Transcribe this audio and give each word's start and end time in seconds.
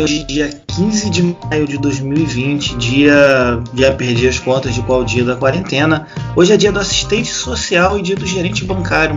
hoje, 0.00 0.24
dia 0.24 0.48
15 0.66 1.10
de 1.10 1.36
maio 1.48 1.66
de 1.66 1.78
2020, 1.78 2.76
dia. 2.76 3.62
Já 3.74 3.92
perdi 3.92 4.28
as 4.28 4.38
contas 4.38 4.74
de 4.74 4.82
qual 4.82 5.04
dia 5.04 5.24
da 5.24 5.36
quarentena. 5.36 6.06
Hoje 6.34 6.52
é 6.52 6.56
dia 6.56 6.72
do 6.72 6.78
assistente 6.78 7.28
social 7.28 7.98
e 7.98 8.02
dia 8.02 8.16
do 8.16 8.26
gerente 8.26 8.64
bancário. 8.64 9.16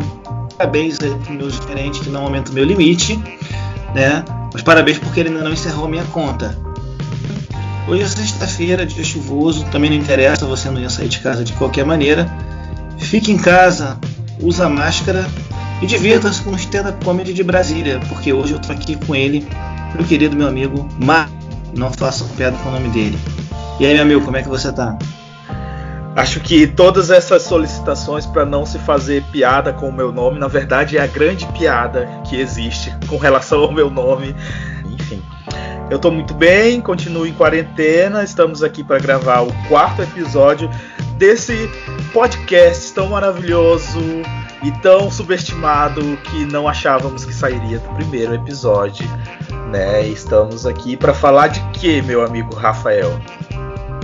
Parabéns 0.57 0.99
aí 1.01 1.13
pro 1.23 1.33
meu 1.33 1.49
gerente 1.49 2.01
que 2.01 2.09
não 2.09 2.23
aumenta 2.23 2.51
o 2.51 2.53
meu 2.53 2.63
limite, 2.63 3.17
né? 3.95 4.23
Mas 4.51 4.61
parabéns 4.61 4.97
porque 4.99 5.19
ele 5.19 5.29
ainda 5.29 5.43
não 5.43 5.51
encerrou 5.51 5.85
a 5.85 5.89
minha 5.89 6.03
conta. 6.05 6.57
Hoje 7.87 8.03
é 8.03 8.07
sexta-feira, 8.07 8.85
dia 8.85 9.03
chuvoso, 9.03 9.65
também 9.65 9.89
não 9.89 9.97
interessa, 9.97 10.45
você 10.45 10.69
não 10.69 10.79
ia 10.79 10.89
sair 10.89 11.09
de 11.09 11.19
casa 11.19 11.43
de 11.43 11.53
qualquer 11.53 11.85
maneira. 11.85 12.31
Fique 12.97 13.31
em 13.31 13.37
casa, 13.37 13.97
usa 14.39 14.69
máscara 14.69 15.25
e 15.81 15.85
divirta-se 15.85 16.41
com 16.41 16.51
o 16.51 16.55
stand-up 16.55 17.03
comedy 17.03 17.33
de 17.33 17.43
Brasília, 17.43 17.99
porque 18.09 18.31
hoje 18.31 18.53
eu 18.53 18.59
tô 18.59 18.71
aqui 18.71 18.95
com 19.05 19.15
ele, 19.15 19.47
meu 19.95 20.05
querido 20.05 20.35
meu 20.35 20.47
amigo 20.47 20.87
Mar. 21.03 21.29
Não 21.75 21.91
faça 21.91 22.23
piada 22.35 22.55
com 22.57 22.69
o 22.69 22.71
nome 22.71 22.89
dele. 22.89 23.17
E 23.79 23.85
aí, 23.85 23.93
meu 23.95 24.03
amigo, 24.03 24.21
como 24.21 24.37
é 24.37 24.43
que 24.43 24.47
você 24.47 24.71
tá? 24.71 24.95
Acho 26.15 26.39
que 26.39 26.67
todas 26.67 27.09
essas 27.09 27.41
solicitações 27.41 28.27
para 28.27 28.45
não 28.45 28.67
se 28.67 28.77
fazer 28.77 29.23
piada 29.31 29.73
com 29.73 29.89
o 29.89 29.93
meu 29.93 30.11
nome, 30.11 30.39
na 30.39 30.47
verdade, 30.47 30.97
é 30.97 31.01
a 31.01 31.07
grande 31.07 31.47
piada 31.47 32.07
que 32.29 32.39
existe 32.39 32.95
com 33.07 33.17
relação 33.17 33.61
ao 33.61 33.71
meu 33.71 33.89
nome. 33.89 34.35
Enfim, 34.85 35.23
eu 35.89 35.97
tô 35.97 36.11
muito 36.11 36.35
bem, 36.35 36.79
continuo 36.79 37.25
em 37.25 37.33
quarentena, 37.33 38.23
estamos 38.23 38.61
aqui 38.61 38.83
para 38.83 38.99
gravar 38.99 39.41
o 39.41 39.51
quarto 39.67 40.03
episódio 40.03 40.69
desse 41.17 41.67
podcast 42.13 42.93
tão 42.93 43.07
maravilhoso 43.07 43.99
e 44.63 44.71
tão 44.71 45.11
subestimado 45.11 46.17
que 46.23 46.45
não 46.45 46.67
achávamos 46.67 47.25
que 47.25 47.33
sairia 47.33 47.79
do 47.79 47.89
primeiro 47.95 48.33
episódio, 48.33 49.05
né? 49.69 50.07
Estamos 50.07 50.65
aqui 50.65 50.95
para 50.95 51.13
falar 51.13 51.49
de 51.49 51.59
que, 51.73 52.01
meu 52.01 52.25
amigo 52.25 52.55
Rafael? 52.55 53.19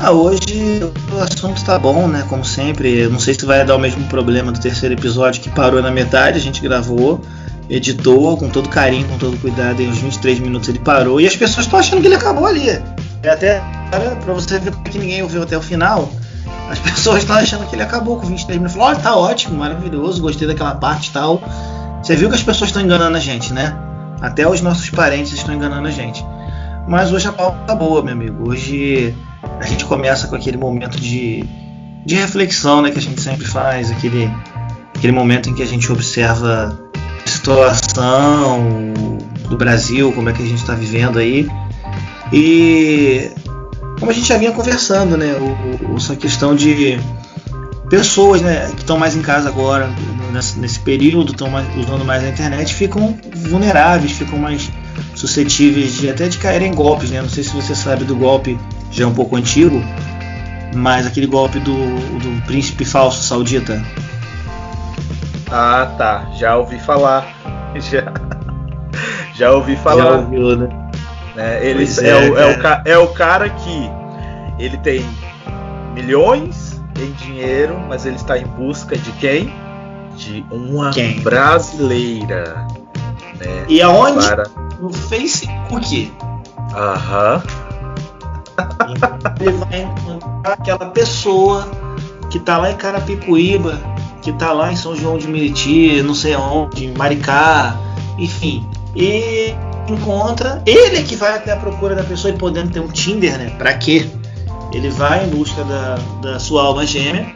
Ah, 0.02 0.12
hoje 0.12 0.82
o 1.12 1.22
assunto 1.22 1.58
está 1.58 1.78
bom, 1.78 2.08
né? 2.08 2.26
Como 2.30 2.44
sempre. 2.44 3.00
Eu 3.00 3.10
não 3.10 3.20
sei 3.20 3.34
se 3.34 3.46
vai 3.46 3.66
dar 3.66 3.76
o 3.76 3.80
mesmo 3.80 4.06
problema 4.08 4.52
do 4.52 4.60
terceiro 4.60 4.96
episódio 4.96 5.42
que 5.42 5.50
parou 5.50 5.82
na 5.82 5.92
metade, 5.92 6.38
a 6.38 6.42
gente 6.42 6.62
gravou, 6.62 7.22
editou 7.70 8.38
com 8.38 8.50
todo 8.50 8.70
carinho, 8.70 9.08
com 9.08 9.18
todo 9.18 9.38
cuidado, 9.38 9.82
e 9.82 9.88
uns 9.88 9.98
23 9.98 10.40
minutos 10.40 10.70
ele 10.70 10.80
parou, 10.80 11.20
e 11.20 11.28
as 11.28 11.36
pessoas 11.36 11.66
estão 11.66 11.80
achando 11.80 12.02
que 12.02 12.08
ele 12.08 12.16
acabou 12.16 12.46
ali. 12.46 12.70
É 12.70 13.30
até 13.30 13.62
para 13.90 14.34
você 14.34 14.58
ver 14.58 14.74
que 14.90 14.98
ninguém 14.98 15.22
ouviu 15.22 15.44
até 15.44 15.58
o 15.58 15.62
final, 15.62 16.10
as 16.70 16.80
pessoas 16.80 17.20
estão 17.20 17.36
achando 17.36 17.66
que 17.68 17.76
ele 17.76 17.82
acabou 17.82 18.18
com 18.18 18.28
23 18.28 18.60
minutos. 18.60 18.80
Olha, 18.80 18.96
tá 18.98 19.16
ótimo, 19.16 19.58
maravilhoso, 19.58 20.22
gostei 20.22 20.48
daquela 20.48 20.76
parte 20.76 21.10
e 21.10 21.12
tal. 21.12 21.42
Você 22.02 22.16
viu 22.16 22.30
que 22.30 22.36
as 22.36 22.44
pessoas 22.44 22.70
estão 22.70 22.82
enganando 22.82 23.18
a 23.18 23.20
gente, 23.20 23.52
né? 23.52 23.76
Até 24.22 24.48
os 24.48 24.62
nossos 24.62 24.90
parentes 24.90 25.34
estão 25.34 25.56
enganando 25.56 25.88
a 25.88 25.92
gente. 25.92 26.24
Mas 26.88 27.12
hoje 27.12 27.28
a 27.28 27.32
pauta 27.32 27.58
tá 27.66 27.76
boa, 27.76 28.04
meu 28.04 28.14
amigo. 28.14 28.50
Hoje 28.50 29.16
a 29.60 29.66
gente 29.66 29.86
começa 29.86 30.28
com 30.28 30.36
aquele 30.36 30.58
momento 30.58 31.00
de, 31.00 31.44
de 32.06 32.16
reflexão 32.16 32.82
né, 32.82 32.92
que 32.92 33.00
a 33.00 33.02
gente 33.02 33.20
sempre 33.20 33.46
faz, 33.46 33.92
aquele, 33.92 34.32
aquele 34.96 35.14
momento 35.14 35.50
em 35.50 35.56
que 35.56 35.64
a 35.64 35.68
gente 35.68 35.92
observa 35.92 36.78
a 37.26 37.30
situação 37.30 38.84
do 39.50 39.58
Brasil, 39.58 40.12
como 40.14 40.30
é 40.30 40.34
que 40.34 40.44
a 40.44 40.46
gente 40.46 40.60
está 40.60 40.76
vivendo 40.76 41.18
aí. 41.18 41.48
E 42.32 43.32
como 44.00 44.12
a 44.12 44.14
gente 44.14 44.28
já 44.28 44.38
vinha 44.38 44.52
conversando, 44.52 45.18
né? 45.18 45.34
O, 45.34 45.94
o, 45.94 45.98
essa 45.98 46.16
questão 46.16 46.56
de 46.56 47.00
pessoas 47.90 48.42
né, 48.42 48.70
que 48.76 48.82
estão 48.82 48.98
mais 48.98 49.16
em 49.16 49.22
casa 49.22 49.50
agora, 49.50 49.90
nesse, 50.32 50.60
nesse 50.60 50.80
período, 50.80 51.32
estão 51.32 51.50
usando 51.78 52.06
mais 52.06 52.24
a 52.24 52.30
internet, 52.30 52.74
ficam 52.74 53.18
vulneráveis, 53.36 54.12
ficam 54.12 54.38
mais 54.38 54.72
suscetíveis 55.16 55.94
de 55.96 56.10
até 56.10 56.28
de 56.28 56.38
cair 56.38 56.62
em 56.62 56.74
golpes, 56.74 57.12
né? 57.12 57.22
Não 57.22 57.30
sei 57.30 57.44
se 57.44 57.54
você 57.54 57.76
sabe 57.76 58.06
do 58.06 58.16
golpe, 58.16 58.58
já 58.92 59.04
é 59.04 59.08
um 59.08 59.14
pouco 59.14 59.36
antigo, 59.36 59.84
mas 60.74 61.06
aquele 61.06 61.28
golpe 61.28 61.60
do, 61.60 61.74
do 61.74 62.46
príncipe 62.46 62.86
falso 62.86 63.24
saudita. 63.24 63.84
Ah, 65.52 65.94
tá. 65.98 66.30
Já 66.38 66.56
ouvi 66.58 66.80
falar. 66.80 67.36
Já, 67.76 68.12
já 69.36 69.52
ouvi 69.52 69.76
falar. 69.76 70.04
Já 70.04 70.16
ouviu, 70.18 70.58
né? 70.58 70.89
Né? 71.36 71.66
Ele 71.66 71.84
é, 71.84 72.10
é, 72.10 72.30
o, 72.30 72.38
é, 72.38 72.46
o, 72.46 72.82
é 72.86 72.98
o 72.98 73.08
cara 73.10 73.50
que 73.50 73.90
ele 74.58 74.78
tem 74.78 75.06
milhões 75.94 76.82
em 77.00 77.12
dinheiro, 77.12 77.80
mas 77.88 78.06
ele 78.06 78.16
está 78.16 78.38
em 78.38 78.46
busca 78.46 78.98
de 78.98 79.12
quem? 79.14 79.54
De 80.16 80.46
uma 80.52 80.92
quem? 80.92 81.20
brasileira. 81.22 82.68
Né? 83.40 83.66
E 83.68 83.82
aonde? 83.82 84.28
Para... 84.28 84.44
No 84.80 84.92
Facebook. 84.92 86.12
Aham. 86.76 87.42
Ele 89.40 89.52
vai 89.54 89.82
encontrar 89.82 90.54
aquela 90.54 90.86
pessoa 90.88 91.68
que 92.30 92.40
tá 92.40 92.58
lá 92.58 92.72
em 92.72 92.76
Carapicuíba, 92.76 93.80
que 94.22 94.32
tá 94.34 94.52
lá 94.52 94.72
em 94.72 94.76
São 94.76 94.96
João 94.96 95.18
de 95.18 95.28
Meriti, 95.28 96.02
não 96.04 96.14
sei 96.14 96.36
onde, 96.36 96.86
em 96.86 96.94
Maricá, 96.94 97.76
enfim. 98.18 98.68
E 98.96 99.56
encontra, 99.92 100.62
ele 100.66 100.98
é 100.98 101.04
que 101.04 101.16
vai 101.16 101.36
até 101.36 101.52
a 101.52 101.58
procura 101.58 101.96
da 101.96 102.04
pessoa 102.04 102.34
e 102.34 102.38
podendo 102.38 102.72
ter 102.72 102.80
um 102.80 102.88
Tinder, 102.88 103.38
né? 103.38 103.50
Pra 103.58 103.74
quê? 103.74 104.10
Ele 104.74 104.90
vai 104.90 105.26
em 105.26 105.30
busca 105.30 105.64
da, 105.64 106.00
da 106.22 106.40
sua 106.40 106.64
alma 106.64 106.86
gêmea, 106.86 107.28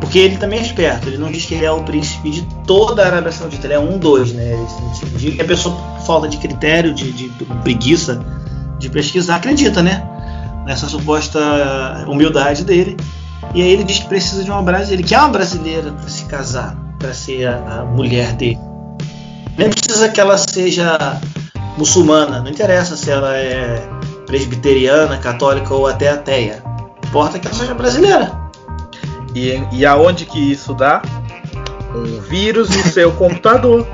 porque 0.00 0.18
ele 0.18 0.36
também 0.36 0.58
é 0.58 0.62
esperto. 0.62 1.08
Ele 1.08 1.18
não 1.18 1.30
diz 1.30 1.46
que 1.46 1.54
ele 1.54 1.64
é 1.64 1.70
o 1.70 1.82
príncipe 1.82 2.30
de 2.30 2.42
toda 2.66 3.02
a 3.02 3.06
Arábia 3.06 3.32
Saudita, 3.32 3.66
ele 3.66 3.74
é 3.74 3.78
um 3.78 3.98
dois, 3.98 4.32
né? 4.32 4.52
Ele, 4.52 5.32
de, 5.32 5.40
a 5.40 5.44
pessoa, 5.44 5.74
por 5.74 6.06
falta 6.06 6.28
de 6.28 6.36
critério, 6.38 6.92
de, 6.92 7.12
de 7.12 7.28
preguiça 7.62 8.24
de 8.78 8.90
pesquisar, 8.90 9.36
acredita, 9.36 9.82
né? 9.82 10.06
Nessa 10.66 10.88
suposta 10.88 12.04
humildade 12.06 12.64
dele. 12.64 12.96
E 13.54 13.62
aí 13.62 13.70
ele 13.70 13.84
diz 13.84 13.98
que 14.00 14.08
precisa 14.08 14.42
de 14.42 14.50
uma 14.50 14.62
brasileira, 14.62 15.02
ele 15.02 15.08
quer 15.08 15.18
uma 15.18 15.28
brasileira 15.28 15.92
para 15.92 16.08
se 16.08 16.24
casar, 16.24 16.76
para 16.98 17.12
ser 17.12 17.46
a, 17.46 17.80
a 17.80 17.84
mulher 17.84 18.32
dele. 18.32 18.58
Nem 19.56 19.70
precisa 19.70 20.08
que 20.08 20.20
ela 20.20 20.36
seja 20.36 21.20
muçulmana, 21.76 22.40
não 22.40 22.50
interessa 22.50 22.96
se 22.96 23.10
ela 23.10 23.36
é 23.36 23.82
presbiteriana, 24.26 25.18
católica 25.18 25.74
ou 25.74 25.86
até 25.86 26.10
ateia. 26.10 26.62
Importa 27.04 27.38
que 27.38 27.46
ela 27.46 27.56
seja 27.56 27.74
brasileira. 27.74 28.32
E, 29.34 29.62
e 29.72 29.86
aonde 29.86 30.26
que 30.26 30.52
isso 30.52 30.74
dá? 30.74 31.02
Um 31.94 32.20
vírus 32.20 32.68
no 32.70 32.82
seu 32.84 33.12
computador. 33.16 33.86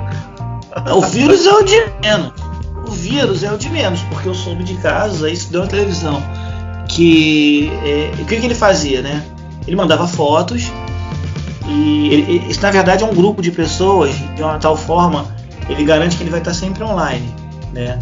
O 0.95 1.01
vírus 1.01 1.45
é 1.45 1.51
o 1.51 1.63
de 1.63 1.75
menos. 2.01 2.33
O 2.87 2.91
vírus 2.91 3.43
é 3.43 3.51
o 3.51 3.57
de 3.57 3.69
menos, 3.69 4.01
porque 4.03 4.27
eu 4.27 4.33
soube 4.33 4.63
de 4.63 4.75
casos, 4.75 5.29
isso 5.31 5.51
deu 5.51 5.61
na 5.61 5.67
televisão, 5.67 6.21
que 6.89 7.71
é, 7.85 8.11
o 8.21 8.25
que, 8.25 8.37
que 8.37 8.45
ele 8.45 8.55
fazia, 8.55 9.01
né? 9.01 9.23
Ele 9.65 9.75
mandava 9.75 10.07
fotos 10.07 10.71
e 11.67 12.09
ele, 12.11 12.45
isso 12.49 12.61
na 12.61 12.71
verdade 12.71 13.03
é 13.03 13.07
um 13.07 13.13
grupo 13.13 13.41
de 13.41 13.51
pessoas 13.51 14.13
de 14.35 14.41
uma 14.41 14.57
tal 14.57 14.75
forma 14.75 15.25
ele 15.69 15.83
garante 15.83 16.17
que 16.17 16.23
ele 16.23 16.31
vai 16.31 16.39
estar 16.39 16.53
sempre 16.53 16.83
online 16.83 17.40
né? 17.73 17.99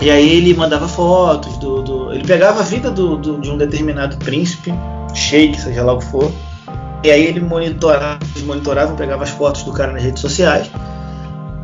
E 0.00 0.10
aí 0.10 0.36
ele 0.36 0.54
mandava 0.54 0.88
fotos 0.88 1.56
do, 1.58 1.82
do 1.82 2.12
ele 2.12 2.24
pegava 2.24 2.60
a 2.60 2.62
vida 2.62 2.90
do, 2.90 3.16
do, 3.16 3.40
de 3.40 3.50
um 3.50 3.56
determinado 3.56 4.16
príncipe, 4.18 4.72
sheik, 5.14 5.60
seja 5.60 5.82
lá 5.82 5.92
o 5.94 5.98
que 5.98 6.06
for, 6.06 6.32
e 7.02 7.10
aí 7.10 7.24
ele 7.24 7.40
monitorava, 7.40 8.18
monitorava, 8.44 8.94
pegava 8.94 9.24
as 9.24 9.30
fotos 9.30 9.62
do 9.62 9.72
cara 9.72 9.92
nas 9.92 10.02
redes 10.02 10.20
sociais 10.20 10.70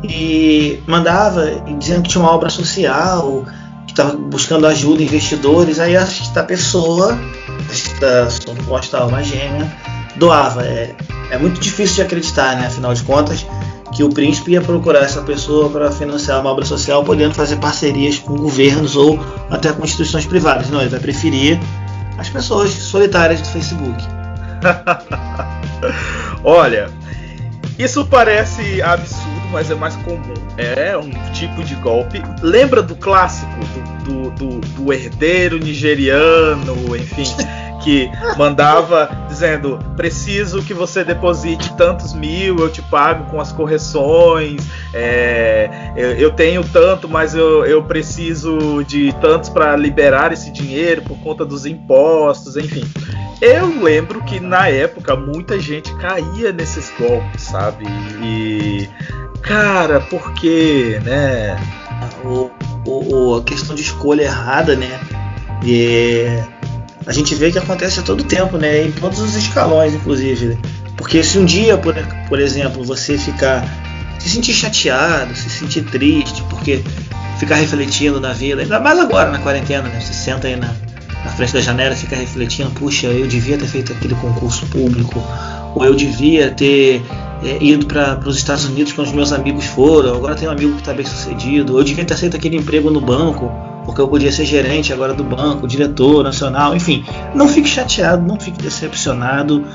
e 0.03 0.81
mandava 0.87 1.45
dizendo 1.77 2.03
que 2.03 2.09
tinha 2.09 2.23
uma 2.23 2.31
obra 2.31 2.49
social, 2.49 3.45
que 3.85 3.93
estava 3.93 4.15
buscando 4.15 4.65
ajuda, 4.65 5.03
investidores, 5.03 5.79
aí 5.79 5.95
esta 5.95 6.43
pessoa, 6.43 7.17
esta 7.69 8.29
suposta 8.29 8.97
alma 8.97 9.23
gêmea, 9.23 9.71
doava. 10.15 10.65
É, 10.65 10.95
é 11.29 11.37
muito 11.37 11.59
difícil 11.59 11.97
de 11.97 12.01
acreditar, 12.03 12.55
né? 12.55 12.67
Afinal 12.67 12.93
de 12.93 13.03
contas, 13.03 13.45
que 14.01 14.03
o 14.03 14.09
príncipe 14.09 14.53
ia 14.53 14.61
procurar 14.61 15.01
essa 15.01 15.21
pessoa 15.21 15.69
para 15.69 15.91
financiar 15.91 16.41
uma 16.41 16.49
obra 16.49 16.65
social, 16.65 17.03
podendo 17.03 17.35
fazer 17.35 17.57
parcerias 17.57 18.17
com 18.17 18.35
governos 18.35 18.95
ou 18.95 19.19
até 19.47 19.71
com 19.71 19.83
instituições 19.83 20.25
privadas. 20.25 20.71
Não, 20.71 20.81
ele 20.81 20.89
vai 20.89 20.99
preferir 20.99 21.59
as 22.17 22.27
pessoas 22.27 22.71
solitárias 22.71 23.41
do 23.41 23.47
Facebook. 23.49 24.03
Olha, 26.43 26.89
isso 27.77 28.03
parece 28.07 28.81
absurdo, 28.81 29.49
mas 29.51 29.69
é 29.69 29.75
mais 29.75 29.95
comum. 29.97 30.33
É 30.57 30.97
um 30.97 31.11
tipo 31.31 31.63
de 31.63 31.75
golpe. 31.75 32.23
Lembra 32.41 32.81
do 32.81 32.95
clássico 32.95 33.53
do, 34.03 34.31
do, 34.31 34.31
do, 34.31 34.59
do 34.59 34.93
herdeiro 34.93 35.59
nigeriano, 35.59 36.97
enfim, 36.97 37.35
que 37.83 38.09
mandava 38.37 39.09
dizendo: 39.27 39.79
preciso 39.95 40.61
que 40.61 40.73
você 40.73 41.03
deposite 41.03 41.75
tantos 41.75 42.13
mil, 42.13 42.57
eu 42.57 42.69
te 42.69 42.81
pago 42.81 43.29
com 43.29 43.39
as 43.39 43.51
correções, 43.51 44.65
é, 44.93 45.69
eu, 45.95 46.11
eu, 46.13 46.31
tenho 46.31 46.63
tanto, 46.63 47.07
mas 47.07 47.35
eu, 47.35 47.65
eu 47.65 47.83
preciso 47.83 48.83
de 48.83 49.13
tantos 49.21 49.49
para 49.49 49.75
liberar 49.75 50.31
esse 50.31 50.51
dinheiro 50.51 51.01
por 51.01 51.17
conta 51.19 51.45
dos 51.45 51.65
impostos, 51.65 52.57
enfim. 52.57 52.83
Eu 53.41 53.81
lembro 53.81 54.23
que 54.23 54.39
na 54.39 54.67
época 54.67 55.15
muita 55.15 55.59
gente 55.59 55.93
caía 55.95 56.51
nesses 56.51 56.93
golpes, 56.99 57.41
sabe? 57.41 57.85
E 58.21 58.87
cara, 59.41 59.99
por 59.99 60.33
quê, 60.33 60.99
né? 61.03 61.57
O, 62.23 62.51
o, 62.85 63.35
a 63.37 63.43
questão 63.43 63.75
de 63.75 63.81
escolha 63.81 64.23
errada, 64.23 64.75
né? 64.75 64.99
E, 65.63 66.27
a 67.05 67.13
gente 67.13 67.33
vê 67.35 67.51
que 67.51 67.57
acontece 67.57 67.99
a 67.99 68.03
todo 68.03 68.23
tempo, 68.23 68.57
né? 68.57 68.85
Em 68.85 68.91
todos 68.91 69.19
os 69.19 69.35
escalões, 69.35 69.93
inclusive. 69.93 70.45
Né? 70.47 70.57
Porque 70.95 71.23
se 71.23 71.37
um 71.37 71.45
dia, 71.45 71.77
por, 71.77 71.95
por 72.29 72.39
exemplo, 72.39 72.83
você 72.83 73.17
ficar 73.17 73.65
se 74.19 74.29
sentir 74.29 74.53
chateado, 74.53 75.35
se 75.35 75.49
sentir 75.49 75.81
triste, 75.83 76.43
porque 76.43 76.83
ficar 77.39 77.55
refletindo 77.55 78.19
na 78.19 78.33
vida, 78.33 78.61
ainda 78.61 78.79
mais 78.79 78.99
agora 78.99 79.31
na 79.31 79.39
quarentena, 79.39 79.89
né? 79.89 79.99
Você 79.99 80.13
senta 80.13 80.47
aí 80.47 80.55
na, 80.55 80.67
na 81.25 81.31
frente 81.31 81.53
da 81.53 81.61
janela 81.61 81.93
e 81.93 81.97
fica 81.97 82.15
refletindo, 82.15 82.69
puxa, 82.71 83.07
eu 83.07 83.27
devia 83.27 83.57
ter 83.57 83.65
feito 83.65 83.91
aquele 83.91 84.13
concurso 84.15 84.65
público, 84.67 85.23
ou 85.73 85.83
eu 85.83 85.95
devia 85.95 86.51
ter 86.51 87.01
é, 87.43 87.57
ido 87.59 87.87
para 87.87 88.19
os 88.27 88.37
Estados 88.37 88.65
Unidos 88.65 88.93
quando 88.93 89.07
os 89.07 89.13
meus 89.13 89.33
amigos 89.33 89.65
foram, 89.65 90.15
agora 90.15 90.35
tenho 90.35 90.51
um 90.51 90.53
amigo 90.53 90.73
que 90.73 90.81
está 90.81 90.93
bem 90.93 91.05
sucedido, 91.05 91.73
ou 91.73 91.79
eu 91.79 91.83
devia 91.83 92.05
ter 92.05 92.13
aceito 92.13 92.37
aquele 92.37 92.57
emprego 92.57 92.91
no 92.91 93.01
banco, 93.01 93.51
porque 93.85 94.01
eu 94.01 94.07
podia 94.07 94.31
ser 94.31 94.45
gerente 94.45 94.93
agora 94.93 95.13
do 95.13 95.23
banco, 95.23 95.67
diretor 95.67 96.23
nacional, 96.23 96.75
enfim. 96.75 97.03
Não 97.33 97.47
fique 97.47 97.67
chateado, 97.67 98.25
não 98.25 98.39
fique 98.39 98.61
decepcionado, 98.61 99.65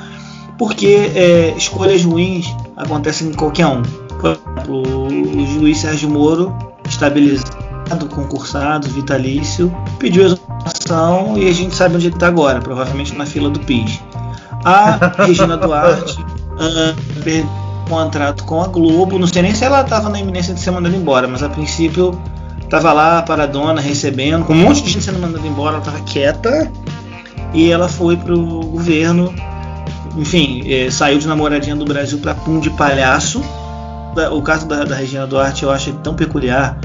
porque 0.58 1.10
é, 1.14 1.54
escolhas 1.56 2.04
ruins 2.04 2.46
acontecem 2.76 3.28
em 3.28 3.32
qualquer 3.32 3.66
um. 3.66 3.82
Por 3.82 4.30
exemplo, 4.30 4.82
o 4.82 5.46
juiz 5.46 5.78
Sérgio 5.78 6.08
Moro, 6.08 6.56
estabilizado, 6.88 8.06
concursado, 8.10 8.88
vitalício, 8.88 9.74
pediu 9.98 10.24
exoneração 10.24 11.36
e 11.36 11.48
a 11.48 11.52
gente 11.52 11.74
sabe 11.74 11.96
onde 11.96 12.06
ele 12.06 12.16
está 12.16 12.28
agora, 12.28 12.60
provavelmente 12.60 13.14
na 13.14 13.26
fila 13.26 13.50
do 13.50 13.60
PIS. 13.60 14.00
A 14.64 14.98
Regina 15.24 15.56
Duarte 15.56 16.20
uh, 16.20 17.22
perdeu 17.22 17.44
o 17.44 17.88
contrato 17.88 18.44
com 18.44 18.62
a 18.62 18.66
Globo, 18.66 19.18
não 19.18 19.26
sei 19.26 19.42
nem 19.42 19.54
se 19.54 19.64
ela 19.64 19.82
estava 19.82 20.08
na 20.08 20.18
iminência 20.18 20.52
de 20.52 20.60
ser 20.60 20.70
mandada 20.72 20.96
embora, 20.96 21.28
mas 21.28 21.42
a 21.42 21.48
princípio 21.48 22.20
estava 22.66 22.92
lá 22.92 23.22
paradona, 23.22 23.80
recebendo, 23.80 24.44
com 24.44 24.52
um 24.52 24.56
monte 24.56 24.82
de 24.82 24.90
gente 24.90 25.04
sendo 25.04 25.18
mandada 25.18 25.46
embora, 25.46 25.76
ela 25.76 25.78
estava 25.78 26.00
quieta 26.00 26.70
e 27.54 27.70
ela 27.70 27.88
foi 27.88 28.16
pro 28.16 28.38
governo, 28.60 29.34
enfim, 30.16 30.62
eh, 30.66 30.90
saiu 30.90 31.18
de 31.18 31.26
namoradinha 31.26 31.74
do 31.74 31.84
Brasil 31.84 32.18
para 32.18 32.34
pum 32.34 32.60
de 32.60 32.70
palhaço 32.70 33.42
o 34.32 34.40
caso 34.40 34.66
da, 34.66 34.84
da 34.84 34.94
Regina 34.94 35.26
Duarte 35.26 35.62
eu 35.62 35.70
acho 35.70 35.92
tão 35.94 36.14
peculiar 36.14 36.78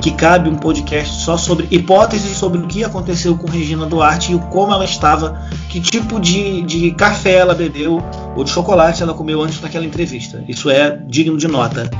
que 0.00 0.12
cabe 0.12 0.48
um 0.48 0.56
podcast 0.56 1.22
só 1.22 1.36
sobre 1.36 1.68
hipóteses 1.70 2.38
sobre 2.38 2.58
o 2.58 2.66
que 2.66 2.82
aconteceu 2.82 3.36
com 3.36 3.46
Regina 3.50 3.84
Duarte 3.84 4.32
e 4.32 4.38
como 4.50 4.72
ela 4.72 4.84
estava, 4.84 5.46
que 5.68 5.78
tipo 5.78 6.18
de, 6.18 6.62
de 6.62 6.90
café 6.92 7.34
ela 7.34 7.54
bebeu 7.54 8.02
ou 8.34 8.42
de 8.42 8.50
chocolate 8.50 9.02
ela 9.02 9.12
comeu 9.12 9.42
antes 9.42 9.60
daquela 9.60 9.84
entrevista. 9.84 10.42
Isso 10.48 10.70
é 10.70 10.98
digno 11.06 11.36
de 11.36 11.46
nota. 11.46 11.90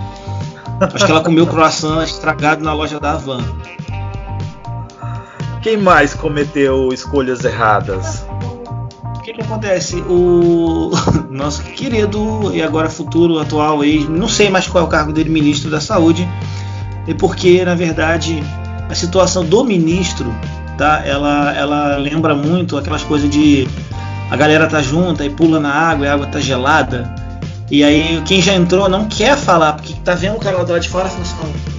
Acho 0.80 1.04
que 1.04 1.10
ela 1.10 1.20
comeu 1.20 1.46
croissant 1.46 2.02
estragado 2.02 2.64
na 2.64 2.72
loja 2.72 2.98
da 2.98 3.12
Havan. 3.12 3.44
Quem 5.62 5.76
mais 5.76 6.14
cometeu 6.14 6.88
escolhas 6.90 7.44
erradas? 7.44 8.24
O 9.16 9.20
que, 9.20 9.34
que 9.34 9.42
acontece? 9.42 9.96
O 10.08 10.90
nosso 11.28 11.62
querido 11.62 12.50
e 12.54 12.62
agora 12.62 12.88
futuro 12.88 13.38
atual 13.38 13.84
ex, 13.84 14.08
não 14.08 14.26
sei 14.26 14.48
mais 14.48 14.66
qual 14.66 14.82
é 14.82 14.86
o 14.86 14.90
cargo 14.90 15.12
dele, 15.12 15.28
ministro 15.28 15.70
da 15.70 15.80
Saúde, 15.80 16.26
e 17.06 17.12
porque 17.12 17.62
na 17.62 17.74
verdade 17.74 18.42
a 18.88 18.94
situação 18.94 19.44
do 19.44 19.62
ministro, 19.62 20.34
tá? 20.78 21.02
Ela, 21.04 21.54
ela 21.54 21.96
lembra 21.98 22.34
muito 22.34 22.78
aquelas 22.78 23.02
coisas 23.02 23.28
de 23.28 23.68
a 24.30 24.36
galera 24.36 24.66
tá 24.66 24.80
junta 24.80 25.24
e 25.26 25.28
pula 25.28 25.60
na 25.60 25.72
água 25.72 26.06
e 26.06 26.08
a 26.08 26.14
água 26.14 26.26
tá 26.26 26.40
gelada. 26.40 27.14
E 27.70 27.84
aí 27.84 28.20
quem 28.26 28.42
já 28.42 28.54
entrou 28.54 28.88
não 28.88 29.06
quer 29.06 29.36
falar, 29.36 29.74
porque 29.74 29.94
tá 30.04 30.14
vendo 30.14 30.36
o 30.36 30.40
cara 30.40 30.58
lá 30.58 30.64
do 30.64 30.72
lado 30.72 30.82
de 30.82 30.88
fora 30.88 31.08
falando 31.08 31.22
assim, 31.22 31.36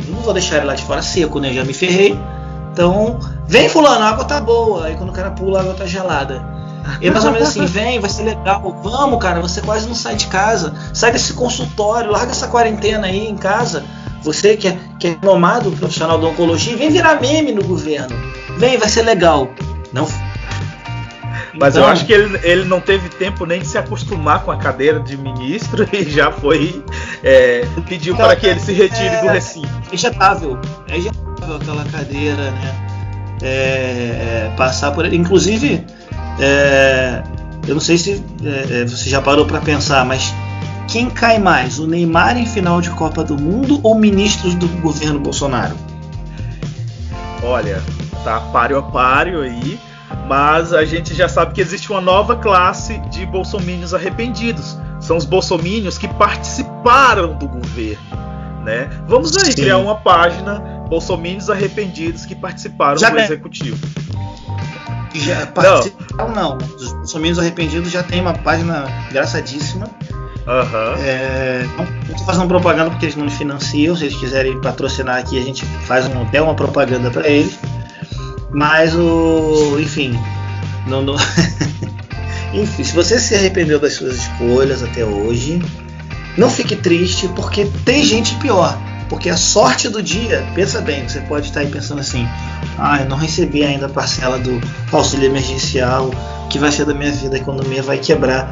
não 0.09 0.21
vou 0.21 0.33
deixar 0.33 0.57
ele 0.57 0.65
lá 0.65 0.75
de 0.75 0.83
fora 0.83 1.01
seco, 1.01 1.39
né? 1.39 1.53
Já 1.53 1.63
me 1.63 1.73
ferrei. 1.73 2.17
Então, 2.71 3.19
vem 3.47 3.67
fulano, 3.67 4.05
a 4.05 4.09
água 4.09 4.23
tá 4.23 4.39
boa. 4.39 4.85
Aí 4.85 4.95
quando 4.95 5.09
o 5.09 5.13
cara 5.13 5.31
pula, 5.31 5.59
a 5.59 5.61
água 5.61 5.73
tá 5.73 5.85
gelada. 5.85 6.41
E 7.01 7.07
é 7.07 7.11
mais 7.11 7.25
ou 7.25 7.31
menos 7.31 7.49
assim, 7.49 7.65
vem, 7.67 7.99
vai 7.99 8.09
ser 8.09 8.23
legal. 8.23 8.79
Vamos, 8.81 9.19
cara, 9.19 9.41
você 9.41 9.61
quase 9.61 9.88
não 9.88 9.95
sai 9.95 10.15
de 10.15 10.27
casa. 10.27 10.73
Sai 10.93 11.11
desse 11.11 11.33
consultório, 11.33 12.11
larga 12.11 12.31
essa 12.31 12.47
quarentena 12.47 13.07
aí 13.07 13.27
em 13.27 13.35
casa. 13.35 13.83
Você 14.23 14.55
que 14.55 14.67
é, 14.67 14.77
que 14.99 15.07
é 15.07 15.17
nomado 15.21 15.71
profissional 15.71 16.17
da 16.19 16.27
oncologia, 16.27 16.77
vem 16.77 16.89
virar 16.89 17.19
meme 17.19 17.51
no 17.51 17.63
governo. 17.63 18.15
Vem, 18.57 18.77
vai 18.77 18.87
ser 18.87 19.01
legal. 19.01 19.49
Não. 19.91 20.07
Mas 21.53 21.75
então, 21.75 21.88
eu 21.88 21.92
acho 21.92 22.06
que 22.06 22.13
ele, 22.13 22.39
ele 22.44 22.65
não 22.65 22.80
teve 22.80 23.09
tempo 23.09 23.45
nem 23.45 23.59
de 23.59 23.68
se 23.68 23.77
acostumar 23.77 24.44
com 24.44 24.51
a 24.51 24.57
cadeira 24.57 25.00
de 25.00 25.18
ministro 25.18 25.88
e 25.92 26.09
já 26.09 26.31
foi. 26.31 26.83
É, 27.24 27.65
pediu 27.88 28.13
então, 28.13 28.25
para 28.25 28.36
que 28.36 28.48
ele 28.48 28.59
se 28.59 28.74
retire 28.74 29.15
é, 29.15 29.21
do 29.21 29.27
recinto. 29.27 29.69
É 29.92 29.95
injetável. 29.95 30.59
É 30.88 30.98
injetável 30.98 31.56
aquela 31.56 31.83
cadeira, 31.86 32.51
né? 32.51 32.88
É, 33.42 33.48
é 33.48 34.53
passar 34.56 34.92
por 34.92 35.06
ele. 35.06 35.18
Inclusive, 35.18 35.86
é, 36.39 37.21
eu 37.68 37.74
não 37.74 37.81
sei 37.81 37.97
se 37.97 38.24
é, 38.44 38.81
é 38.81 38.86
você 38.86 39.09
já 39.09 39.21
parou 39.21 39.45
para 39.45 39.59
pensar, 39.59 40.06
mas 40.06 40.33
quem 40.88 41.09
cai 41.09 41.39
mais, 41.39 41.80
o 41.80 41.88
Neymar 41.88 42.38
em 42.38 42.45
final 42.45 42.81
de 42.81 42.89
Copa 42.92 43.24
do 43.24 43.38
Mundo 43.38 43.80
ou 43.83 43.95
ministros 43.95 44.56
do 44.56 44.68
governo 44.81 45.19
Bolsonaro? 45.19 45.75
Olha, 47.44 47.81
tá 48.24 48.39
páreo 48.39 48.77
a 48.77 48.83
páreo 48.83 49.42
aí, 49.42 49.80
mas 50.27 50.73
a 50.73 50.85
gente 50.85 51.13
já 51.13 51.27
sabe 51.27 51.53
que 51.53 51.61
existe 51.61 51.91
uma 51.91 52.01
nova 52.01 52.35
classe 52.35 52.97
de 53.09 53.25
bolsomínios 53.25 53.93
arrependidos. 53.93 54.77
São 54.99 55.17
os 55.17 55.25
bolsomínios 55.25 55.97
que 55.97 56.07
participaram 56.07 57.35
do 57.37 57.47
governo, 57.47 58.03
né? 58.63 58.89
Vamos 59.07 59.35
aí 59.37 59.51
Sim. 59.51 59.61
criar 59.61 59.77
uma 59.77 59.95
página 59.95 60.59
bolsomínios 60.87 61.49
arrependidos 61.49 62.25
que 62.25 62.35
participaram 62.35 62.97
já 62.97 63.09
do 63.09 63.19
é. 63.19 63.23
executivo 63.25 63.79
já 65.19 65.45
participaram, 65.47 66.33
não. 66.33 66.57
não. 66.57 66.67
Os 66.75 66.93
Bolsominions 66.93 67.39
Arrependidos 67.39 67.91
já 67.91 68.03
tem 68.03 68.21
uma 68.21 68.33
página 68.33 68.85
engraçadíssima. 69.09 69.87
Uhum. 70.47 71.03
É, 71.03 71.65
não 71.77 71.85
estou 72.09 72.25
fazendo 72.25 72.47
propaganda 72.47 72.89
porque 72.89 73.05
eles 73.05 73.15
não 73.15 73.25
me 73.25 73.31
financiam. 73.31 73.95
Se 73.95 74.05
eles 74.05 74.17
quiserem 74.17 74.59
patrocinar 74.61 75.17
aqui, 75.17 75.37
a 75.37 75.43
gente 75.43 75.65
faz 75.85 76.07
um, 76.07 76.23
até 76.23 76.41
uma 76.41 76.55
propaganda 76.55 77.11
para 77.11 77.27
eles. 77.27 77.57
Mas 78.53 78.95
o. 78.95 79.80
Enfim. 79.80 80.18
Não, 80.88 81.01
não 81.01 81.15
enfim, 82.53 82.83
se 82.83 82.94
você 82.94 83.19
se 83.19 83.36
arrependeu 83.36 83.80
das 83.80 83.94
suas 83.94 84.15
escolhas 84.15 84.81
até 84.81 85.06
hoje, 85.06 85.62
não 86.38 86.50
fique 86.50 86.75
triste, 86.75 87.27
porque 87.30 87.65
tem 87.86 88.03
gente 88.03 88.36
pior. 88.36 88.77
Porque 89.07 89.30
a 89.30 89.36
sorte 89.36 89.89
do 89.89 90.01
dia, 90.01 90.48
pensa 90.56 90.80
bem, 90.80 91.07
você 91.07 91.19
pode 91.21 91.48
estar 91.48 91.59
aí 91.59 91.68
pensando 91.68 92.00
assim: 92.00 92.25
ah, 92.78 93.02
eu 93.02 93.09
não 93.09 93.18
recebi 93.18 93.64
ainda 93.64 93.87
a 93.87 93.90
parcela 93.90 94.40
do 94.40 94.59
auxílio 94.92 95.25
emergencial, 95.25 96.09
que 96.49 96.57
vai 96.57 96.71
ser 96.71 96.85
da 96.85 96.94
minha 96.94 97.11
vida, 97.11 97.35
a 97.35 97.40
economia 97.40 97.83
vai 97.83 97.97
quebrar. 97.97 98.49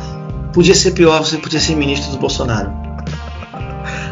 Podia 0.53 0.75
ser 0.75 0.91
pior, 0.91 1.19
você 1.19 1.37
podia 1.37 1.59
ser 1.59 1.75
ministro 1.75 2.11
do 2.11 2.17
Bolsonaro. 2.17 2.88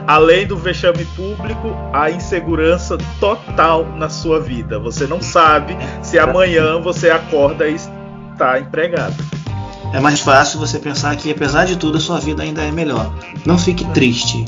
Além 0.08 0.48
do 0.48 0.56
vexame 0.56 1.06
público, 1.16 1.76
a 1.92 2.10
insegurança 2.10 2.98
total 3.20 3.86
na 3.98 4.10
sua 4.10 4.40
vida. 4.40 4.80
Você 4.80 5.06
não 5.06 5.22
sabe 5.22 5.78
se 6.02 6.18
amanhã 6.18 6.80
você 6.80 7.10
acorda 7.10 7.68
e 7.68 7.76
está 7.76 8.60
empregado. 8.60 9.16
É 9.94 10.00
mais 10.00 10.22
fácil 10.22 10.60
você 10.60 10.80
pensar 10.80 11.16
que, 11.18 11.30
apesar 11.30 11.66
de 11.66 11.76
tudo, 11.76 11.98
a 11.98 12.02
sua 12.02 12.20
vida 12.20 12.42
ainda 12.42 12.62
é 12.62 12.72
melhor. 12.72 13.14
Não 13.46 13.58
fique 13.58 13.86
triste 13.92 14.46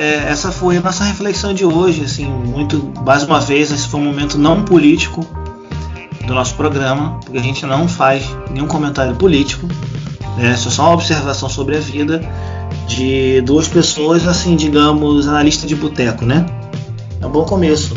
é, 0.00 0.30
essa 0.30 0.50
foi 0.50 0.76
a 0.76 0.80
nossa 0.80 1.04
reflexão 1.04 1.54
de 1.54 1.64
hoje, 1.64 2.04
assim, 2.04 2.26
muito, 2.26 2.92
mais 3.04 3.22
uma 3.22 3.40
vez, 3.40 3.70
esse 3.70 3.88
foi 3.88 4.00
um 4.00 4.04
momento 4.04 4.38
não 4.38 4.62
político 4.62 5.26
do 6.26 6.34
nosso 6.34 6.54
programa, 6.54 7.18
porque 7.24 7.38
a 7.38 7.42
gente 7.42 7.64
não 7.66 7.88
faz 7.88 8.24
nenhum 8.50 8.66
comentário 8.66 9.14
político, 9.16 9.68
é 10.38 10.56
só 10.56 10.84
uma 10.84 10.92
observação 10.94 11.48
sobre 11.48 11.76
a 11.76 11.80
vida 11.80 12.20
de 12.86 13.40
duas 13.42 13.68
pessoas, 13.68 14.26
assim, 14.26 14.56
digamos, 14.56 15.28
analista 15.28 15.66
de 15.66 15.74
boteco, 15.74 16.24
né? 16.24 16.46
É 17.20 17.26
um 17.26 17.30
bom 17.30 17.44
começo. 17.44 17.96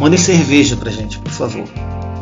Mandem 0.00 0.18
cerveja 0.18 0.76
pra 0.76 0.90
gente, 0.90 1.18
por 1.18 1.30
favor 1.30 1.64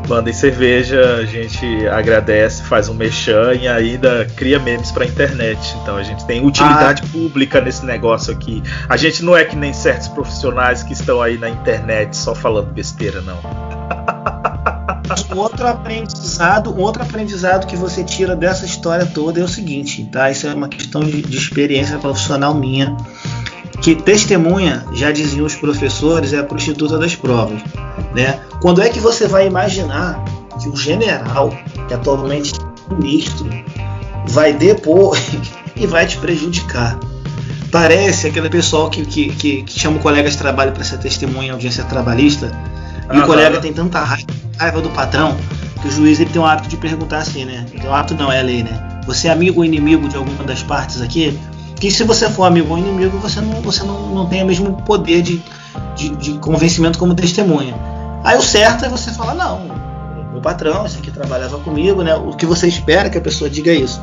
mandem 0.08 0.32
cerveja, 0.32 1.16
a 1.16 1.24
gente 1.24 1.86
agradece, 1.88 2.62
faz 2.64 2.88
um 2.88 2.94
mechan 2.94 3.54
e 3.54 3.66
ainda 3.66 4.26
cria 4.36 4.58
memes 4.58 4.90
pra 4.90 5.06
internet. 5.06 5.74
Então 5.82 5.96
a 5.96 6.02
gente 6.02 6.24
tem 6.26 6.44
utilidade 6.44 7.02
ah. 7.04 7.08
pública 7.10 7.60
nesse 7.60 7.84
negócio 7.84 8.32
aqui. 8.32 8.62
A 8.88 8.96
gente 8.96 9.24
não 9.24 9.36
é 9.36 9.44
que 9.44 9.56
nem 9.56 9.72
certos 9.72 10.08
profissionais 10.08 10.82
que 10.82 10.92
estão 10.92 11.22
aí 11.22 11.38
na 11.38 11.48
internet 11.48 12.16
só 12.16 12.34
falando 12.34 12.72
besteira, 12.72 13.22
não. 13.22 13.38
Um 15.34 15.38
outro 15.38 15.66
aprendizado, 15.66 16.74
um 16.74 16.80
outro 16.80 17.02
aprendizado 17.02 17.66
que 17.66 17.76
você 17.76 18.02
tira 18.02 18.34
dessa 18.34 18.64
história 18.64 19.06
toda 19.06 19.40
é 19.40 19.42
o 19.44 19.48
seguinte, 19.48 20.04
tá? 20.10 20.30
Isso 20.30 20.46
é 20.46 20.54
uma 20.54 20.68
questão 20.68 21.02
de, 21.02 21.22
de 21.22 21.36
experiência 21.36 21.98
profissional 21.98 22.54
minha 22.54 22.96
que 23.82 23.96
testemunha, 23.96 24.84
já 24.92 25.10
diziam 25.10 25.44
os 25.44 25.56
professores, 25.56 26.32
é 26.32 26.38
a 26.38 26.44
prostituta 26.44 26.96
das 26.96 27.16
provas. 27.16 27.60
Né? 28.14 28.40
Quando 28.60 28.80
é 28.80 28.88
que 28.88 29.00
você 29.00 29.26
vai 29.26 29.46
imaginar 29.46 30.24
que 30.60 30.68
o 30.68 30.76
general, 30.76 31.50
que 31.88 31.92
atualmente 31.92 32.52
é 32.54 32.94
ministro, 32.94 33.50
vai 34.28 34.52
depor 34.52 35.18
e 35.74 35.84
vai 35.86 36.06
te 36.06 36.16
prejudicar? 36.18 36.98
Parece 37.72 38.28
aquele 38.28 38.48
pessoal 38.48 38.88
que, 38.88 39.04
que, 39.04 39.30
que, 39.30 39.62
que 39.62 39.80
chama 39.80 39.96
o 39.96 40.00
colega 40.00 40.30
de 40.30 40.38
trabalho 40.38 40.72
para 40.72 40.84
ser 40.84 40.98
testemunha 40.98 41.48
em 41.48 41.50
audiência 41.50 41.82
trabalhista. 41.84 42.52
E 43.12 43.18
o 43.18 43.26
colega 43.26 43.60
tem 43.60 43.72
tanta 43.72 44.00
raiva 44.00 44.80
do 44.80 44.90
patrão 44.90 45.36
que 45.80 45.88
o 45.88 45.90
juiz 45.90 46.20
ele 46.20 46.30
tem 46.30 46.40
o 46.40 46.46
hábito 46.46 46.68
de 46.68 46.76
perguntar 46.76 47.18
assim, 47.18 47.44
né? 47.44 47.66
Tem 47.70 47.88
o 47.88 47.92
hábito 47.92 48.14
não, 48.14 48.30
é 48.30 48.38
a 48.38 48.42
lei, 48.42 48.62
né? 48.62 49.00
Você 49.06 49.28
é 49.28 49.32
amigo 49.32 49.60
ou 49.60 49.64
inimigo 49.64 50.08
de 50.08 50.16
alguma 50.16 50.44
das 50.44 50.62
partes 50.62 51.00
aqui? 51.00 51.38
Que 51.76 51.90
se 51.90 52.04
você 52.04 52.30
for 52.30 52.44
amigo 52.44 52.72
ou 52.72 52.78
inimigo, 52.78 53.18
você 53.18 53.40
não, 53.40 53.60
você 53.60 53.82
não, 53.82 54.14
não 54.14 54.26
tem 54.26 54.42
o 54.42 54.46
mesmo 54.46 54.80
poder 54.82 55.20
de, 55.22 55.42
de, 55.96 56.10
de 56.10 56.32
convencimento 56.38 56.98
como 56.98 57.14
testemunha. 57.14 57.74
Aí 58.22 58.38
o 58.38 58.42
certo 58.42 58.84
é 58.84 58.88
você 58.88 59.10
falar, 59.10 59.34
não, 59.34 59.60
meu 60.30 60.40
patrão, 60.40 60.86
esse 60.86 60.98
aqui 60.98 61.10
trabalhava 61.10 61.58
comigo, 61.58 62.02
né? 62.02 62.14
O 62.14 62.36
que 62.36 62.46
você 62.46 62.68
espera 62.68 63.10
que 63.10 63.18
a 63.18 63.20
pessoa 63.20 63.50
diga 63.50 63.72
isso. 63.72 64.00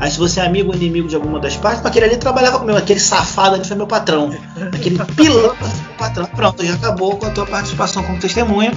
Aí 0.00 0.10
se 0.10 0.18
você 0.18 0.40
é 0.40 0.46
amigo 0.46 0.70
ou 0.70 0.74
inimigo 0.74 1.06
de 1.06 1.14
alguma 1.14 1.38
das 1.38 1.56
partes, 1.56 1.84
aquele 1.84 2.06
ali 2.06 2.16
trabalhava 2.16 2.58
comigo, 2.58 2.78
aquele 2.78 2.98
safado 2.98 3.56
ali 3.56 3.64
foi 3.66 3.76
meu 3.76 3.86
patrão. 3.86 4.34
Aquele 4.72 4.98
pilantra 5.14 5.68
foi 5.68 5.68
meu 5.68 5.94
patrão. 5.98 6.26
Pronto, 6.26 6.64
já 6.64 6.74
acabou 6.74 7.16
com 7.18 7.26
a 7.26 7.30
tua 7.30 7.44
participação 7.44 8.02
como 8.02 8.18
testemunha. 8.18 8.72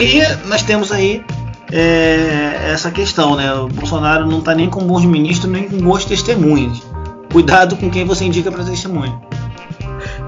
E 0.00 0.22
nós 0.48 0.62
temos 0.62 0.90
aí 0.90 1.22
é, 1.70 2.70
essa 2.72 2.90
questão, 2.90 3.36
né? 3.36 3.52
O 3.52 3.68
Bolsonaro 3.68 4.26
não 4.26 4.38
está 4.38 4.54
nem 4.54 4.70
com 4.70 4.80
bons 4.80 5.04
ministros, 5.04 5.52
nem 5.52 5.68
com 5.68 5.76
boas 5.76 6.06
testemunhas. 6.06 6.82
Cuidado 7.30 7.76
com 7.76 7.90
quem 7.90 8.06
você 8.06 8.24
indica 8.24 8.50
para 8.50 8.64
testemunha. 8.64 9.20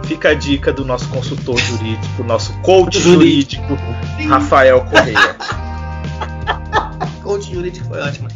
Fica 0.04 0.30
a 0.30 0.34
dica 0.34 0.72
do 0.72 0.84
nosso 0.84 1.08
consultor 1.08 1.58
jurídico, 1.58 2.22
nosso 2.24 2.52
coach 2.60 2.98
jurídico, 2.98 3.62
jurídico 3.66 4.28
Rafael 4.28 4.84
Correia. 4.84 5.36
coach 7.22 7.50
jurídico 7.52 7.86
foi 7.88 8.00
ótimo. 8.00 8.28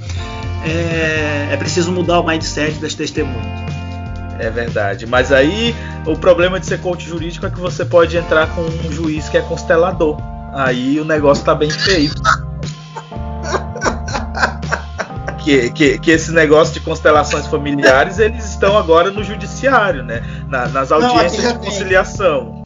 É, 0.64 1.48
é 1.52 1.56
preciso 1.56 1.90
mudar 1.92 2.20
o 2.20 2.26
mindset 2.26 2.78
das 2.78 2.94
testemunhas. 2.94 3.46
É 4.38 4.50
verdade. 4.50 5.06
Mas 5.06 5.30
aí 5.32 5.74
o 6.06 6.16
problema 6.16 6.58
de 6.58 6.66
ser 6.66 6.80
coach 6.80 7.08
jurídico 7.08 7.46
é 7.46 7.50
que 7.50 7.60
você 7.60 7.84
pode 7.84 8.16
entrar 8.16 8.48
com 8.48 8.62
um 8.62 8.92
juiz 8.92 9.28
que 9.28 9.36
é 9.36 9.40
constelador. 9.42 10.18
Aí 10.52 10.98
o 11.00 11.04
negócio 11.04 11.44
tá 11.44 11.54
bem 11.54 11.70
feio 11.70 12.12
que, 15.42 15.70
que, 15.70 15.98
que, 15.98 16.10
esse 16.10 16.30
negócio 16.32 16.74
de 16.74 16.80
constelações 16.80 17.46
familiares 17.46 18.18
eles 18.18 18.44
estão 18.50 18.76
agora 18.76 19.10
no 19.10 19.24
judiciário, 19.24 20.02
né? 20.02 20.22
Na, 20.48 20.68
nas 20.68 20.92
audiências 20.92 21.42
Não, 21.42 21.52
de 21.52 21.58
conciliação. 21.58 22.62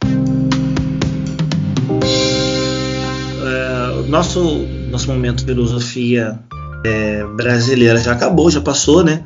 É, 3.43 4.09
nosso 4.09 4.67
nosso 4.89 5.07
momento 5.07 5.37
de 5.37 5.45
filosofia 5.45 6.39
é, 6.85 7.23
brasileira 7.35 7.99
já 7.99 8.13
acabou, 8.13 8.49
já 8.49 8.61
passou, 8.61 9.03
né? 9.03 9.23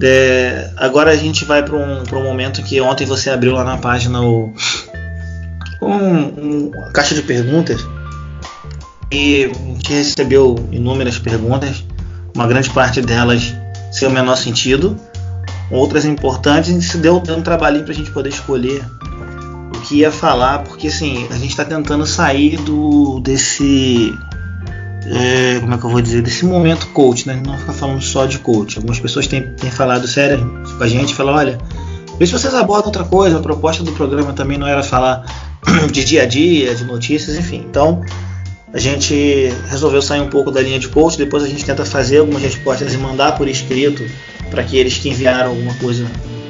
É, 0.00 0.70
agora 0.76 1.10
a 1.10 1.16
gente 1.16 1.44
vai 1.44 1.62
para 1.62 1.76
um, 1.76 2.04
um 2.18 2.22
momento 2.22 2.62
que 2.62 2.80
ontem 2.80 3.04
você 3.04 3.30
abriu 3.30 3.52
lá 3.52 3.64
na 3.64 3.78
página 3.78 4.22
o, 4.22 4.52
um, 5.82 5.88
um, 5.88 6.70
a 6.86 6.92
caixa 6.92 7.14
de 7.14 7.22
perguntas 7.22 7.84
e 9.10 9.50
gente 9.82 9.92
recebeu 9.94 10.56
inúmeras 10.70 11.18
perguntas 11.18 11.84
uma 12.34 12.46
grande 12.46 12.70
parte 12.70 13.00
delas 13.00 13.54
sem 13.90 14.06
o 14.06 14.10
menor 14.10 14.36
sentido, 14.36 14.96
outras 15.70 16.04
importantes, 16.04 16.70
e 16.70 16.82
se 16.82 16.98
deu, 16.98 17.20
deu 17.20 17.36
um 17.36 17.42
trabalhinho 17.42 17.84
para 17.84 17.92
a 17.92 17.96
gente 17.96 18.10
poder 18.10 18.28
escolher 18.28 18.84
o 19.74 19.80
que 19.80 19.96
ia 19.96 20.12
falar, 20.12 20.60
porque 20.60 20.88
assim, 20.88 21.26
a 21.30 21.34
gente 21.34 21.50
está 21.50 21.64
tentando 21.64 22.06
sair 22.06 22.56
do 22.58 23.20
desse. 23.20 24.14
É, 25.10 25.58
como 25.60 25.74
é 25.74 25.78
que 25.78 25.84
eu 25.84 25.90
vou 25.90 26.02
dizer? 26.02 26.22
Desse 26.22 26.44
momento 26.44 26.86
coach, 26.88 27.26
né? 27.26 27.40
Não 27.44 27.56
ficar 27.56 27.72
falando 27.72 28.02
só 28.02 28.26
de 28.26 28.38
coach. 28.38 28.76
Algumas 28.76 29.00
pessoas 29.00 29.26
têm, 29.26 29.42
têm 29.54 29.70
falado 29.70 30.06
sério 30.06 30.62
com 30.76 30.84
a 30.84 30.88
gente, 30.88 31.14
falam, 31.14 31.34
olha, 31.34 31.58
vê 32.18 32.26
se 32.26 32.32
vocês 32.32 32.54
abordam 32.54 32.86
outra 32.86 33.04
coisa, 33.04 33.38
a 33.38 33.40
proposta 33.40 33.82
do 33.82 33.92
programa 33.92 34.32
também 34.32 34.58
não 34.58 34.66
era 34.66 34.82
falar 34.82 35.24
de 35.90 36.04
dia 36.04 36.24
a 36.24 36.26
dia, 36.26 36.74
de 36.74 36.84
notícias, 36.84 37.36
enfim. 37.36 37.64
Então, 37.68 38.02
a 38.72 38.78
gente 38.78 39.50
resolveu 39.70 40.02
sair 40.02 40.20
um 40.20 40.28
pouco 40.28 40.50
da 40.50 40.60
linha 40.60 40.78
de 40.78 40.88
coach, 40.88 41.16
depois 41.16 41.42
a 41.42 41.48
gente 41.48 41.64
tenta 41.64 41.84
fazer 41.84 42.18
algumas 42.18 42.42
respostas 42.42 42.92
e 42.92 42.98
mandar 42.98 43.36
por 43.36 43.48
escrito 43.48 44.04
para 44.50 44.60
aqueles 44.60 44.98
que 44.98 45.08
enviaram 45.08 45.50
alguma 45.50 45.74
coisa 45.74 46.06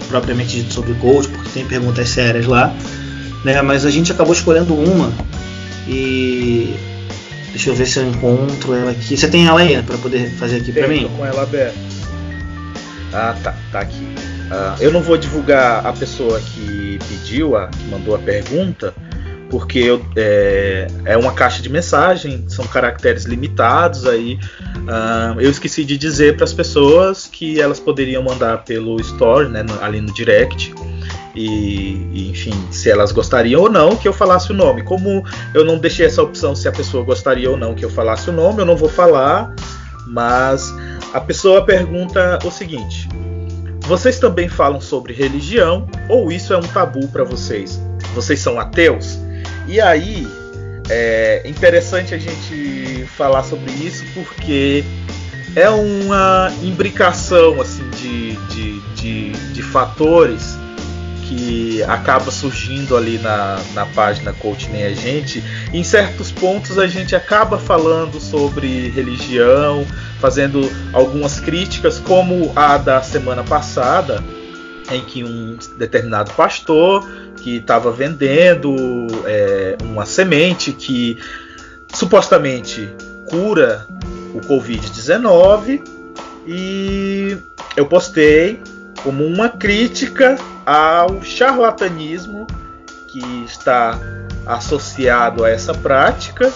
propriamente 0.08 0.56
dito 0.56 0.72
sobre 0.72 0.94
coach, 0.94 1.28
porque 1.28 1.50
tem 1.50 1.64
perguntas 1.64 2.08
sérias 2.08 2.46
lá, 2.46 2.74
né? 3.44 3.62
Mas 3.62 3.86
a 3.86 3.90
gente 3.90 4.10
acabou 4.10 4.32
escolhendo 4.32 4.74
uma 4.74 5.12
e 5.86 6.74
deixa 7.50 7.71
eu 7.71 7.75
ver 7.75 7.87
se 7.87 7.99
eu 7.99 8.09
encontro 8.09 8.75
ela 8.75 8.90
aqui. 8.90 9.17
Você 9.17 9.28
tem 9.28 9.47
ela 9.47 9.61
aí 9.61 9.83
para 9.83 9.99
poder 9.99 10.31
fazer 10.33 10.57
aqui 10.57 10.73
para 10.73 10.88
mim? 10.88 11.11
com 11.17 11.25
ela 11.25 11.43
aberta. 11.43 11.78
Ah, 13.12 13.35
tá, 13.43 13.55
tá 13.73 13.81
aqui. 13.81 14.05
Uh, 14.49 14.81
eu 14.81 14.93
não 14.93 15.02
vou 15.02 15.17
divulgar 15.17 15.87
a 15.87 15.93
pessoa 15.93 16.40
que 16.40 16.99
pediu, 17.09 17.57
a, 17.57 17.69
que 17.69 17.85
mandou 17.85 18.14
a 18.14 18.19
pergunta, 18.19 18.95
porque 19.50 19.78
eu, 19.78 20.05
é, 20.17 20.87
é, 21.05 21.17
uma 21.17 21.33
caixa 21.33 21.62
de 21.62 21.69
mensagem, 21.69 22.45
são 22.49 22.67
caracteres 22.67 23.25
limitados 23.25 24.07
aí. 24.07 24.38
Uh, 24.76 25.40
eu 25.40 25.50
esqueci 25.50 25.85
de 25.85 25.97
dizer 25.97 26.37
para 26.37 26.45
as 26.45 26.52
pessoas 26.52 27.26
que 27.26 27.61
elas 27.61 27.81
poderiam 27.81 28.23
mandar 28.23 28.64
pelo 28.64 29.00
store, 29.00 29.49
né, 29.49 29.62
no, 29.62 29.83
ali 29.83 30.00
no 30.00 30.12
direct. 30.12 30.73
E, 31.38 32.09
e, 32.12 32.30
enfim, 32.30 32.52
se 32.73 32.90
elas 32.90 33.12
gostariam 33.12 33.62
ou 33.62 33.71
não 33.71 33.95
que 33.95 34.09
eu 34.09 34.12
falasse 34.12 34.50
o 34.50 34.54
nome. 34.54 34.83
Como 34.83 35.25
eu 35.54 35.64
não 35.64 35.78
deixei 35.78 36.04
essa 36.04 36.21
opção 36.21 36.57
se 36.57 36.66
a 36.66 36.73
pessoa 36.73 37.04
gostaria 37.04 37.49
ou 37.49 37.57
não 37.57 37.76
que 37.76 37.85
eu 37.85 37.90
falasse 37.90 38.28
o 38.28 38.33
nome, 38.33 38.59
eu 38.61 38.66
não 38.66 38.76
vou 38.76 38.88
falar. 38.88 39.54
Mas 40.09 40.75
a 41.14 41.21
pessoa 41.21 41.64
pergunta 41.64 42.40
o 42.45 42.50
seguinte: 42.50 43.09
Vocês 43.83 44.18
também 44.18 44.49
falam 44.49 44.80
sobre 44.80 45.12
religião 45.12 45.87
ou 46.09 46.33
isso 46.33 46.52
é 46.52 46.57
um 46.57 46.62
tabu 46.62 47.07
para 47.07 47.23
vocês? 47.23 47.80
Vocês 48.16 48.40
são 48.40 48.59
ateus? 48.59 49.16
E 49.68 49.80
aí 49.80 50.26
é 50.90 51.42
interessante 51.45 52.14
a 52.14 52.18
gente 52.18 53.07
falar 53.16 53.45
sobre 53.45 53.71
isso 53.71 54.04
porque 54.12 54.83
é 55.54 55.71
uma 55.71 56.50
imbricação 56.64 57.61
assim 57.61 57.88
de, 57.90 58.33
de, 58.49 58.80
de, 58.97 59.52
de 59.52 59.62
fatores 59.62 60.57
que 61.28 61.82
acaba 61.82 62.30
surgindo 62.30 62.97
ali 62.97 63.18
na, 63.18 63.61
na 63.75 63.85
página 63.85 64.32
Coach 64.32 64.70
Nem 64.70 64.85
a 64.85 64.94
Gente. 64.94 65.44
Em 65.73 65.85
certos 65.85 66.32
pontos 66.32 66.78
a 66.78 66.87
gente 66.87 67.14
acaba 67.14 67.58
falando 67.58 68.18
sobre 68.18 68.88
religião, 68.88 69.87
fazendo 70.18 70.61
algumas 70.92 71.38
críticas, 71.38 71.99
como 71.99 72.50
a 72.56 72.78
da 72.78 73.02
semana 73.02 73.44
passada, 73.44 74.25
em 74.90 75.02
que 75.02 75.23
um 75.23 75.58
determinado 75.76 76.32
pastor 76.32 77.06
que 77.37 77.56
estava 77.56 77.92
vendendo 77.92 78.75
é, 79.26 79.76
uma 79.82 80.06
semente 80.06 80.73
que 80.73 81.18
supostamente 81.92 82.88
cura 83.28 83.87
o 84.35 84.40
Covid-19 84.40 85.82
e 86.47 87.37
eu 87.76 87.85
postei 87.85 88.61
como 89.02 89.26
uma 89.26 89.50
crítica 89.50 90.38
ao 90.68 91.22
charlatanismo 91.22 92.46
que 93.06 93.20
está 93.46 93.98
associado 94.44 95.42
a 95.42 95.48
essa 95.48 95.72
prática, 95.72 96.52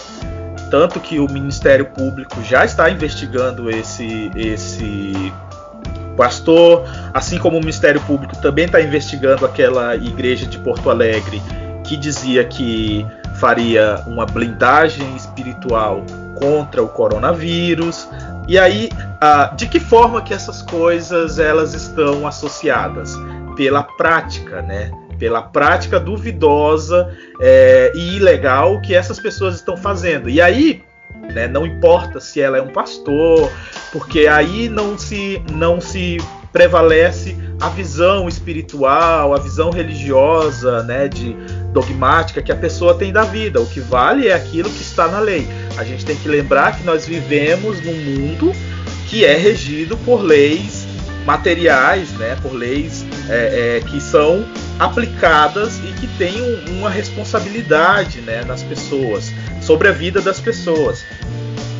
tanto 0.71 1.01
que 1.01 1.19
o 1.19 1.27
Ministério 1.33 1.87
Público 1.87 2.43
já 2.43 2.63
está 2.63 2.91
investigando 2.91 3.71
esse 3.71 4.31
esse 4.37 5.33
pastor, 6.15 6.85
assim 7.15 7.39
como 7.39 7.57
o 7.57 7.61
Ministério 7.61 8.03
Público 8.03 8.37
também 8.37 8.67
está 8.67 8.83
investigando 8.83 9.47
aquela 9.47 9.97
igreja 9.97 10.45
de 10.45 10.59
Porto 10.59 10.91
Alegre 10.91 11.41
que 11.83 11.97
dizia 11.97 12.45
que 12.45 13.07
faria 13.37 14.03
uma 14.07 14.27
blindagem 14.27 15.17
espiritual 15.17 16.05
contra 16.39 16.83
o 16.83 16.89
coronavírus. 16.89 18.07
E 18.47 18.59
aí, 18.59 18.91
de 19.57 19.67
que 19.67 19.81
forma 19.81 20.21
que 20.21 20.35
essas 20.35 20.61
coisas 20.61 21.39
elas 21.39 21.73
estão 21.73 22.27
associadas? 22.27 23.17
Pela 23.57 23.83
prática, 23.83 24.63
né? 24.63 24.91
Pela 25.19 25.43
prática 25.43 26.01
duvidosa 26.01 27.15
é, 27.41 27.93
e 27.95 28.17
ilegal 28.17 28.81
que 28.81 28.95
essas 28.95 29.21
pessoas 29.21 29.55
estão 29.55 29.77
fazendo. 29.77 30.29
E 30.29 30.41
aí, 30.41 30.83
né? 31.35 31.47
Não 31.47 31.67
importa 31.67 32.21
se 32.21 32.41
ela 32.41 32.59
é 32.59 32.63
um 32.63 32.73
pastor, 32.73 33.51
porque 33.93 34.27
aí 34.27 34.69
não 34.69 34.99
se 34.99 35.43
não 35.51 35.81
se 35.81 36.19
prevalece 36.53 37.37
a 37.61 37.69
visão 37.69 38.29
espiritual, 38.29 39.33
a 39.35 39.39
visão 39.39 39.71
religiosa, 39.71 40.83
né, 40.83 41.09
de 41.09 41.35
dogmática 41.73 42.43
que 42.43 42.53
a 42.53 42.57
pessoa 42.57 42.95
tem 42.95 43.13
da 43.13 43.23
vida. 43.23 43.61
O 43.61 43.67
que 43.67 43.81
vale 43.81 44.29
é 44.29 44.35
aquilo 44.35 44.69
que 44.69 44.83
está 44.83 45.09
na 45.09 45.19
lei. 45.19 45.49
A 45.79 45.85
gente 45.85 46.05
tem 46.05 46.15
que 46.15 46.29
lembrar 46.29 46.77
que 46.77 46.85
nós 46.85 47.07
vivemos 47.07 47.81
num 47.81 47.95
mundo 47.95 48.53
que 49.09 49.25
é 49.25 49.37
regido 49.37 49.97
por 49.99 50.23
leis 50.23 50.82
materiais, 51.25 52.11
né, 52.13 52.37
por 52.43 52.53
leis 52.53 53.05
é, 53.29 53.79
é, 53.79 53.81
que 53.81 54.01
são 54.01 54.45
aplicadas 54.79 55.79
e 55.79 55.93
que 55.93 56.07
têm 56.19 56.41
um, 56.41 56.79
uma 56.79 56.91
responsabilidade 56.91 58.21
né, 58.21 58.45
nas 58.45 58.63
pessoas, 58.63 59.33
sobre 59.61 59.89
a 59.89 59.93
vida 59.93 60.21
das 60.21 60.41
pessoas. 60.41 61.05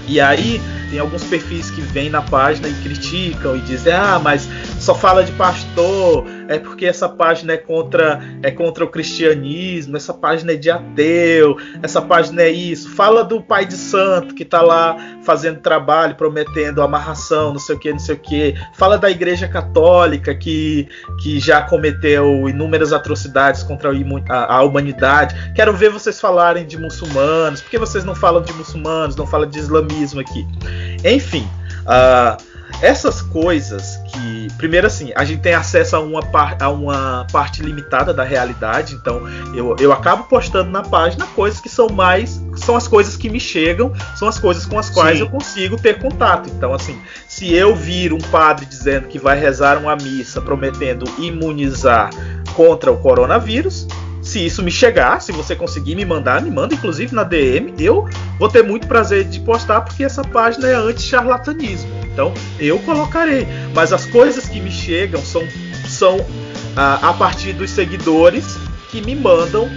E 0.07 0.21
aí 0.21 0.61
tem 0.91 0.99
alguns 0.99 1.25
perfis 1.25 1.71
que 1.71 1.81
vêm 1.81 2.11
na 2.11 2.21
página 2.21 2.69
e 2.69 2.75
criticam 2.83 3.57
e 3.57 3.61
dizem: 3.61 3.95
ah, 3.95 4.21
mas 4.23 4.49
só 4.79 4.95
fala 4.95 5.25
de 5.25 5.33
pastor, 5.33 6.27
é 6.55 6.59
porque 6.59 6.87
essa 6.87 7.09
página 7.09 7.55
é 7.55 7.57
contra 7.57 8.21
é 8.43 8.51
contra 8.51 8.85
o 8.85 8.89
cristianismo, 8.89 9.97
essa 9.97 10.13
página 10.13 10.53
é 10.53 10.57
de 10.57 10.71
ateu, 10.71 11.57
essa 11.83 12.01
página 12.01 12.43
é 12.43 12.51
isso. 12.51 12.91
Fala 12.91 13.25
do 13.25 13.41
pai 13.41 13.65
de 13.65 13.75
santo 13.75 14.35
que 14.35 14.43
está 14.43 14.61
lá 14.61 14.97
fazendo 15.25 15.61
trabalho, 15.61 16.15
prometendo 16.15 16.83
amarração, 16.83 17.53
não 17.53 17.61
sei 17.61 17.77
o 17.77 17.79
que, 17.79 17.91
não 17.91 17.99
sei 17.99 18.15
o 18.15 18.19
que. 18.19 18.55
Fala 18.75 18.99
da 18.99 19.11
igreja 19.11 19.49
católica 19.49 20.35
que, 20.35 20.89
que 21.23 21.39
já 21.41 21.63
cometeu 21.63 22.49
inúmeras 22.49 22.93
atrocidades 22.93 23.63
contra 23.63 23.91
a, 24.29 24.57
a 24.57 24.63
humanidade. 24.63 25.35
Quero 25.55 25.73
ver 25.73 25.91
vocês 25.91 26.21
falarem 26.21 26.67
de 26.67 26.79
muçulmanos. 26.79 27.61
Por 27.61 27.71
que 27.71 27.79
vocês 27.79 28.05
não 28.05 28.15
falam 28.15 28.43
de 28.43 28.53
muçulmanos, 28.53 29.17
não 29.17 29.27
falam 29.27 29.49
de 29.49 29.59
islamismo 29.59 30.21
aqui? 30.21 30.47
Enfim, 31.05 31.49
uh, 31.83 32.52
essas 32.81 33.21
coisas 33.21 33.97
que, 34.09 34.49
primeiro 34.57 34.87
assim, 34.87 35.13
a 35.15 35.25
gente 35.25 35.41
tem 35.41 35.55
acesso 35.55 35.97
a 35.97 36.01
uma, 36.01 36.23
par, 36.23 36.57
a 36.61 36.69
uma 36.69 37.27
parte 37.31 37.63
limitada 37.63 38.13
da 38.13 38.25
realidade, 38.25 38.95
então 38.95 39.23
eu, 39.55 39.77
eu 39.79 39.93
acabo 39.93 40.25
postando 40.25 40.71
na 40.71 40.83
página 40.83 41.27
coisas 41.29 41.61
que 41.61 41.69
são 41.69 41.89
mais, 41.89 42.41
são 42.57 42.77
as 42.77 42.89
coisas 42.89 43.17
que 43.17 43.29
me 43.29 43.39
chegam, 43.39 43.93
são 44.17 44.29
as 44.29 44.39
coisas 44.39 44.67
com 44.67 44.79
as 44.79 44.91
quais 44.91 45.19
Sim. 45.19 45.25
eu 45.25 45.31
consigo 45.31 45.77
ter 45.77 45.99
contato. 45.99 46.49
Então, 46.49 46.73
assim, 46.73 47.01
se 47.29 47.53
eu 47.53 47.75
vir 47.75 48.13
um 48.13 48.19
padre 48.19 48.67
dizendo 48.67 49.09
que 49.09 49.19
vai 49.19 49.39
rezar 49.39 49.79
uma 49.79 49.97
missa 49.97 50.41
prometendo 50.41 51.05
imunizar 51.19 52.11
contra 52.55 52.91
o 52.91 52.99
coronavírus, 52.99 53.87
se 54.33 54.45
isso 54.47 54.63
me 54.63 54.71
chegar, 54.71 55.21
se 55.21 55.31
você 55.31 55.55
conseguir 55.55 55.95
me 55.95 56.07
mandar, 56.07 56.41
me 56.41 56.51
manda, 56.51 56.75
inclusive 56.75 57.15
na 57.15 57.23
DM, 57.23 57.75
eu 57.79 58.09
vou 58.39 58.49
ter 58.49 58.65
muito 58.65 58.87
prazer 58.87 59.25
de 59.25 59.39
postar, 59.41 59.83
porque 59.83 60.03
essa 60.03 60.25
página 60.25 60.69
é 60.69 60.75
anti-charlatanismo. 60.75 61.91
Então 62.11 62.33
eu 62.59 62.79
colocarei. 62.79 63.47
Mas 63.75 63.93
as 63.93 64.07
coisas 64.07 64.49
que 64.49 64.59
me 64.59 64.71
chegam 64.71 65.21
são, 65.21 65.47
são 65.87 66.25
ah, 66.75 67.11
a 67.11 67.13
partir 67.13 67.53
dos 67.53 67.71
seguidores 67.71 68.57
que 68.91 69.03
me 69.03 69.15
mandam 69.15 69.69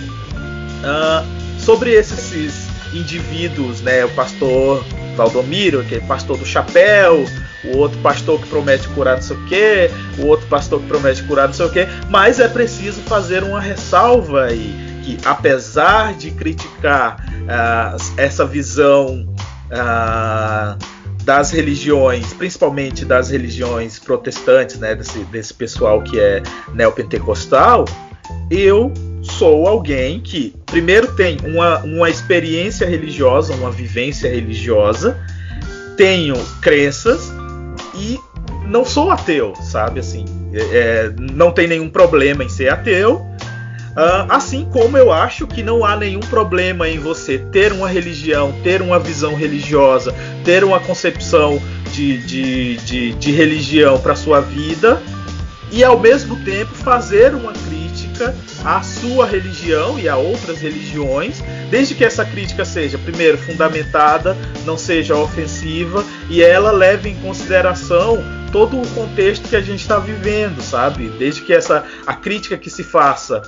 ah, 0.86 1.26
sobre 1.60 1.92
esses 1.92 2.70
indivíduos, 2.94 3.82
né? 3.82 4.06
O 4.06 4.10
pastor 4.12 4.86
Valdomiro, 5.18 5.84
que 5.84 5.96
é 5.96 6.00
pastor 6.00 6.38
do 6.38 6.46
chapéu, 6.46 7.26
o 7.74 7.78
outro 7.78 7.98
pastor 8.00 8.40
que 8.40 8.48
promete 8.48 8.88
curar 8.90 9.16
não 9.16 9.22
sei 9.22 9.36
o 9.36 9.46
quê, 9.46 9.92
o 10.20 10.26
outro 10.26 10.48
pastor 10.48 10.80
que 10.82 10.88
promete 10.88 11.24
curar 11.24 11.48
não 11.48 11.54
sei 11.54 11.66
o 11.66 11.70
quê, 11.70 11.88
mas 12.10 12.40
é 12.40 12.48
preciso 12.48 13.02
fazer 13.02 13.44
uma 13.44 13.60
ressalva 13.60 14.46
aí, 14.46 14.76
que 15.04 15.18
apesar 15.26 16.14
de 16.14 16.32
criticar 16.32 17.26
uh, 17.44 17.98
essa 18.18 18.46
visão 18.46 19.28
uh, 19.72 20.78
das 21.24 21.52
religiões, 21.52 22.34
principalmente 22.34 23.04
das 23.04 23.30
religiões 23.30 23.98
protestantes, 23.98 24.78
né, 24.78 24.94
desse, 24.94 25.20
desse 25.26 25.54
pessoal 25.54 26.02
que 26.02 26.20
é 26.20 26.44
neopentecostal, 26.74 27.86
eu 28.50 28.94
sou 29.24 29.68
alguém 29.68 30.20
que, 30.20 30.54
primeiro, 30.68 31.16
tem 31.16 31.38
uma, 31.44 31.80
uma 31.80 32.10
experiência 32.10 32.88
religiosa, 32.88 33.54
uma 33.56 33.72
vivência 33.72 34.30
religiosa, 34.30 35.20
tenho 35.98 36.36
crenças 36.62 37.32
e 37.98 38.20
não 38.68 38.84
sou 38.84 39.12
ateu, 39.12 39.54
sabe? 39.62 40.00
Assim, 40.00 40.26
é, 40.54 40.60
é, 40.60 41.14
não 41.18 41.52
tem 41.52 41.68
nenhum 41.68 41.90
problema 41.90 42.44
em 42.44 42.50
ser 42.50 42.70
ateu. 42.70 43.26
Uh, 43.96 44.28
assim 44.28 44.66
como 44.66 44.98
eu 44.98 45.10
acho 45.10 45.48
que 45.48 45.64
não 45.64 45.86
há 45.86 45.96
nenhum 45.96 46.20
problema 46.20 46.90
em 46.90 47.00
você 47.00 47.38
ter 47.38 47.72
uma 47.72 47.88
religião, 47.88 48.54
ter 48.62 48.82
uma 48.82 49.00
visão 49.00 49.36
religiosa, 49.36 50.14
ter 50.44 50.66
uma 50.66 50.82
concepção 50.82 51.62
de, 51.94 52.18
de, 52.18 52.78
de, 52.78 53.14
de 53.14 53.32
religião 53.32 53.98
para 53.98 54.14
sua 54.14 54.42
vida 54.42 55.02
e 55.72 55.82
ao 55.82 55.98
mesmo 55.98 56.36
tempo 56.44 56.74
fazer 56.74 57.34
uma 57.34 57.54
crítica 57.54 57.75
à 58.64 58.82
sua 58.82 59.26
religião 59.26 60.00
e 60.00 60.08
a 60.08 60.16
outras 60.16 60.60
religiões, 60.60 61.42
desde 61.70 61.96
que 61.96 62.04
essa 62.04 62.24
crítica 62.24 62.64
seja, 62.64 62.98
primeiro, 62.98 63.38
fundamentada, 63.38 64.36
não 64.66 64.78
seja 64.78 65.16
ofensiva 65.16 66.04
e 66.30 66.42
ela 66.42 66.72
leve 66.72 67.10
em 67.10 67.16
consideração 67.16 68.24
todo 68.52 68.80
o 68.80 68.88
contexto 68.90 69.50
que 69.50 69.56
a 69.56 69.62
gente 69.62 69.82
está 69.82 70.00
vivendo, 70.00 70.62
sabe? 70.62 71.10
Desde 71.10 71.42
que 71.42 71.54
essa 71.54 71.84
a 72.06 72.14
crítica 72.14 72.58
que 72.58 72.70
se 72.70 72.84
faça 72.84 73.42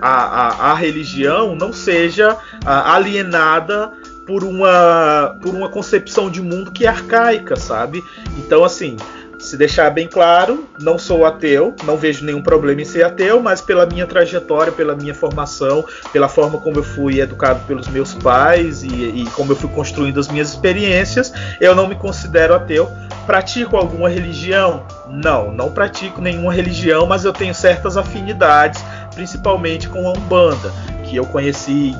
à, 0.00 0.10
à, 0.10 0.70
à 0.70 0.74
religião 0.74 1.54
não 1.56 1.72
seja 1.72 2.36
a, 2.64 2.94
alienada 2.94 3.90
por 4.26 4.44
uma, 4.44 5.36
por 5.40 5.54
uma 5.54 5.68
concepção 5.68 6.30
de 6.30 6.40
mundo 6.40 6.70
que 6.70 6.84
é 6.84 6.88
arcaica, 6.88 7.56
sabe? 7.56 8.04
Então, 8.38 8.62
assim, 8.62 8.96
se 9.40 9.56
deixar 9.56 9.90
bem 9.90 10.06
claro, 10.06 10.68
não 10.78 10.98
sou 10.98 11.24
ateu, 11.24 11.74
não 11.84 11.96
vejo 11.96 12.24
nenhum 12.24 12.42
problema 12.42 12.82
em 12.82 12.84
ser 12.84 13.02
ateu, 13.02 13.40
mas 13.40 13.60
pela 13.60 13.86
minha 13.86 14.06
trajetória, 14.06 14.72
pela 14.72 14.94
minha 14.94 15.14
formação, 15.14 15.84
pela 16.12 16.28
forma 16.28 16.58
como 16.58 16.78
eu 16.78 16.82
fui 16.82 17.20
educado 17.20 17.60
pelos 17.66 17.88
meus 17.88 18.14
pais 18.14 18.82
e, 18.82 18.88
e 18.88 19.24
como 19.30 19.52
eu 19.52 19.56
fui 19.56 19.70
construindo 19.70 20.20
as 20.20 20.28
minhas 20.28 20.50
experiências, 20.50 21.32
eu 21.60 21.74
não 21.74 21.88
me 21.88 21.94
considero 21.94 22.54
ateu. 22.54 22.90
Pratico 23.26 23.76
alguma 23.76 24.08
religião? 24.08 24.84
Não, 25.08 25.52
não 25.52 25.70
pratico 25.70 26.20
nenhuma 26.20 26.52
religião, 26.52 27.06
mas 27.06 27.24
eu 27.24 27.32
tenho 27.32 27.54
certas 27.54 27.96
afinidades, 27.96 28.84
principalmente 29.14 29.88
com 29.88 30.06
a 30.06 30.12
Umbanda, 30.12 30.72
que 31.04 31.16
eu 31.16 31.24
conheci 31.24 31.94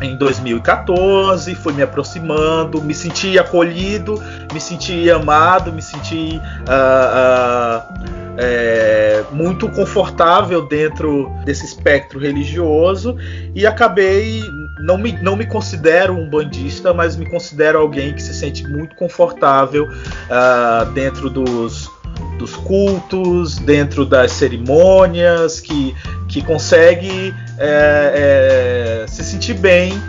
em 0.00 0.16
2014, 0.16 1.54
fui 1.54 1.72
me 1.72 1.82
aproximando, 1.82 2.82
me 2.82 2.94
senti 2.94 3.38
acolhido, 3.38 4.22
me 4.52 4.60
senti 4.60 5.10
amado, 5.10 5.72
me 5.72 5.82
senti 5.82 6.36
uh, 6.36 7.78
uh, 7.78 8.20
é, 8.38 9.22
muito 9.32 9.68
confortável 9.68 10.66
dentro 10.66 11.30
desse 11.44 11.66
espectro 11.66 12.18
religioso 12.18 13.16
e 13.54 13.66
acabei 13.66 14.42
não 14.78 14.96
me, 14.96 15.12
não 15.20 15.36
me 15.36 15.46
considero 15.46 16.14
um 16.14 16.28
bandista, 16.28 16.94
mas 16.94 17.16
me 17.16 17.28
considero 17.28 17.78
alguém 17.78 18.14
que 18.14 18.22
se 18.22 18.32
sente 18.32 18.66
muito 18.66 18.96
confortável 18.96 19.86
uh, 19.86 20.90
dentro 20.92 21.28
dos, 21.28 21.90
dos 22.38 22.56
cultos, 22.56 23.58
dentro 23.58 24.04
das 24.04 24.32
cerimônias, 24.32 25.60
que, 25.60 25.94
que 26.28 26.42
consegue 26.42 27.34
é, 27.58 29.04
é, 29.04 29.06
se 29.06 29.22
sentir 29.22 29.54
bem 29.54 30.00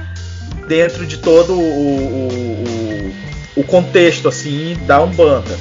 dentro 0.68 1.06
de 1.06 1.18
todo 1.18 1.54
o, 1.54 1.60
o, 1.60 3.14
o, 3.58 3.64
contexto 3.64 4.30
assim 4.30 4.78
da 4.86 5.02
Umbanda. 5.02 5.58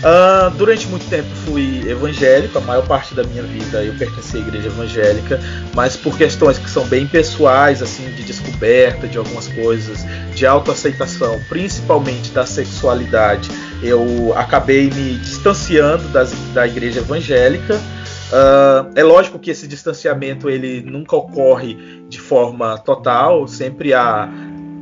Uh, 0.00 0.50
durante 0.56 0.86
muito 0.86 1.06
tempo 1.10 1.28
fui 1.44 1.86
evangélico, 1.86 2.56
a 2.56 2.60
maior 2.62 2.86
parte 2.86 3.14
da 3.14 3.22
minha 3.22 3.42
vida 3.42 3.84
eu 3.84 3.94
pertenci 3.94 4.38
à 4.38 4.40
igreja 4.40 4.68
evangélica, 4.68 5.38
mas 5.74 5.94
por 5.94 6.16
questões 6.16 6.56
que 6.56 6.70
são 6.70 6.86
bem 6.86 7.06
pessoais, 7.06 7.82
assim, 7.82 8.10
de 8.14 8.22
descoberta 8.22 9.06
de 9.06 9.18
algumas 9.18 9.46
coisas, 9.48 9.98
de 10.34 10.46
autoaceitação, 10.46 11.38
principalmente 11.50 12.30
da 12.30 12.46
sexualidade, 12.46 13.50
eu 13.82 14.32
acabei 14.36 14.88
me 14.88 15.18
distanciando 15.18 16.08
das, 16.08 16.32
da 16.54 16.66
igreja 16.66 17.00
evangélica. 17.00 17.74
Uh, 17.76 18.90
é 18.94 19.04
lógico 19.04 19.38
que 19.38 19.50
esse 19.50 19.68
distanciamento 19.68 20.48
ele 20.48 20.80
nunca 20.80 21.14
ocorre 21.14 21.76
de 22.08 22.18
forma 22.18 22.78
total, 22.78 23.46
sempre 23.46 23.92
há 23.92 24.30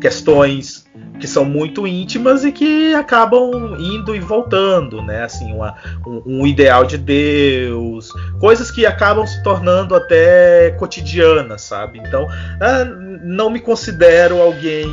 questões 0.01 0.88
que 1.19 1.27
são 1.27 1.45
muito 1.45 1.87
íntimas 1.87 2.45
e 2.45 2.53
que 2.53 2.95
acabam 2.95 3.77
indo 3.79 4.15
e 4.15 4.21
voltando, 4.21 5.03
né? 5.03 5.25
Assim, 5.25 5.53
uma, 5.53 5.75
um, 6.07 6.23
um, 6.25 6.47
ideal 6.47 6.85
de 6.85 6.97
Deus, 6.97 8.13
coisas 8.41 8.71
que 8.71 8.87
acabam 8.87 9.27
se 9.27 9.43
tornando 9.43 9.95
até 9.95 10.71
cotidianas, 10.79 11.63
sabe? 11.63 11.99
Então, 11.99 12.27
ah, 12.61 12.85
não 13.23 13.51
me 13.51 13.61
considero 13.61 14.41
alguém 14.41 14.87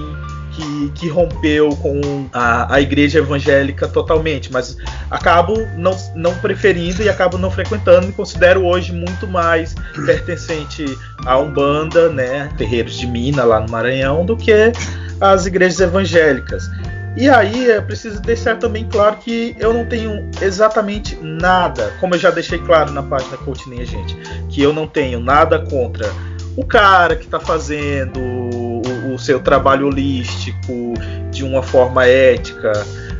que, 0.55 0.91
que, 0.95 1.09
rompeu 1.09 1.69
com 1.75 2.27
a, 2.31 2.75
a, 2.75 2.81
igreja 2.81 3.19
evangélica 3.19 3.87
totalmente, 3.87 4.51
mas 4.51 4.77
acabo 5.11 5.53
não, 5.75 5.95
não 6.15 6.33
preferindo 6.35 7.03
e 7.03 7.09
acabo 7.09 7.37
não 7.37 7.51
frequentando. 7.51 8.07
Me 8.07 8.13
considero 8.13 8.65
hoje 8.65 8.93
muito 8.93 9.27
mais 9.27 9.75
pertencente 10.05 10.85
a 11.25 11.37
Umbanda, 11.37 12.09
né, 12.09 12.49
terreiros 12.57 12.97
de 12.97 13.05
Mina 13.05 13.43
lá 13.43 13.59
no 13.59 13.69
Maranhão, 13.69 14.25
do 14.25 14.37
que 14.37 14.71
as 15.31 15.45
igrejas 15.45 15.79
evangélicas. 15.79 16.69
E 17.17 17.29
aí 17.29 17.71
é 17.71 17.79
preciso 17.79 18.21
deixar 18.21 18.57
também 18.57 18.85
claro 18.89 19.17
que 19.17 19.55
eu 19.57 19.73
não 19.73 19.85
tenho 19.85 20.29
exatamente 20.41 21.17
nada, 21.21 21.93
como 21.99 22.13
eu 22.15 22.19
já 22.19 22.29
deixei 22.29 22.59
claro 22.59 22.91
na 22.91 23.01
página 23.01 23.37
Coutinho, 23.37 23.85
gente, 23.85 24.17
que 24.49 24.61
eu 24.61 24.73
não 24.73 24.85
tenho 24.85 25.21
nada 25.21 25.59
contra 25.59 26.11
o 26.57 26.65
cara 26.65 27.15
que 27.15 27.23
está 27.23 27.39
fazendo 27.39 28.19
o, 28.19 29.13
o, 29.13 29.19
seu 29.19 29.39
trabalho 29.39 29.87
holístico 29.87 30.93
de 31.31 31.43
uma 31.43 31.63
forma 31.63 32.05
ética, 32.05 32.71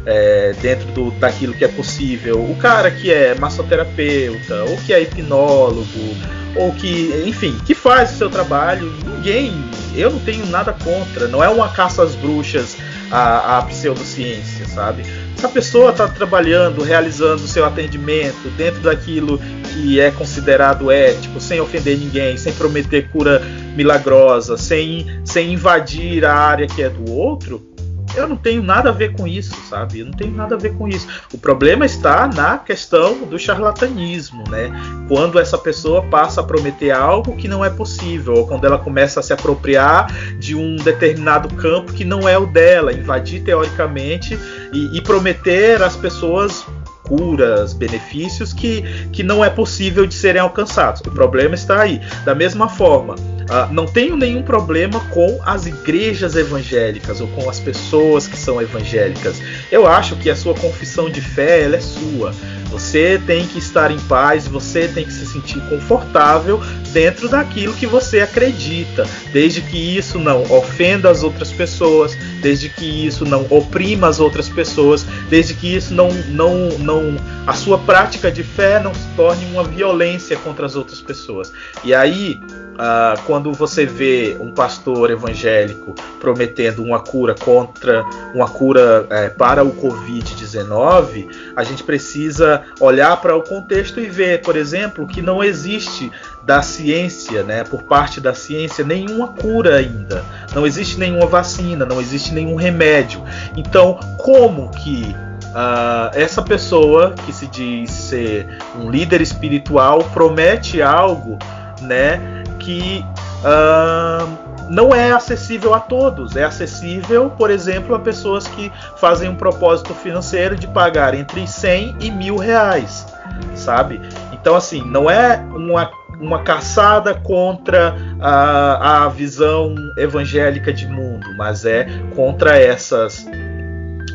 é, 0.06 0.54
dentro 0.62 0.88
do, 0.92 1.12
daquilo 1.12 1.54
que 1.54 1.64
é 1.64 1.68
possível, 1.70 2.40
o 2.40 2.56
cara 2.58 2.92
que 2.92 3.12
é 3.12 3.34
massoterapeuta, 3.36 4.64
ou 4.66 4.78
que 4.78 4.94
é 4.94 5.02
hipnólogo, 5.02 6.16
ou 6.56 6.72
que, 6.74 7.24
enfim, 7.26 7.58
que 7.66 7.74
faz 7.74 8.14
o 8.14 8.18
seu 8.18 8.30
trabalho, 8.30 8.94
ninguém 9.06 9.54
eu 9.96 10.12
não 10.12 10.20
tenho 10.20 10.46
nada 10.48 10.74
contra. 10.74 11.28
Não 11.28 11.44
é 11.44 11.50
uma 11.50 11.70
caça 11.70 12.04
às 12.04 12.16
bruxas 12.16 12.78
a, 13.12 13.60
a 13.60 13.62
pseudociência, 13.64 14.66
sabe? 14.68 15.04
se 15.36 15.46
a 15.46 15.50
pessoa 15.50 15.92
está 15.92 16.08
trabalhando, 16.08 16.82
realizando 16.82 17.44
o 17.44 17.48
seu 17.48 17.66
atendimento 17.66 18.50
dentro 18.58 18.82
daquilo 18.82 19.40
que 19.74 20.00
é 20.00 20.10
considerado 20.10 20.90
ético, 20.90 21.40
sem 21.40 21.60
ofender 21.60 21.98
ninguém, 21.98 22.38
sem 22.38 22.54
prometer 22.54 23.10
cura 23.10 23.42
milagrosa, 23.76 24.58
sem, 24.58 25.06
sem 25.26 25.54
invadir 25.54 26.26
a 26.26 26.34
área 26.34 26.68
que 26.68 26.82
é 26.82 26.90
do 26.90 27.12
outro, 27.12 27.75
eu 28.16 28.28
não 28.28 28.36
tenho 28.36 28.62
nada 28.62 28.90
a 28.90 28.92
ver 28.92 29.14
com 29.14 29.28
isso, 29.28 29.56
sabe? 29.70 30.00
Eu 30.00 30.06
não 30.06 30.14
tenho 30.14 30.32
nada 30.32 30.56
a 30.56 30.58
ver 30.58 30.74
com 30.74 30.88
isso. 30.88 31.08
O 31.34 31.38
problema 31.38 31.86
está 31.86 32.28
na 32.28 32.58
questão 32.58 33.26
do 33.26 33.38
charlatanismo, 33.38 34.44
né? 34.50 34.72
Quando 35.08 35.40
essa 35.40 35.58
pessoa 35.58 36.04
passa 36.04 36.42
a 36.42 36.44
prometer 36.44 36.92
algo 36.92 37.36
que 37.36 37.48
não 37.48 37.64
é 37.64 37.70
possível, 37.70 38.36
ou 38.36 38.48
quando 38.48 38.66
ela 38.66 38.78
começa 38.78 39.20
a 39.20 39.24
se 39.24 39.34
apropriar 39.34 40.12
de 40.40 40.56
um 40.56 40.76
determinado 40.76 41.54
campo 41.56 41.94
que 41.94 42.06
não 42.06 42.28
é 42.28 42.38
o 42.38 42.46
dela, 42.46 42.94
invadir 42.94 43.44
teoricamente 43.44 44.38
e, 44.74 44.98
e 44.98 45.02
prometer 45.02 45.82
às 45.82 45.96
pessoas 45.96 46.66
curas, 47.08 47.74
benefícios 47.74 48.52
que, 48.52 48.82
que 49.12 49.24
não 49.24 49.46
é 49.46 49.50
possível 49.50 50.06
de 50.06 50.16
serem 50.16 50.42
alcançados. 50.42 51.02
O 51.02 51.12
problema 51.12 51.56
está 51.56 51.82
aí. 51.82 52.02
Da 52.24 52.34
mesma 52.34 52.68
forma, 52.68 53.16
Uh, 53.46 53.72
não 53.72 53.86
tenho 53.86 54.18
nenhum 54.18 54.42
problema 54.42 55.00
com 55.12 55.40
as 55.46 55.68
igrejas 55.68 56.36
evangélicas 56.36 57.22
ou 57.22 57.28
com 57.28 57.48
as 57.48 57.60
pessoas 57.60 58.28
que 58.28 58.38
são 58.38 58.60
evangélicas. 58.60 59.40
Eu 59.72 59.86
acho 59.86 60.16
que 60.16 60.32
a 60.32 60.36
sua 60.36 60.56
confissão 60.56 61.10
de 61.10 61.22
fé 61.22 61.62
ela 61.62 61.76
é 61.76 61.80
sua. 61.80 62.34
Você 62.72 63.22
tem 63.26 63.46
que 63.46 63.60
estar 63.60 63.92
em 63.92 64.00
paz, 64.00 64.48
você 64.48 64.88
tem 64.88 65.06
que 65.06 65.14
se 65.14 65.26
sentir 65.28 65.62
confortável 65.70 66.60
dentro 66.92 67.30
daquilo 67.30 67.74
que 67.74 67.86
você 67.86 68.20
acredita, 68.20 69.08
desde 69.32 69.62
que 69.62 69.78
isso 69.78 70.18
não 70.18 70.42
ofenda 70.52 71.10
as 71.10 71.24
outras 71.24 71.52
pessoas, 71.52 72.18
desde 72.42 72.68
que 72.68 73.06
isso 73.06 73.26
não 73.26 73.46
oprima 73.50 74.08
as 74.08 74.20
outras 74.20 74.50
pessoas, 74.50 75.06
desde 75.30 75.54
que 75.54 75.76
isso 75.76 75.94
não 75.94 76.10
não 76.30 76.70
não 76.80 77.16
a 77.46 77.54
sua 77.54 77.78
prática 77.78 78.32
de 78.32 78.44
fé 78.44 78.80
não 78.80 78.94
se 78.94 79.08
torne 79.16 79.46
uma 79.46 79.64
violência 79.64 80.36
contra 80.36 80.66
as 80.66 80.76
outras 80.76 81.00
pessoas. 81.00 81.54
E 81.84 81.94
aí 81.94 82.40
Uh, 82.76 83.22
quando 83.26 83.54
você 83.54 83.86
vê 83.86 84.36
um 84.38 84.52
pastor 84.52 85.10
evangélico 85.10 85.96
prometendo 86.20 86.84
uma 86.84 87.00
cura 87.00 87.34
contra 87.34 88.04
uma 88.34 88.50
cura 88.50 89.08
é, 89.10 89.30
para 89.30 89.64
o 89.64 89.72
Covid-19, 89.72 91.30
a 91.56 91.64
gente 91.64 91.84
precisa 91.84 92.64
olhar 92.82 93.16
para 93.22 93.34
o 93.34 93.42
contexto 93.42 94.02
e 94.02 94.10
ver, 94.10 94.42
por 94.42 94.58
exemplo, 94.58 95.08
que 95.08 95.22
não 95.22 95.42
existe 95.42 96.12
da 96.44 96.62
ciência, 96.62 97.44
né, 97.44 97.64
por 97.64 97.84
parte 97.84 98.20
da 98.20 98.34
ciência, 98.34 98.84
nenhuma 98.84 99.30
cura 99.30 99.78
ainda. 99.78 100.26
Não 100.54 100.68
existe 100.68 101.00
nenhuma 101.00 101.28
vacina, 101.28 101.86
não 101.86 102.02
existe 102.02 102.34
nenhum 102.34 102.56
remédio. 102.56 103.24
Então, 103.56 104.00
como 104.18 104.70
que 104.72 105.16
Uh, 105.56 106.12
essa 106.14 106.42
pessoa 106.42 107.16
que 107.26 107.32
se 107.32 107.48
diz 107.48 107.90
ser 107.90 108.46
um 108.78 108.92
líder 108.92 109.22
espiritual 109.22 110.00
promete 110.14 110.82
algo, 110.82 111.40
né, 111.82 112.35
que 112.66 113.06
uh, 113.44 114.68
não 114.70 114.94
é 114.94 115.12
acessível 115.12 115.74
a 115.74 115.80
todos. 115.80 116.36
É 116.36 116.44
acessível, 116.44 117.30
por 117.30 117.52
exemplo, 117.52 117.96
a 117.96 118.00
pessoas 118.00 118.48
que 118.48 118.72
fazem 118.98 119.30
um 119.30 119.36
propósito 119.36 119.94
financeiro 119.94 120.56
de 120.56 120.68
pagar 120.68 121.14
entre 121.14 121.48
100 121.48 121.98
e 122.02 122.12
mil 122.12 122.38
reais, 122.38 123.06
sabe? 123.54 124.02
Então, 124.34 124.56
assim, 124.56 124.82
não 124.82 125.10
é 125.10 125.38
uma, 125.54 125.92
uma 126.20 126.42
caçada 126.42 127.14
contra 127.14 127.96
a, 128.20 129.06
a 129.06 129.10
visão 129.10 129.76
evangélica 129.98 130.74
de 130.74 130.88
mundo, 130.88 131.28
mas 131.38 131.66
é 131.66 131.88
contra 132.16 132.60
essas 132.60 133.26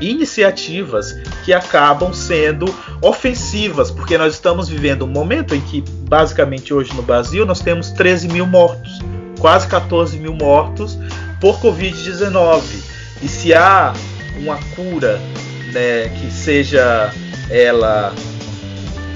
iniciativas 0.00 1.12
que 1.44 1.52
acabam 1.52 2.12
sendo 2.12 2.66
ofensivas, 3.02 3.90
porque 3.90 4.16
nós 4.16 4.34
estamos 4.34 4.68
vivendo 4.68 5.04
um 5.04 5.08
momento 5.08 5.54
em 5.54 5.60
que, 5.60 5.82
basicamente, 6.08 6.72
hoje 6.72 6.92
no 6.94 7.02
Brasil, 7.02 7.44
nós 7.44 7.60
temos 7.60 7.90
13 7.90 8.28
mil 8.28 8.46
mortos, 8.46 8.98
quase 9.38 9.66
14 9.68 10.16
mil 10.18 10.34
mortos 10.34 10.98
por 11.40 11.60
Covid-19. 11.60 12.62
E 13.22 13.28
se 13.28 13.52
há 13.54 13.92
uma 14.38 14.58
cura 14.74 15.20
né, 15.72 16.08
que 16.08 16.30
seja 16.30 17.12
ela 17.50 18.14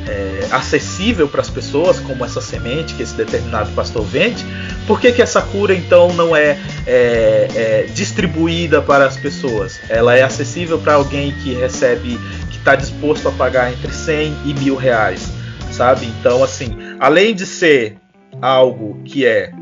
é, 0.07 0.49
acessível 0.51 1.29
para 1.29 1.41
as 1.41 1.51
pessoas, 1.51 1.99
como 2.01 2.25
essa 2.25 2.41
semente 2.41 2.95
que 2.95 3.03
esse 3.03 3.15
determinado 3.15 3.71
pastor 3.73 4.05
vende, 4.05 4.45
por 4.87 5.01
que, 5.01 5.13
que 5.13 5.23
essa 5.23 5.41
cura 5.41 5.75
então 5.75 6.13
não 6.15 6.37
é, 6.37 6.59
é, 6.87 7.49
é 7.55 7.87
distribuída 7.95 8.83
para 8.83 9.07
as 9.07 9.17
pessoas? 9.17 9.81
Ela 9.89 10.17
é 10.17 10.23
acessível 10.23 10.79
para 10.79 10.95
alguém 10.95 11.33
que 11.33 11.55
recebe, 11.55 12.19
que 12.51 12.59
está 12.59 12.75
disposto 12.75 13.29
a 13.29 13.33
pagar 13.33 13.73
entre 13.73 13.93
100 13.93 14.37
e 14.45 14.55
mil 14.55 14.77
reais, 14.77 15.31
sabe? 15.71 16.07
Então, 16.21 16.43
assim, 16.43 16.77
além 17.01 17.35
de 17.35 17.47
ser 17.47 17.97
algo 18.43 19.01
que 19.05 19.25
é 19.25 19.53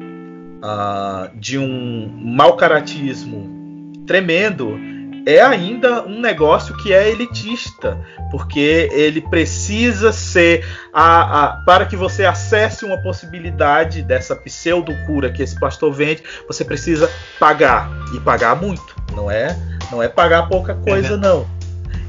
uh, 0.63 1.37
de 1.39 1.59
um 1.59 2.11
mau 2.21 2.57
caratismo 2.57 3.93
tremendo, 4.07 4.79
é 5.27 5.41
ainda 5.41 6.05
um 6.05 6.21
negócio 6.21 6.77
que 6.77 6.93
é 6.93 7.11
elitista, 7.11 7.99
porque 8.31 8.89
ele 8.93 9.21
precisa 9.21 10.13
ser 10.13 10.65
a, 10.93 11.45
a, 11.45 11.53
para 11.65 11.87
que 11.87 11.97
você 11.97 12.25
acesse 12.25 12.85
uma 12.85 12.99
possibilidade 12.99 14.03
dessa 14.03 14.35
pseudo 14.35 14.93
cura 15.07 15.31
que 15.31 15.43
esse 15.43 15.59
pastor 15.59 15.93
vende, 15.93 16.23
você 16.47 16.65
precisa 16.65 17.11
pagar 17.39 17.91
e 18.15 18.21
pagar 18.21 18.57
muito, 18.57 18.97
não 19.15 19.31
é? 19.31 19.57
Não 19.91 20.03
é 20.03 20.09
pagar 20.09 20.49
pouca 20.49 20.75
coisa 20.75 21.15
é 21.15 21.17
não. 21.17 21.47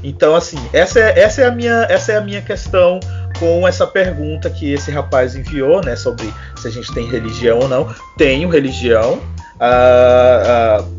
Então 0.02 0.34
assim, 0.34 0.58
essa 0.72 1.00
é, 1.00 1.18
essa 1.20 1.42
é 1.42 1.46
a 1.46 1.50
minha 1.50 1.86
essa 1.88 2.12
é 2.12 2.16
a 2.16 2.20
minha 2.20 2.42
questão 2.42 3.00
com 3.38 3.66
essa 3.66 3.86
pergunta 3.86 4.48
que 4.48 4.72
esse 4.72 4.90
rapaz 4.90 5.34
enviou, 5.34 5.82
né, 5.82 5.96
sobre 5.96 6.32
se 6.56 6.68
a 6.68 6.70
gente 6.70 6.92
tem 6.92 7.08
religião 7.08 7.58
ou 7.58 7.68
não. 7.68 7.92
Tenho 8.16 8.48
religião. 8.48 9.20
Uh, 9.54 10.82
uh, 10.82 10.93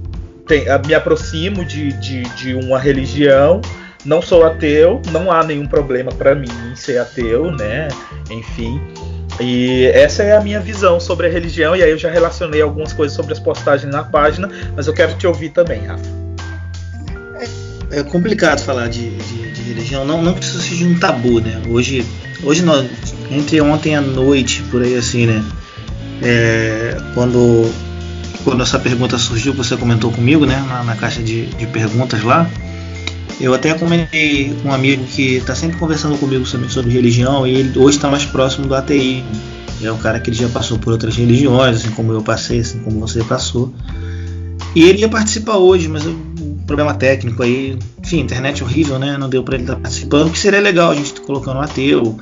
tem, 0.48 0.66
me 0.86 0.94
aproximo 0.94 1.66
de, 1.66 1.92
de, 1.94 2.24
de 2.36 2.54
uma 2.54 2.80
religião, 2.80 3.62
não 4.06 4.22
sou 4.22 4.46
ateu, 4.46 5.02
não 5.12 5.32
há 5.32 5.44
nenhum 5.44 5.66
problema 5.66 6.12
para 6.12 6.36
mim 6.36 6.48
ser 6.76 7.00
ateu, 7.00 7.52
né? 7.52 7.88
Enfim. 8.30 8.80
E 9.40 9.88
essa 9.88 10.24
é 10.24 10.38
a 10.38 10.42
minha 10.42 10.60
visão 10.60 11.00
sobre 11.00 11.28
a 11.28 11.30
religião, 11.30 11.76
e 11.76 11.84
aí 11.84 11.90
eu 11.90 11.98
já 11.98 12.10
relacionei 12.10 12.62
algumas 12.62 12.94
coisas 12.94 13.16
sobre 13.16 13.34
as 13.34 13.40
postagens 13.40 13.92
na 13.92 14.04
página, 14.04 14.50
mas 14.76 14.88
eu 14.88 14.94
quero 14.94 15.16
te 15.16 15.28
ouvir 15.28 15.50
também, 15.50 15.86
Rafa. 15.86 16.06
É, 17.92 18.00
é 18.00 18.04
complicado 18.04 18.62
falar 18.62 18.88
de, 18.88 19.10
de, 19.10 19.52
de, 19.52 19.62
religião, 19.64 20.06
não, 20.06 20.22
não 20.22 20.34
que 20.34 20.44
isso 20.44 20.60
seja 20.62 20.86
um 20.86 20.98
tabu, 20.98 21.42
né? 21.42 21.62
Hoje, 21.68 22.06
hoje 22.44 22.62
nós, 22.62 22.88
entre 23.30 23.60
ontem 23.60 23.96
à 23.96 24.02
noite, 24.02 24.64
por 24.72 24.82
aí 24.82 24.96
assim, 24.96 25.26
né? 25.26 25.44
É, 26.22 26.96
quando 27.14 27.70
quando 28.46 28.62
essa 28.62 28.78
pergunta 28.78 29.18
surgiu, 29.18 29.54
você 29.54 29.76
comentou 29.76 30.12
comigo, 30.12 30.46
né, 30.46 30.64
na, 30.70 30.84
na 30.84 30.96
caixa 30.96 31.22
de, 31.22 31.48
de, 31.48 31.66
perguntas 31.66 32.24
lá, 32.24 32.48
eu 33.42 33.56
até 33.56 33.74
comentei 33.74 34.56
com 34.62 34.70
um 34.70 34.72
amigo 34.72 35.04
que 35.04 35.38
está 35.38 35.56
sempre 35.56 35.78
conversando 35.78 36.16
comigo 36.18 36.46
sobre, 36.46 36.70
sobre 36.70 36.94
religião 36.94 37.46
e 37.46 37.56
ele 37.56 37.78
hoje 37.78 37.98
está 37.98 38.08
mais 38.08 38.24
próximo 38.24 38.68
do 38.68 38.76
ateísmo. 38.76 39.28
É 39.82 39.92
um 39.92 39.98
cara 39.98 40.20
que 40.20 40.30
ele 40.30 40.38
já 40.38 40.48
passou 40.48 40.80
por 40.80 40.94
outras 40.94 41.18
religiões, 41.18 41.78
assim 41.78 41.90
como 41.90 42.14
eu 42.14 42.22
passei, 42.22 42.60
assim 42.60 42.80
como 42.80 43.00
você 43.00 43.24
passou. 43.24 43.74
E 44.74 44.84
ele 44.84 45.00
ia 45.00 45.10
participar 45.10 45.58
hoje, 45.58 45.90
mas 45.90 46.06
um 46.06 46.58
problema 46.66 46.94
técnico 46.94 47.44
aí, 47.44 47.78
enfim, 48.02 48.20
internet 48.20 48.64
horrível, 48.64 48.98
né? 48.98 49.18
Não 49.18 49.28
deu 49.28 49.44
para 49.44 49.56
ele 49.56 49.64
estar 49.64 49.76
tá 49.76 49.82
participando, 49.82 50.32
que 50.32 50.40
seria 50.40 50.62
legal 50.62 50.92
a 50.92 50.96
gente 50.96 51.20
colocando 51.22 51.58
um 51.58 51.62
ateu. 51.62 52.18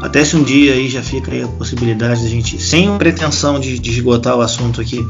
Até 0.00 0.24
se 0.24 0.36
um 0.36 0.42
dia 0.42 0.72
aí 0.72 0.88
já 0.88 1.02
fica 1.02 1.30
aí 1.30 1.42
a 1.42 1.48
possibilidade 1.48 2.20
de 2.20 2.26
a 2.26 2.30
gente, 2.30 2.60
sem 2.60 2.96
pretensão 2.96 3.60
de, 3.60 3.78
de 3.78 3.90
esgotar 3.90 4.36
o 4.36 4.40
assunto 4.40 4.80
aqui, 4.80 5.04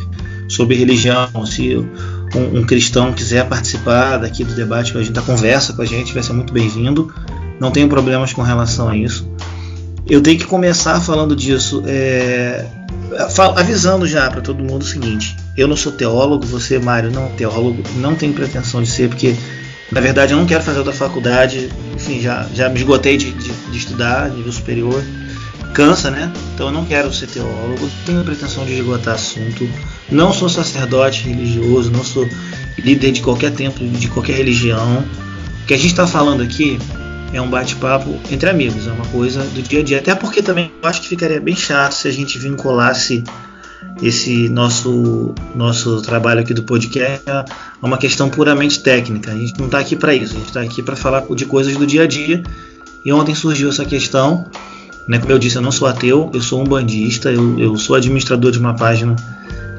sobre 0.54 0.76
religião. 0.76 1.28
Se 1.46 1.76
um, 1.76 2.58
um, 2.58 2.64
cristão 2.64 3.12
quiser 3.12 3.46
participar 3.48 4.18
daqui 4.18 4.44
do 4.44 4.54
debate 4.54 4.92
com 4.92 4.98
a 4.98 5.02
gente, 5.02 5.12
da 5.12 5.22
conversa 5.22 5.72
com 5.72 5.82
a 5.82 5.84
gente, 5.84 6.12
vai 6.12 6.22
ser 6.22 6.32
muito 6.32 6.52
bem-vindo. 6.52 7.12
Não 7.60 7.70
tenho 7.70 7.88
problemas 7.88 8.32
com 8.32 8.42
relação 8.42 8.88
a 8.88 8.96
isso. 8.96 9.28
Eu 10.08 10.20
tenho 10.20 10.38
que 10.38 10.44
começar 10.44 11.00
falando 11.00 11.34
disso, 11.34 11.82
é, 11.86 12.66
avisando 13.56 14.06
já 14.06 14.30
para 14.30 14.40
todo 14.40 14.62
mundo 14.62 14.82
o 14.82 14.86
seguinte: 14.86 15.36
eu 15.56 15.66
não 15.66 15.76
sou 15.76 15.92
teólogo, 15.92 16.46
você, 16.46 16.78
Mário, 16.78 17.10
não 17.10 17.24
é 17.24 17.28
teólogo, 17.30 17.82
não 17.96 18.14
tenho 18.14 18.32
pretensão 18.34 18.82
de 18.82 18.88
ser, 18.88 19.08
porque 19.08 19.34
na 19.90 20.00
verdade 20.00 20.32
eu 20.32 20.38
não 20.38 20.46
quero 20.46 20.62
fazer 20.62 20.78
outra 20.78 20.92
faculdade, 20.92 21.70
enfim, 21.94 22.20
já, 22.20 22.46
já 22.54 22.68
me 22.68 22.78
esgotei 22.78 23.16
de, 23.16 23.30
de, 23.30 23.50
de 23.50 23.78
estudar 23.78 24.28
nível 24.30 24.52
superior 24.52 25.02
cansa, 25.74 26.10
né? 26.10 26.32
Então 26.54 26.68
eu 26.68 26.72
não 26.72 26.84
quero 26.84 27.12
ser 27.12 27.26
teólogo, 27.26 27.90
tenho 28.06 28.24
pretensão 28.24 28.64
de 28.64 28.72
esgotar 28.74 29.14
assunto, 29.14 29.68
não 30.10 30.32
sou 30.32 30.48
sacerdote 30.48 31.24
religioso, 31.24 31.90
não 31.90 32.04
sou 32.04 32.26
líder 32.78 33.12
de 33.12 33.20
qualquer 33.20 33.50
templo, 33.52 33.86
de 33.86 34.08
qualquer 34.08 34.36
religião. 34.36 35.04
O 35.62 35.66
que 35.66 35.74
a 35.74 35.76
gente 35.76 35.88
está 35.88 36.06
falando 36.06 36.42
aqui 36.42 36.78
é 37.32 37.40
um 37.40 37.50
bate-papo 37.50 38.18
entre 38.30 38.48
amigos, 38.48 38.86
é 38.86 38.92
uma 38.92 39.06
coisa 39.06 39.42
do 39.42 39.60
dia 39.60 39.80
a 39.80 39.82
dia. 39.82 39.98
Até 39.98 40.14
porque 40.14 40.40
também 40.40 40.72
eu 40.82 40.88
acho 40.88 41.02
que 41.02 41.08
ficaria 41.08 41.40
bem 41.40 41.56
chato 41.56 41.92
se 41.92 42.06
a 42.06 42.12
gente 42.12 42.38
vinculasse 42.38 43.24
esse 44.02 44.48
nosso 44.48 45.34
nosso 45.54 46.00
trabalho 46.02 46.40
aqui 46.40 46.54
do 46.54 46.62
podcast 46.62 47.22
é 47.28 47.44
uma 47.82 47.98
questão 47.98 48.28
puramente 48.28 48.80
técnica. 48.80 49.32
A 49.32 49.34
gente 49.34 49.58
não 49.58 49.66
está 49.66 49.78
aqui 49.78 49.96
para 49.96 50.14
isso. 50.14 50.34
A 50.34 50.38
gente 50.38 50.48
está 50.48 50.60
aqui 50.60 50.82
para 50.82 50.96
falar 50.96 51.24
de 51.34 51.44
coisas 51.44 51.76
do 51.76 51.86
dia 51.86 52.02
a 52.02 52.06
dia. 52.06 52.42
E 53.04 53.12
ontem 53.12 53.34
surgiu 53.34 53.68
essa 53.68 53.84
questão. 53.84 54.46
Né? 55.06 55.18
Como 55.18 55.32
eu 55.32 55.38
disse, 55.38 55.56
eu 55.56 55.62
não 55.62 55.72
sou 55.72 55.86
ateu, 55.86 56.30
eu 56.32 56.40
sou 56.40 56.60
um 56.60 56.64
bandista, 56.64 57.30
eu, 57.30 57.58
eu 57.58 57.76
sou 57.76 57.96
administrador 57.96 58.50
de 58.50 58.58
uma 58.58 58.74
página 58.74 59.14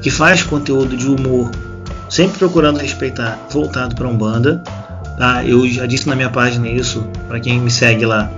que 0.00 0.10
faz 0.10 0.42
conteúdo 0.42 0.96
de 0.96 1.08
humor, 1.08 1.50
sempre 2.08 2.38
procurando 2.38 2.78
respeitar, 2.78 3.38
voltado 3.50 3.94
para 3.94 4.06
Umbanda. 4.06 4.62
Tá? 5.18 5.44
Eu 5.44 5.66
já 5.68 5.86
disse 5.86 6.08
na 6.08 6.14
minha 6.14 6.30
página 6.30 6.68
isso, 6.68 7.08
para 7.26 7.40
quem 7.40 7.60
me 7.60 7.70
segue 7.70 8.04
lá, 8.04 8.30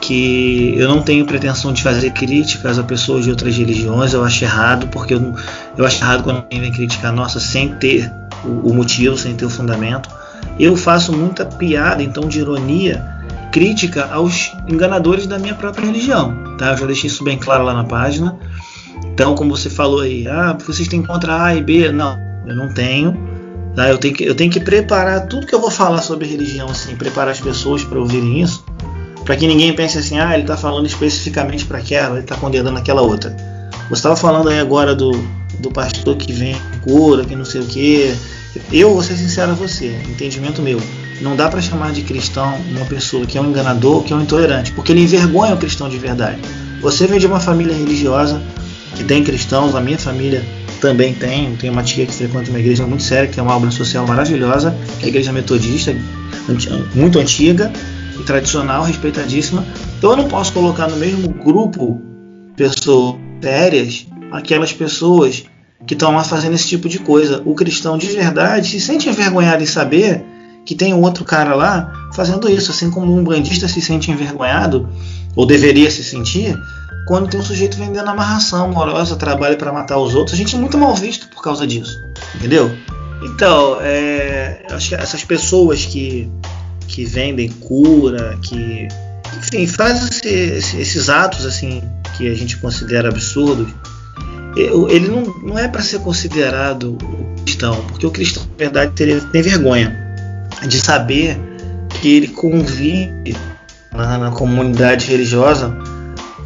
que 0.00 0.74
eu 0.76 0.88
não 0.88 1.00
tenho 1.00 1.24
pretensão 1.24 1.72
de 1.72 1.82
fazer 1.82 2.10
críticas 2.10 2.78
a 2.78 2.82
pessoas 2.82 3.24
de 3.24 3.30
outras 3.30 3.56
religiões, 3.56 4.12
eu 4.12 4.24
acho 4.24 4.44
errado, 4.44 4.88
porque 4.88 5.14
eu, 5.14 5.34
eu 5.76 5.86
acho 5.86 6.02
errado 6.02 6.22
quando 6.24 6.38
alguém 6.38 6.60
vem 6.60 6.72
criticar 6.72 7.12
nossa 7.12 7.40
sem 7.40 7.68
ter 7.76 8.12
o, 8.44 8.70
o 8.70 8.74
motivo, 8.74 9.16
sem 9.16 9.34
ter 9.34 9.46
o 9.46 9.50
fundamento. 9.50 10.08
Eu 10.58 10.76
faço 10.76 11.12
muita 11.12 11.44
piada, 11.44 12.02
então, 12.02 12.28
de 12.28 12.40
ironia, 12.40 13.02
crítica 13.52 14.06
aos 14.06 14.52
enganadores 14.66 15.26
da 15.26 15.38
minha 15.38 15.54
própria 15.54 15.86
religião. 15.86 16.56
Tá? 16.58 16.72
Eu 16.72 16.78
já 16.78 16.86
deixei 16.86 17.08
isso 17.08 17.22
bem 17.22 17.38
claro 17.38 17.62
lá 17.62 17.74
na 17.74 17.84
página. 17.84 18.36
Então, 19.06 19.34
como 19.34 19.54
você 19.56 19.68
falou 19.70 20.00
aí, 20.00 20.26
ah, 20.26 20.56
vocês 20.66 20.88
têm 20.88 21.02
contra 21.02 21.44
A 21.44 21.54
e 21.54 21.62
B. 21.62 21.92
Não, 21.92 22.18
eu 22.46 22.56
não 22.56 22.72
tenho. 22.72 23.16
Tá? 23.76 23.88
Eu, 23.88 23.98
tenho 23.98 24.14
que, 24.14 24.24
eu 24.24 24.34
tenho 24.34 24.50
que 24.50 24.58
preparar 24.58 25.26
tudo 25.26 25.46
que 25.46 25.54
eu 25.54 25.60
vou 25.60 25.70
falar 25.70 26.02
sobre 26.02 26.26
religião, 26.26 26.68
assim, 26.68 26.96
preparar 26.96 27.32
as 27.32 27.40
pessoas 27.40 27.84
para 27.84 27.98
ouvirem 27.98 28.40
isso, 28.40 28.64
para 29.24 29.36
que 29.36 29.46
ninguém 29.46 29.72
pense 29.74 29.98
assim, 29.98 30.18
ah, 30.18 30.32
ele 30.32 30.42
está 30.42 30.56
falando 30.56 30.86
especificamente 30.86 31.64
para 31.64 31.78
aquela, 31.78 32.16
ele 32.16 32.24
está 32.24 32.36
condenando 32.36 32.78
aquela 32.78 33.02
outra. 33.02 33.34
Você 33.88 33.94
estava 33.94 34.16
falando 34.16 34.48
aí 34.48 34.58
agora 34.58 34.94
do, 34.94 35.12
do 35.58 35.70
pastor 35.70 36.16
que 36.16 36.32
vem 36.32 36.56
cura, 36.82 37.24
que 37.24 37.36
não 37.36 37.44
sei 37.44 37.60
o 37.60 37.66
que. 37.66 38.14
Eu 38.70 38.92
vou 38.92 39.02
ser 39.02 39.16
sincero 39.16 39.52
a 39.52 39.54
você, 39.54 40.02
entendimento 40.08 40.60
meu. 40.62 40.80
Não 41.22 41.36
dá 41.36 41.48
para 41.48 41.60
chamar 41.60 41.92
de 41.92 42.02
cristão 42.02 42.52
uma 42.70 42.84
pessoa 42.84 43.24
que 43.24 43.38
é 43.38 43.40
um 43.40 43.50
enganador, 43.50 44.02
que 44.02 44.12
é 44.12 44.16
um 44.16 44.22
intolerante, 44.22 44.72
porque 44.72 44.90
ele 44.90 45.02
envergonha 45.02 45.54
o 45.54 45.56
cristão 45.56 45.88
de 45.88 45.96
verdade. 45.96 46.40
Você 46.80 47.06
vem 47.06 47.20
de 47.20 47.26
uma 47.26 47.38
família 47.38 47.74
religiosa 47.74 48.42
que 48.96 49.04
tem 49.04 49.22
cristãos, 49.22 49.74
a 49.74 49.80
minha 49.80 49.98
família 49.98 50.44
também 50.80 51.14
tem. 51.14 51.54
Tem 51.54 51.70
uma 51.70 51.84
tia 51.84 52.04
que 52.04 52.12
frequenta 52.12 52.50
uma 52.50 52.58
igreja 52.58 52.84
muito 52.84 53.04
séria, 53.04 53.28
que 53.28 53.36
tem 53.36 53.44
uma 53.44 53.56
obra 53.56 53.70
social 53.70 54.04
maravilhosa, 54.04 54.76
que 54.98 55.04
é 55.04 55.06
a 55.06 55.08
Igreja 55.08 55.32
Metodista, 55.32 55.94
muito 56.92 57.20
antiga 57.20 57.72
e 58.18 58.22
tradicional, 58.24 58.82
respeitadíssima. 58.82 59.64
Então 59.98 60.10
eu 60.10 60.16
não 60.16 60.28
posso 60.28 60.52
colocar 60.52 60.88
no 60.88 60.96
mesmo 60.96 61.28
grupo 61.28 62.02
pessoas 62.56 63.14
sérias 63.40 64.06
aquelas 64.32 64.72
pessoas 64.72 65.44
que 65.86 65.94
estão 65.94 66.12
lá 66.12 66.24
fazendo 66.24 66.54
esse 66.54 66.66
tipo 66.66 66.88
de 66.88 66.98
coisa. 66.98 67.40
O 67.44 67.54
cristão 67.54 67.96
de 67.96 68.08
verdade 68.08 68.68
se 68.68 68.80
sente 68.80 69.08
envergonhado 69.08 69.62
em 69.62 69.66
saber 69.66 70.24
que 70.64 70.74
tem 70.74 70.94
outro 70.94 71.24
cara 71.24 71.54
lá 71.54 72.10
fazendo 72.14 72.48
isso, 72.48 72.70
assim 72.70 72.90
como 72.90 73.16
um 73.16 73.24
bandista 73.24 73.66
se 73.66 73.80
sente 73.80 74.10
envergonhado, 74.10 74.88
ou 75.34 75.46
deveria 75.46 75.90
se 75.90 76.04
sentir, 76.04 76.56
quando 77.06 77.28
tem 77.28 77.40
um 77.40 77.42
sujeito 77.42 77.76
vendendo 77.76 78.08
amarração 78.08 78.64
amorosa, 78.64 79.16
trabalho 79.16 79.56
para 79.56 79.72
matar 79.72 79.98
os 79.98 80.14
outros, 80.14 80.34
a 80.34 80.36
gente 80.36 80.54
é 80.54 80.58
muito 80.58 80.78
mal 80.78 80.94
visto 80.94 81.28
por 81.28 81.42
causa 81.42 81.66
disso, 81.66 82.02
entendeu? 82.34 82.70
Então, 83.22 83.78
é, 83.80 84.64
acho 84.70 84.90
que 84.90 84.94
essas 84.94 85.24
pessoas 85.24 85.84
que, 85.84 86.30
que 86.86 87.04
vendem 87.04 87.48
cura, 87.48 88.38
que 88.42 88.88
enfim, 89.38 89.66
fazem 89.66 90.08
esse, 90.08 90.76
esses 90.76 91.08
atos 91.08 91.46
assim 91.46 91.82
que 92.16 92.28
a 92.28 92.34
gente 92.34 92.56
considera 92.58 93.08
absurdos, 93.08 93.68
ele 94.90 95.08
não, 95.08 95.22
não 95.42 95.58
é 95.58 95.66
para 95.66 95.80
ser 95.80 96.00
considerado 96.00 96.98
cristão, 97.44 97.82
porque 97.88 98.06
o 98.06 98.10
cristão, 98.10 98.42
na 98.42 98.56
verdade, 98.58 98.92
teria, 98.92 99.20
tem 99.20 99.40
vergonha 99.40 100.01
de 100.66 100.80
saber 100.80 101.38
que 102.00 102.08
ele 102.08 102.28
convive 102.28 103.36
na, 103.92 104.18
na 104.18 104.30
comunidade 104.30 105.06
religiosa 105.06 105.76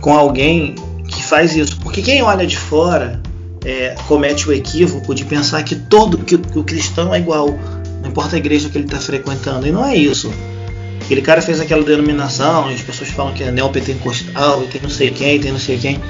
com 0.01 0.15
alguém 0.15 0.75
que 1.09 1.23
faz 1.23 1.55
isso. 1.57 1.79
Porque 1.81 2.03
quem 2.03 2.23
olha 2.23 2.47
de 2.47 2.57
fora 2.57 3.21
é, 3.65 3.95
comete 4.07 4.49
o 4.49 4.53
equívoco 4.53 5.15
de 5.15 5.25
pensar 5.25 5.63
que 5.63 5.75
todo 5.75 6.19
que, 6.19 6.37
que 6.39 6.59
o 6.59 6.65
cristão 6.65 7.15
é 7.15 7.19
igual, 7.19 7.59
não 8.03 8.11
importa 8.11 8.37
a 8.37 8.39
igreja 8.39 8.69
que 8.69 8.79
ele 8.79 8.85
está 8.85 8.99
frequentando. 8.99 9.67
E 9.67 9.73
não 9.73 9.85
é 9.85 9.97
isso. 9.97 10.33
Aquele 11.03 11.23
cara 11.23 11.41
fez 11.41 11.61
aquela 11.61 11.85
denominação, 11.85 12.69
as 12.69 12.81
pessoas 12.81 13.11
falam 13.11 13.33
que 13.33 13.45
é 13.45 13.51
neopentecostal, 13.51 14.65
e 14.65 14.67
tem 14.67 14.81
não 14.83 14.91
sei 14.91 15.11
quem, 15.11 15.39
tem 15.39 15.53
não 15.53 15.59
sei 15.59 15.79
quem. 15.79 16.01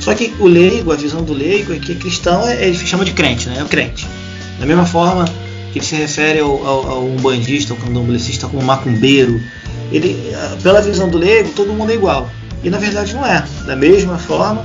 Só 0.00 0.14
que 0.14 0.32
o 0.38 0.46
leigo, 0.46 0.92
a 0.92 0.96
visão 0.96 1.22
do 1.22 1.32
leigo 1.32 1.72
é 1.72 1.78
que 1.78 1.94
cristão 1.94 2.46
é, 2.46 2.66
ele 2.66 2.76
chama 2.76 3.04
de 3.04 3.12
crente, 3.12 3.48
né? 3.48 3.56
É 3.58 3.62
o 3.62 3.66
crente. 3.66 4.06
Da 4.58 4.66
mesma 4.66 4.86
forma 4.86 5.26
ele 5.76 5.84
se 5.84 5.94
refere 5.94 6.40
ao, 6.40 6.66
ao, 6.66 6.90
ao 6.90 7.04
umbandista, 7.04 7.74
ao 7.74 7.78
candomblessista 7.78 8.48
como 8.48 8.62
macumbeiro, 8.62 9.40
ele, 9.92 10.16
pela 10.62 10.80
visão 10.80 11.08
do 11.08 11.18
leigo, 11.18 11.50
todo 11.50 11.72
mundo 11.72 11.92
é 11.92 11.94
igual. 11.94 12.30
E 12.64 12.70
na 12.70 12.78
verdade 12.78 13.14
não 13.14 13.24
é. 13.24 13.44
Da 13.66 13.76
mesma 13.76 14.18
forma 14.18 14.62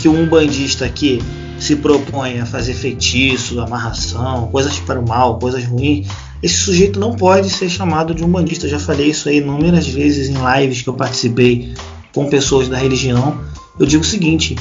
que 0.00 0.08
um 0.08 0.26
bandista 0.26 0.88
que 0.88 1.22
se 1.58 1.76
propõe 1.76 2.40
a 2.40 2.46
fazer 2.46 2.74
feitiço, 2.74 3.58
amarração, 3.60 4.48
coisas 4.48 4.78
para 4.78 5.00
o 5.00 5.06
mal, 5.06 5.38
coisas 5.38 5.64
ruins, 5.64 6.06
esse 6.42 6.58
sujeito 6.58 7.00
não 7.00 7.14
pode 7.14 7.50
ser 7.50 7.68
chamado 7.68 8.14
de 8.14 8.24
um 8.24 8.28
bandista. 8.28 8.66
Eu 8.66 8.70
já 8.70 8.78
falei 8.78 9.10
isso 9.10 9.28
aí 9.28 9.38
inúmeras 9.38 9.86
vezes 9.86 10.28
em 10.28 10.34
lives 10.34 10.82
que 10.82 10.88
eu 10.88 10.94
participei 10.94 11.74
com 12.14 12.28
pessoas 12.28 12.68
da 12.68 12.78
religião. 12.78 13.40
Eu 13.78 13.86
digo 13.86 14.02
o 14.02 14.06
seguinte: 14.06 14.56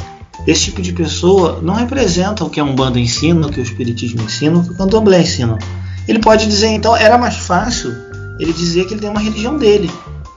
esse 0.47 0.65
tipo 0.65 0.81
de 0.81 0.91
pessoa 0.91 1.59
não 1.61 1.75
representa 1.75 2.43
o 2.43 2.49
que 2.49 2.59
a 2.59 2.63
Umbanda 2.63 2.99
ensina, 2.99 3.47
o 3.47 3.51
que 3.51 3.59
o 3.59 3.63
Espiritismo 3.63 4.21
ensina, 4.23 4.57
o 4.57 4.63
que 4.63 4.71
o 4.71 4.77
Candomblé 4.77 5.21
ensina. 5.21 5.57
Ele 6.07 6.19
pode 6.19 6.47
dizer, 6.47 6.67
então, 6.67 6.95
era 6.95 7.17
mais 7.17 7.37
fácil 7.37 7.93
ele 8.39 8.51
dizer 8.51 8.85
que 8.85 8.93
ele 8.93 9.01
tem 9.01 9.09
uma 9.09 9.19
religião 9.19 9.57
dele 9.57 9.89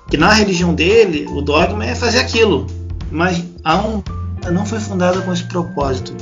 que 0.09 0.17
na 0.17 0.33
religião 0.33 0.75
dele 0.75 1.27
o 1.29 1.41
dogma 1.41 1.85
é 1.85 1.95
fazer 1.95 2.19
aquilo, 2.19 2.67
mas 3.11 3.39
um 3.39 4.03
não 4.53 4.65
foi 4.65 4.79
fundada 4.79 5.21
com 5.21 5.33
esse 5.33 5.45
propósito. 5.45 6.15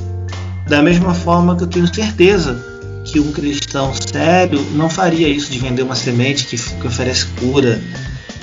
Da 0.67 0.81
mesma 0.81 1.13
forma 1.13 1.55
que 1.55 1.63
eu 1.63 1.67
tenho 1.67 1.93
certeza 1.93 2.59
que 3.05 3.19
um 3.19 3.31
cristão 3.31 3.93
sério 3.93 4.59
não 4.73 4.89
faria 4.89 5.29
isso 5.29 5.51
de 5.51 5.59
vender 5.59 5.83
uma 5.83 5.93
semente 5.93 6.45
que, 6.45 6.57
que 6.57 6.87
oferece 6.87 7.27
cura, 7.39 7.79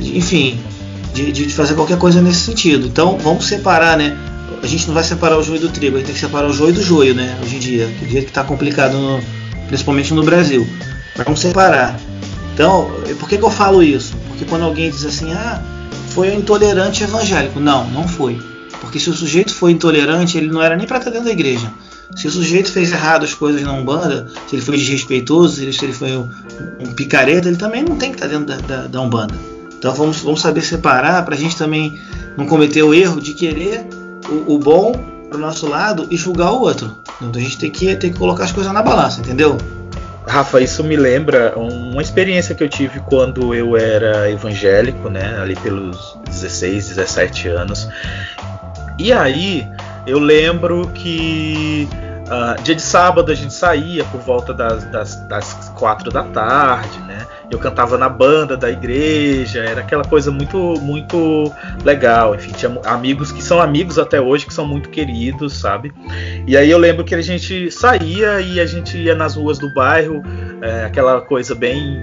enfim, 0.01 0.61
de, 1.13 1.33
de, 1.33 1.53
fazer 1.53 1.75
qualquer 1.75 1.99
coisa 1.99 2.23
nesse 2.23 2.41
sentido. 2.41 2.87
Então 2.87 3.19
vamos 3.19 3.47
separar, 3.47 3.97
né? 3.97 4.17
A 4.63 4.67
gente 4.69 4.87
não 4.87 4.95
vai 4.95 5.03
separar 5.03 5.37
o 5.37 5.43
joio 5.43 5.59
do 5.59 5.69
trigo, 5.71 5.97
a 5.97 5.99
gente 5.99 6.07
tem 6.07 6.15
que 6.15 6.21
separar 6.21 6.49
o 6.49 6.53
joio 6.53 6.73
do 6.73 6.83
joio, 6.83 7.13
né? 7.13 7.37
Hoje 7.43 7.57
em 7.57 7.59
dia, 7.59 7.87
do 7.89 8.09
jeito 8.09 8.27
que 8.27 8.31
está 8.31 8.45
complicado, 8.45 8.97
no, 8.97 9.21
principalmente 9.67 10.15
no 10.15 10.23
Brasil. 10.23 10.65
Vamos 11.17 11.41
separar. 11.41 11.99
Então, 12.55 12.91
por 13.19 13.29
que, 13.29 13.39
que 13.39 13.45
eu 13.45 13.51
falo 13.51 13.83
isso? 13.83 14.15
Porque 14.29 14.45
quando 14.45 14.63
alguém 14.63 14.91
diz 14.91 15.05
assim, 15.05 15.33
ah, 15.33 15.63
foi 16.09 16.31
um 16.31 16.39
intolerante 16.39 17.03
evangélico. 17.03 17.59
Não, 17.59 17.89
não 17.91 18.07
foi. 18.07 18.41
Porque 18.81 18.99
se 18.99 19.09
o 19.11 19.15
sujeito 19.15 19.55
foi 19.55 19.73
intolerante, 19.73 20.37
ele 20.37 20.49
não 20.49 20.63
era 20.63 20.77
nem 20.77 20.87
para 20.87 20.99
estar 20.99 21.11
dentro 21.11 21.27
da 21.27 21.33
igreja. 21.33 21.73
Se 22.17 22.27
o 22.29 22.31
sujeito 22.31 22.71
fez 22.71 22.93
errado 22.93 23.25
as 23.25 23.33
coisas 23.33 23.63
na 23.63 23.73
Umbanda, 23.73 24.29
se 24.47 24.57
ele 24.57 24.63
foi 24.63 24.77
desrespeitoso, 24.77 25.57
se 25.57 25.63
ele, 25.63 25.73
se 25.73 25.85
ele 25.85 25.95
foi 25.95 26.15
um, 26.15 26.29
um, 26.81 26.93
picareta, 26.93 27.49
ele 27.49 27.57
também 27.57 27.83
não 27.83 27.97
tem 27.97 28.11
que 28.11 28.17
estar 28.17 28.27
dentro 28.27 28.45
da, 28.45 28.57
da, 28.57 28.87
da 28.87 29.01
Umbanda. 29.01 29.35
Então 29.79 29.95
vamos, 29.95 30.21
vamos 30.21 30.41
saber 30.41 30.63
separar 30.63 31.25
para 31.25 31.35
a 31.35 31.39
gente 31.39 31.57
também 31.57 31.99
não 32.37 32.47
cometer 32.47 32.83
o 32.83 32.93
erro 32.93 33.21
de 33.21 33.33
querer 33.33 33.87
o, 34.29 34.55
o 34.55 34.59
bom 34.59 34.93
para 35.29 35.39
o 35.39 35.41
nosso 35.41 35.67
lado 35.67 36.07
e 36.11 36.17
julgar 36.17 36.53
o 36.53 36.61
outro. 36.61 36.95
Então 37.21 37.41
a 37.41 37.45
gente 37.45 37.57
tem 37.57 37.71
que, 37.71 37.97
tem 37.97 38.13
que 38.13 38.19
colocar 38.19 38.45
as 38.45 38.53
coisas 38.53 38.73
na 38.73 38.83
balança, 38.83 39.21
entendeu? 39.21 39.57
Rafa, 40.27 40.61
isso 40.61 40.85
me 40.85 40.97
lembra 40.97 41.55
uma 41.57 42.01
experiência 42.01 42.55
que 42.55 42.63
eu 42.63 42.69
tive 42.69 43.01
quando 43.01 43.55
eu 43.55 43.77
era 43.77 44.31
evangélico, 44.31 45.09
né? 45.09 45.39
Ali 45.41 45.57
pelos 45.57 46.19
16, 46.27 46.89
17 46.89 47.49
anos. 47.49 47.89
E 48.99 49.13
aí 49.13 49.69
eu 50.07 50.19
lembro 50.19 50.89
que 50.95 51.89
uh, 52.33 52.63
dia 52.63 52.75
de 52.75 52.83
sábado 52.83 53.31
a 53.31 53.35
gente 53.35 53.53
saía 53.53 54.05
por 54.07 54.21
volta 54.21 54.55
das, 54.55 54.85
das, 54.87 55.17
das 55.29 55.69
quatro 55.77 56.11
da 56.11 56.25
tarde, 56.25 56.99
né? 57.01 57.27
eu 57.53 57.59
cantava 57.59 57.99
na 57.99 58.09
banda 58.09 58.57
da 58.57 58.71
igreja, 58.71 59.61
era 59.61 59.83
aquela 59.83 60.05
coisa 60.05 60.31
muito 60.31 60.57
muito 60.81 61.53
legal. 61.85 62.35
Enfim, 62.35 62.51
tinha 62.53 62.81
amigos 62.85 63.31
que 63.31 63.43
são 63.43 63.61
amigos 63.61 63.99
até 63.99 64.21
hoje, 64.21 64.47
que 64.47 64.55
são 64.55 64.67
muito 64.67 64.89
queridos, 64.89 65.59
sabe? 65.59 65.93
E 66.47 66.57
aí 66.57 66.71
eu 66.71 66.79
lembro 66.79 67.05
que 67.05 67.15
a 67.15 67.21
gente 67.21 67.71
saía 67.71 68.41
e 68.41 68.59
a 68.59 68.65
gente 68.65 68.97
ia 68.97 69.15
nas 69.15 69.37
ruas 69.37 69.59
do 69.59 69.73
bairro, 69.75 70.23
é, 70.63 70.85
aquela 70.87 71.21
coisa 71.21 71.55
bem 71.55 72.01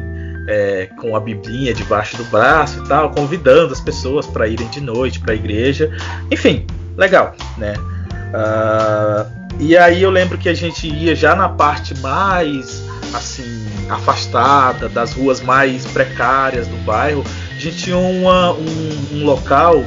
é, 0.47 0.87
com 0.99 1.15
a 1.15 1.19
biblinha 1.19 1.73
debaixo 1.73 2.15
do 2.17 2.23
braço 2.25 2.83
e 2.83 2.87
tal, 2.87 3.09
convidando 3.09 3.73
as 3.73 3.81
pessoas 3.81 4.27
para 4.27 4.47
irem 4.47 4.67
de 4.69 4.81
noite 4.81 5.19
para 5.19 5.33
a 5.33 5.35
igreja. 5.35 5.91
Enfim, 6.31 6.67
legal, 6.95 7.33
né? 7.57 7.73
Uh, 8.29 9.38
e 9.57 9.77
aí 9.77 10.01
eu 10.01 10.09
lembro 10.09 10.37
que 10.37 10.49
a 10.49 10.53
gente 10.53 10.87
ia 10.87 11.15
já 11.15 11.35
na 11.35 11.49
parte 11.49 11.97
mais 11.99 12.83
assim 13.13 13.65
afastada 13.89 14.87
das 14.87 15.13
ruas 15.13 15.41
mais 15.41 15.85
precárias 15.87 16.67
do 16.67 16.77
bairro, 16.83 17.23
a 17.49 17.59
gente 17.59 17.77
tinha 17.77 17.97
uma, 17.97 18.53
um, 18.53 19.07
um 19.13 19.25
local 19.25 19.83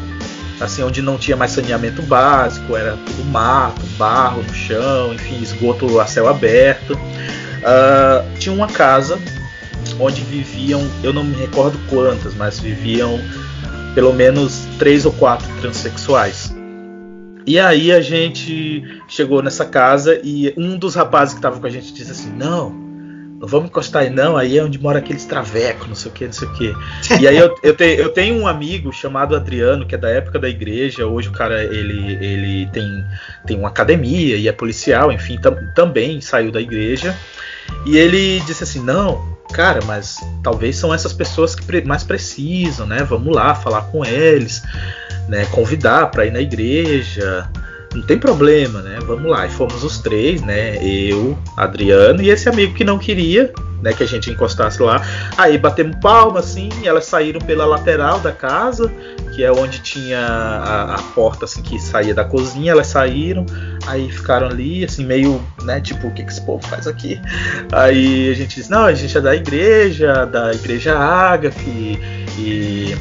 assim, 0.61 0.83
onde 0.83 1.03
não 1.03 1.19
tinha 1.19 1.37
mais 1.37 1.53
saneamento 1.53 2.03
básico, 2.03 2.77
era 2.77 2.97
tudo 2.97 3.25
mato, 3.25 3.85
barro 3.99 4.43
no 4.43 4.55
chão, 4.55 5.13
enfim, 5.15 5.43
esgoto 5.43 6.01
a 6.01 6.07
céu 6.07 6.29
aberto. 6.29 6.95
Uh, 6.95 8.39
tinha 8.39 8.55
uma 8.55 8.69
casa 8.69 9.19
onde 9.99 10.23
viviam, 10.23 10.89
eu 11.03 11.13
não 11.13 11.25
me 11.25 11.37
recordo 11.37 11.79
quantas, 11.89 12.35
mas 12.35 12.59
viviam 12.59 13.21
pelo 13.95 14.13
menos 14.13 14.67
três 14.79 15.05
ou 15.05 15.13
quatro 15.13 15.49
transexuais. 15.61 16.55
E 17.47 17.59
aí 17.59 17.93
a 17.93 18.01
gente 18.01 19.01
chegou 19.09 19.43
nessa 19.43 19.65
casa 19.65 20.21
e 20.23 20.55
um 20.57 20.79
dos 20.79 20.95
rapazes 20.95 21.35
que 21.35 21.39
estava 21.39 21.59
com 21.59 21.67
a 21.67 21.71
gente 21.71 21.93
disse 21.93 22.11
assim: 22.11 22.33
Não, 22.33 22.71
não 23.43 23.49
vamos 23.49 23.71
encostar 23.71 24.03
aí 24.03 24.11
não, 24.11 24.37
aí 24.37 24.57
é 24.57 24.63
onde 24.63 24.79
mora 24.79 25.01
aqueles 25.01 25.25
travecos, 25.25 25.89
não 25.89 25.97
sei 25.97 26.11
o 26.13 26.15
que, 26.15 26.25
não 26.27 26.33
sei 26.33 26.47
o 26.47 26.53
que. 26.53 26.75
E 27.21 27.27
aí 27.27 27.37
eu, 27.37 27.53
eu, 27.63 27.75
te, 27.75 27.85
eu, 27.85 28.09
tenho 28.11 28.37
um 28.37 28.47
amigo 28.47 28.93
chamado 28.93 29.35
Adriano, 29.35 29.85
que 29.85 29.97
é 29.97 29.99
da 29.99 30.09
época 30.09 30.39
da 30.39 30.49
igreja, 30.49 31.05
hoje 31.07 31.29
o 31.29 31.33
cara 31.33 31.65
ele, 31.65 32.17
ele 32.25 32.67
tem, 32.71 33.05
tem 33.45 33.59
uma 33.59 33.69
academia 33.69 34.37
e 34.37 34.47
é 34.47 34.53
policial, 34.53 35.11
enfim, 35.11 35.39
tam, 35.39 35.57
também 35.75 36.21
saiu 36.21 36.53
da 36.53 36.61
igreja. 36.61 37.17
E 37.85 37.97
ele 37.97 38.39
disse 38.41 38.63
assim: 38.63 38.81
Não, 38.81 39.37
cara, 39.53 39.81
mas 39.85 40.21
talvez 40.43 40.77
são 40.77 40.95
essas 40.95 41.13
pessoas 41.13 41.57
que 41.57 41.85
mais 41.85 42.05
precisam, 42.05 42.87
né? 42.87 43.03
Vamos 43.03 43.35
lá 43.35 43.57
falar 43.57 43.83
com 43.83 44.05
eles, 44.05 44.63
né? 45.29 45.47
Convidar 45.47 46.11
para 46.11 46.27
ir 46.27 46.33
na 46.33 46.41
igreja. 46.41 47.49
Não 47.95 48.03
tem 48.03 48.19
problema, 48.19 48.81
né? 48.81 48.99
Vamos 49.03 49.31
lá. 49.31 49.47
E 49.47 49.51
fomos 49.51 49.85
os 49.85 49.99
três, 49.99 50.41
né? 50.41 50.77
Eu, 50.83 51.39
Adriano 51.57 52.23
e 52.23 52.31
esse 52.31 52.49
amigo 52.49 52.75
que 52.75 52.85
não 52.85 52.99
queria, 52.99 53.53
né? 53.83 53.93
Que 53.93 54.03
a 54.03 54.07
gente 54.07 54.31
encostasse 54.31 54.81
lá. 54.83 55.03
Aí 55.37 55.59
batemos 55.59 55.97
palma, 56.01 56.41
assim, 56.41 56.71
elas 56.85 57.05
saíram 57.05 57.41
pela 57.41 57.67
lateral 57.67 58.19
da 58.21 58.33
casa, 58.33 58.91
que 59.35 59.45
é 59.45 59.53
onde 59.53 59.81
tinha 59.81 60.21
a, 60.21 60.95
a 60.95 61.03
porta 61.15 61.45
assim 61.45 61.61
que 61.61 61.79
saía 61.79 62.15
da 62.15 62.25
cozinha. 62.25 62.73
Elas 62.73 62.87
saíram. 62.87 63.45
Aí 63.87 64.11
ficaram 64.11 64.47
ali, 64.47 64.85
assim, 64.85 65.05
meio, 65.05 65.43
né, 65.63 65.81
tipo, 65.81 66.07
o 66.07 66.11
que, 66.13 66.25
que 66.25 66.31
esse 66.31 66.41
povo 66.47 66.67
faz 66.67 66.87
aqui? 66.87 67.21
Aí 67.73 68.31
a 68.31 68.35
gente 68.35 68.57
disse, 68.57 68.71
não, 68.71 68.85
a 68.85 68.95
gente 68.95 69.19
é 69.19 69.21
da 69.21 69.35
igreja, 69.35 70.25
da 70.25 70.53
igreja 70.53 70.97
Ágape, 70.97 72.01
e 72.39 72.97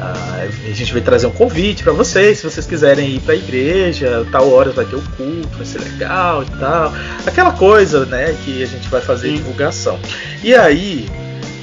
a 0.00 0.72
gente 0.72 0.92
vai 0.92 1.02
trazer 1.02 1.26
um 1.26 1.32
convite 1.32 1.82
para 1.82 1.92
vocês, 1.92 2.38
se 2.38 2.44
vocês 2.44 2.66
quiserem 2.66 3.16
ir 3.16 3.20
para 3.20 3.34
a 3.34 3.36
igreja, 3.36 4.26
tal 4.32 4.50
hora 4.50 4.70
vai 4.70 4.84
ter 4.84 4.96
o 4.96 5.02
culto, 5.02 5.56
vai 5.56 5.66
ser 5.66 5.80
legal 5.80 6.42
e 6.42 6.46
tal. 6.58 6.92
Aquela 7.26 7.52
coisa, 7.52 8.06
né, 8.06 8.34
que 8.44 8.62
a 8.62 8.66
gente 8.66 8.88
vai 8.88 9.00
fazer 9.00 9.28
Sim. 9.28 9.36
divulgação. 9.36 9.98
E 10.42 10.54
aí, 10.54 11.08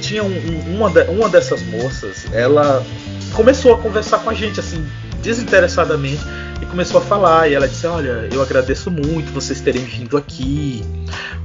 tinha 0.02 0.24
um, 0.24 0.28
um, 0.28 0.76
uma, 0.76 0.90
de, 0.90 1.02
uma 1.10 1.28
dessas 1.30 1.62
moças, 1.64 2.26
ela 2.32 2.86
começou 3.34 3.74
a 3.74 3.78
conversar 3.78 4.20
com 4.20 4.30
a 4.30 4.34
gente, 4.34 4.60
assim, 4.60 4.86
desinteressadamente 5.22 6.22
e 6.62 6.66
começou 6.66 7.00
a 7.00 7.04
falar. 7.04 7.50
E 7.50 7.54
ela 7.54 7.68
disse: 7.68 7.86
Olha, 7.88 8.28
eu 8.32 8.42
agradeço 8.42 8.90
muito 8.90 9.32
vocês 9.32 9.62
terem 9.62 9.84
vindo 9.84 10.18
aqui, 10.18 10.84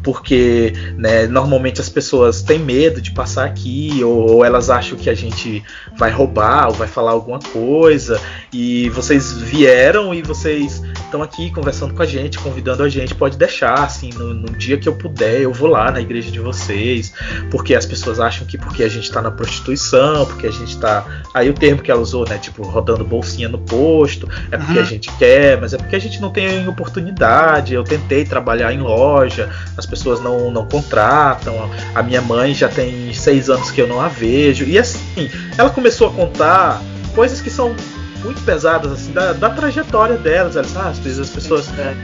porque 0.02 0.72
né, 0.96 1.26
normalmente 1.26 1.80
as 1.80 1.88
pessoas 1.88 2.42
têm 2.42 2.58
medo 2.58 3.00
de 3.00 3.12
passar 3.12 3.44
aqui, 3.44 4.02
ou, 4.02 4.30
ou, 4.30 4.44
elas 4.44 4.70
acham 4.70 4.96
que 4.96 5.10
a 5.10 5.14
gente 5.14 5.62
vai 5.96 6.10
roubar 6.10 6.68
ou 6.68 6.74
vai 6.74 6.88
falar 6.88 7.12
alguma 7.12 7.38
coisa. 7.38 8.20
E 8.52 8.88
vocês 8.90 9.32
vieram 9.32 10.14
e 10.14 10.22
vocês 10.22 10.82
estão 11.04 11.22
aqui 11.22 11.50
conversando 11.50 11.94
com 11.94 12.02
a 12.02 12.06
gente, 12.06 12.38
convidando 12.38 12.82
a 12.82 12.88
gente. 12.88 13.14
Pode 13.14 13.36
deixar, 13.36 13.84
assim, 13.84 14.10
no, 14.10 14.34
no, 14.34 14.50
dia 14.56 14.78
que 14.78 14.88
eu 14.88 14.94
puder, 14.94 15.40
eu 15.40 15.52
vou 15.52 15.68
lá 15.68 15.90
na 15.90 16.00
igreja 16.00 16.30
de 16.30 16.40
vocês, 16.40 17.12
porque 17.50 17.74
as 17.74 17.84
pessoas 17.84 18.18
acham 18.18 18.46
que 18.46 18.56
porque 18.56 18.82
a 18.82 18.88
gente 18.88 19.04
está 19.04 19.20
na 19.20 19.30
prostituição, 19.30 20.26
porque 20.26 20.46
a 20.46 20.50
gente 20.50 20.70
está. 20.70 21.22
Aí 21.34 21.48
o 21.50 21.54
termo 21.54 21.82
que 21.82 21.90
ela 21.90 22.00
usou, 22.00 22.26
né? 22.28 22.38
Tipo, 22.38 22.62
rodando 22.62 23.04
bolsinha 23.04 23.48
no 23.48 23.58
posto, 23.62 24.28
é 24.50 24.56
porque 24.56 24.78
uhum. 24.78 24.80
a 24.80 24.84
gente 24.84 25.10
quer, 25.16 25.60
mas 25.60 25.72
é 25.72 25.78
porque 25.78 25.96
a 25.96 25.98
gente 25.98 26.20
não 26.20 26.30
tem 26.30 26.66
oportunidade. 26.68 27.74
Eu 27.74 27.84
tentei 27.84 28.24
trabalhar 28.24 28.72
em 28.72 28.80
loja, 28.80 29.50
as 29.76 29.86
pessoas 29.86 30.20
não, 30.20 30.50
não 30.50 30.66
contratam. 30.66 31.70
A 31.94 32.02
minha 32.02 32.20
mãe 32.20 32.54
já 32.54 32.68
tem 32.68 33.12
seis 33.12 33.48
anos 33.48 33.70
que 33.70 33.80
eu 33.80 33.86
não 33.86 34.00
a 34.00 34.08
vejo. 34.08 34.64
E 34.64 34.78
assim, 34.78 35.30
ela 35.56 35.70
começou 35.70 36.08
a 36.08 36.12
contar 36.12 36.82
coisas 37.14 37.40
que 37.40 37.50
são 37.50 37.74
muito 38.22 38.40
pesadas, 38.42 38.92
assim, 38.92 39.12
da, 39.12 39.32
da 39.32 39.50
trajetória 39.50 40.16
delas. 40.16 40.56
Elas, 40.56 40.76
ah, 40.76 40.88
às 40.88 40.98
vezes 40.98 41.18
as 41.18 41.30
pessoas. 41.30 41.68
É 41.78 41.94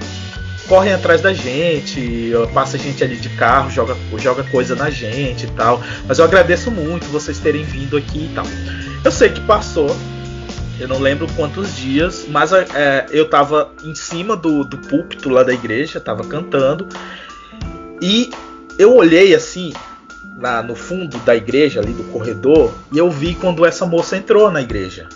correm 0.69 0.93
atrás 0.93 1.23
da 1.23 1.33
gente, 1.33 2.31
passa 2.53 2.79
gente 2.79 3.03
ali 3.03 3.17
de 3.17 3.31
carro, 3.31 3.71
joga, 3.71 3.97
joga 4.19 4.45
coisa 4.45 4.77
na 4.77 4.91
gente 4.91 5.47
e 5.47 5.51
tal. 5.51 5.83
Mas 6.07 6.19
eu 6.19 6.25
agradeço 6.25 6.71
muito 6.71 7.07
vocês 7.07 7.39
terem 7.39 7.65
vindo 7.65 7.97
aqui 7.97 8.27
e 8.31 8.35
tal. 8.35 8.45
Eu 9.03 9.11
sei 9.11 9.31
que 9.31 9.41
passou, 9.41 9.97
eu 10.79 10.87
não 10.87 10.99
lembro 10.99 11.27
quantos 11.35 11.77
dias, 11.77 12.27
mas 12.29 12.53
é, 12.53 13.07
eu 13.11 13.29
tava 13.29 13.71
em 13.83 13.95
cima 13.95 14.37
do, 14.37 14.65
do 14.65 14.79
púlpito 14.79 15.29
lá 15.29 15.43
da 15.43 15.53
igreja, 15.53 16.01
tava 16.01 16.25
cantando, 16.25 16.89
e 18.01 18.31
eu 18.79 18.95
olhei 18.95 19.35
assim, 19.35 19.73
na, 20.37 20.63
no 20.63 20.77
fundo 20.77 21.19
da 21.19 21.35
igreja, 21.35 21.81
ali 21.81 21.93
do 21.93 22.05
corredor, 22.05 22.73
e 22.93 22.99
eu 22.99 23.11
vi 23.11 23.35
quando 23.35 23.67
essa 23.67 23.85
moça 23.85 24.17
entrou 24.17 24.51
na 24.51 24.63
igreja. 24.63 25.09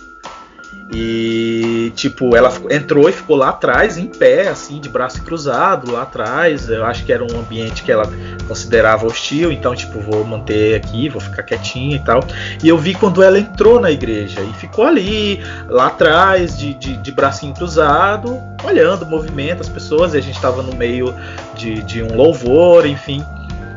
E, 0.90 1.92
tipo, 1.94 2.36
ela 2.36 2.52
entrou 2.70 3.08
e 3.08 3.12
ficou 3.12 3.36
lá 3.36 3.50
atrás, 3.50 3.96
em 3.96 4.06
pé, 4.06 4.48
assim, 4.48 4.80
de 4.80 4.88
braço 4.88 5.22
cruzado, 5.22 5.92
lá 5.92 6.02
atrás. 6.02 6.68
Eu 6.68 6.84
acho 6.84 7.04
que 7.04 7.12
era 7.12 7.22
um 7.22 7.38
ambiente 7.38 7.82
que 7.82 7.92
ela 7.92 8.04
considerava 8.48 9.06
hostil, 9.06 9.50
então, 9.52 9.74
tipo, 9.74 10.00
vou 10.00 10.24
manter 10.24 10.74
aqui, 10.74 11.08
vou 11.08 11.20
ficar 11.20 11.42
quietinha 11.42 11.96
e 11.96 12.00
tal. 12.00 12.20
E 12.62 12.68
eu 12.68 12.76
vi 12.76 12.94
quando 12.94 13.22
ela 13.22 13.38
entrou 13.38 13.80
na 13.80 13.90
igreja 13.90 14.40
e 14.40 14.52
ficou 14.54 14.86
ali, 14.86 15.42
lá 15.68 15.86
atrás, 15.86 16.58
de, 16.58 16.74
de, 16.74 16.96
de 16.96 17.12
bracinho 17.12 17.54
cruzado, 17.54 18.38
olhando 18.64 19.04
o 19.04 19.06
movimento, 19.06 19.60
as 19.60 19.68
pessoas, 19.68 20.14
e 20.14 20.18
a 20.18 20.20
gente 20.20 20.36
estava 20.36 20.62
no 20.62 20.74
meio 20.74 21.14
de, 21.54 21.82
de 21.82 22.02
um 22.02 22.16
louvor, 22.16 22.86
enfim. 22.86 23.24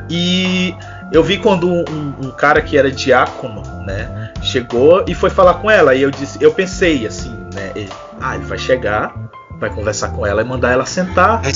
E 0.10 0.76
eu 1.12 1.24
vi 1.24 1.38
quando 1.38 1.68
um, 1.70 2.14
um, 2.22 2.32
cara 2.32 2.62
que 2.62 2.78
era 2.78 2.92
diácono, 2.92 3.64
né, 3.84 4.25
chegou 4.42 5.04
e 5.08 5.14
foi 5.14 5.30
falar 5.30 5.56
com 5.56 5.70
ela. 5.70 5.96
E 5.96 6.02
eu 6.02 6.12
disse, 6.12 6.38
eu 6.42 6.54
pensei 6.54 7.06
assim, 7.06 7.30
né, 7.54 7.72
ele, 7.76 7.90
ah, 8.20 8.36
ele 8.36 8.46
vai 8.46 8.58
chegar, 8.58 9.14
vai 9.60 9.70
conversar 9.70 10.10
com 10.10 10.26
ela 10.26 10.42
e 10.42 10.46
mandar 10.46 10.72
ela 10.72 10.86
sentar, 10.86 11.42
né, 11.42 11.50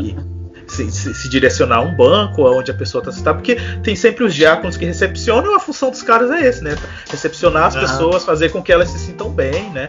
e 0.00 0.34
se, 0.66 0.90
se, 0.90 1.14
se, 1.14 1.28
direcionar 1.28 1.76
a 1.76 1.80
um 1.82 1.94
banco 1.94 2.42
onde 2.42 2.70
a 2.70 2.74
pessoa 2.74 3.00
está 3.00 3.12
sentada, 3.12 3.36
porque 3.36 3.56
tem 3.82 3.94
sempre 3.94 4.24
os 4.24 4.34
diáconos 4.34 4.76
que 4.76 4.84
recepcionam, 4.84 5.54
a 5.54 5.60
função 5.60 5.90
dos 5.90 6.02
caras 6.02 6.30
é 6.30 6.46
esse, 6.46 6.64
né, 6.64 6.76
recepcionar 7.10 7.66
as 7.66 7.74
uhum. 7.74 7.80
pessoas, 7.82 8.24
fazer 8.24 8.50
com 8.50 8.62
que 8.62 8.72
elas 8.72 8.88
se 8.88 8.98
sintam 8.98 9.30
bem, 9.30 9.70
né. 9.70 9.88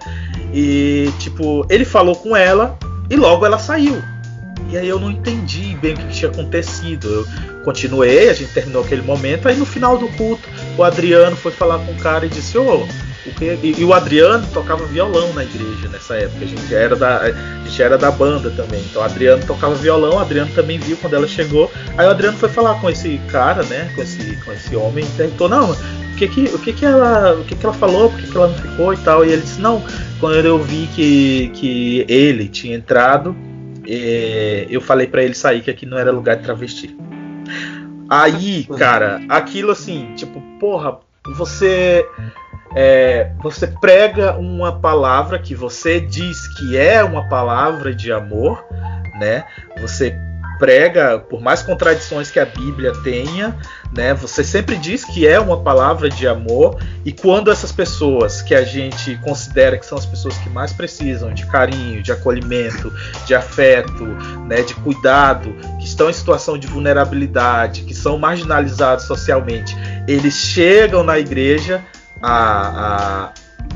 E 0.53 1.11
tipo, 1.19 1.65
ele 1.69 1.85
falou 1.85 2.15
com 2.15 2.35
ela 2.35 2.77
e 3.09 3.15
logo 3.15 3.45
ela 3.45 3.57
saiu. 3.57 4.01
E 4.69 4.77
aí 4.77 4.87
eu 4.87 4.99
não 4.99 5.11
entendi 5.11 5.77
bem 5.81 5.93
o 5.93 5.97
que 5.97 6.07
tinha 6.09 6.31
acontecido. 6.31 7.07
Eu 7.07 7.27
continuei, 7.63 8.29
a 8.29 8.33
gente 8.33 8.53
terminou 8.53 8.83
aquele 8.83 9.01
momento, 9.01 9.47
aí 9.47 9.55
no 9.55 9.65
final 9.65 9.97
do 9.97 10.07
culto 10.09 10.47
o 10.77 10.83
Adriano 10.83 11.35
foi 11.35 11.51
falar 11.51 11.79
com 11.79 11.91
o 11.91 11.95
cara 11.95 12.25
e 12.25 12.29
disse, 12.29 12.57
ô, 12.57 12.87
o 13.25 13.31
que... 13.33 13.45
e, 13.45 13.75
e, 13.79 13.83
o 13.83 13.93
Adriano 13.93 14.45
tocava 14.53 14.85
violão 14.85 15.33
na 15.33 15.43
igreja 15.43 15.89
nessa 15.89 16.15
época, 16.15 16.45
a 16.45 16.47
gente 16.47 16.75
era 16.75 16.95
da, 16.95 17.17
a 17.21 17.31
gente 17.67 17.81
era 17.81 17.97
da 17.97 18.11
banda 18.11 18.51
também. 18.51 18.81
Então 18.81 19.01
o 19.01 19.05
Adriano 19.05 19.43
tocava 19.45 19.73
violão, 19.75 20.17
o 20.17 20.19
Adriano 20.19 20.51
também 20.53 20.77
viu 20.77 20.95
quando 20.97 21.15
ela 21.15 21.27
chegou. 21.27 21.71
Aí 21.97 22.05
o 22.05 22.09
Adriano 22.09 22.37
foi 22.37 22.49
falar 22.49 22.79
com 22.79 22.89
esse 22.89 23.19
cara, 23.29 23.63
né, 23.63 23.91
com 23.95 24.01
esse, 24.01 24.35
com 24.43 24.51
esse 24.51 24.75
homem, 24.75 25.03
e 25.03 25.17
perguntou, 25.17 25.49
não, 25.49 25.71
o 25.71 26.15
que 26.17 26.27
que, 26.27 26.43
o 26.45 26.59
que 26.59 26.71
que 26.71 26.85
ela, 26.85 27.33
o 27.33 27.43
que 27.43 27.55
que 27.55 27.65
ela 27.65 27.73
falou, 27.73 28.09
por 28.09 28.19
que, 28.19 28.27
que 28.27 28.37
ela 28.37 28.47
não 28.47 28.55
ficou 28.55 28.93
e 28.93 28.97
tal. 28.97 29.25
E 29.25 29.31
ele 29.31 29.41
disse, 29.41 29.59
não, 29.59 29.83
quando 30.19 30.45
eu 30.45 30.59
vi 30.59 30.87
que, 30.95 31.51
que 31.55 32.05
ele 32.07 32.47
tinha 32.47 32.75
entrado, 32.75 33.35
é, 33.87 34.67
eu 34.69 34.81
falei 34.81 35.07
para 35.07 35.23
ele 35.23 35.33
sair 35.33 35.61
que 35.61 35.71
aqui 35.71 35.85
não 35.85 35.97
era 35.97 36.11
lugar 36.11 36.37
de 36.37 36.43
travesti. 36.43 36.95
Aí, 38.09 38.65
cara, 38.77 39.21
aquilo 39.29 39.71
assim, 39.71 40.13
tipo, 40.15 40.39
porra, 40.59 40.99
você 41.35 42.05
é, 42.75 43.31
você 43.41 43.67
prega 43.67 44.37
uma 44.37 44.79
palavra 44.79 45.39
que 45.39 45.55
você 45.55 45.99
diz 45.99 46.47
que 46.57 46.77
é 46.77 47.03
uma 47.03 47.27
palavra 47.29 47.95
de 47.95 48.11
amor, 48.11 48.63
né? 49.19 49.45
Você 49.79 50.15
prega, 50.57 51.19
por 51.19 51.41
mais 51.41 51.61
contradições 51.61 52.31
que 52.31 52.39
a 52.39 52.45
Bíblia 52.45 52.91
tenha, 53.03 53.57
né? 53.95 54.13
Você 54.13 54.43
sempre 54.43 54.77
diz 54.77 55.03
que 55.03 55.27
é 55.27 55.39
uma 55.39 55.61
palavra 55.61 56.09
de 56.09 56.27
amor 56.27 56.77
e 57.03 57.11
quando 57.11 57.51
essas 57.51 57.71
pessoas 57.71 58.41
que 58.41 58.53
a 58.53 58.63
gente 58.63 59.17
considera 59.17 59.77
que 59.77 59.85
são 59.85 59.97
as 59.97 60.05
pessoas 60.05 60.37
que 60.37 60.49
mais 60.49 60.73
precisam 60.73 61.33
de 61.33 61.45
carinho, 61.45 62.01
de 62.01 62.11
acolhimento, 62.11 62.91
de 63.25 63.35
afeto, 63.35 64.05
né, 64.47 64.61
de 64.61 64.73
cuidado, 64.75 65.55
que 65.79 65.85
estão 65.85 66.09
em 66.09 66.13
situação 66.13 66.57
de 66.57 66.67
vulnerabilidade, 66.67 67.83
que 67.83 67.93
são 67.93 68.17
marginalizados 68.17 69.05
socialmente, 69.05 69.75
eles 70.07 70.33
chegam 70.33 71.03
na 71.03 71.19
igreja 71.19 71.83
a, 72.21 73.31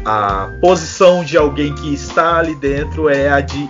a, 0.05 0.43
a 0.43 0.51
posição 0.61 1.23
de 1.23 1.38
alguém 1.38 1.73
que 1.75 1.93
está 1.93 2.38
ali 2.38 2.55
dentro 2.55 3.09
é 3.09 3.30
a 3.30 3.41
de 3.41 3.69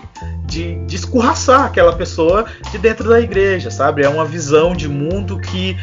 de, 0.50 0.76
de 0.86 0.96
escorraçar 0.96 1.66
aquela 1.66 1.94
pessoa 1.94 2.46
de 2.72 2.78
dentro 2.78 3.08
da 3.08 3.22
igreja, 3.22 3.70
sabe? 3.70 4.04
É 4.04 4.10
uma 4.10 4.26
visão 4.26 4.76
de 4.76 4.90
mundo 4.90 5.40
que 5.40 5.78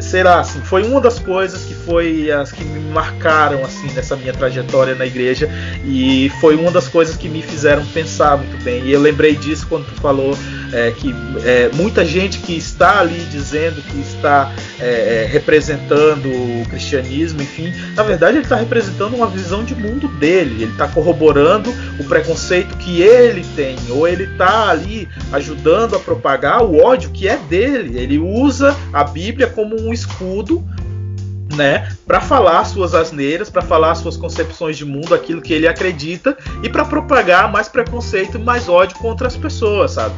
sei 0.00 0.22
lá, 0.22 0.40
assim, 0.40 0.60
foi 0.60 0.82
uma 0.82 1.00
das 1.00 1.18
coisas 1.18 1.64
que 1.64 1.74
foi 1.74 2.30
as 2.30 2.50
que 2.50 2.64
me 2.64 2.80
marcaram 2.90 3.62
assim 3.64 3.90
nessa 3.92 4.16
minha 4.16 4.32
trajetória 4.32 4.94
na 4.94 5.06
igreja 5.06 5.48
e 5.84 6.30
foi 6.40 6.56
uma 6.56 6.70
das 6.70 6.88
coisas 6.88 7.16
que 7.16 7.28
me 7.28 7.42
fizeram 7.42 7.84
pensar 7.86 8.38
muito 8.38 8.62
bem. 8.64 8.82
E 8.84 8.92
eu 8.92 9.00
lembrei 9.00 9.36
disso 9.36 9.66
quando 9.68 9.86
tu 9.86 10.00
falou 10.00 10.36
é, 10.72 10.90
que 10.92 11.14
é, 11.44 11.70
muita 11.74 12.04
gente 12.04 12.38
que 12.38 12.56
está 12.56 13.00
ali 13.00 13.20
dizendo 13.30 13.82
que 13.82 14.00
está 14.00 14.52
é, 14.80 15.24
é 15.24 15.28
representando 15.30 16.26
o 16.26 16.66
cristianismo, 16.68 17.42
enfim, 17.42 17.72
na 17.94 18.02
verdade 18.02 18.36
ele 18.36 18.44
está 18.44 18.56
representando 18.56 19.14
uma 19.14 19.26
visão 19.26 19.64
de 19.64 19.74
mundo 19.74 20.08
dele, 20.08 20.62
ele 20.62 20.72
está 20.72 20.88
corroborando 20.88 21.72
o 21.98 22.04
preconceito 22.04 22.76
que 22.76 23.02
ele 23.02 23.44
tem, 23.54 23.76
ou 23.90 24.06
ele 24.06 24.24
está 24.24 24.70
ali 24.70 25.08
ajudando 25.32 25.96
a 25.96 25.98
propagar 25.98 26.64
o 26.64 26.78
ódio 26.82 27.10
que 27.10 27.28
é 27.28 27.36
dele. 27.36 27.98
Ele 27.98 28.18
usa 28.18 28.76
a 28.92 29.04
Bíblia 29.04 29.46
como 29.46 29.80
um 29.80 29.92
escudo 29.92 30.64
né, 31.56 31.88
para 32.06 32.20
falar 32.20 32.64
suas 32.64 32.94
asneiras, 32.94 33.50
para 33.50 33.62
falar 33.62 33.94
suas 33.94 34.16
concepções 34.16 34.76
de 34.76 34.84
mundo, 34.84 35.14
aquilo 35.14 35.42
que 35.42 35.52
ele 35.52 35.66
acredita 35.66 36.36
e 36.62 36.68
para 36.68 36.84
propagar 36.84 37.50
mais 37.50 37.68
preconceito 37.68 38.38
e 38.38 38.40
mais 38.40 38.68
ódio 38.68 38.96
contra 38.98 39.26
as 39.26 39.36
pessoas, 39.36 39.92
sabe? 39.92 40.14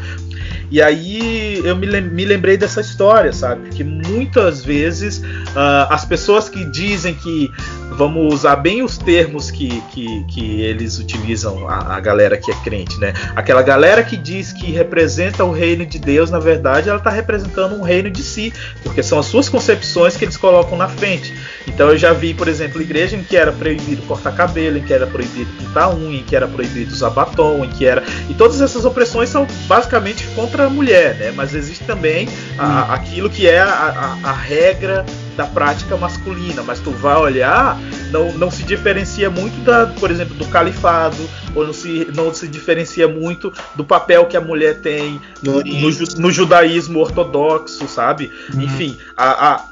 E 0.70 0.80
aí 0.80 1.60
eu 1.66 1.76
me, 1.76 1.86
lembrei 2.24 2.56
dessa 2.56 2.80
história, 2.80 3.30
sabe? 3.30 3.68
Que 3.68 3.84
muitas 3.84 4.64
vezes 4.64 5.18
uh, 5.18 5.90
as 5.90 6.04
pessoas 6.06 6.48
que 6.48 6.64
dizem 6.64 7.14
que 7.14 7.50
vamos 7.96 8.34
usar 8.34 8.56
bem 8.56 8.82
os 8.82 8.98
termos 8.98 9.50
que, 9.50 9.80
que, 9.92 10.24
que 10.24 10.60
eles 10.62 10.98
utilizam, 10.98 11.68
a, 11.68 11.96
a, 11.96 12.00
galera 12.00 12.36
que 12.36 12.50
é 12.50 12.54
crente, 12.56 12.98
né? 12.98 13.12
Aquela 13.36 13.62
galera 13.62 14.02
que 14.02 14.16
diz 14.16 14.52
que 14.52 14.70
representa 14.70 15.44
o 15.44 15.52
reino 15.52 15.84
de 15.86 15.98
Deus, 15.98 16.30
na 16.30 16.38
verdade, 16.38 16.88
ela 16.88 16.98
está 16.98 17.10
representando 17.10 17.74
um 17.74 17.82
reino 17.82 18.10
de 18.10 18.22
si, 18.22 18.52
porque 18.82 19.02
são 19.02 19.18
as 19.18 19.26
suas 19.26 19.48
concepções 19.48 20.16
que 20.16 20.24
eles 20.24 20.36
colocam 20.36 20.76
na 20.76 20.88
frente. 20.88 21.34
Então 21.66 21.90
eu 21.90 21.98
já 21.98 22.12
vi, 22.12 22.34
por 22.34 22.48
exemplo, 22.48 22.80
igreja 22.80 23.16
em 23.16 23.22
que 23.22 23.36
era 23.36 23.52
proibido 23.52 24.02
cortar 24.02 24.32
cabelo, 24.32 24.78
em 24.78 24.82
que 24.82 24.92
era 24.92 25.06
proibido 25.06 25.50
pintar 25.58 25.94
unha, 25.94 26.18
em 26.18 26.22
que 26.22 26.34
era 26.34 26.46
proibido 26.46 26.92
usar 26.92 27.10
batom, 27.10 27.64
em 27.64 27.68
que 27.68 27.86
era. 27.86 28.02
E 28.28 28.34
todas 28.34 28.60
essas 28.60 28.84
opressões 28.84 29.28
são 29.28 29.46
basicamente 29.66 30.26
contra 30.34 30.66
a 30.66 30.70
mulher, 30.70 31.16
né? 31.16 31.32
Mas 31.34 31.54
existe 31.54 31.84
também 31.84 32.28
a, 32.58 32.94
aquilo 32.94 33.30
que 33.30 33.48
é 33.48 33.60
a, 33.60 34.18
a, 34.22 34.32
regra 34.32 35.04
da 35.36 35.46
prática 35.46 35.96
masculina. 35.96 36.62
Mas 36.62 36.80
tu 36.80 36.90
vai 36.90 37.16
olhar, 37.16 37.78
não, 38.10 38.32
não 38.34 38.50
se 38.50 38.62
diferencia 38.62 39.30
muito 39.30 39.58
da, 39.64 39.86
por 39.86 40.10
exemplo, 40.10 40.34
do 40.34 40.46
califado, 40.46 41.28
ou 41.54 41.66
não 41.66 41.72
se, 41.72 42.08
não 42.14 42.32
se 42.32 42.48
diferencia 42.48 43.08
muito 43.08 43.52
do 43.74 43.84
papel 43.84 44.26
que 44.26 44.36
a 44.36 44.40
mulher 44.40 44.80
tem 44.80 45.20
no, 45.42 45.62
no, 45.62 45.90
no 46.18 46.30
judaísmo 46.30 47.00
ortodoxo, 47.00 47.86
sabe? 47.88 48.30
Uhum. 48.54 48.62
Enfim, 48.62 48.96
a, 49.16 49.54
a, 49.54 49.64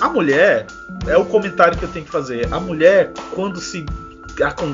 a 0.00 0.08
mulher 0.08 0.66
é 1.06 1.16
o 1.16 1.24
comentário 1.24 1.76
que 1.76 1.84
eu 1.84 1.88
tenho 1.88 2.04
que 2.04 2.10
fazer. 2.10 2.48
A 2.50 2.60
mulher, 2.60 3.12
quando 3.34 3.60
se 3.60 3.84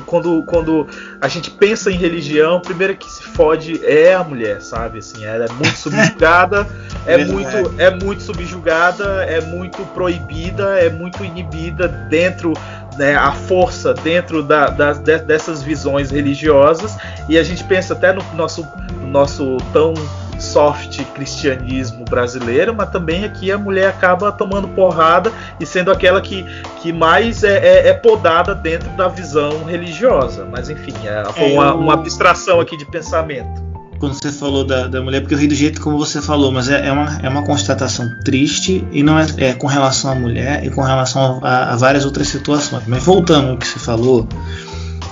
quando, 0.05 0.43
quando 0.43 0.87
a 1.19 1.27
gente 1.27 1.51
pensa 1.51 1.91
em 1.91 1.95
religião, 1.95 2.57
a 2.57 2.61
primeira 2.61 2.93
que 2.93 3.09
se 3.09 3.23
fode 3.23 3.85
é 3.85 4.13
a 4.13 4.23
mulher, 4.23 4.61
sabe? 4.61 4.99
Assim, 4.99 5.25
ela 5.25 5.45
é 5.45 5.51
muito 5.51 5.77
subjugada, 5.77 6.67
é, 7.05 7.17
muito, 7.25 7.81
é 7.81 7.89
muito 7.89 8.23
subjugada, 8.23 9.23
é 9.25 9.41
muito 9.41 9.83
proibida, 9.93 10.79
é 10.79 10.89
muito 10.89 11.23
inibida 11.23 11.87
dentro 11.87 12.53
né, 12.97 13.15
a 13.15 13.31
força 13.31 13.93
dentro 13.93 14.43
da, 14.43 14.69
da, 14.69 14.93
dessas 14.93 15.63
visões 15.63 16.11
religiosas 16.11 16.97
e 17.29 17.37
a 17.37 17.43
gente 17.43 17.63
pensa 17.63 17.93
até 17.93 18.11
no 18.11 18.21
nosso, 18.35 18.67
nosso 19.01 19.57
tão 19.71 19.93
soft 20.39 21.03
cristianismo 21.13 22.05
brasileiro, 22.05 22.73
mas 22.73 22.89
também 22.89 23.25
aqui 23.25 23.51
a 23.51 23.57
mulher 23.57 23.89
acaba 23.89 24.31
tomando 24.31 24.67
porrada 24.69 25.31
e 25.59 25.65
sendo 25.65 25.91
aquela 25.91 26.21
que, 26.21 26.45
que 26.81 26.91
mais 26.91 27.43
é, 27.43 27.57
é, 27.57 27.87
é 27.89 27.93
podada 27.93 28.55
dentro 28.55 28.89
da 28.91 29.07
visão 29.07 29.63
religiosa. 29.63 30.45
Mas 30.49 30.69
enfim, 30.69 30.93
é, 31.05 31.23
foi 31.33 31.53
uma, 31.53 31.73
uma 31.73 31.93
abstração 31.93 32.59
aqui 32.59 32.77
de 32.77 32.85
pensamento 32.85 33.69
quando 33.99 34.13
você 34.13 34.31
falou 34.31 34.63
da, 34.63 34.87
da 34.87 35.01
mulher, 35.01 35.19
porque 35.19 35.35
eu 35.35 35.37
ri 35.37 35.47
do 35.47 35.53
jeito 35.53 35.81
como 35.81 35.97
você 35.97 36.21
falou, 36.21 36.51
mas 36.51 36.69
é, 36.69 36.87
é, 36.87 36.91
uma, 36.91 37.19
é 37.21 37.27
uma 37.27 37.43
constatação 37.43 38.09
triste 38.23 38.87
e 38.91 39.03
não 39.03 39.19
é, 39.19 39.27
é 39.37 39.53
com 39.53 39.67
relação 39.67 40.11
à 40.11 40.15
mulher 40.15 40.65
e 40.65 40.69
com 40.69 40.81
relação 40.81 41.41
a, 41.43 41.73
a, 41.73 41.75
várias 41.75 42.05
outras 42.05 42.29
situações. 42.29 42.83
Mas 42.87 43.03
voltando 43.03 43.49
ao 43.49 43.57
que 43.57 43.67
você 43.67 43.77
falou, 43.77 44.27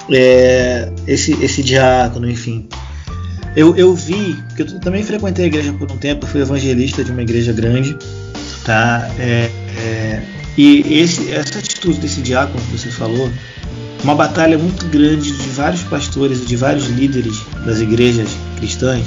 é, 0.09 0.89
esse, 1.05 1.33
esse 1.43 1.61
diácono, 1.61 2.29
enfim, 2.29 2.67
eu, 3.55 3.75
eu 3.75 3.93
vi, 3.95 4.35
porque 4.47 4.61
eu 4.63 4.79
também 4.79 5.03
frequentei 5.03 5.45
a 5.45 5.47
igreja 5.47 5.73
por 5.73 5.91
um 5.91 5.97
tempo, 5.97 6.25
fui 6.25 6.41
evangelista 6.41 7.03
de 7.03 7.11
uma 7.11 7.21
igreja 7.21 7.53
grande, 7.53 7.97
tá? 8.63 9.09
É, 9.17 9.49
é, 9.77 10.21
e 10.57 10.99
esse, 10.99 11.31
essa 11.31 11.59
atitude 11.59 11.99
desse 11.99 12.21
diácono 12.21 12.59
que 12.65 12.77
você 12.77 12.89
falou, 12.89 13.31
uma 14.03 14.15
batalha 14.15 14.57
muito 14.57 14.85
grande 14.87 15.31
de 15.31 15.49
vários 15.49 15.83
pastores 15.83 16.41
e 16.41 16.45
de 16.45 16.55
vários 16.55 16.87
líderes 16.87 17.43
das 17.65 17.79
igrejas 17.79 18.29
cristãs 18.57 19.03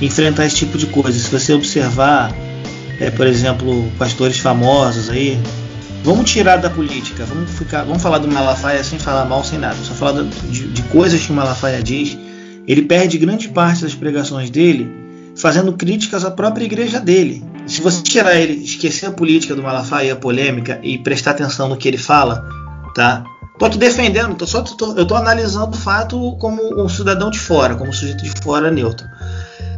enfrentar 0.00 0.46
esse 0.46 0.56
tipo 0.56 0.76
de 0.76 0.86
coisa. 0.86 1.18
Se 1.18 1.30
você 1.30 1.52
observar, 1.52 2.32
é, 3.00 3.10
por 3.10 3.26
exemplo, 3.26 3.90
pastores 3.98 4.38
famosos 4.38 5.08
aí, 5.08 5.38
vamos 6.02 6.30
tirar 6.30 6.56
da 6.56 6.70
política, 6.70 7.24
vamos 7.24 7.50
ficar, 7.50 7.84
vamos 7.84 8.02
falar 8.02 8.18
do 8.18 8.28
Malafaia 8.28 8.82
sem 8.82 8.98
falar 8.98 9.24
mal, 9.24 9.44
sem 9.44 9.58
nada, 9.58 9.76
só 9.82 9.94
falar 9.94 10.22
de, 10.22 10.68
de 10.68 10.82
coisas 10.84 11.20
que 11.24 11.32
o 11.32 11.34
Malafaia 11.34 11.82
diz 11.82 12.16
ele 12.66 12.82
perde 12.82 13.18
grande 13.18 13.48
parte 13.48 13.82
das 13.82 13.94
pregações 13.94 14.50
dele 14.50 15.04
fazendo 15.36 15.72
críticas 15.72 16.24
à 16.24 16.30
própria 16.30 16.64
igreja 16.64 17.00
dele. 17.00 17.44
Se 17.66 17.80
você 17.80 18.02
tirar 18.02 18.36
ele, 18.36 18.64
esquecer 18.64 19.06
a 19.06 19.10
política 19.10 19.54
do 19.54 19.62
Malafaia 19.62 20.08
e 20.08 20.10
a 20.10 20.16
polêmica 20.16 20.78
e 20.82 20.98
prestar 20.98 21.32
atenção 21.32 21.68
no 21.68 21.76
que 21.76 21.88
ele 21.88 21.98
fala, 21.98 22.46
tá? 22.94 23.24
Tô 23.58 23.68
te 23.68 23.78
defendendo, 23.78 24.34
tô 24.34 24.46
só 24.46 24.62
tô, 24.62 24.96
eu 24.96 25.06
tô 25.06 25.14
analisando 25.14 25.76
o 25.76 25.78
fato 25.78 26.36
como 26.38 26.82
um 26.82 26.88
cidadão 26.88 27.30
de 27.30 27.38
fora, 27.38 27.74
como 27.74 27.90
um 27.90 27.92
sujeito 27.92 28.22
de 28.22 28.30
fora 28.42 28.70
neutro. 28.70 29.06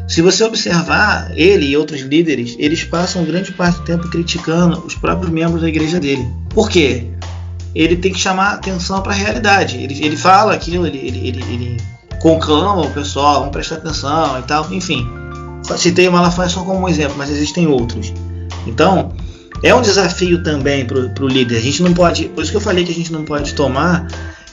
Se 0.09 0.23
você 0.23 0.45
observar 0.45 1.31
ele 1.37 1.67
e 1.67 1.77
outros 1.77 2.01
líderes, 2.01 2.55
eles 2.59 2.85
passam 2.85 3.25
grande 3.25 3.53
parte 3.53 3.79
do 3.79 3.85
tempo 3.85 4.09
criticando 4.09 4.85
os 4.87 4.95
próprios 4.95 5.31
membros 5.31 5.63
da 5.63 5.69
igreja 5.69 5.99
dele. 5.99 6.27
Por 6.51 6.71
quê? 6.71 7.09
Ele 7.75 7.97
tem 7.97 8.13
que 8.13 8.19
chamar 8.19 8.55
atenção 8.55 9.03
para 9.03 9.13
a 9.13 9.17
realidade. 9.17 9.77
Ele, 9.77 10.05
ele 10.05 10.17
fala 10.17 10.55
aquilo, 10.55 10.87
ele, 10.87 10.99
ele, 10.99 11.29
ele, 11.29 11.43
ele 11.53 11.77
conclama 12.27 12.83
o 12.83 12.91
pessoal, 12.91 13.39
vamos 13.39 13.53
prestar 13.53 13.77
atenção 13.77 14.41
e 14.41 14.43
tal, 14.43 14.67
enfim. 14.73 15.09
Citei 15.77 16.09
o 16.09 16.13
Malafaia 16.13 16.49
só 16.49 16.65
como 16.65 16.81
um 16.81 16.89
exemplo, 16.89 17.15
mas 17.17 17.31
existem 17.31 17.69
outros. 17.69 18.13
Então, 18.67 19.13
é 19.63 19.73
um 19.73 19.81
desafio 19.81 20.43
também 20.43 20.85
para 20.85 20.99
o 20.99 21.29
líder. 21.29 21.57
A 21.57 21.61
gente 21.61 21.85
não 21.85 21.95
pode, 21.95 22.25
por 22.31 22.43
isso 22.43 22.51
que 22.51 22.57
eu 22.57 22.61
falei 22.61 22.85
que 22.85 22.91
a 22.91 22.95
gente 22.95 23.13
não 23.13 23.25
pode 23.25 23.55
tomar 23.55 24.09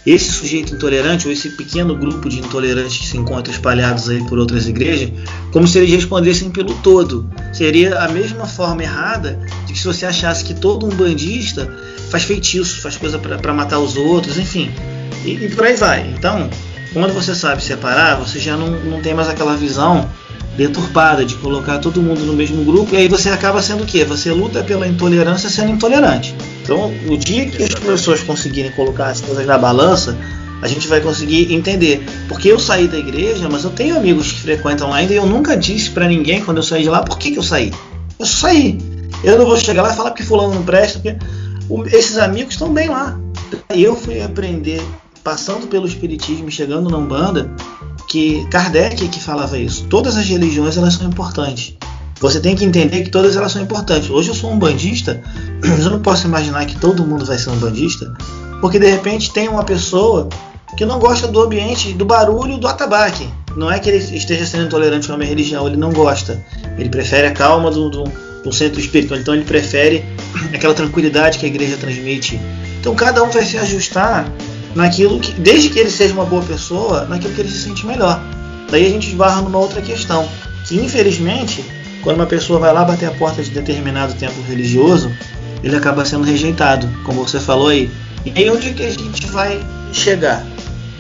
esse 0.06 0.32
sujeito 0.32 0.76
intolerante 0.76 1.26
ou 1.26 1.34
esse 1.34 1.50
pequeno 1.50 1.98
grupo 1.98 2.30
de 2.30 2.38
intolerantes 2.38 2.96
que 2.96 3.08
se 3.08 3.18
encontra 3.18 3.52
espalhados 3.52 4.08
aí 4.08 4.24
por 4.26 4.38
outras 4.38 4.68
igrejas, 4.68 5.12
como 5.52 5.68
se 5.68 5.80
eles 5.80 5.90
respondessem 5.90 6.52
pelo 6.52 6.76
todo. 6.76 7.28
Seria 7.52 7.98
a 8.02 8.08
mesma 8.08 8.46
forma 8.46 8.84
errada 8.84 9.40
de 9.66 9.74
que 9.74 9.80
se 9.80 9.86
você 9.86 10.06
achasse 10.06 10.44
que 10.44 10.54
todo 10.54 10.86
um 10.86 10.90
bandista 10.90 11.76
faz 12.12 12.24
feitiço, 12.24 12.82
faz 12.82 12.98
coisa 12.98 13.18
para 13.18 13.52
matar 13.52 13.80
os 13.80 13.96
outros, 13.96 14.38
enfim, 14.38 14.70
e, 15.26 15.46
e 15.46 15.50
por 15.50 15.66
aí 15.66 15.76
vai. 15.76 16.08
Então, 16.16 16.52
quando 16.94 17.14
você 17.14 17.34
sabe 17.34 17.64
separar, 17.64 18.16
você 18.16 18.40
já 18.40 18.56
não, 18.56 18.70
não 18.70 19.02
tem 19.02 19.14
mais 19.14 19.28
aquela 19.28 19.58
visão 19.58 20.10
deturpada 20.56 21.26
de 21.26 21.36
colocar 21.36 21.80
todo 21.80 22.02
mundo 22.02 22.22
no 22.22 22.34
mesmo 22.34 22.64
grupo 22.64 22.94
e 22.94 22.98
aí 22.98 23.08
você 23.08 23.30
acaba 23.30 23.62
sendo 23.62 23.84
o 23.84 23.88
quê? 23.88 24.06
Você 24.06 24.32
luta 24.32 24.64
pela 24.64 24.88
intolerância 24.88 25.50
sendo 25.50 25.72
intolerante. 25.72 26.36
Então, 26.62 26.94
o 27.10 27.18
dia 27.18 27.48
que 27.48 27.64
as 27.64 27.74
pessoas 27.74 28.22
conseguirem 28.22 28.72
colocar 28.72 29.08
as 29.08 29.20
coisas 29.20 29.46
na 29.46 29.58
balança, 29.58 30.16
a 30.62 30.68
gente 30.68 30.88
vai 30.88 31.02
conseguir 31.02 31.52
entender. 31.52 32.06
Porque 32.28 32.48
eu 32.50 32.60
saí 32.60 32.88
da 32.88 32.98
igreja, 32.98 33.50
mas 33.50 33.64
eu 33.64 33.72
tenho 33.72 33.98
amigos 33.98 34.32
que 34.32 34.42
frequentam 34.42 34.94
ainda 34.94 35.14
e 35.14 35.18
eu 35.18 35.26
nunca 35.26 35.58
disse 35.58 35.90
para 35.90 36.08
ninguém 36.08 36.44
quando 36.44 36.58
eu 36.58 36.64
saí 36.64 36.84
de 36.84 36.90
lá 36.90 37.02
por 37.02 37.18
que, 37.18 37.32
que 37.32 37.40
eu 37.40 37.44
saí. 37.44 37.74
Eu 38.20 38.26
saí. 38.26 38.78
Eu 39.24 39.38
não 39.38 39.46
vou 39.46 39.58
chegar 39.58 39.82
lá 39.82 39.92
e 39.92 39.96
falar 39.96 40.12
que 40.12 40.24
fulano 40.24 40.54
não 40.54 40.64
presta, 40.64 41.00
porque 41.00 41.18
esses 41.96 42.18
amigos 42.18 42.54
estão 42.54 42.72
bem 42.72 42.90
lá. 42.90 43.20
E 43.74 43.84
eu 43.84 43.96
fui 43.96 44.22
aprender 44.22 44.82
passando 45.24 45.68
pelo 45.68 45.88
espiritismo, 45.88 46.52
chegando 46.52 46.90
na 46.90 46.98
Umbanda, 46.98 47.50
que 48.08 48.46
Kardec 48.50 49.08
que 49.08 49.20
falava 49.20 49.58
isso. 49.58 49.86
Todas 49.86 50.18
as 50.18 50.26
religiões 50.26 50.78
elas 50.78 50.96
são 50.96 51.08
importantes. 51.08 51.76
Você 52.20 52.40
tem 52.40 52.56
que 52.56 52.64
entender 52.64 53.04
que 53.04 53.10
todas 53.10 53.36
elas 53.36 53.52
são 53.52 53.62
importantes. 53.62 54.10
Hoje 54.10 54.30
eu 54.30 54.36
sou 54.36 54.52
um 54.52 54.60
bandista, 54.60 55.22
mas 55.60 55.86
eu 55.86 55.92
não 55.92 56.00
posso 56.00 56.28
imaginar 56.28 56.66
que 56.66 56.78
todo 56.78 57.06
mundo 57.06 57.26
vai 57.26 57.38
ser 57.38 57.50
um 57.50 57.58
bandista, 57.58 58.14
porque 58.62 58.80
de 58.80 58.90
repente 58.90 59.32
tem 59.32 59.48
uma 59.48 59.64
pessoa 59.64 60.30
que 60.78 60.86
não 60.86 61.00
gosta 61.00 61.28
do 61.28 61.42
ambiente, 61.42 61.94
do 61.94 62.06
barulho 62.06 62.58
do 62.58 62.68
atabaque. 62.68 63.28
Não 63.56 63.72
é 63.72 63.78
que 63.78 63.90
ele 63.90 63.98
esteja 63.98 64.46
sendo 64.46 64.66
intolerante 64.66 65.12
a 65.12 65.18
minha 65.18 65.30
religião, 65.30 65.68
ele 65.68 65.78
não 65.78 65.92
gosta. 65.92 66.44
Ele 66.78 66.90
prefere 66.90 67.28
a 67.28 67.32
calma 67.32 67.70
do, 67.70 67.90
do 67.90 68.52
centro 68.52 68.80
espiritual, 68.80 69.20
então 69.20 69.34
ele 69.36 69.44
prefere 69.44 70.04
aquela 70.54 70.74
tranquilidade 70.74 71.38
que 71.38 71.46
a 71.46 71.50
igreja 71.50 71.78
transmite. 71.78 72.40
Então 72.80 72.96
cada 72.96 73.24
um 73.24 73.30
vai 73.30 73.46
se 73.46 73.58
ajustar 73.58 74.32
naquilo 74.76 75.20
que, 75.20 75.34
desde 75.34 75.70
que 75.70 75.80
ele 75.80 75.90
seja 75.90 76.14
uma 76.14 76.26
boa 76.26 76.44
pessoa, 76.44 77.06
naquilo 77.06 77.34
que 77.34 77.42
ele 77.42 77.50
se 77.50 77.64
sente 77.64 77.86
melhor. 77.86 78.22
Daí 78.70 78.86
a 78.86 78.90
gente 78.90 79.10
esbarra 79.10 79.42
numa 79.42 79.60
outra 79.60 79.82
questão, 79.82 80.28
que 80.66 80.76
infelizmente, 80.76 81.64
quando 82.02 82.18
uma 82.18 82.26
pessoa 82.26 82.60
vai 82.60 82.74
lá 82.74 82.84
bater 82.84 83.08
a 83.08 83.12
porta 83.12 83.44
de 83.44 83.52
determinado 83.52 84.14
templo 84.16 84.42
religioso, 84.44 85.12
ele 85.64 85.76
acaba 85.76 86.04
sendo 86.04 86.24
rejeitado, 86.24 86.90
como 87.04 87.26
você 87.26 87.40
falou 87.40 87.68
aí. 87.68 87.90
E 88.26 88.32
aí 88.36 88.50
onde 88.50 88.74
que 88.74 88.84
a 88.84 88.90
gente 88.90 89.28
vai 89.28 89.60
chegar? 89.92 90.46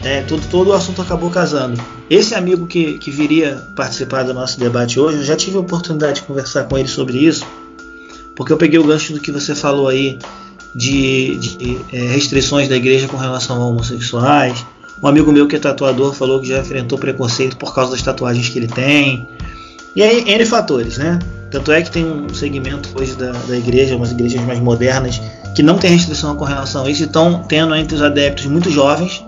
É, 0.03 0.21
todo, 0.21 0.45
todo 0.49 0.69
o 0.69 0.74
assunto 0.74 1.01
acabou 1.01 1.30
casando. 1.30 1.82
Esse 2.09 2.36
amigo 2.36 2.67
que, 2.67 2.97
que 2.97 3.09
viria 3.09 3.61
participar 3.76 4.24
do 4.24 4.34
nosso 4.34 4.59
debate 4.59 4.99
hoje, 4.99 5.17
eu 5.17 5.24
já 5.24 5.36
tive 5.36 5.57
a 5.57 5.61
oportunidade 5.61 6.15
de 6.15 6.21
conversar 6.24 6.65
com 6.65 6.78
ele 6.78 6.89
sobre 6.89 7.17
isso, 7.17 7.45
porque 8.36 8.51
eu 8.51 8.57
peguei 8.57 8.78
o 8.78 8.84
gancho 8.84 9.13
do 9.13 9.19
que 9.19 9.32
você 9.32 9.55
falou 9.55 9.88
aí 9.88 10.19
de, 10.76 11.38
de 11.38 11.80
é, 11.91 12.07
restrições 12.13 12.67
da 12.67 12.76
igreja 12.76 13.07
com 13.07 13.17
relação 13.17 13.61
a 13.61 13.65
homossexuais. 13.65 14.65
Um 15.01 15.07
amigo 15.07 15.32
meu 15.32 15.47
que 15.47 15.55
é 15.55 15.59
tatuador 15.59 16.13
falou 16.13 16.39
que 16.39 16.47
já 16.47 16.59
enfrentou 16.59 16.97
preconceito 16.97 17.57
por 17.57 17.74
causa 17.74 17.91
das 17.91 18.01
tatuagens 18.01 18.47
que 18.49 18.57
ele 18.57 18.67
tem. 18.67 19.28
E 19.95 20.01
aí, 20.01 20.24
N 20.28 20.45
fatores, 20.45 20.97
né? 20.97 21.19
Tanto 21.51 21.71
é 21.71 21.82
que 21.82 21.91
tem 21.91 22.03
um 22.03 22.34
segmento 22.34 22.89
hoje 22.95 23.15
da, 23.15 23.32
da 23.32 23.55
igreja, 23.55 23.95
umas 23.95 24.11
igrejas 24.11 24.41
mais 24.43 24.59
modernas, 24.59 25.21
que 25.53 25.61
não 25.61 25.78
tem 25.78 25.91
restrição 25.91 26.36
com 26.36 26.45
relação 26.45 26.86
a 26.86 26.89
isso 26.89 27.03
e 27.03 27.05
estão 27.05 27.43
tendo 27.43 27.76
entre 27.76 27.95
os 27.95 28.01
adeptos 28.01 28.45
muito 28.47 28.71
jovens. 28.71 29.24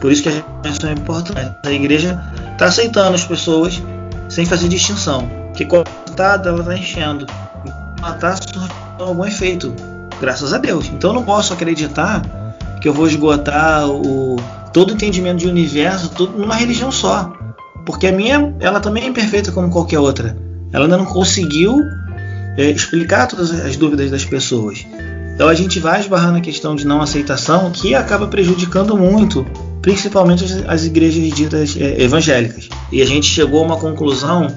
Por 0.00 0.10
isso 0.10 0.22
que 0.22 0.28
a 0.30 0.32
restrição 0.62 0.90
é 0.90 0.92
importante. 0.94 1.54
A 1.64 1.72
igreja 1.72 2.18
está 2.52 2.66
aceitando 2.66 3.14
as 3.14 3.24
pessoas 3.24 3.82
sem 4.28 4.46
fazer 4.46 4.68
distinção. 4.68 5.28
Que 5.54 5.64
contada 5.64 6.48
ela 6.48 6.60
está 6.60 6.74
enchendo. 6.74 7.26
Ela 7.98 8.14
está 8.14 8.36
algum 8.98 9.26
efeito. 9.26 9.74
Graças 10.20 10.52
a 10.52 10.58
Deus. 10.58 10.90
Então 10.92 11.10
eu 11.10 11.14
não 11.14 11.22
posso 11.22 11.52
acreditar 11.52 12.22
que 12.80 12.88
eu 12.88 12.92
vou 12.92 13.06
esgotar 13.06 13.88
o, 13.88 14.36
todo 14.72 14.90
o 14.90 14.92
entendimento 14.94 15.38
de 15.38 15.48
universo 15.48 16.10
tudo 16.10 16.38
numa 16.38 16.54
religião 16.54 16.90
só. 16.90 17.32
Porque 17.84 18.06
a 18.06 18.12
minha, 18.12 18.54
ela 18.60 18.80
também 18.80 19.04
é 19.04 19.06
imperfeita 19.06 19.52
como 19.52 19.70
qualquer 19.70 19.98
outra. 19.98 20.36
Ela 20.72 20.84
ainda 20.84 20.96
não 20.96 21.04
conseguiu 21.04 21.80
é, 22.56 22.70
explicar 22.70 23.26
todas 23.26 23.50
as 23.50 23.76
dúvidas 23.76 24.10
das 24.10 24.24
pessoas. 24.24 24.84
Então 25.34 25.48
a 25.48 25.54
gente 25.54 25.78
vai 25.78 26.00
esbarrar 26.00 26.32
na 26.32 26.40
questão 26.40 26.74
de 26.74 26.86
não 26.86 27.02
aceitação 27.02 27.70
que 27.70 27.94
acaba 27.94 28.26
prejudicando 28.26 28.96
muito, 28.96 29.46
principalmente 29.82 30.44
as, 30.44 30.64
as 30.66 30.84
igrejas 30.84 31.30
ditas 31.32 31.76
é, 31.78 32.02
evangélicas. 32.02 32.68
E 32.90 33.02
a 33.02 33.06
gente 33.06 33.26
chegou 33.26 33.60
a 33.60 33.66
uma 33.66 33.76
conclusão 33.76 34.48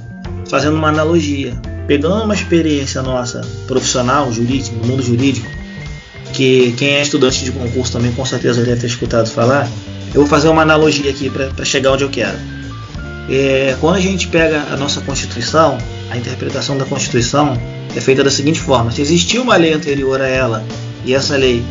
fazendo 0.49 0.75
uma 0.75 0.89
analogia, 0.89 1.53
pegando 1.87 2.23
uma 2.23 2.33
experiência 2.33 3.01
nossa 3.01 3.41
profissional, 3.67 4.31
jurídica, 4.33 4.75
no 4.75 4.87
mundo 4.87 5.03
jurídico, 5.03 5.47
que 6.33 6.73
quem 6.73 6.95
é 6.95 7.01
estudante 7.01 7.43
de 7.43 7.51
concurso 7.51 7.93
também 7.93 8.11
com 8.11 8.25
certeza 8.25 8.63
deve 8.63 8.81
ter 8.81 8.87
escutado 8.87 9.29
falar. 9.29 9.67
Eu 10.13 10.21
vou 10.21 10.27
fazer 10.27 10.49
uma 10.49 10.63
analogia 10.63 11.09
aqui 11.11 11.29
para 11.29 11.63
chegar 11.63 11.91
onde 11.91 12.03
eu 12.03 12.09
quero. 12.09 12.37
É, 13.29 13.75
quando 13.79 13.95
a 13.95 13.99
gente 13.99 14.27
pega 14.27 14.65
a 14.71 14.75
nossa 14.75 15.01
Constituição, 15.01 15.77
a 16.09 16.17
interpretação 16.17 16.77
da 16.77 16.85
Constituição 16.85 17.55
é 17.95 18.01
feita 18.01 18.23
da 18.23 18.31
seguinte 18.31 18.59
forma: 18.59 18.91
se 18.91 19.01
existir 19.01 19.37
uma 19.37 19.55
lei 19.55 19.73
anterior 19.73 20.19
a 20.19 20.27
ela 20.27 20.63
e 21.05 21.13
essa 21.13 21.37
lei 21.37 21.63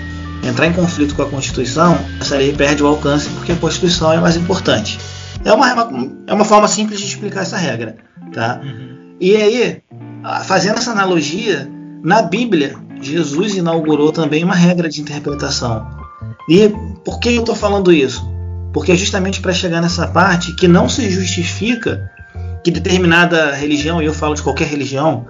entrar 0.44 0.68
em 0.68 0.72
conflito 0.72 1.16
com 1.16 1.22
a 1.22 1.26
Constituição, 1.26 1.98
essa 2.20 2.36
lei 2.36 2.52
perde 2.52 2.82
o 2.82 2.86
alcance 2.86 3.28
porque 3.30 3.52
a 3.52 3.56
Constituição 3.56 4.12
é 4.12 4.20
mais 4.20 4.36
importante. 4.36 4.98
É 5.44 5.52
uma, 5.52 5.68
é 6.26 6.32
uma 6.32 6.44
forma 6.44 6.68
simples 6.68 7.00
de 7.00 7.06
explicar 7.06 7.42
essa 7.42 7.56
regra. 7.56 7.96
Tá? 8.32 8.60
Uhum. 8.62 9.16
E 9.20 9.36
aí, 9.36 9.82
fazendo 10.44 10.78
essa 10.78 10.92
analogia, 10.92 11.68
na 12.02 12.22
Bíblia, 12.22 12.76
Jesus 13.00 13.56
inaugurou 13.56 14.12
também 14.12 14.44
uma 14.44 14.54
regra 14.54 14.88
de 14.88 15.00
interpretação. 15.00 15.86
E 16.48 16.68
por 17.04 17.20
que 17.20 17.30
eu 17.30 17.40
estou 17.40 17.54
falando 17.54 17.92
isso? 17.92 18.28
Porque 18.72 18.92
é 18.92 18.96
justamente 18.96 19.40
para 19.40 19.52
chegar 19.52 19.80
nessa 19.80 20.06
parte 20.06 20.54
que 20.54 20.68
não 20.68 20.88
se 20.88 21.10
justifica 21.10 22.10
que 22.62 22.70
determinada 22.70 23.54
religião, 23.54 24.02
e 24.02 24.06
eu 24.06 24.14
falo 24.14 24.34
de 24.34 24.42
qualquer 24.42 24.68
religião, 24.68 25.26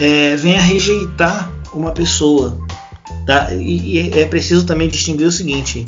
é, 0.00 0.36
venha 0.36 0.60
rejeitar 0.60 1.50
uma 1.72 1.92
pessoa. 1.92 2.58
Tá? 3.26 3.52
E, 3.52 3.98
e 3.98 4.18
é 4.18 4.24
preciso 4.26 4.64
também 4.64 4.88
distinguir 4.88 5.26
o 5.26 5.32
seguinte: 5.32 5.84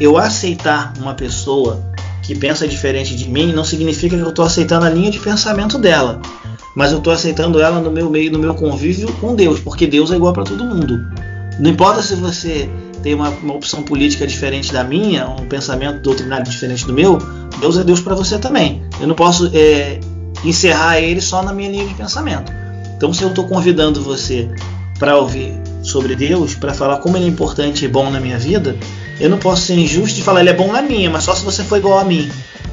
eu 0.00 0.16
aceitar 0.16 0.92
uma 0.98 1.14
pessoa 1.14 1.82
que 2.22 2.34
pensa 2.34 2.66
diferente 2.66 3.16
de 3.16 3.28
mim 3.28 3.52
não 3.52 3.64
significa 3.64 4.16
que 4.16 4.22
eu 4.22 4.28
estou 4.28 4.44
aceitando 4.44 4.86
a 4.86 4.90
linha 4.90 5.10
de 5.10 5.18
pensamento 5.18 5.76
dela, 5.76 6.20
mas 6.74 6.92
eu 6.92 6.98
estou 6.98 7.12
aceitando 7.12 7.60
ela 7.60 7.80
no 7.80 7.90
meu 7.90 8.08
meio, 8.08 8.30
no 8.30 8.38
meu 8.38 8.54
convívio 8.54 9.12
com 9.14 9.34
Deus, 9.34 9.60
porque 9.60 9.86
Deus 9.86 10.10
é 10.10 10.16
igual 10.16 10.32
para 10.32 10.44
todo 10.44 10.64
mundo. 10.64 11.00
Não 11.58 11.70
importa 11.70 12.02
se 12.02 12.14
você 12.14 12.70
tem 13.02 13.14
uma, 13.14 13.28
uma, 13.28 13.54
opção 13.54 13.82
política 13.82 14.26
diferente 14.26 14.72
da 14.72 14.84
minha, 14.84 15.28
um 15.28 15.46
pensamento 15.46 16.00
doutrinário 16.00 16.48
diferente 16.48 16.86
do 16.86 16.92
meu, 16.92 17.18
Deus 17.60 17.76
é 17.76 17.84
Deus 17.84 18.00
para 18.00 18.14
você 18.14 18.38
também. 18.38 18.82
Eu 19.00 19.08
não 19.08 19.14
posso 19.14 19.50
é, 19.52 19.98
encerrar 20.44 21.00
ele 21.00 21.20
só 21.20 21.42
na 21.42 21.52
minha 21.52 21.70
linha 21.70 21.86
de 21.86 21.94
pensamento. 21.94 22.52
Então, 22.96 23.12
se 23.12 23.22
eu 23.22 23.30
estou 23.30 23.46
convidando 23.48 24.00
você 24.00 24.48
para 24.98 25.16
ouvir 25.16 25.52
sobre 25.82 26.14
Deus, 26.14 26.54
para 26.54 26.72
falar 26.72 26.98
como 26.98 27.16
ele 27.16 27.26
é 27.26 27.28
importante 27.28 27.84
e 27.84 27.88
bom 27.88 28.08
na 28.08 28.20
minha 28.20 28.38
vida, 28.38 28.76
eu 29.22 29.30
não 29.30 29.38
posso 29.38 29.62
ser 29.62 29.74
injusto 29.74 30.16
de 30.16 30.22
falar 30.22 30.40
ele 30.40 30.50
é 30.50 30.52
bom 30.52 30.72
na 30.72 30.82
minha, 30.82 31.08
mas 31.08 31.22
só 31.22 31.32
se 31.32 31.44
você 31.44 31.62
for 31.62 31.78
igual 31.78 31.98
a 31.98 32.04
mim. 32.04 32.28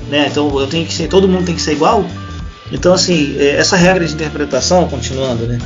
Né? 0.10 0.28
Então, 0.32 0.60
eu 0.60 0.66
tenho 0.66 0.84
que 0.84 0.92
ser, 0.92 1.08
todo 1.08 1.28
mundo 1.28 1.46
tem 1.46 1.54
que 1.54 1.62
ser 1.62 1.74
igual. 1.74 2.04
Então, 2.72 2.92
assim, 2.92 3.36
é, 3.38 3.58
essa 3.58 3.76
regra 3.76 4.04
de 4.04 4.14
interpretação, 4.14 4.88
continuando, 4.88 5.46
né? 5.46 5.60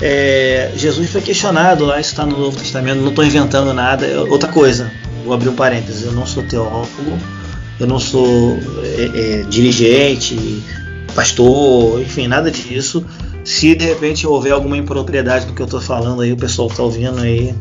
É, 0.00 0.70
Jesus 0.76 1.10
foi 1.10 1.20
questionado 1.20 1.84
lá, 1.84 2.00
isso 2.00 2.10
está 2.10 2.24
no 2.24 2.38
Novo 2.38 2.56
Testamento, 2.56 3.00
não 3.00 3.08
estou 3.08 3.24
inventando 3.24 3.74
nada. 3.74 4.06
Outra 4.30 4.48
coisa, 4.48 4.90
vou 5.24 5.34
abrir 5.34 5.48
um 5.48 5.54
parênteses, 5.54 6.04
eu 6.04 6.12
não 6.12 6.24
sou 6.24 6.44
teólogo, 6.44 7.18
eu 7.80 7.86
não 7.86 7.98
sou 7.98 8.56
é, 8.84 9.10
é, 9.14 9.42
dirigente, 9.48 10.62
pastor, 11.14 12.00
enfim, 12.00 12.28
nada 12.28 12.52
disso. 12.52 13.04
Se 13.44 13.74
de 13.74 13.84
repente 13.84 14.26
houver 14.26 14.52
alguma 14.52 14.76
impropriedade 14.76 15.46
no 15.46 15.54
que 15.54 15.60
eu 15.60 15.66
estou 15.66 15.80
falando 15.80 16.22
aí, 16.22 16.32
o 16.32 16.36
pessoal 16.36 16.68
que 16.68 16.74
está 16.74 16.84
ouvindo 16.84 17.20
aí, 17.20 17.52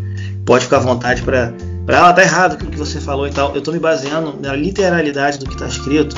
pode 0.46 0.66
ficar 0.66 0.78
à 0.78 0.82
vontade 0.82 1.22
para. 1.22 1.54
Ah, 1.92 2.14
tá 2.14 2.22
errado 2.22 2.54
o 2.54 2.58
que 2.58 2.78
você 2.78 3.00
falou 3.00 3.28
e 3.28 3.32
tal. 3.32 3.52
Eu 3.54 3.60
estou 3.60 3.74
me 3.74 3.80
baseando 3.80 4.38
na 4.40 4.56
literalidade 4.56 5.40
do 5.40 5.46
que 5.46 5.54
está 5.54 5.68
escrito, 5.68 6.16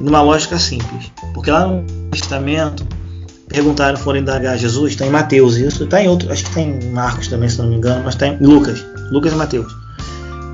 numa 0.00 0.22
lógica 0.22 0.58
simples. 0.58 1.12
Porque 1.34 1.50
lá 1.50 1.66
no 1.66 1.84
Testamento, 2.10 2.86
perguntaram, 3.52 3.98
foram 3.98 4.20
indagar 4.20 4.56
Jesus, 4.56 4.92
está 4.92 5.06
em 5.06 5.10
Mateus 5.10 5.56
isso, 5.56 5.84
está 5.84 6.02
em 6.02 6.08
outro, 6.08 6.32
acho 6.32 6.42
que 6.42 6.48
está 6.48 6.60
em 6.62 6.90
Marcos 6.90 7.28
também, 7.28 7.48
se 7.48 7.58
não 7.58 7.68
me 7.68 7.76
engano, 7.76 8.02
mas 8.04 8.14
está 8.14 8.26
em 8.26 8.38
Lucas, 8.38 8.84
Lucas 9.10 9.32
e 9.32 9.36
Mateus. 9.36 9.72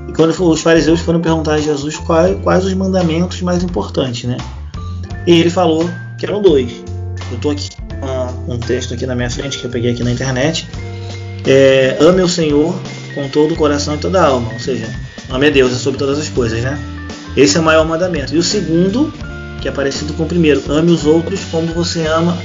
E 0.07 0.11
quando 0.11 0.31
os 0.31 0.61
fariseus 0.61 0.99
foram 0.99 1.21
perguntar 1.21 1.53
a 1.53 1.61
Jesus 1.61 1.95
quais, 1.97 2.37
quais 2.43 2.65
os 2.65 2.73
mandamentos 2.73 3.41
mais 3.41 3.63
importantes, 3.63 4.25
né? 4.25 4.37
E 5.25 5.39
ele 5.39 5.49
falou 5.49 5.89
que 6.17 6.25
eram 6.25 6.41
dois. 6.41 6.83
Eu 7.31 7.35
estou 7.35 7.51
aqui 7.51 7.69
com 8.45 8.53
um 8.53 8.59
texto 8.59 8.93
aqui 8.93 9.05
na 9.05 9.15
minha 9.15 9.29
frente 9.29 9.57
que 9.57 9.65
eu 9.65 9.71
peguei 9.71 9.91
aqui 9.91 10.03
na 10.03 10.11
internet. 10.11 10.67
É, 11.45 11.97
ame 12.01 12.21
o 12.21 12.27
Senhor 12.27 12.75
com 13.19 13.27
todo 13.27 13.53
o 13.53 13.57
coração 13.57 13.95
e 13.95 13.97
toda 13.97 14.21
a 14.21 14.27
alma, 14.27 14.53
ou 14.53 14.59
seja, 14.59 14.89
ame 15.29 15.47
a 15.47 15.49
Deus 15.49 15.73
sobre 15.73 15.99
todas 15.99 16.17
as 16.17 16.29
coisas, 16.29 16.61
né? 16.61 16.79
Esse 17.35 17.57
é 17.57 17.59
o 17.59 17.63
maior 17.63 17.85
mandamento. 17.85 18.33
E 18.33 18.37
o 18.37 18.43
segundo, 18.43 19.13
que 19.61 19.67
é 19.67 19.71
parecido 19.71 20.13
com 20.13 20.23
o 20.23 20.25
primeiro, 20.25 20.63
ame 20.71 20.91
os 20.91 21.05
outros 21.05 21.41
como 21.51 21.67
você 21.67 22.07
ama 22.07 22.37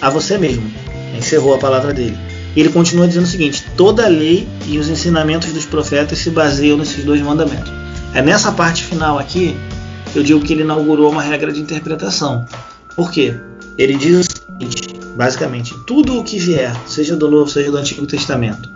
a 0.00 0.10
você 0.10 0.36
mesmo. 0.36 0.68
Encerrou 1.16 1.54
a 1.54 1.58
palavra 1.58 1.94
dele. 1.94 2.18
Ele 2.56 2.68
continua 2.70 3.06
dizendo 3.06 3.24
o 3.24 3.28
seguinte: 3.28 3.64
toda 3.76 4.04
a 4.04 4.08
lei 4.08 4.48
e 4.66 4.78
os 4.78 4.88
ensinamentos 4.88 5.52
dos 5.52 5.64
profetas 5.64 6.18
se 6.18 6.30
baseiam 6.30 6.76
nesses 6.76 7.04
dois 7.04 7.20
mandamentos. 7.20 7.72
É 8.12 8.20
nessa 8.20 8.50
parte 8.50 8.82
final 8.82 9.18
aqui 9.18 9.56
eu 10.14 10.22
digo 10.22 10.40
que 10.40 10.52
ele 10.52 10.62
inaugurou 10.62 11.10
uma 11.10 11.22
regra 11.22 11.52
de 11.52 11.60
interpretação. 11.60 12.46
Por 12.94 13.10
quê? 13.10 13.34
Ele 13.76 13.94
diz 13.94 14.20
o 14.20 14.22
seguinte, 14.24 14.94
basicamente, 15.14 15.74
tudo 15.86 16.18
o 16.18 16.24
que 16.24 16.38
vier, 16.38 16.74
seja 16.86 17.14
do 17.14 17.30
Novo, 17.30 17.50
seja 17.50 17.70
do 17.70 17.76
Antigo 17.76 18.06
Testamento, 18.06 18.70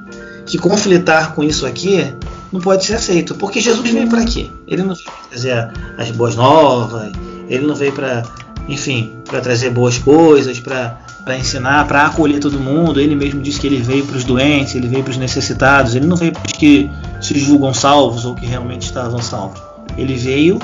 que 0.47 0.59
conflitar 0.59 1.35
com 1.35 1.43
isso 1.43 1.67
aqui, 1.67 2.15
não 2.53 2.61
pode 2.61 2.85
ser 2.85 2.95
aceito. 2.95 3.35
Porque 3.35 3.61
Jesus 3.61 3.91
veio 3.91 4.09
para 4.09 4.25
quê? 4.25 4.51
Ele 4.67 4.83
não 4.83 4.95
veio 4.95 5.09
trazer 5.31 5.71
as 5.99 6.11
boas 6.11 6.37
novas, 6.37 7.13
ele 7.49 7.67
não 7.67 7.75
veio 7.75 7.93
para, 7.93 8.23
enfim, 8.69 9.13
para 9.25 9.41
trazer 9.41 9.71
boas 9.71 9.99
coisas, 9.99 10.59
para 10.59 10.99
para 11.25 11.37
ensinar, 11.37 11.87
para 11.87 12.07
acolher 12.07 12.41
todo 12.41 12.59
mundo. 12.59 13.01
Ele 13.01 13.15
mesmo 13.15 13.41
disse 13.41 13.61
que 13.61 13.67
ele 13.67 13.81
veio 13.81 14.05
para 14.05 14.17
os 14.17 14.25
doentes, 14.25 14.75
ele 14.75 14.89
veio 14.89 15.03
para 15.03 15.13
os 15.13 15.17
necessitados, 15.17 15.95
ele 15.95 16.07
não 16.07 16.17
veio 16.17 16.33
para 16.33 16.47
os 16.47 16.53
que 16.53 16.91
se 17.21 17.39
julgam 17.39 17.73
salvos 17.73 18.25
ou 18.25 18.35
que 18.35 18.47
realmente 18.47 18.83
estavam 18.83 19.21
salvos. 19.21 19.61
Ele 19.97 20.15
veio, 20.15 20.59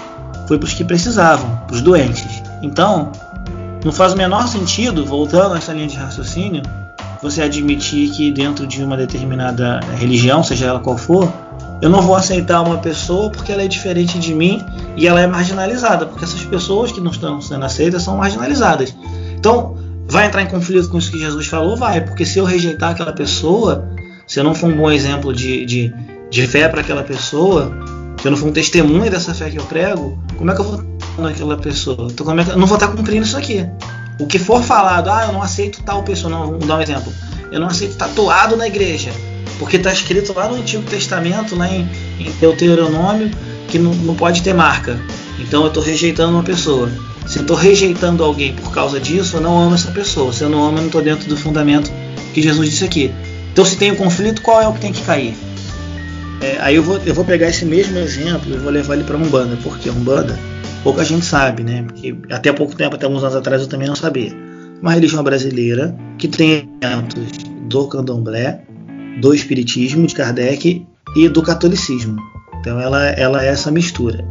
foi 0.46 0.58
para 0.58 0.66
os 0.66 0.74
que 0.74 0.84
precisavam, 0.84 1.56
para 1.66 1.76
os 1.76 1.82
doentes. 1.82 2.42
Então, 2.62 3.12
não 3.84 3.92
faz 3.92 4.14
o 4.14 4.16
menor 4.16 4.48
sentido, 4.48 5.04
voltando 5.04 5.54
a 5.54 5.58
essa 5.58 5.72
linha 5.72 5.86
de 5.86 5.96
raciocínio, 5.96 6.62
você 7.22 7.42
admitir 7.42 8.10
que 8.10 8.30
dentro 8.30 8.66
de 8.66 8.82
uma 8.82 8.96
determinada 8.96 9.80
religião, 9.98 10.42
seja 10.42 10.66
ela 10.66 10.80
qual 10.80 10.96
for, 10.96 11.32
eu 11.82 11.90
não 11.90 12.02
vou 12.02 12.14
aceitar 12.14 12.62
uma 12.62 12.78
pessoa 12.78 13.30
porque 13.30 13.52
ela 13.52 13.62
é 13.62 13.68
diferente 13.68 14.18
de 14.18 14.34
mim 14.34 14.64
e 14.96 15.06
ela 15.06 15.20
é 15.20 15.26
marginalizada, 15.26 16.06
porque 16.06 16.24
essas 16.24 16.42
pessoas 16.44 16.92
que 16.92 17.00
não 17.00 17.10
estão 17.10 17.40
sendo 17.40 17.64
aceitas 17.64 18.02
são 18.02 18.16
marginalizadas. 18.16 18.96
Então, 19.38 19.76
Vai 20.08 20.26
entrar 20.26 20.42
em 20.42 20.46
conflito 20.46 20.88
com 20.88 20.98
isso 20.98 21.10
que 21.10 21.18
Jesus 21.18 21.46
falou? 21.46 21.76
Vai, 21.76 22.00
porque 22.00 22.24
se 22.24 22.38
eu 22.38 22.44
rejeitar 22.44 22.92
aquela 22.92 23.12
pessoa, 23.12 23.88
se 24.26 24.38
eu 24.38 24.44
não 24.44 24.54
for 24.54 24.70
um 24.70 24.76
bom 24.76 24.90
exemplo 24.90 25.34
de, 25.34 25.64
de, 25.64 25.92
de 26.30 26.46
fé 26.46 26.68
para 26.68 26.80
aquela 26.80 27.02
pessoa, 27.02 27.72
se 28.20 28.26
eu 28.26 28.30
não 28.30 28.38
for 28.38 28.48
um 28.48 28.52
testemunho 28.52 29.10
dessa 29.10 29.34
fé 29.34 29.50
que 29.50 29.58
eu 29.58 29.64
prego, 29.64 30.16
como 30.38 30.50
é 30.50 30.54
que 30.54 30.60
eu 30.60 30.64
vou 30.64 30.84
naquela 31.18 31.56
pessoa? 31.56 32.08
Então, 32.10 32.24
como 32.24 32.40
é 32.40 32.44
que, 32.44 32.50
eu 32.50 32.58
não 32.58 32.68
vou 32.68 32.76
estar 32.76 32.88
cumprindo 32.88 33.26
isso 33.26 33.36
aqui. 33.36 33.66
O 34.18 34.26
que 34.26 34.38
for 34.38 34.62
falado, 34.62 35.10
ah, 35.10 35.26
eu 35.26 35.32
não 35.32 35.42
aceito 35.42 35.82
tal 35.82 36.02
pessoa, 36.02 36.30
não, 36.30 36.46
vamos 36.46 36.66
dar 36.66 36.78
um 36.78 36.80
exemplo. 36.80 37.12
Eu 37.52 37.60
não 37.60 37.66
aceito 37.66 37.96
tatuado 37.96 38.56
na 38.56 38.66
igreja. 38.66 39.10
Porque 39.58 39.76
está 39.76 39.92
escrito 39.92 40.32
lá 40.34 40.48
no 40.48 40.56
Antigo 40.56 40.82
Testamento, 40.82 41.56
lá 41.56 41.68
em, 41.68 41.88
em 42.18 42.30
Deuteronômio, 42.40 43.30
que 43.68 43.78
não, 43.78 43.92
não 43.94 44.14
pode 44.14 44.42
ter 44.42 44.54
marca. 44.54 44.98
Então 45.38 45.62
eu 45.62 45.68
estou 45.68 45.82
rejeitando 45.82 46.32
uma 46.32 46.42
pessoa. 46.42 46.90
Se 47.26 47.38
eu 47.38 47.42
estou 47.42 47.56
rejeitando 47.56 48.22
alguém 48.22 48.54
por 48.54 48.72
causa 48.72 49.00
disso, 49.00 49.36
eu 49.36 49.40
não 49.40 49.58
amo 49.58 49.74
essa 49.74 49.90
pessoa. 49.90 50.32
Se 50.32 50.42
eu 50.42 50.48
não 50.48 50.62
amo, 50.62 50.78
eu 50.78 50.80
não 50.80 50.86
estou 50.86 51.02
dentro 51.02 51.28
do 51.28 51.36
fundamento 51.36 51.90
que 52.32 52.40
Jesus 52.40 52.70
disse 52.70 52.84
aqui. 52.84 53.12
Então, 53.52 53.64
se 53.64 53.76
tem 53.76 53.90
um 53.90 53.96
conflito, 53.96 54.42
qual 54.42 54.60
é 54.60 54.68
o 54.68 54.72
que 54.72 54.80
tem 54.80 54.92
que 54.92 55.02
cair? 55.02 55.34
É, 56.40 56.58
aí 56.60 56.76
eu 56.76 56.82
vou, 56.82 56.98
eu 56.98 57.14
vou 57.14 57.24
pegar 57.24 57.48
esse 57.48 57.64
mesmo 57.64 57.98
exemplo 57.98 58.54
e 58.54 58.58
vou 58.58 58.70
levar 58.70 58.94
ele 58.94 59.04
para 59.04 59.16
Umbanda, 59.16 59.58
porque 59.62 59.88
Umbanda 59.88 60.38
pouca 60.86 61.04
gente 61.04 61.26
sabe, 61.26 61.64
né? 61.64 61.82
Porque 61.82 62.16
até 62.30 62.52
pouco 62.52 62.76
tempo, 62.76 62.94
até 62.94 63.06
alguns 63.06 63.24
anos 63.24 63.34
atrás, 63.34 63.60
eu 63.60 63.66
também 63.66 63.88
não 63.88 63.96
sabia. 63.96 64.32
Uma 64.80 64.92
religião 64.92 65.20
brasileira 65.24 65.92
que 66.16 66.28
tem 66.28 66.70
elementos 66.80 67.32
do 67.68 67.88
candomblé, 67.88 68.62
do 69.20 69.34
espiritismo 69.34 70.06
de 70.06 70.14
Kardec 70.14 70.86
e 71.16 71.28
do 71.28 71.42
catolicismo. 71.42 72.16
Então 72.60 72.78
ela, 72.78 73.04
ela 73.04 73.44
é 73.44 73.48
essa 73.48 73.68
mistura. 73.68 74.24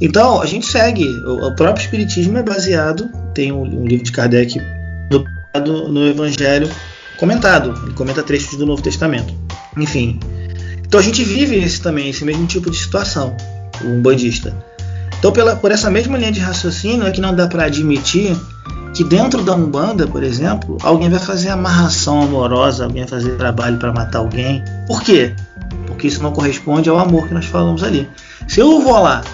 Então 0.00 0.42
a 0.42 0.46
gente 0.46 0.66
segue. 0.66 1.04
O, 1.04 1.46
o 1.46 1.54
próprio 1.54 1.84
espiritismo 1.84 2.36
é 2.36 2.42
baseado, 2.42 3.08
tem 3.32 3.52
um, 3.52 3.62
um 3.62 3.86
livro 3.86 4.04
de 4.04 4.10
Kardec 4.10 4.60
do, 5.08 5.24
no 5.88 6.04
Evangelho 6.04 6.68
comentado. 7.16 7.72
Ele 7.84 7.94
comenta 7.94 8.24
trechos 8.24 8.58
do 8.58 8.66
Novo 8.66 8.82
Testamento. 8.82 9.32
Enfim. 9.76 10.18
Então 10.84 10.98
a 10.98 11.02
gente 11.02 11.22
vive 11.22 11.54
esse 11.54 11.80
também, 11.80 12.10
esse 12.10 12.24
mesmo 12.24 12.44
tipo 12.44 12.72
de 12.72 12.76
situação, 12.76 13.36
o 13.84 13.86
umbandista. 13.86 14.52
Então 15.26 15.34
pela, 15.34 15.56
por 15.56 15.72
essa 15.72 15.90
mesma 15.90 16.16
linha 16.16 16.30
de 16.30 16.38
raciocínio 16.38 17.04
é 17.04 17.10
que 17.10 17.20
não 17.20 17.34
dá 17.34 17.48
para 17.48 17.64
admitir 17.64 18.36
que 18.94 19.02
dentro 19.02 19.42
da 19.42 19.56
Umbanda, 19.56 20.06
por 20.06 20.22
exemplo, 20.22 20.78
alguém 20.84 21.10
vai 21.10 21.18
fazer 21.18 21.48
amarração 21.48 22.22
amorosa, 22.22 22.84
alguém 22.84 23.02
vai 23.02 23.10
fazer 23.10 23.36
trabalho 23.36 23.76
para 23.76 23.92
matar 23.92 24.20
alguém. 24.20 24.62
Por 24.86 25.02
quê? 25.02 25.34
Porque 25.88 26.06
isso 26.06 26.22
não 26.22 26.30
corresponde 26.30 26.88
ao 26.88 26.96
amor 27.00 27.26
que 27.26 27.34
nós 27.34 27.44
falamos 27.44 27.82
ali. 27.82 28.08
Se 28.46 28.60
eu 28.60 28.80
vou 28.80 29.02
lá 29.02 29.24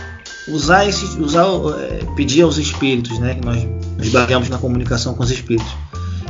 usar 0.48 0.88
esse, 0.88 1.04
usar, 1.20 1.44
é, 1.78 2.00
pedir 2.16 2.40
aos 2.40 2.56
espíritos, 2.56 3.18
né, 3.18 3.34
que 3.34 3.44
nós 3.44 3.62
nos 3.98 4.08
baseamos 4.08 4.48
na 4.48 4.56
comunicação 4.56 5.12
com 5.12 5.22
os 5.22 5.30
espíritos, 5.30 5.76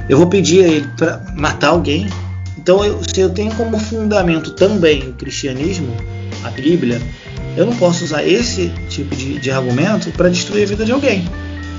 eu 0.08 0.18
vou 0.18 0.26
pedir 0.26 0.64
a 0.64 0.66
ele 0.66 0.88
para 0.96 1.24
matar 1.36 1.68
alguém. 1.68 2.08
Então, 2.58 2.84
eu, 2.84 3.00
se 3.14 3.20
eu 3.20 3.30
tenho 3.30 3.54
como 3.54 3.78
fundamento 3.78 4.54
também 4.54 5.08
o 5.08 5.12
cristianismo, 5.12 5.96
a 6.42 6.50
Bíblia, 6.50 7.00
eu 7.56 7.66
não 7.66 7.76
posso 7.76 8.04
usar 8.04 8.24
esse 8.26 8.72
tipo 8.88 9.14
de, 9.14 9.38
de 9.38 9.50
argumento 9.50 10.10
para 10.12 10.28
destruir 10.28 10.64
a 10.64 10.66
vida 10.66 10.84
de 10.84 10.92
alguém. 10.92 11.28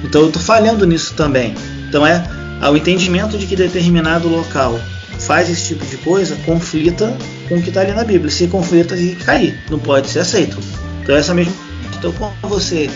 Então 0.03 0.21
eu 0.21 0.28
estou 0.28 0.41
falhando 0.41 0.86
nisso 0.86 1.13
também. 1.15 1.55
Então 1.88 2.05
é 2.05 2.24
o 2.69 2.76
entendimento 2.76 3.38
de 3.38 3.45
que 3.45 3.55
determinado 3.55 4.28
local 4.28 4.80
faz 5.19 5.49
esse 5.49 5.74
tipo 5.74 5.86
de 5.86 5.97
coisa 5.97 6.36
conflita 6.45 7.15
com 7.47 7.55
o 7.55 7.61
que 7.61 7.69
está 7.69 7.82
ali 7.82 7.93
na 7.93 8.03
Bíblia. 8.03 8.30
Se 8.30 8.47
conflita, 8.47 8.95
tem 8.95 9.15
que 9.15 9.24
cair. 9.24 9.59
Não 9.69 9.80
pode 9.80 10.09
ser 10.09 10.19
aceito. 10.19 10.57
Então 11.01 11.15
essa 11.15 11.34
mesma. 11.34 11.53
Então 11.97 12.11
quando 12.13 12.34
você 12.41 12.89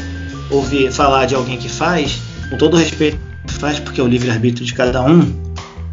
ouvir 0.49 0.91
falar 0.91 1.25
de 1.25 1.35
alguém 1.35 1.57
que 1.57 1.69
faz, 1.69 2.19
com 2.49 2.57
todo 2.57 2.77
respeito 2.77 3.17
faz, 3.47 3.79
porque 3.79 3.99
é 3.99 4.03
o 4.03 4.07
livre-arbítrio 4.07 4.65
de 4.65 4.73
cada 4.73 5.03
um, 5.03 5.33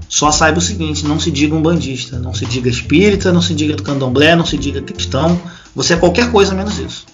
só 0.09 0.31
saiba 0.31 0.59
o 0.59 0.63
seguinte, 0.63 1.07
não 1.07 1.19
se 1.19 1.31
diga 1.31 1.55
um 1.55 1.63
bandista, 1.63 2.19
não 2.19 2.35
se 2.35 2.45
diga 2.47 2.69
espírita, 2.69 3.33
não 3.33 3.43
se 3.43 3.55
diga 3.55 3.75
do 3.75 3.83
candomblé, 3.83 4.37
não 4.37 4.45
se 4.45 4.57
diga 4.57 4.81
cristão, 4.81 5.41
você 5.75 5.95
é 5.95 5.97
qualquer 5.97 6.31
coisa 6.31 6.55
menos 6.55 6.79
isso. 6.79 7.07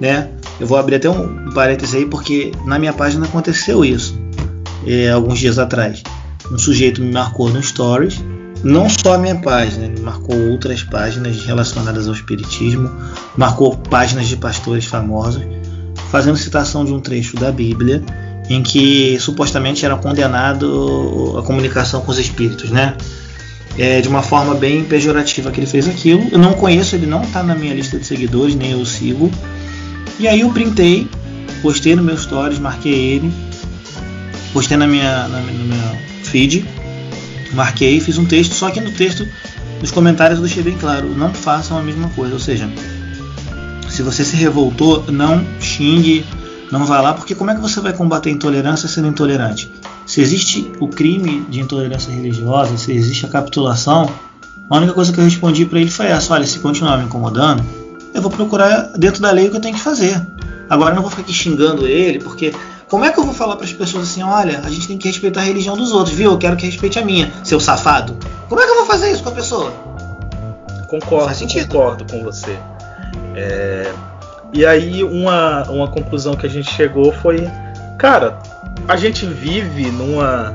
Né? 0.00 0.28
Eu 0.60 0.66
vou 0.66 0.76
abrir 0.76 0.96
até 0.96 1.08
um 1.08 1.50
parêntese 1.52 1.96
aí 1.96 2.06
porque 2.06 2.52
na 2.64 2.78
minha 2.78 2.92
página 2.92 3.24
aconteceu 3.26 3.84
isso 3.84 4.26
é, 4.86 5.10
alguns 5.10 5.38
dias 5.38 5.58
atrás. 5.58 6.02
Um 6.50 6.58
sujeito 6.58 7.00
me 7.00 7.12
marcou 7.12 7.50
no 7.50 7.62
Stories, 7.62 8.22
não 8.62 8.88
só 8.88 9.14
a 9.14 9.18
minha 9.18 9.34
página, 9.36 9.86
ele 9.86 10.00
marcou 10.00 10.36
outras 10.50 10.82
páginas 10.82 11.44
relacionadas 11.44 12.06
ao 12.06 12.14
espiritismo, 12.14 12.90
marcou 13.36 13.76
páginas 13.76 14.28
de 14.28 14.36
pastores 14.36 14.84
famosos, 14.84 15.42
fazendo 16.10 16.36
citação 16.36 16.84
de 16.84 16.92
um 16.92 17.00
trecho 17.00 17.36
da 17.36 17.50
Bíblia 17.50 18.02
em 18.48 18.62
que 18.62 19.18
supostamente 19.18 19.84
era 19.84 19.96
condenado 19.96 21.34
a 21.36 21.42
comunicação 21.42 22.00
com 22.00 22.12
os 22.12 22.18
espíritos, 22.18 22.70
né? 22.70 22.96
É, 23.78 24.00
de 24.00 24.08
uma 24.08 24.22
forma 24.22 24.54
bem 24.54 24.84
pejorativa 24.84 25.50
que 25.50 25.60
ele 25.60 25.66
fez 25.66 25.86
aquilo. 25.86 26.26
Eu 26.32 26.38
não 26.38 26.54
conheço, 26.54 26.96
ele 26.96 27.06
não 27.06 27.22
está 27.22 27.42
na 27.42 27.54
minha 27.54 27.74
lista 27.74 27.98
de 27.98 28.06
seguidores, 28.06 28.54
nem 28.54 28.72
eu 28.72 28.84
sigo. 28.86 29.30
E 30.18 30.26
aí 30.26 30.40
eu 30.40 30.50
printei, 30.50 31.06
postei 31.60 31.94
no 31.94 32.02
meu 32.02 32.16
stories, 32.16 32.58
marquei 32.58 32.94
ele, 32.94 33.30
postei 34.52 34.78
na 34.78 34.86
minha, 34.86 35.28
na, 35.28 35.40
no 35.40 35.64
meu 35.64 35.98
feed, 36.24 36.64
marquei, 37.52 38.00
fiz 38.00 38.16
um 38.16 38.24
texto, 38.24 38.54
só 38.54 38.70
que 38.70 38.80
no 38.80 38.90
texto, 38.92 39.28
nos 39.80 39.90
comentários 39.90 40.38
eu 40.38 40.44
deixei 40.44 40.62
bem 40.62 40.76
claro, 40.78 41.14
não 41.14 41.34
façam 41.34 41.76
a 41.76 41.82
mesma 41.82 42.08
coisa, 42.10 42.32
ou 42.32 42.40
seja, 42.40 42.66
se 43.90 44.02
você 44.02 44.24
se 44.24 44.36
revoltou, 44.36 45.04
não 45.10 45.44
xingue, 45.60 46.24
não 46.70 46.84
vá 46.84 47.00
lá, 47.00 47.12
porque 47.12 47.34
como 47.34 47.50
é 47.50 47.54
que 47.54 47.60
você 47.60 47.80
vai 47.80 47.92
combater 47.92 48.30
a 48.30 48.32
intolerância 48.32 48.88
sendo 48.88 49.08
intolerante? 49.08 49.70
Se 50.06 50.20
existe 50.20 50.70
o 50.78 50.88
crime 50.88 51.44
de 51.48 51.60
intolerância 51.60 52.12
religiosa, 52.12 52.76
se 52.76 52.92
existe 52.92 53.26
a 53.26 53.28
capitulação, 53.28 54.08
a 54.70 54.76
única 54.76 54.92
coisa 54.92 55.12
que 55.12 55.18
eu 55.18 55.24
respondi 55.24 55.66
para 55.66 55.80
ele 55.80 55.90
foi 55.90 56.06
essa: 56.06 56.32
olha, 56.32 56.46
se 56.46 56.60
continuar 56.60 56.98
me 56.98 57.04
incomodando, 57.04 57.62
eu 58.14 58.22
vou 58.22 58.30
procurar 58.30 58.92
dentro 58.96 59.20
da 59.20 59.30
lei 59.32 59.48
o 59.48 59.50
que 59.50 59.56
eu 59.56 59.60
tenho 59.60 59.74
que 59.74 59.80
fazer. 59.80 60.24
Agora 60.70 60.92
eu 60.92 60.94
não 60.94 61.02
vou 61.02 61.10
ficar 61.10 61.22
aqui 61.22 61.32
xingando 61.32 61.86
ele, 61.86 62.20
porque 62.20 62.54
como 62.88 63.04
é 63.04 63.12
que 63.12 63.18
eu 63.18 63.24
vou 63.24 63.34
falar 63.34 63.56
para 63.56 63.64
as 63.64 63.72
pessoas 63.72 64.04
assim, 64.04 64.22
olha, 64.22 64.60
a 64.64 64.70
gente 64.70 64.86
tem 64.86 64.96
que 64.96 65.08
respeitar 65.08 65.40
a 65.40 65.44
religião 65.44 65.76
dos 65.76 65.92
outros, 65.92 66.14
viu? 66.14 66.32
Eu 66.32 66.38
quero 66.38 66.56
que 66.56 66.66
respeite 66.66 66.98
a 66.98 67.04
minha, 67.04 67.32
seu 67.42 67.58
safado. 67.58 68.16
Como 68.48 68.60
é 68.60 68.64
que 68.64 68.70
eu 68.70 68.76
vou 68.76 68.86
fazer 68.86 69.10
isso 69.10 69.22
com 69.24 69.28
a 69.30 69.32
pessoa? 69.32 69.70
Concordo, 70.88 71.34
concordo 71.52 72.04
com 72.04 72.22
você. 72.22 72.56
É... 73.34 73.92
E 74.52 74.64
aí 74.64 75.02
uma, 75.02 75.64
uma 75.64 75.88
conclusão 75.88 76.36
que 76.36 76.46
a 76.46 76.48
gente 76.48 76.72
chegou 76.72 77.12
foi, 77.12 77.48
cara, 77.98 78.38
a 78.88 78.96
gente 78.96 79.26
vive 79.26 79.90
numa 79.90 80.52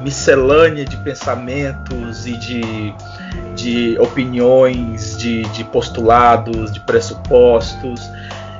miscelânea 0.00 0.84
de 0.84 0.96
pensamentos 0.98 2.26
e 2.26 2.36
de, 2.36 2.94
de 3.54 3.98
opiniões, 3.98 5.16
de, 5.16 5.42
de 5.50 5.64
postulados, 5.64 6.72
de 6.72 6.80
pressupostos. 6.80 8.00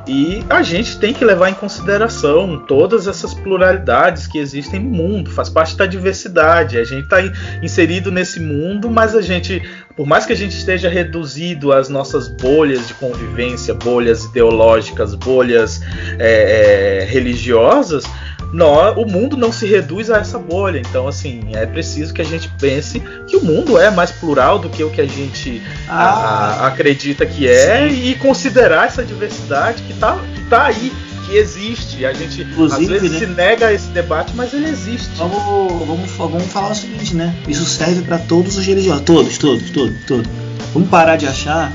E 0.07 0.43
a 0.49 0.63
gente 0.63 0.99
tem 0.99 1.13
que 1.13 1.23
levar 1.23 1.51
em 1.51 1.55
consideração 1.55 2.65
todas 2.67 3.07
essas 3.07 3.35
pluralidades 3.35 4.27
que 4.27 4.39
existem 4.39 4.81
no 4.81 4.89
mundo, 4.89 5.31
faz 5.31 5.51
parte 5.51 5.77
da 5.77 5.85
diversidade. 5.85 6.79
A 6.79 6.85
gente 6.85 7.05
está 7.05 7.19
inserido 7.63 8.11
nesse 8.11 8.41
mundo, 8.41 8.89
mas 8.89 9.15
a 9.15 9.21
gente, 9.21 9.63
por 9.95 10.07
mais 10.07 10.25
que 10.25 10.33
a 10.33 10.37
gente 10.37 10.57
esteja 10.57 10.89
reduzido 10.89 11.73
às 11.73 11.91
nossas 11.91 12.27
bolhas 12.27 12.89
de 12.89 12.95
convivência, 12.95 13.75
bolhas 13.75 14.25
ideológicas, 14.25 15.15
bolhas 15.15 15.83
é, 16.19 17.03
é, 17.03 17.05
religiosas, 17.05 18.05
nós, 18.53 18.97
o 18.97 19.05
mundo 19.05 19.37
não 19.37 19.53
se 19.53 19.67
reduz 19.67 20.11
a 20.11 20.19
essa 20.19 20.39
bolha. 20.39 20.79
Então, 20.79 21.07
assim, 21.07 21.41
é 21.53 21.67
preciso 21.67 22.15
que 22.15 22.23
a 22.23 22.25
gente 22.25 22.49
pense 22.59 23.01
que 23.27 23.37
o 23.37 23.45
mundo 23.45 23.79
é 23.79 23.91
mais 23.91 24.11
plural 24.11 24.59
do 24.59 24.69
que 24.69 24.83
o 24.83 24.91
que 24.91 25.01
a 25.01 25.07
gente 25.07 25.63
ah, 25.89 26.63
a, 26.63 26.67
acredita 26.69 27.27
que 27.27 27.47
é 27.47 27.89
sim. 27.89 28.11
e 28.11 28.15
considerar 28.15 28.87
essa 28.87 29.05
diversidade 29.05 29.83
que 29.83 29.93
está 29.93 30.19
que 30.35 30.45
tá 30.45 30.67
aí, 30.67 30.93
que 31.27 31.37
existe. 31.37 32.05
A 32.07 32.13
gente 32.13 32.43
Inclusive, 32.43 32.95
às 32.95 33.03
vezes 33.03 33.13
né? 33.13 33.19
se 33.19 33.27
nega 33.27 33.67
a 33.67 33.73
esse 33.73 33.89
debate, 33.89 34.33
mas 34.35 34.53
ele 34.55 34.69
existe. 34.69 35.11
Vamos, 35.17 35.87
vamos, 35.87 36.11
vamos 36.11 36.47
falar 36.47 36.73
o 36.73 36.75
seguinte, 36.75 37.15
né? 37.15 37.35
Isso 37.47 37.65
serve 37.67 38.03
para 38.03 38.19
todos 38.19 38.57
os 38.57 38.65
religiosos, 38.65 39.03
todos, 39.03 39.37
todos, 39.37 39.71
todos, 39.71 40.05
todos. 40.07 40.31
Vamos 40.73 40.89
parar 40.89 41.17
de 41.17 41.27
achar 41.27 41.73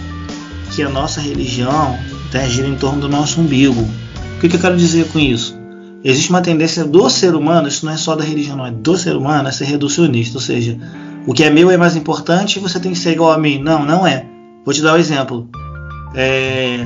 que 0.72 0.82
a 0.82 0.90
nossa 0.90 1.22
religião 1.22 1.98
tá, 2.32 2.40
gira 2.48 2.68
em 2.68 2.76
torno 2.76 3.02
do 3.02 3.10
nosso 3.10 3.40
umbigo. 3.40 3.82
O 3.82 4.40
que, 4.40 4.50
que 4.50 4.56
eu 4.56 4.60
quero 4.60 4.76
dizer 4.76 5.06
com 5.08 5.20
isso? 5.20 5.63
Existe 6.04 6.30
uma 6.30 6.42
tendência 6.42 6.84
do 6.84 7.10
ser 7.10 7.36
humano, 7.36 7.68
isso 7.68 7.86
não 7.86 7.94
é 7.94 7.98
só 7.98 8.16
da 8.16 8.24
religião, 8.24 8.58
não 8.58 8.66
é 8.66 8.72
do 8.72 8.98
ser 8.98 9.16
humano, 9.16 9.48
a 9.48 9.52
ser 9.52 9.66
reducionista, 9.66 10.38
ou 10.38 10.42
seja, 10.42 10.78
o 11.26 11.34
que 11.34 11.44
é 11.44 11.50
meu 11.50 11.72
é 11.72 11.78
mais 11.78 11.96
importante 11.96 12.58
e 12.58 12.62
você 12.62 12.80
tem 12.80 12.92
que 12.92 13.00
ser 13.00 13.12
igual 13.12 13.32
a 13.32 13.38
mim. 13.38 13.60
Não, 13.60 13.86
não 13.86 14.06
é. 14.06 14.26
Vou 14.66 14.74
te 14.74 14.82
dar 14.82 14.94
um 14.94 14.98
exemplo. 14.98 15.48
É, 16.16 16.86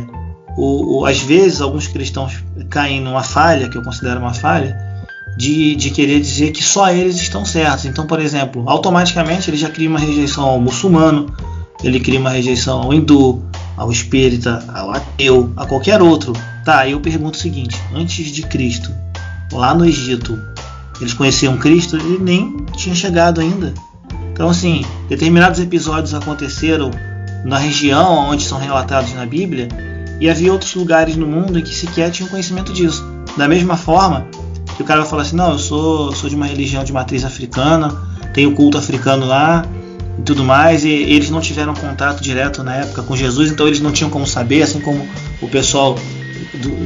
o, 0.55 0.99
o, 0.99 1.05
às 1.05 1.19
vezes, 1.19 1.59
alguns 1.59 1.87
cristãos 1.87 2.43
caem 2.69 3.01
numa 3.01 3.23
falha, 3.23 3.67
que 3.69 3.77
eu 3.77 3.83
considero 3.83 4.19
uma 4.19 4.33
falha, 4.33 4.77
de, 5.37 5.75
de 5.75 5.89
querer 5.89 6.19
dizer 6.19 6.51
que 6.51 6.63
só 6.63 6.89
eles 6.91 7.15
estão 7.15 7.45
certos. 7.45 7.85
Então, 7.85 8.05
por 8.05 8.19
exemplo, 8.19 8.63
automaticamente 8.67 9.49
ele 9.49 9.57
já 9.57 9.69
cria 9.69 9.89
uma 9.89 9.99
rejeição 9.99 10.43
ao 10.43 10.59
muçulmano, 10.59 11.33
ele 11.83 11.99
cria 11.99 12.19
uma 12.19 12.29
rejeição 12.29 12.81
ao 12.83 12.93
hindu, 12.93 13.43
ao 13.75 13.91
espírita, 13.91 14.63
ao 14.73 14.91
ateu, 14.91 15.51
a 15.55 15.65
qualquer 15.65 16.01
outro. 16.01 16.33
Tá, 16.65 16.87
eu 16.87 16.99
pergunto 16.99 17.37
o 17.37 17.41
seguinte: 17.41 17.79
antes 17.93 18.31
de 18.31 18.41
Cristo, 18.41 18.91
lá 19.51 19.73
no 19.73 19.85
Egito, 19.85 20.39
eles 20.99 21.13
conheciam 21.13 21.57
Cristo, 21.57 21.95
ele 21.95 22.17
nem 22.19 22.57
tinha 22.75 22.95
chegado 22.95 23.39
ainda. 23.41 23.73
Então, 24.31 24.49
assim, 24.49 24.85
determinados 25.09 25.59
episódios 25.59 26.13
aconteceram 26.13 26.91
na 27.43 27.57
região 27.57 28.29
onde 28.29 28.43
são 28.43 28.59
relatados 28.59 29.13
na 29.13 29.25
Bíblia, 29.25 29.67
e 30.19 30.29
havia 30.29 30.51
outros 30.51 30.73
lugares 30.75 31.15
no 31.15 31.27
mundo 31.27 31.59
em 31.59 31.61
que 31.61 31.73
sequer 31.73 32.09
tinham 32.11 32.29
conhecimento 32.29 32.73
disso. 32.73 33.05
Da 33.37 33.47
mesma 33.47 33.77
forma 33.77 34.27
que 34.75 34.81
o 34.81 34.85
cara 34.85 35.01
vai 35.01 35.09
falar 35.09 35.21
assim: 35.23 35.35
não, 35.35 35.51
eu 35.51 35.59
sou, 35.59 36.13
sou 36.13 36.29
de 36.29 36.35
uma 36.35 36.45
religião 36.45 36.83
de 36.83 36.91
matriz 36.91 37.23
africana, 37.23 37.95
tenho 38.33 38.53
culto 38.53 38.77
africano 38.77 39.25
lá, 39.25 39.63
e 40.17 40.21
tudo 40.23 40.43
mais, 40.43 40.83
e 40.83 40.89
eles 40.89 41.29
não 41.29 41.39
tiveram 41.39 41.73
contato 41.73 42.21
direto 42.21 42.63
na 42.63 42.75
época 42.75 43.03
com 43.03 43.15
Jesus, 43.15 43.51
então 43.51 43.67
eles 43.67 43.79
não 43.79 43.91
tinham 43.91 44.09
como 44.09 44.25
saber, 44.25 44.63
assim 44.63 44.79
como 44.79 45.07
o 45.41 45.47
pessoal, 45.47 45.97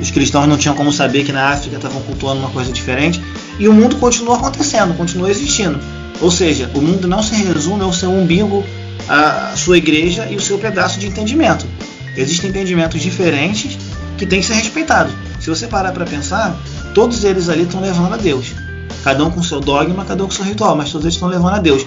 os 0.01 0.11
cristãos 0.11 0.47
não 0.47 0.57
tinham 0.57 0.75
como 0.75 0.91
saber 0.91 1.23
que 1.23 1.31
na 1.31 1.49
África 1.49 1.75
estavam 1.75 2.01
cultuando 2.01 2.39
uma 2.39 2.49
coisa 2.49 2.71
diferente, 2.71 3.21
e 3.59 3.67
o 3.67 3.73
mundo 3.73 3.97
continua 3.97 4.37
acontecendo, 4.37 4.93
continua 4.95 5.29
existindo. 5.29 5.79
Ou 6.19 6.29
seja, 6.29 6.69
o 6.73 6.81
mundo 6.81 7.07
não 7.07 7.23
se 7.23 7.35
resume 7.35 7.83
ao 7.83 7.93
seu 7.93 8.11
umbigo, 8.11 8.63
a 9.07 9.53
sua 9.55 9.77
igreja 9.77 10.27
e 10.29 10.35
o 10.35 10.41
seu 10.41 10.57
pedaço 10.57 10.99
de 10.99 11.07
entendimento. 11.07 11.65
Existem 12.15 12.49
entendimentos 12.49 13.01
diferentes 13.01 13.77
que 14.17 14.25
têm 14.25 14.39
que 14.39 14.45
ser 14.45 14.53
respeitados. 14.53 15.13
Se 15.39 15.49
você 15.49 15.67
parar 15.67 15.91
para 15.91 16.05
pensar, 16.05 16.55
todos 16.93 17.23
eles 17.23 17.49
ali 17.49 17.63
estão 17.63 17.81
levando 17.81 18.13
a 18.13 18.17
Deus. 18.17 18.53
Cada 19.03 19.23
um 19.25 19.31
com 19.31 19.41
seu 19.41 19.59
dogma, 19.59 20.05
cada 20.05 20.23
um 20.23 20.27
com 20.27 20.33
seu 20.33 20.45
ritual, 20.45 20.75
mas 20.75 20.91
todos 20.91 21.05
eles 21.05 21.15
estão 21.15 21.27
levando 21.27 21.55
a 21.55 21.59
Deus. 21.59 21.85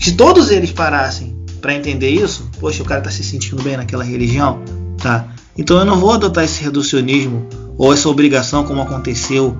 Se 0.00 0.12
todos 0.12 0.50
eles 0.50 0.72
parassem 0.72 1.36
para 1.60 1.74
entender 1.74 2.10
isso, 2.10 2.50
poxa, 2.58 2.82
o 2.82 2.86
cara 2.86 3.00
está 3.00 3.10
se 3.10 3.22
sentindo 3.22 3.62
bem 3.62 3.76
naquela 3.76 4.02
religião, 4.02 4.60
tá? 4.98 5.28
Então 5.58 5.78
eu 5.78 5.84
não 5.84 5.98
vou 5.98 6.12
adotar 6.12 6.44
esse 6.44 6.62
reducionismo 6.62 7.46
ou 7.78 7.92
essa 7.92 8.08
obrigação 8.08 8.64
como 8.64 8.82
aconteceu 8.82 9.56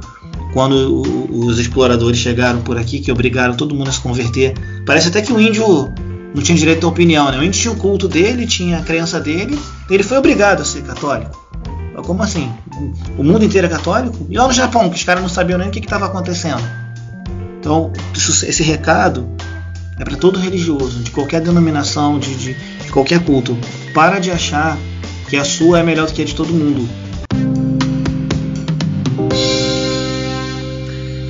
quando 0.53 1.03
os 1.30 1.59
exploradores 1.59 2.18
chegaram 2.18 2.62
por 2.62 2.78
aqui, 2.78 2.99
que 2.99 3.12
obrigaram 3.12 3.55
todo 3.55 3.74
mundo 3.74 3.88
a 3.88 3.92
se 3.92 4.01
converter. 4.01 4.55
Parece 4.86 5.09
até 5.09 5.20
que 5.20 5.32
o 5.32 5.40
índio 5.40 5.92
não 6.34 6.42
tinha 6.42 6.57
direito 6.57 6.86
à 6.86 6.90
opinião, 6.90 7.30
né? 7.30 7.38
O 7.38 7.42
índio 7.42 7.61
tinha 7.61 7.72
o 7.72 7.76
culto 7.76 8.09
dele, 8.09 8.47
tinha 8.47 8.78
a 8.78 8.82
crença 8.82 9.20
dele, 9.20 9.59
ele 9.90 10.03
foi 10.03 10.16
obrigado 10.16 10.62
a 10.62 10.64
ser 10.64 10.82
católico. 10.82 11.47
Como 12.05 12.22
assim? 12.22 12.53
O 13.18 13.24
mundo 13.24 13.44
inteiro 13.44 13.66
é 13.66 13.70
católico? 13.70 14.26
E 14.28 14.36
lá 14.36 14.47
no 14.47 14.53
Japão, 14.53 14.88
que 14.88 14.97
os 14.97 15.03
caras 15.03 15.22
não 15.22 15.28
sabiam 15.28 15.59
nem 15.59 15.68
o 15.68 15.70
que 15.70 15.78
estava 15.78 16.07
acontecendo. 16.07 16.62
Então, 17.59 17.90
esse 18.14 18.62
recado 18.62 19.28
é 19.99 20.05
para 20.05 20.16
todo 20.16 20.38
religioso, 20.38 21.01
de 21.03 21.11
qualquer 21.11 21.40
denominação, 21.40 22.18
de, 22.18 22.34
de, 22.34 22.55
de 22.55 22.92
qualquer 22.92 23.24
culto. 23.24 23.57
Para 23.92 24.18
de 24.18 24.30
achar 24.30 24.78
que 25.29 25.37
a 25.37 25.45
sua 25.45 25.81
é 25.81 25.83
melhor 25.83 26.07
do 26.07 26.12
que 26.12 26.22
a 26.22 26.24
de 26.24 26.35
todo 26.35 26.53
mundo. 26.53 26.89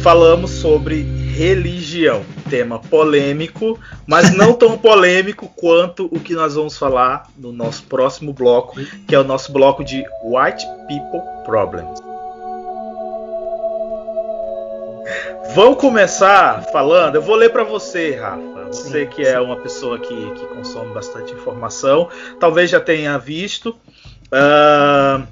Falamos 0.02 0.52
sobre 0.52 1.02
religião, 1.34 2.22
tema 2.48 2.78
polêmico, 2.78 3.78
mas 4.06 4.34
não 4.34 4.54
tão 4.54 4.76
polêmico 4.78 5.50
quanto 5.56 6.06
o 6.06 6.20
que 6.20 6.34
nós 6.34 6.54
vamos 6.54 6.78
falar 6.78 7.28
no 7.36 7.52
nosso 7.52 7.82
próximo 7.84 8.32
bloco, 8.32 8.78
que 9.06 9.14
é 9.14 9.18
o 9.18 9.24
nosso 9.24 9.52
bloco 9.52 9.82
de 9.82 10.04
White 10.24 10.64
People 10.86 11.20
Problems. 11.44 12.05
Vamos 15.56 15.78
começar 15.78 16.64
falando. 16.70 17.14
Eu 17.14 17.22
vou 17.22 17.34
ler 17.34 17.48
para 17.48 17.64
você, 17.64 18.14
Rafa. 18.14 18.66
Você 18.66 19.06
que 19.06 19.22
é 19.22 19.40
uma 19.40 19.56
pessoa 19.56 19.98
que, 19.98 20.30
que 20.32 20.46
consome 20.48 20.92
bastante 20.92 21.32
informação, 21.32 22.10
talvez 22.38 22.68
já 22.68 22.78
tenha 22.78 23.16
visto. 23.16 23.70
Uh, 24.26 25.26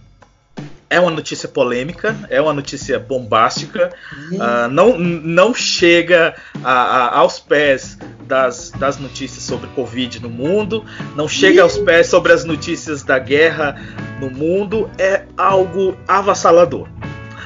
é 0.89 0.99
uma 0.99 1.11
notícia 1.11 1.47
polêmica, 1.47 2.16
é 2.31 2.41
uma 2.41 2.55
notícia 2.55 2.99
bombástica, 2.99 3.93
uh, 4.33 4.66
não, 4.70 4.99
não 4.99 5.53
chega 5.53 6.35
a, 6.64 6.72
a, 6.72 7.18
aos 7.18 7.39
pés 7.39 7.99
das, 8.22 8.70
das 8.70 8.97
notícias 8.97 9.43
sobre 9.43 9.68
Covid 9.75 10.22
no 10.22 10.31
mundo, 10.31 10.87
não 11.14 11.29
chega 11.29 11.61
aos 11.61 11.77
pés 11.77 12.07
sobre 12.07 12.33
as 12.33 12.47
notícias 12.47 13.03
da 13.03 13.18
guerra 13.18 13.77
no 14.18 14.31
mundo, 14.31 14.91
é 14.97 15.25
algo 15.37 15.95
avassalador. 16.09 16.89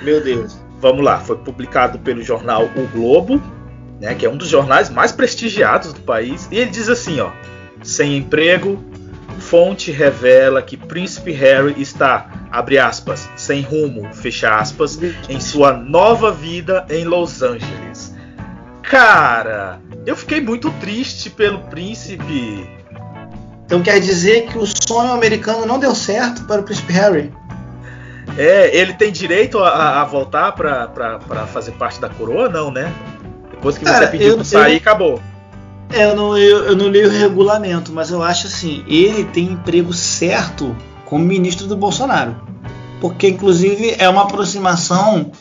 Meu 0.00 0.22
Deus. 0.22 0.67
Vamos 0.80 1.04
lá, 1.04 1.18
foi 1.18 1.36
publicado 1.36 1.98
pelo 1.98 2.22
jornal 2.22 2.64
O 2.76 2.86
Globo, 2.88 3.42
né, 4.00 4.14
que 4.14 4.24
é 4.24 4.30
um 4.30 4.36
dos 4.36 4.48
jornais 4.48 4.88
mais 4.88 5.10
prestigiados 5.10 5.92
do 5.92 6.00
país, 6.00 6.48
e 6.52 6.58
ele 6.58 6.70
diz 6.70 6.88
assim, 6.88 7.20
ó: 7.20 7.30
sem 7.82 8.16
emprego, 8.16 8.82
fonte 9.38 9.90
revela 9.90 10.62
que 10.62 10.76
Príncipe 10.76 11.32
Harry 11.32 11.74
está, 11.80 12.30
abre 12.50 12.78
aspas, 12.78 13.28
sem 13.36 13.62
rumo, 13.62 14.12
fecha 14.12 14.56
aspas, 14.56 14.98
em 15.28 15.40
sua 15.40 15.72
nova 15.72 16.30
vida 16.30 16.86
em 16.88 17.04
Los 17.04 17.42
Angeles. 17.42 18.14
Cara, 18.82 19.80
eu 20.06 20.16
fiquei 20.16 20.40
muito 20.40 20.70
triste 20.80 21.28
pelo 21.28 21.58
príncipe. 21.64 22.68
Então 23.66 23.82
quer 23.82 24.00
dizer 24.00 24.46
que 24.46 24.56
o 24.56 24.64
sonho 24.64 25.12
americano 25.12 25.66
não 25.66 25.78
deu 25.78 25.94
certo 25.94 26.44
para 26.44 26.62
o 26.62 26.64
Príncipe 26.64 26.94
Harry? 26.94 27.30
É, 28.38 28.76
ele 28.76 28.94
tem 28.94 29.10
direito 29.10 29.58
a, 29.58 30.00
a 30.00 30.04
voltar 30.04 30.52
para 30.52 31.46
fazer 31.52 31.72
parte 31.72 32.00
da 32.00 32.08
coroa? 32.08 32.48
Não, 32.48 32.70
né? 32.70 32.92
Depois 33.50 33.76
que 33.76 33.84
Cara, 33.84 34.06
você 34.06 34.12
pediu 34.12 34.36
para 34.36 34.44
sair, 34.44 34.74
eu, 34.74 34.78
acabou. 34.78 35.20
É, 35.90 36.04
eu 36.04 36.14
não, 36.14 36.38
eu, 36.38 36.66
eu 36.66 36.76
não 36.76 36.86
li 36.86 37.04
o 37.04 37.10
regulamento, 37.10 37.92
mas 37.92 38.10
eu 38.10 38.22
acho 38.22 38.46
assim, 38.46 38.84
ele 38.86 39.24
tem 39.24 39.46
emprego 39.46 39.92
certo 39.92 40.76
como 41.04 41.24
ministro 41.24 41.66
do 41.66 41.76
Bolsonaro. 41.76 42.36
Porque, 43.00 43.28
inclusive, 43.28 43.96
é 43.98 44.08
uma 44.08 44.22
aproximação 44.22 45.32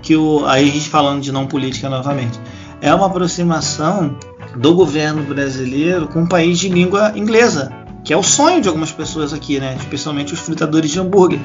que 0.00 0.14
o. 0.16 0.46
Aí 0.46 0.68
a 0.68 0.72
gente 0.72 0.88
falando 0.88 1.20
de 1.20 1.32
não 1.32 1.46
política 1.46 1.88
novamente. 1.88 2.38
É 2.80 2.94
uma 2.94 3.06
aproximação 3.06 4.16
do 4.54 4.72
governo 4.72 5.22
brasileiro 5.22 6.06
com 6.06 6.20
um 6.20 6.26
país 6.26 6.60
de 6.60 6.68
língua 6.68 7.12
inglesa, 7.16 7.72
que 8.04 8.12
é 8.12 8.16
o 8.16 8.22
sonho 8.22 8.60
de 8.60 8.68
algumas 8.68 8.92
pessoas 8.92 9.32
aqui, 9.32 9.58
né? 9.58 9.76
Especialmente 9.80 10.32
os 10.32 10.38
fritadores 10.38 10.92
de 10.92 11.00
hambúrguer. 11.00 11.40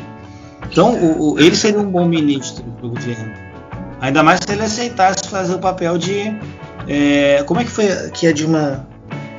Então, 0.70 0.94
o, 0.94 1.34
o, 1.34 1.40
ele 1.40 1.56
seria 1.56 1.80
um 1.80 1.90
bom 1.90 2.06
ministro 2.06 2.64
do 2.64 2.90
governo. 2.90 3.34
Ainda 4.00 4.24
mais 4.24 4.40
se 4.46 4.52
ele 4.52 4.64
aceitasse 4.64 5.28
fazer 5.30 5.56
o 5.56 5.60
papel 5.60 5.98
de 5.98 6.34
é, 6.88 7.44
como 7.44 7.60
é 7.60 7.64
que 7.64 7.70
foi 7.70 7.86
que 8.12 8.28
a 8.28 8.34
Dilma 8.34 8.88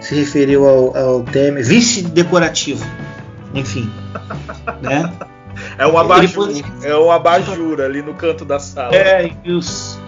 se 0.00 0.14
referiu 0.14 0.68
ao, 0.68 0.96
ao 0.96 1.22
Temer? 1.22 1.64
Vice 1.64 2.02
decorativo. 2.02 2.84
Enfim. 3.54 3.90
né? 4.80 5.12
É 5.78 5.86
um 5.86 5.98
abajur, 5.98 6.50
é 6.82 6.96
um 6.96 7.10
abajur 7.10 7.80
ali 7.80 8.02
no 8.02 8.14
canto 8.14 8.44
da 8.44 8.58
sala. 8.58 8.94
É, 8.94 9.30
os, 9.46 9.98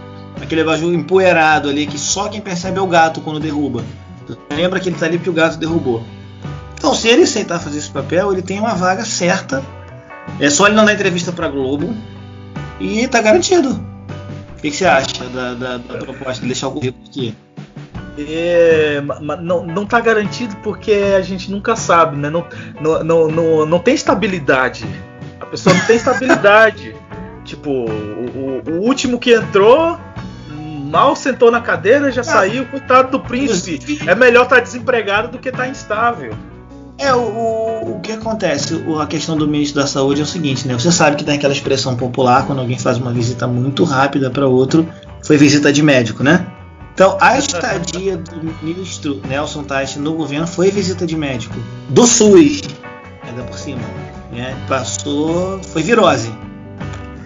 aquele 0.41 0.63
abajur 0.63 0.93
empoeirado 0.93 1.69
ali 1.69 1.87
que 1.87 1.99
só 1.99 2.29
quem 2.29 2.41
percebe 2.41 2.79
é 2.79 2.81
o 2.81 2.87
gato 2.87 3.21
quando 3.21 3.41
derruba. 3.41 3.85
Lembra 4.51 4.81
que 4.81 4.89
ele 4.89 4.97
tá 4.97 5.07
ali 5.07 5.19
porque 5.19 5.31
o 5.31 5.35
gato 5.35 5.59
derrubou. 5.59 6.03
Então, 6.75 6.95
se 6.95 7.09
ele 7.09 7.23
aceitar 7.23 7.59
fazer 7.59 7.79
esse 7.79 7.91
papel, 7.91 8.33
ele 8.33 8.43
tem 8.43 8.59
uma 8.59 8.75
vaga 8.75 9.05
certa. 9.05 9.63
É 10.41 10.51
só 10.51 10.67
ele 10.67 10.75
não 10.75 10.85
dar 10.85 10.95
entrevista 10.95 11.33
para 11.33 11.49
Globo 11.49 11.95
e 12.81 13.07
tá 13.09 13.21
garantido 13.21 13.95
que, 14.65 14.71
que 14.71 14.77
você 14.77 14.87
acha 14.87 15.25
da, 15.25 15.55
da, 15.55 15.77
da, 15.77 15.99
proposta 15.99 16.41
de 16.41 16.47
deixar 16.47 16.69
o 16.69 16.73
currículo 16.73 17.05
aqui? 17.07 17.35
É, 18.17 19.03
não, 19.43 19.67
não 19.67 19.85
tá 19.85 20.01
garantido 20.01 20.57
porque 20.63 20.93
a 21.17 21.21
gente 21.21 21.51
nunca 21.51 21.77
sabe, 21.77 22.17
né? 22.17 22.31
Não, 22.31 22.47
não, 22.81 23.05
não, 23.05 23.29
não, 23.29 23.67
não 23.67 23.79
tem 23.79 23.95
estabilidade. 23.95 24.87
A 25.41 25.47
pessoa 25.47 25.75
não 25.75 25.85
tem 25.85 25.97
estabilidade. 25.97 26.97
tipo, 27.45 27.71
o, 27.71 28.63
o, 28.65 28.71
o, 28.71 28.81
último 28.81 29.19
que 29.19 29.35
entrou 29.35 29.99
mal 30.91 31.15
sentou 31.17 31.51
na 31.51 31.61
cadeira, 31.61 32.11
já 32.11 32.21
ah, 32.23 32.25
saiu. 32.25 32.65
Coitado 32.67 33.11
do 33.11 33.21
príncipe. 33.21 33.99
É 34.09 34.15
melhor 34.15 34.45
estar 34.45 34.57
tá 34.57 34.63
desempregado 34.63 35.29
do 35.29 35.39
que 35.39 35.49
estar 35.49 35.65
tá 35.65 35.69
instável. 35.69 36.33
É, 36.97 37.13
o, 37.13 37.19
o, 37.19 37.64
o 37.91 38.01
que 38.01 38.13
acontece? 38.13 38.85
A 39.01 39.07
questão 39.07 39.37
do 39.37 39.47
ministro 39.47 39.81
da 39.81 39.87
Saúde 39.87 40.21
é 40.21 40.25
o 40.25 40.27
seguinte, 40.27 40.67
né? 40.67 40.75
Você 40.75 40.91
sabe 40.91 41.17
que 41.17 41.25
tem 41.25 41.37
aquela 41.37 41.53
expressão 41.53 41.97
popular 41.97 42.47
quando 42.47 42.61
alguém 42.61 42.79
faz 42.79 42.99
uma 42.99 43.13
visita 43.13 43.47
muito 43.47 43.85
rápida 43.85 44.31
para 44.31 44.47
outro, 44.47 44.89
foi 45.23 45.37
visita 45.37 45.73
de 45.73 45.83
médico, 45.83 46.23
né? 46.23 46.47
Então, 46.95 47.19
a 47.21 47.37
estadia 47.39 48.17
do 48.17 48.55
ministro 48.63 49.21
Nelson 49.29 49.65
Tais 49.65 49.97
no 49.97 50.15
governo 50.15 50.47
foi 50.47 50.71
visita 50.71 51.05
de 51.05 51.17
médico. 51.17 51.57
Do 51.89 52.07
SUS, 52.07 52.63
ainda 53.23 53.43
por 53.43 53.59
cima. 53.59 53.83
Né? 54.31 54.57
Passou. 54.69 55.61
Foi 55.63 55.83
virose. 55.83 56.33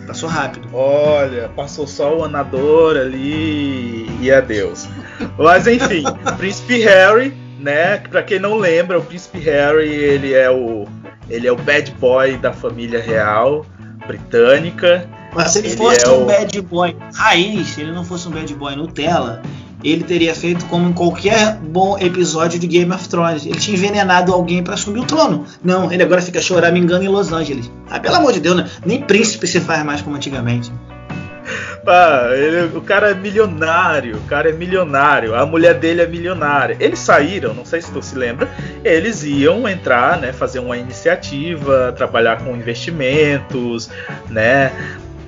Passou 0.07 0.29
rápido. 0.29 0.71
Olha, 0.73 1.51
passou 1.51 1.87
só 1.87 2.17
o 2.17 2.25
anador 2.25 2.97
ali 2.97 4.09
e 4.23 4.33
adeus. 4.33 4.89
Mas 5.37 5.67
enfim, 5.67 6.03
Príncipe 6.39 6.81
Harry 6.81 7.48
né? 7.59 7.99
Para 7.99 8.23
quem 8.23 8.39
não 8.39 8.57
lembra, 8.57 8.99
o 8.99 9.03
príncipe 9.03 9.39
Harry 9.41 9.89
ele 9.89 10.35
é 10.35 10.51
o 10.51 10.87
ele 11.29 11.47
é 11.47 11.53
o 11.53 11.57
bad 11.57 11.91
boy 12.01 12.37
da 12.39 12.53
família 12.53 13.01
real 13.01 13.67
britânica. 14.07 15.09
Mas 15.35 15.53
se 15.53 15.59
ele, 15.59 15.69
ele 15.69 15.77
fosse 15.77 16.07
é 16.07 16.09
um 16.09 16.23
o... 16.23 16.27
bad 16.27 16.61
boy 16.63 16.97
raiz, 17.15 17.69
se 17.69 17.81
ele 17.83 17.93
não 17.93 18.05
fosse 18.05 18.27
um 18.27 18.31
bad 18.31 18.53
boy 18.55 18.75
Nutella, 18.75 19.43
ele 19.85 20.03
teria 20.03 20.35
feito 20.35 20.65
como 20.67 20.89
em 20.89 20.93
qualquer 20.93 21.57
bom 21.57 21.97
episódio 21.99 22.59
de 22.59 22.67
Game 22.67 22.91
of 22.93 23.09
Thrones. 23.09 23.47
Ele 23.47 23.59
tinha 23.59 23.77
envenenado 23.77 24.33
alguém 24.33 24.63
para 24.63 24.75
assumir 24.75 25.01
o 25.01 25.05
trono. 25.05 25.45
Não, 25.63 25.93
ele 25.93 26.03
agora 26.03 26.21
fica 26.23 26.41
choramingando 26.41 27.05
em 27.05 27.09
Los 27.09 27.33
Angeles. 27.33 27.71
Ah, 27.89 28.01
pelo 28.01 28.17
amor 28.17 28.33
de 28.33 28.41
Deus, 28.41 28.57
né? 28.57 28.69
Nem 28.85 29.03
príncipe 29.03 29.47
se 29.47 29.61
faz 29.61 29.85
mais 29.85 30.03
como 30.03 30.17
antigamente. 30.17 30.73
Ah, 31.91 32.29
ele, 32.35 32.77
o 32.77 32.83
cara 32.83 33.13
é 33.13 33.15
milionário, 33.15 34.17
o 34.19 34.21
cara 34.23 34.51
é 34.51 34.53
milionário, 34.53 35.35
a 35.35 35.47
mulher 35.47 35.75
dele 35.75 36.03
é 36.03 36.07
milionária. 36.07 36.77
Eles 36.79 36.99
saíram, 36.99 37.55
não 37.55 37.65
sei 37.65 37.81
se 37.81 37.91
tu 37.91 38.03
se 38.03 38.15
lembra, 38.15 38.47
eles 38.85 39.25
iam 39.25 39.67
entrar, 39.67 40.21
né, 40.21 40.31
fazer 40.31 40.59
uma 40.59 40.77
iniciativa, 40.77 41.93
trabalhar 41.97 42.45
com 42.45 42.55
investimentos, 42.55 43.89
né? 44.29 44.71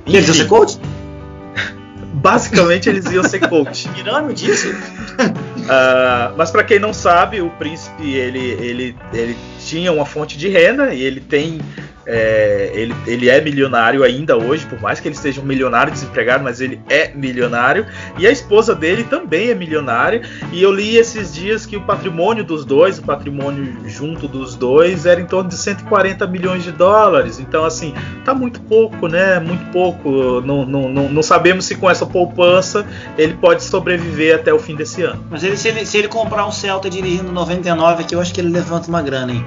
Enfim, 0.06 0.18
eles 0.18 0.28
iam 0.28 0.34
ser 0.34 0.46
coach? 0.48 0.78
Basicamente 2.12 2.90
eles 2.90 3.06
iam 3.06 3.24
ser 3.24 3.48
coach. 3.48 3.88
Tirando 3.96 4.34
disso. 4.34 4.68
uh, 4.68 6.34
mas 6.36 6.50
para 6.50 6.62
quem 6.62 6.78
não 6.78 6.92
sabe, 6.92 7.40
o 7.40 7.48
príncipe 7.48 8.12
ele, 8.12 8.50
ele, 8.60 8.96
ele 9.14 9.36
tinha 9.64 9.90
uma 9.90 10.04
fonte 10.04 10.36
de 10.36 10.48
renda 10.48 10.92
e 10.92 11.02
ele 11.02 11.20
tem 11.20 11.58
é, 12.06 12.70
ele, 12.74 12.94
ele 13.06 13.28
é 13.28 13.40
milionário 13.40 14.02
ainda 14.02 14.36
hoje, 14.36 14.66
por 14.66 14.80
mais 14.80 15.00
que 15.00 15.08
ele 15.08 15.14
seja 15.14 15.40
um 15.40 15.44
milionário 15.44 15.92
desempregado, 15.92 16.42
mas 16.42 16.60
ele 16.60 16.80
é 16.88 17.12
milionário. 17.14 17.86
E 18.18 18.26
a 18.26 18.30
esposa 18.30 18.74
dele 18.74 19.04
também 19.04 19.50
é 19.50 19.54
milionária. 19.54 20.22
E 20.52 20.62
eu 20.62 20.72
li 20.72 20.96
esses 20.96 21.32
dias 21.32 21.66
que 21.66 21.76
o 21.76 21.82
patrimônio 21.82 22.42
dos 22.42 22.64
dois, 22.64 22.98
o 22.98 23.02
patrimônio 23.02 23.76
junto 23.86 24.26
dos 24.26 24.54
dois, 24.56 25.06
era 25.06 25.20
em 25.20 25.26
torno 25.26 25.48
de 25.48 25.56
140 25.56 26.26
milhões 26.26 26.64
de 26.64 26.72
dólares. 26.72 27.38
Então, 27.38 27.64
assim, 27.64 27.94
tá 28.24 28.34
muito 28.34 28.60
pouco, 28.62 29.06
né? 29.06 29.38
Muito 29.38 29.70
pouco. 29.70 30.40
Não, 30.40 30.64
não, 30.64 30.88
não, 30.88 31.08
não 31.08 31.22
sabemos 31.22 31.64
se 31.64 31.74
com 31.76 31.88
essa 31.88 32.06
poupança 32.06 32.86
ele 33.16 33.34
pode 33.34 33.62
sobreviver 33.62 34.36
até 34.36 34.52
o 34.52 34.58
fim 34.58 34.74
desse 34.74 35.02
ano. 35.02 35.24
Mas 35.30 35.44
ele, 35.44 35.56
se, 35.56 35.68
ele, 35.68 35.86
se 35.86 35.98
ele 35.98 36.08
comprar 36.08 36.46
um 36.46 36.52
Celta 36.52 36.88
dirigindo 36.88 37.30
99 37.30 38.02
aqui, 38.02 38.14
eu 38.14 38.20
acho 38.20 38.32
que 38.32 38.40
ele 38.40 38.50
levanta 38.50 38.88
uma 38.88 39.02
grana, 39.02 39.32
hein? 39.32 39.44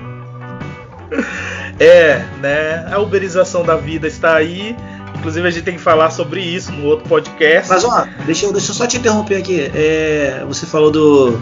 É, 1.80 2.24
né? 2.40 2.86
A 2.92 3.00
uberização 3.00 3.64
da 3.64 3.76
vida 3.76 4.08
está 4.08 4.36
aí. 4.36 4.76
Inclusive 5.18 5.48
a 5.48 5.52
gente 5.52 5.64
tem 5.64 5.76
que 5.76 5.82
falar 5.82 6.12
sobre 6.12 6.42
isso 6.42 6.72
no 6.72 6.86
outro 6.86 7.08
podcast. 7.08 7.70
Mas 7.70 7.84
ó, 7.84 8.06
deixa 8.26 8.46
eu, 8.46 8.52
deixa 8.52 8.72
eu 8.72 8.76
só 8.76 8.86
te 8.86 8.98
interromper 8.98 9.38
aqui. 9.38 9.72
É, 9.74 10.44
você 10.48 10.66
falou 10.66 10.92
do 10.92 11.42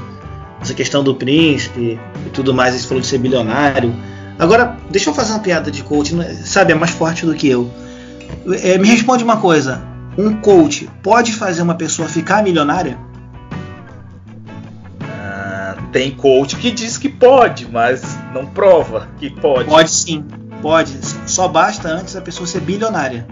essa 0.61 0.73
questão 0.73 1.03
do 1.03 1.15
príncipe 1.15 1.99
e 2.25 2.29
tudo 2.29 2.53
mais, 2.53 2.75
você 2.75 2.87
falou 2.87 3.01
de 3.01 3.07
ser 3.07 3.17
bilionário. 3.17 3.95
Agora, 4.37 4.77
deixa 4.89 5.09
eu 5.09 5.13
fazer 5.13 5.33
uma 5.33 5.39
piada 5.39 5.71
de 5.71 5.83
coach, 5.83 6.13
né? 6.15 6.35
sabe, 6.45 6.71
é 6.71 6.75
mais 6.75 6.91
forte 6.91 7.25
do 7.25 7.33
que 7.33 7.49
eu. 7.49 7.69
É, 8.61 8.77
me 8.77 8.87
responde 8.87 9.23
uma 9.23 9.37
coisa: 9.37 9.81
um 10.17 10.35
coach 10.35 10.89
pode 11.01 11.33
fazer 11.33 11.61
uma 11.61 11.75
pessoa 11.75 12.07
ficar 12.07 12.43
milionária? 12.43 12.97
Tem 15.91 16.11
coach 16.11 16.55
que 16.55 16.71
diz 16.71 16.97
que 16.97 17.09
pode, 17.09 17.67
mas 17.69 18.17
não 18.33 18.45
prova 18.45 19.07
que 19.17 19.29
pode. 19.29 19.69
Pode 19.69 19.91
sim, 19.91 20.25
pode. 20.61 20.97
Só 21.27 21.47
basta 21.47 21.89
antes 21.89 22.15
a 22.15 22.21
pessoa 22.21 22.47
ser 22.47 22.61
bilionária. 22.61 23.27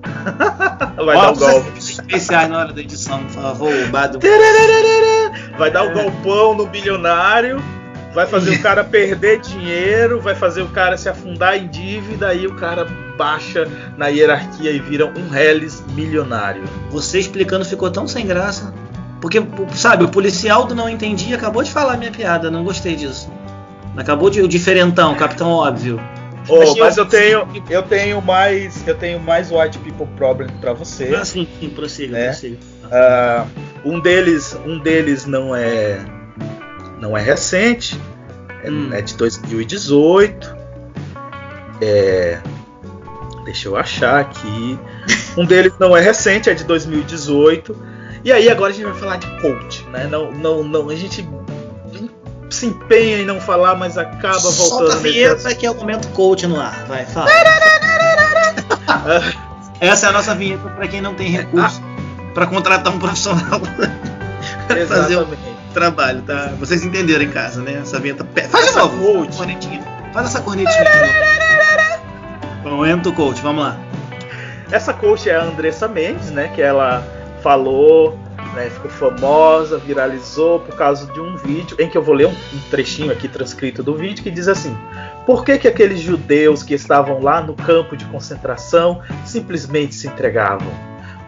Vai 1.04 1.16
Ó, 1.16 1.20
dar 1.20 1.32
o 1.32 1.36
golpe. 1.36 1.78
Especiais 1.78 2.48
na 2.48 2.58
hora 2.58 2.72
da 2.72 2.80
edição, 2.80 3.22
por 3.24 3.30
favor, 3.30 3.88
Bado. 3.88 4.18
Vai 5.58 5.70
dar 5.70 5.84
o 5.84 5.92
golpão 5.92 6.54
no 6.54 6.66
bilionário, 6.66 7.62
vai 8.14 8.26
fazer 8.26 8.56
o 8.56 8.60
cara 8.62 8.84
perder 8.84 9.40
dinheiro, 9.40 10.20
vai 10.20 10.34
fazer 10.34 10.62
o 10.62 10.68
cara 10.68 10.96
se 10.96 11.08
afundar 11.08 11.56
em 11.56 11.68
dívida, 11.68 12.28
aí 12.28 12.46
o 12.46 12.54
cara 12.54 12.86
baixa 13.16 13.68
na 13.96 14.08
hierarquia 14.08 14.70
e 14.70 14.78
vira 14.78 15.06
um 15.06 15.34
Hellis 15.34 15.84
milionário. 15.94 16.64
Você 16.90 17.18
explicando 17.18 17.64
ficou 17.64 17.90
tão 17.90 18.08
sem 18.08 18.26
graça. 18.26 18.72
Porque, 19.20 19.42
sabe, 19.74 20.04
o 20.04 20.08
policial 20.08 20.64
do 20.64 20.74
não 20.74 20.88
entendi 20.88 21.34
acabou 21.34 21.62
de 21.62 21.70
falar 21.70 21.96
minha 21.96 22.10
piada, 22.10 22.50
não 22.50 22.64
gostei 22.64 22.96
disso. 22.96 23.30
Acabou 23.96 24.30
de 24.30 24.40
o 24.40 24.48
diferentão, 24.48 25.14
capitão 25.14 25.50
óbvio. 25.50 26.00
Oh, 26.48 26.74
mas 26.78 26.96
eu 26.96 27.04
tenho, 27.06 27.46
eu 27.68 27.82
tenho 27.82 28.22
mais, 28.22 28.86
eu 28.86 28.94
tenho 28.94 29.20
mais 29.20 29.50
white 29.50 29.78
people 29.78 30.06
problem 30.16 30.48
para 30.60 30.72
você. 30.72 31.14
Ah, 31.14 31.24
sim, 31.24 31.46
sim, 31.60 31.68
prossiga, 31.68 32.12
né? 32.12 32.26
prossiga. 32.26 32.56
Uh, 32.84 33.46
um 33.84 34.00
deles, 34.00 34.58
um 34.64 34.78
deles 34.78 35.26
não 35.26 35.54
é, 35.54 35.98
não 36.98 37.16
é 37.16 37.22
recente, 37.22 38.00
é, 38.64 38.70
hum. 38.70 38.90
é 38.92 39.02
de 39.02 39.14
2018. 39.16 40.56
É, 41.82 42.40
deixa 43.44 43.68
eu 43.68 43.76
achar 43.76 44.20
aqui. 44.20 44.78
Um 45.36 45.44
deles 45.44 45.72
não 45.78 45.96
é 45.96 46.00
recente, 46.00 46.50
é 46.50 46.54
de 46.54 46.64
2018. 46.64 47.76
E 48.24 48.32
aí 48.32 48.50
agora 48.50 48.72
a 48.72 48.74
gente 48.74 48.84
vai 48.84 48.94
falar 48.94 49.16
de 49.16 49.26
coach, 49.40 49.84
né? 49.86 50.06
Não, 50.06 50.30
não, 50.32 50.62
não, 50.62 50.90
a 50.90 50.94
gente 50.94 51.26
se 52.50 52.66
empenha 52.66 53.18
em 53.18 53.24
não 53.24 53.40
falar, 53.40 53.74
mas 53.76 53.96
acaba 53.96 54.38
voltando. 54.38 54.68
Solta 54.68 54.94
a 54.94 54.98
vinheta 54.98 55.54
que 55.54 55.64
é 55.64 55.70
o 55.70 55.74
momento 55.74 56.08
coach 56.08 56.46
no 56.46 56.60
ar. 56.60 56.84
Vai, 56.86 57.06
fala. 57.06 57.30
Essa 59.80 60.06
é 60.06 60.08
a 60.10 60.12
nossa 60.12 60.34
vinheta 60.34 60.68
para 60.68 60.86
quem 60.86 61.00
não 61.00 61.14
tem 61.14 61.30
recurso 61.30 61.80
para 62.34 62.46
contratar 62.46 62.92
um 62.92 62.98
profissional 62.98 63.60
para 64.66 64.86
fazer 64.86 65.16
o 65.16 65.26
trabalho, 65.72 66.20
tá? 66.22 66.52
Vocês 66.58 66.84
entenderam 66.84 67.24
em 67.24 67.30
casa, 67.30 67.62
né? 67.62 67.78
Essa 67.80 67.98
vinheta. 67.98 68.26
Faz 68.50 68.66
de 68.66 68.76
novo, 68.76 68.98
coach. 68.98 69.36
Cornetinha. 69.36 69.82
Faz 70.12 70.26
essa 70.26 70.42
cornetinha. 70.42 70.84
Momento 72.62 73.12
coach, 73.12 73.40
vamos 73.40 73.64
lá. 73.64 73.78
Essa 74.70 74.92
coach 74.92 75.30
é 75.30 75.34
a 75.34 75.42
Andressa 75.42 75.88
Mendes, 75.88 76.30
né? 76.30 76.50
Que 76.54 76.60
ela 76.60 77.02
falou, 77.42 78.18
né, 78.54 78.70
ficou 78.70 78.90
famosa, 78.90 79.78
viralizou 79.78 80.60
por 80.60 80.76
causa 80.76 81.10
de 81.12 81.20
um 81.20 81.36
vídeo 81.36 81.76
em 81.78 81.88
que 81.88 81.96
eu 81.96 82.02
vou 82.02 82.14
ler 82.14 82.26
um, 82.26 82.30
um 82.30 82.60
trechinho 82.70 83.12
aqui 83.12 83.28
transcrito 83.28 83.82
do 83.82 83.94
vídeo 83.94 84.22
que 84.22 84.30
diz 84.30 84.48
assim: 84.48 84.76
Por 85.26 85.44
que, 85.44 85.58
que 85.58 85.68
aqueles 85.68 86.00
judeus 86.00 86.62
que 86.62 86.74
estavam 86.74 87.20
lá 87.20 87.40
no 87.40 87.54
campo 87.54 87.96
de 87.96 88.04
concentração 88.06 89.00
simplesmente 89.24 89.94
se 89.94 90.06
entregavam? 90.06 90.72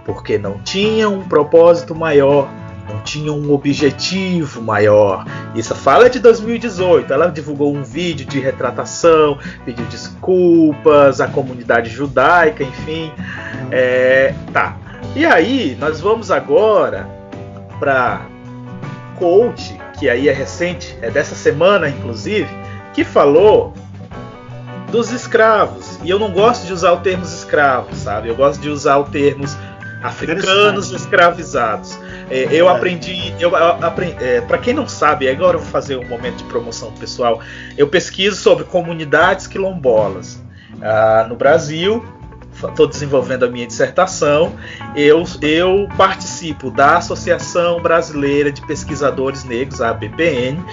Porque 0.04 0.36
não 0.36 0.58
tinham 0.58 1.14
um 1.14 1.28
propósito 1.28 1.94
maior 1.94 2.48
não 2.88 3.00
tinham 3.00 3.38
um 3.38 3.52
objetivo 3.52 4.60
maior. 4.60 5.24
Isso 5.54 5.74
fala 5.74 6.10
de 6.10 6.18
2018. 6.18 7.12
Ela 7.12 7.28
divulgou 7.28 7.74
um 7.74 7.82
vídeo 7.82 8.26
de 8.26 8.40
retratação, 8.40 9.38
pediu 9.64 9.84
desculpas 9.86 11.20
à 11.20 11.28
comunidade 11.28 11.90
judaica, 11.90 12.62
enfim. 12.64 13.12
É, 13.70 14.34
tá. 14.52 14.76
E 15.14 15.26
aí, 15.26 15.76
nós 15.78 16.00
vamos 16.00 16.30
agora 16.30 17.06
para 17.78 18.26
coach, 19.18 19.78
que 19.98 20.08
aí 20.08 20.26
é 20.26 20.32
recente, 20.32 20.96
é 21.02 21.10
dessa 21.10 21.34
semana 21.34 21.86
inclusive, 21.86 22.48
que 22.94 23.04
falou 23.04 23.74
dos 24.90 25.10
escravos. 25.10 25.98
E 26.02 26.08
eu 26.08 26.18
não 26.18 26.32
gosto 26.32 26.66
de 26.66 26.72
usar 26.72 26.92
o 26.92 27.00
termo 27.00 27.24
escravos, 27.24 27.98
sabe? 27.98 28.28
Eu 28.28 28.34
gosto 28.34 28.60
de 28.60 28.70
usar 28.70 28.96
o 28.96 29.04
termo 29.04 29.44
africanos 30.02 30.90
escravizados. 30.90 31.98
É, 32.30 32.48
eu 32.50 32.66
aprendi, 32.68 33.34
eu 33.38 33.54
aprendi, 33.54 34.16
é, 34.18 34.40
para 34.40 34.56
quem 34.56 34.72
não 34.72 34.88
sabe, 34.88 35.28
agora 35.28 35.56
eu 35.56 35.60
vou 35.60 35.70
fazer 35.70 35.96
um 35.96 36.08
momento 36.08 36.38
de 36.38 36.44
promoção 36.44 36.90
pessoal. 36.92 37.40
Eu 37.76 37.86
pesquiso 37.86 38.36
sobre 38.36 38.64
comunidades 38.64 39.46
quilombolas 39.46 40.42
ah, 40.80 41.26
no 41.28 41.36
Brasil 41.36 42.02
estou 42.68 42.86
desenvolvendo 42.86 43.44
a 43.44 43.48
minha 43.48 43.66
dissertação, 43.66 44.54
eu, 44.94 45.24
eu 45.40 45.88
participo 45.96 46.70
da 46.70 46.98
Associação 46.98 47.80
Brasileira 47.80 48.52
de 48.52 48.60
Pesquisadores 48.62 49.44
Negros, 49.44 49.80
a 49.80 49.90
ABPN. 49.90 50.58
Uh, 50.58 50.64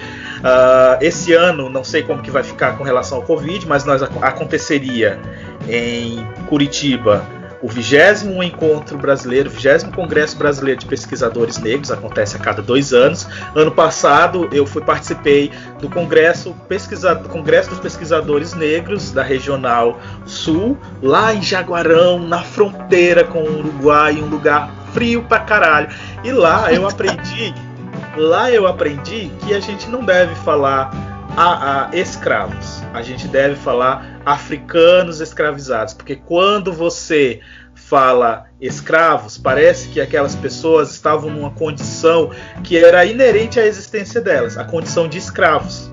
ah, 0.44 0.98
esse 1.00 1.32
ano, 1.32 1.68
não 1.68 1.84
sei 1.84 2.02
como 2.02 2.22
que 2.22 2.30
vai 2.30 2.42
ficar 2.42 2.76
com 2.76 2.84
relação 2.84 3.18
ao 3.18 3.24
Covid, 3.24 3.66
mas 3.66 3.84
nós 3.84 4.02
aconteceria 4.02 5.20
em 5.68 6.24
Curitiba 6.48 7.39
o 7.62 7.68
20 7.68 8.26
Encontro 8.44 8.96
Brasileiro, 8.96 9.50
o 9.50 9.52
20 9.52 9.90
Congresso 9.94 10.36
Brasileiro 10.36 10.80
de 10.80 10.86
Pesquisadores 10.86 11.58
Negros, 11.58 11.90
acontece 11.90 12.36
a 12.36 12.38
cada 12.38 12.62
dois 12.62 12.92
anos. 12.92 13.26
Ano 13.54 13.70
passado 13.70 14.48
eu 14.52 14.66
fui 14.66 14.82
participei 14.82 15.50
do 15.80 15.88
Congresso, 15.88 16.54
pesquisa, 16.68 17.14
Congresso 17.16 17.70
dos 17.70 17.80
Pesquisadores 17.80 18.54
Negros 18.54 19.12
da 19.12 19.22
Regional 19.22 20.00
Sul, 20.24 20.78
lá 21.02 21.34
em 21.34 21.42
Jaguarão, 21.42 22.18
na 22.18 22.42
fronteira 22.42 23.24
com 23.24 23.40
o 23.40 23.58
Uruguai, 23.58 24.14
um 24.14 24.26
lugar 24.26 24.70
frio 24.92 25.22
pra 25.22 25.40
caralho. 25.40 25.88
E 26.24 26.32
lá 26.32 26.72
eu 26.72 26.88
aprendi, 26.88 27.54
lá 28.16 28.50
eu 28.50 28.66
aprendi 28.66 29.30
que 29.44 29.54
a 29.54 29.60
gente 29.60 29.88
não 29.88 30.04
deve 30.04 30.34
falar 30.36 31.09
a, 31.36 31.88
a 31.88 31.96
escravos. 31.96 32.82
A 32.92 33.02
gente 33.02 33.28
deve 33.28 33.56
falar 33.56 34.20
africanos 34.24 35.20
escravizados, 35.20 35.94
porque 35.94 36.16
quando 36.16 36.72
você 36.72 37.40
fala 37.74 38.46
escravos, 38.60 39.38
parece 39.38 39.88
que 39.88 40.00
aquelas 40.00 40.34
pessoas 40.34 40.90
estavam 40.92 41.30
numa 41.30 41.50
condição 41.50 42.30
que 42.62 42.76
era 42.76 43.04
inerente 43.04 43.58
à 43.58 43.66
existência 43.66 44.20
delas, 44.20 44.56
a 44.58 44.64
condição 44.64 45.08
de 45.08 45.18
escravos, 45.18 45.90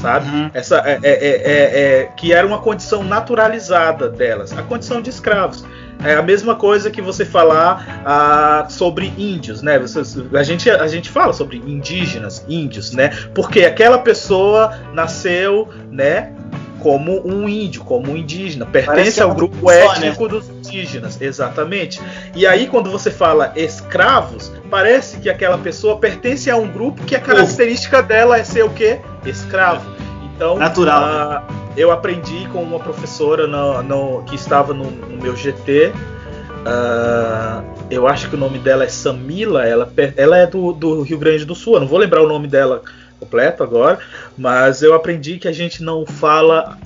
sabe? 0.00 0.28
Uhum. 0.28 0.50
Essa 0.54 0.82
é, 0.86 0.98
é, 1.02 1.10
é, 1.12 2.00
é, 2.00 2.04
que 2.16 2.32
era 2.32 2.46
uma 2.46 2.58
condição 2.58 3.04
naturalizada 3.04 4.08
delas, 4.08 4.56
a 4.56 4.62
condição 4.62 5.00
de 5.00 5.10
escravos. 5.10 5.64
É 6.02 6.14
a 6.14 6.22
mesma 6.22 6.54
coisa 6.54 6.90
que 6.90 7.02
você 7.02 7.26
falar 7.26 8.02
ah, 8.06 8.66
sobre 8.70 9.12
índios, 9.18 9.60
né? 9.60 9.78
Você, 9.78 10.00
a, 10.34 10.42
gente, 10.42 10.70
a 10.70 10.86
gente 10.86 11.10
fala 11.10 11.34
sobre 11.34 11.58
indígenas, 11.58 12.42
índios, 12.48 12.92
né? 12.92 13.10
Porque 13.34 13.64
aquela 13.64 13.98
pessoa 13.98 14.78
nasceu, 14.94 15.68
né? 15.90 16.32
Como 16.80 17.26
um 17.26 17.48
índio, 17.48 17.84
como 17.84 18.12
um 18.12 18.16
indígena, 18.16 18.66
pertence 18.66 19.20
ao 19.22 19.34
grupo 19.34 19.70
né? 19.70 19.84
étnico 19.84 20.24
né? 20.24 20.28
dos 20.30 20.48
indígenas, 20.48 21.20
exatamente. 21.20 22.00
E 22.34 22.46
aí, 22.46 22.66
quando 22.66 22.90
você 22.90 23.10
fala 23.10 23.52
escravos, 23.54 24.52
parece 24.70 25.18
que 25.18 25.28
aquela 25.28 25.58
pessoa 25.58 25.98
pertence 25.98 26.50
a 26.50 26.56
um 26.56 26.68
grupo 26.68 27.04
que 27.04 27.14
a 27.14 27.20
característica 27.20 28.02
dela 28.02 28.38
é 28.38 28.44
ser 28.44 28.64
o 28.64 28.70
quê? 28.70 28.98
Escravo. 29.24 29.90
Então, 30.34 30.56
natural. 30.56 31.44
Uh, 31.48 31.60
eu 31.76 31.92
aprendi 31.92 32.48
com 32.52 32.62
uma 32.62 32.78
professora 32.78 33.46
no, 33.46 33.82
no, 33.82 34.22
que 34.24 34.34
estava 34.34 34.72
no, 34.72 34.90
no, 34.90 35.22
meu 35.22 35.36
GT 35.36 35.88
uh, 35.88 35.92
ah, 36.66 37.64
eu 37.90 38.06
acho 38.06 38.28
que 38.28 38.36
o 38.36 38.38
nome 38.38 38.58
dela 38.58 38.84
é 38.84 38.88
Samila, 38.88 39.66
ela, 39.66 39.92
ela 40.16 40.38
é 40.38 40.46
do, 40.46 40.72
do 40.72 41.02
Rio 41.02 41.18
Grande 41.18 41.44
do 41.44 41.54
Sul, 41.54 41.74
eu 41.74 41.80
não 41.80 41.86
vou 41.86 41.98
lembrar 41.98 42.22
o 42.22 42.28
nome 42.28 42.48
dela 42.48 42.82
completo 43.20 43.62
agora, 43.62 43.98
mas 44.36 44.82
eu 44.82 44.94
aprendi 44.94 45.38
que 45.38 45.46
a 45.46 45.52
gente 45.52 45.82
não 45.82 46.06
fala 46.06 46.78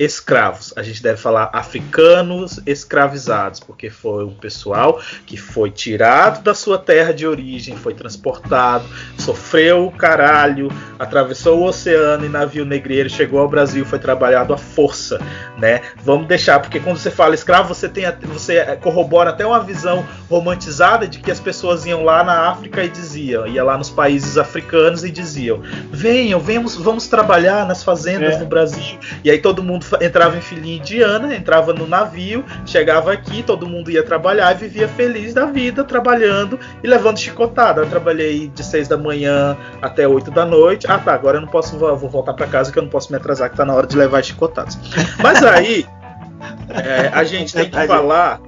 escravos. 0.00 0.72
A 0.76 0.82
gente 0.82 1.02
deve 1.02 1.18
falar 1.18 1.50
africanos 1.52 2.58
escravizados, 2.64 3.60
porque 3.60 3.90
foi 3.90 4.24
um 4.24 4.32
pessoal 4.32 4.98
que 5.26 5.36
foi 5.36 5.70
tirado 5.70 6.42
da 6.42 6.54
sua 6.54 6.78
terra 6.78 7.12
de 7.12 7.26
origem, 7.26 7.76
foi 7.76 7.92
transportado, 7.92 8.86
sofreu 9.18 9.86
o 9.86 9.92
caralho, 9.92 10.72
atravessou 10.98 11.60
o 11.60 11.66
oceano 11.66 12.24
em 12.24 12.30
navio 12.30 12.64
negreiro, 12.64 13.10
chegou 13.10 13.40
ao 13.40 13.48
Brasil, 13.48 13.84
foi 13.84 13.98
trabalhado 13.98 14.54
à 14.54 14.56
força, 14.56 15.20
né? 15.58 15.82
Vamos 16.02 16.26
deixar, 16.26 16.60
porque 16.60 16.80
quando 16.80 16.96
você 16.96 17.10
fala 17.10 17.34
escravo, 17.34 17.74
você 17.74 17.86
tem 17.86 18.04
você 18.24 18.64
corrobora 18.76 19.30
até 19.30 19.44
uma 19.44 19.60
visão 19.60 20.06
romantizada 20.30 21.06
de 21.06 21.18
que 21.18 21.30
as 21.30 21.38
pessoas 21.38 21.84
iam 21.84 22.02
lá 22.02 22.24
na 22.24 22.48
África 22.48 22.82
e 22.82 22.88
diziam, 22.88 23.46
ia 23.46 23.62
lá 23.62 23.76
nos 23.76 23.90
países 23.90 24.38
africanos 24.38 25.04
e 25.04 25.10
diziam: 25.10 25.60
"Venham, 25.92 26.40
vamos, 26.40 26.76
vamos 26.76 27.06
trabalhar 27.06 27.66
nas 27.66 27.82
fazendas 27.84 28.36
é. 28.36 28.38
no 28.38 28.46
Brasil". 28.46 28.98
E 29.22 29.30
aí 29.30 29.38
todo 29.38 29.62
mundo 29.62 29.89
entrava 30.00 30.36
em 30.36 30.40
filhinha 30.40 30.76
indiana, 30.76 31.34
entrava 31.34 31.72
no 31.72 31.86
navio, 31.86 32.44
chegava 32.66 33.12
aqui, 33.12 33.42
todo 33.42 33.66
mundo 33.66 33.90
ia 33.90 34.02
trabalhar 34.02 34.52
e 34.52 34.58
vivia 34.58 34.88
feliz 34.88 35.34
da 35.34 35.46
vida, 35.46 35.84
trabalhando 35.84 36.58
e 36.82 36.86
levando 36.86 37.18
chicotada. 37.18 37.80
Eu 37.80 37.88
trabalhei 37.88 38.48
de 38.48 38.64
6 38.64 38.88
da 38.88 38.96
manhã 38.96 39.56
até 39.80 40.06
8 40.06 40.30
da 40.30 40.44
noite. 40.44 40.86
Ah, 40.88 40.98
tá, 40.98 41.14
agora 41.14 41.38
eu 41.38 41.40
não 41.40 41.48
posso, 41.48 41.78
vou 41.78 42.08
voltar 42.08 42.34
para 42.34 42.46
casa 42.46 42.72
que 42.72 42.78
eu 42.78 42.82
não 42.82 42.90
posso 42.90 43.10
me 43.10 43.16
atrasar, 43.16 43.50
que 43.50 43.56
tá 43.56 43.64
na 43.64 43.74
hora 43.74 43.86
de 43.86 43.96
levar 43.96 44.22
chicotadas. 44.24 44.78
Mas 45.22 45.42
aí, 45.42 45.86
é, 46.70 47.10
a 47.12 47.24
gente 47.24 47.54
tem 47.54 47.70
que 47.70 47.86
falar. 47.86 48.40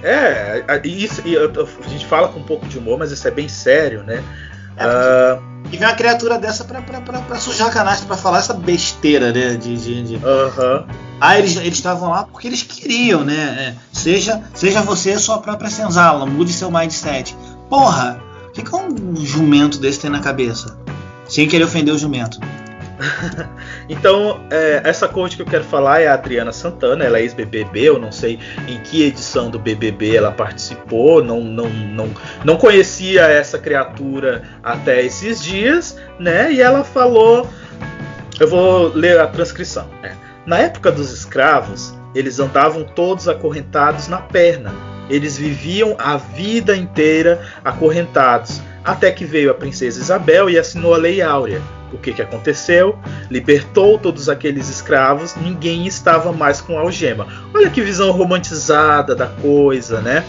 É, 0.00 0.62
isso, 0.84 1.22
a 1.84 1.88
gente 1.88 2.06
fala 2.06 2.28
com 2.28 2.38
um 2.38 2.44
pouco 2.44 2.66
de 2.66 2.78
humor, 2.78 2.98
mas 2.98 3.10
isso 3.10 3.26
é 3.26 3.32
bem 3.32 3.48
sério, 3.48 4.04
né? 4.04 4.22
É, 4.78 5.34
uh, 5.34 5.42
e 5.70 5.76
vem 5.76 5.86
uma 5.86 5.94
criatura 5.94 6.38
dessa 6.38 6.64
pra, 6.64 6.80
pra, 6.80 7.00
pra, 7.00 7.20
pra 7.20 7.36
sujar 7.36 7.68
a 7.68 7.70
canastra, 7.70 8.06
pra 8.06 8.16
falar 8.16 8.38
essa 8.38 8.54
besteira, 8.54 9.32
né? 9.32 9.54
De, 9.56 9.76
de, 9.76 10.02
de... 10.02 10.14
Uhum. 10.16 10.86
Ah, 11.20 11.38
eles 11.38 11.56
estavam 11.56 12.10
lá 12.10 12.24
porque 12.24 12.46
eles 12.46 12.62
queriam, 12.62 13.24
né? 13.24 13.34
É, 13.34 13.74
seja, 13.92 14.42
seja 14.54 14.80
você 14.80 15.12
a 15.12 15.18
sua 15.18 15.38
própria 15.38 15.68
senzala, 15.68 16.24
mude 16.24 16.52
seu 16.52 16.70
mindset. 16.70 17.36
Porra, 17.68 18.22
o 18.48 18.52
que, 18.52 18.62
que 18.62 18.74
um 18.74 19.16
jumento 19.16 19.78
desse 19.78 20.00
tem 20.00 20.10
na 20.10 20.20
cabeça? 20.20 20.78
Sem 21.28 21.46
querer 21.46 21.64
ofender 21.64 21.92
o 21.94 21.98
jumento. 21.98 22.40
então, 23.88 24.40
é, 24.50 24.82
essa 24.84 25.06
coach 25.06 25.36
que 25.36 25.42
eu 25.42 25.46
quero 25.46 25.64
falar 25.64 26.00
é 26.00 26.08
a 26.08 26.14
Adriana 26.14 26.52
Santana, 26.52 27.04
ela 27.04 27.18
é 27.18 27.22
ex-BBB, 27.22 27.82
eu 27.82 27.98
não 27.98 28.10
sei 28.10 28.38
em 28.66 28.80
que 28.80 29.04
edição 29.04 29.50
do 29.50 29.58
BBB 29.58 30.16
ela 30.16 30.32
participou, 30.32 31.22
não, 31.22 31.40
não, 31.40 31.68
não, 31.68 32.10
não 32.44 32.56
conhecia 32.56 33.22
essa 33.22 33.58
criatura 33.58 34.42
até 34.62 35.02
esses 35.02 35.42
dias, 35.42 35.96
né? 36.18 36.52
E 36.52 36.60
ela 36.60 36.82
falou, 36.82 37.48
eu 38.40 38.48
vou 38.48 38.88
ler 38.88 39.18
a 39.20 39.26
transcrição. 39.26 39.88
Né? 40.02 40.16
Na 40.44 40.58
época 40.58 40.90
dos 40.90 41.12
escravos, 41.12 41.94
eles 42.14 42.40
andavam 42.40 42.84
todos 42.84 43.28
acorrentados 43.28 44.08
na 44.08 44.18
perna. 44.18 44.72
Eles 45.08 45.38
viviam 45.38 45.96
a 45.98 46.16
vida 46.16 46.76
inteira 46.76 47.40
acorrentados, 47.64 48.60
até 48.84 49.10
que 49.10 49.24
veio 49.24 49.50
a 49.50 49.54
princesa 49.54 50.00
Isabel 50.00 50.50
e 50.50 50.58
assinou 50.58 50.94
a 50.94 50.98
Lei 50.98 51.22
Áurea 51.22 51.62
o 51.92 51.98
que, 51.98 52.12
que 52.12 52.22
aconteceu? 52.22 52.98
Libertou 53.30 53.98
todos 53.98 54.28
aqueles 54.28 54.68
escravos, 54.68 55.34
ninguém 55.36 55.86
estava 55.86 56.32
mais 56.32 56.60
com 56.60 56.78
algema. 56.78 57.26
Olha 57.54 57.70
que 57.70 57.80
visão 57.80 58.10
romantizada 58.10 59.14
da 59.14 59.26
coisa, 59.26 60.00
né? 60.00 60.24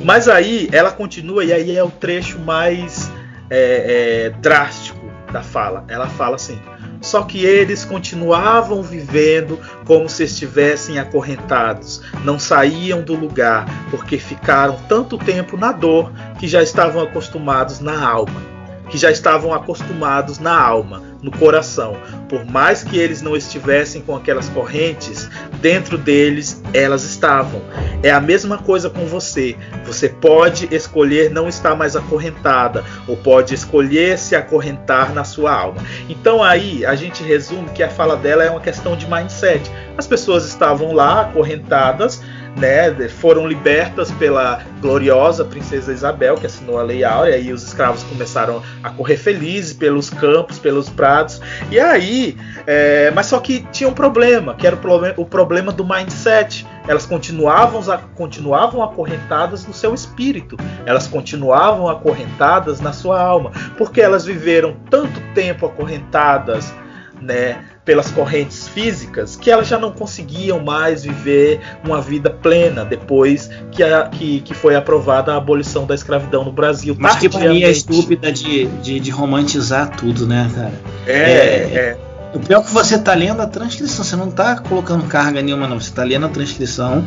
Mas 0.00 0.28
aí 0.28 0.68
ela 0.72 0.90
continua, 0.90 1.44
e 1.44 1.52
aí 1.52 1.76
é 1.76 1.82
o 1.82 1.90
trecho 1.90 2.38
mais 2.38 3.10
é, 3.48 4.26
é, 4.26 4.30
drástico 4.40 5.06
da 5.32 5.42
fala. 5.42 5.84
Ela 5.88 6.06
fala 6.06 6.36
assim: 6.36 6.60
só 7.00 7.22
que 7.22 7.44
eles 7.44 7.84
continuavam 7.84 8.82
vivendo 8.82 9.58
como 9.84 10.08
se 10.08 10.24
estivessem 10.24 10.98
acorrentados, 10.98 12.02
não 12.24 12.38
saíam 12.38 13.02
do 13.02 13.14
lugar, 13.14 13.64
porque 13.90 14.18
ficaram 14.18 14.76
tanto 14.88 15.16
tempo 15.16 15.56
na 15.56 15.72
dor 15.72 16.12
que 16.38 16.46
já 16.46 16.62
estavam 16.62 17.02
acostumados 17.02 17.80
na 17.80 18.06
alma 18.06 18.55
que 18.90 18.98
já 18.98 19.10
estavam 19.10 19.52
acostumados 19.52 20.38
na 20.38 20.58
alma, 20.58 21.02
no 21.22 21.30
coração. 21.30 21.96
Por 22.28 22.44
mais 22.44 22.84
que 22.84 22.98
eles 22.98 23.22
não 23.22 23.36
estivessem 23.36 24.02
com 24.02 24.14
aquelas 24.14 24.48
correntes, 24.48 25.28
dentro 25.60 25.98
deles 25.98 26.62
elas 26.72 27.04
estavam. 27.04 27.62
É 28.02 28.10
a 28.10 28.20
mesma 28.20 28.58
coisa 28.58 28.88
com 28.88 29.06
você. 29.06 29.56
Você 29.84 30.08
pode 30.08 30.68
escolher 30.74 31.30
não 31.30 31.48
estar 31.48 31.74
mais 31.74 31.96
acorrentada, 31.96 32.84
ou 33.06 33.16
pode 33.16 33.54
escolher 33.54 34.18
se 34.18 34.36
acorrentar 34.36 35.12
na 35.12 35.24
sua 35.24 35.52
alma. 35.52 35.82
Então 36.08 36.42
aí 36.42 36.84
a 36.84 36.94
gente 36.94 37.22
resume 37.22 37.70
que 37.70 37.82
a 37.82 37.88
fala 37.88 38.16
dela 38.16 38.44
é 38.44 38.50
uma 38.50 38.60
questão 38.60 38.96
de 38.96 39.10
mindset. 39.10 39.70
As 39.96 40.06
pessoas 40.06 40.46
estavam 40.46 40.92
lá 40.92 41.22
acorrentadas 41.22 42.22
né, 42.56 42.90
foram 43.08 43.46
libertas 43.46 44.10
pela 44.12 44.62
gloriosa 44.80 45.44
princesa 45.44 45.92
Isabel, 45.92 46.36
que 46.36 46.46
assinou 46.46 46.78
a 46.78 46.82
Lei 46.82 47.04
Áurea, 47.04 47.36
e 47.36 47.52
os 47.52 47.62
escravos 47.62 48.02
começaram 48.04 48.62
a 48.82 48.90
correr 48.90 49.16
felizes 49.16 49.74
pelos 49.74 50.08
campos, 50.08 50.58
pelos 50.58 50.88
prados. 50.88 51.40
E 51.70 51.78
aí, 51.78 52.36
é, 52.66 53.10
mas 53.10 53.26
só 53.26 53.38
que 53.40 53.66
tinha 53.72 53.88
um 53.88 53.92
problema, 53.92 54.54
que 54.54 54.66
era 54.66 54.74
o 54.74 54.78
problema, 54.78 55.14
o 55.18 55.26
problema 55.26 55.72
do 55.72 55.84
mindset. 55.86 56.66
Elas 56.88 57.04
continuavam, 57.04 57.82
continuavam 58.14 58.82
acorrentadas 58.82 59.66
no 59.66 59.74
seu 59.74 59.92
espírito, 59.92 60.56
elas 60.86 61.06
continuavam 61.06 61.88
acorrentadas 61.88 62.80
na 62.80 62.92
sua 62.92 63.20
alma, 63.20 63.50
porque 63.76 64.00
elas 64.00 64.24
viveram 64.24 64.76
tanto 64.88 65.20
tempo 65.34 65.66
acorrentadas, 65.66 66.72
né? 67.20 67.58
Pelas 67.86 68.10
correntes 68.10 68.66
físicas 68.66 69.36
que 69.36 69.48
elas 69.48 69.68
já 69.68 69.78
não 69.78 69.92
conseguiam 69.92 70.58
mais 70.58 71.04
viver 71.04 71.60
uma 71.84 72.02
vida 72.02 72.28
plena 72.28 72.84
depois 72.84 73.48
que, 73.70 73.82
a, 73.82 74.08
que, 74.08 74.40
que 74.40 74.52
foi 74.52 74.74
aprovada 74.74 75.32
a 75.32 75.36
abolição 75.36 75.86
da 75.86 75.94
escravidão 75.94 76.44
no 76.44 76.52
Brasil. 76.52 76.96
Mas 76.98 77.16
que 77.16 77.28
mania 77.28 77.70
estúpida 77.70 78.32
de, 78.32 78.66
de, 78.66 78.98
de, 78.98 79.10
romantizar 79.10 79.96
tudo, 79.96 80.26
né, 80.26 80.50
cara? 80.52 80.72
É, 81.06 81.12
é, 81.12 81.74
é. 81.74 81.98
O 82.34 82.40
pior 82.40 82.60
é 82.60 82.64
que 82.64 82.72
você 82.72 82.98
tá 82.98 83.14
lendo 83.14 83.40
a 83.40 83.46
transcrição, 83.46 84.04
você 84.04 84.16
não 84.16 84.32
tá 84.32 84.56
colocando 84.56 85.04
carga 85.06 85.40
nenhuma, 85.40 85.68
não. 85.68 85.80
Você 85.80 85.92
tá 85.92 86.02
lendo 86.02 86.26
a 86.26 86.28
transcrição 86.28 87.04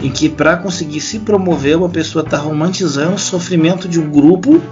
em 0.00 0.10
que 0.10 0.28
para 0.28 0.56
conseguir 0.56 1.00
se 1.00 1.18
promover, 1.18 1.76
uma 1.76 1.88
pessoa 1.88 2.24
tá 2.24 2.36
romantizando 2.38 3.14
o 3.14 3.18
sofrimento 3.18 3.88
de 3.88 3.98
um 3.98 4.08
grupo 4.08 4.62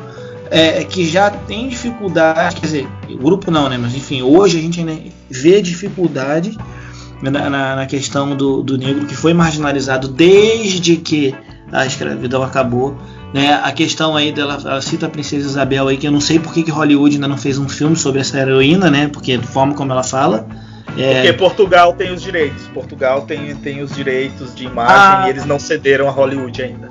é, 0.51 0.82
que 0.84 1.07
já 1.07 1.30
tem 1.30 1.68
dificuldade, 1.68 2.57
quer 2.57 2.66
dizer, 2.66 2.88
o 3.09 3.16
grupo 3.16 3.51
não, 3.51 3.68
né? 3.68 3.78
Mas 3.78 3.94
enfim, 3.94 4.22
hoje 4.22 4.59
a 4.59 4.61
gente 4.61 4.80
ainda 4.80 4.98
vê 5.30 5.62
dificuldade 5.62 6.59
na, 7.22 7.30
na, 7.30 7.76
na 7.76 7.86
questão 7.86 8.34
do, 8.34 8.62
do 8.62 8.76
negro 8.76 9.07
que 9.07 9.14
foi 9.14 9.32
marginalizado 9.32 10.09
desde 10.09 10.96
que 10.96 11.34
a 11.72 11.86
escravidão 11.86 12.42
acabou. 12.42 12.96
Né, 13.32 13.55
a 13.62 13.70
questão 13.70 14.16
aí 14.16 14.32
dela, 14.32 14.59
ela 14.61 14.82
cita 14.82 15.07
a 15.07 15.09
princesa 15.09 15.46
Isabel 15.46 15.86
aí, 15.86 15.96
que 15.96 16.05
eu 16.05 16.11
não 16.11 16.20
sei 16.20 16.40
por 16.40 16.53
que, 16.53 16.64
que 16.64 16.70
Hollywood 16.70 17.14
ainda 17.14 17.28
não 17.28 17.36
fez 17.36 17.59
um 17.59 17.68
filme 17.68 17.94
sobre 17.94 18.20
essa 18.20 18.36
heroína, 18.36 18.90
né? 18.90 19.07
Porque 19.07 19.34
a 19.34 19.42
forma 19.42 19.72
como 19.72 19.92
ela 19.92 20.03
fala. 20.03 20.48
É... 20.98 21.14
Porque 21.14 21.32
Portugal 21.34 21.92
tem 21.92 22.12
os 22.12 22.20
direitos. 22.20 22.66
Portugal 22.74 23.22
tem, 23.22 23.55
tem 23.55 23.82
os 23.82 23.94
direitos 23.94 24.53
de 24.53 24.64
imagem 24.64 24.96
ah... 24.96 25.22
e 25.28 25.30
eles 25.30 25.44
não 25.46 25.61
cederam 25.61 26.09
a 26.09 26.11
Hollywood 26.11 26.61
ainda. 26.61 26.90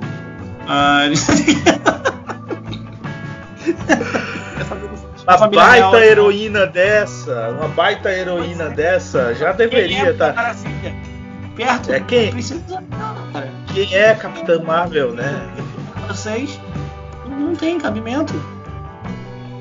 Ah, 0.66 1.02
uma 5.26 5.48
baita 5.48 5.98
real, 5.98 5.98
heroína 5.98 6.66
não. 6.66 6.72
dessa, 6.72 7.48
uma 7.50 7.68
baita 7.68 8.10
heroína 8.10 8.70
dessa, 8.70 9.34
já 9.34 9.52
deveria 9.52 10.10
estar. 10.10 10.32
Tá... 10.32 10.54
Perto, 11.56 11.92
é 11.92 12.00
quem? 12.00 12.30
Precisa, 12.30 12.82
quem 13.74 13.94
é 13.94 14.14
Capitã 14.14 14.60
Marvel, 14.62 15.12
né? 15.12 15.50
Vocês 16.08 16.58
não 17.26 17.54
tem 17.54 17.78
cabimento. 17.78 18.34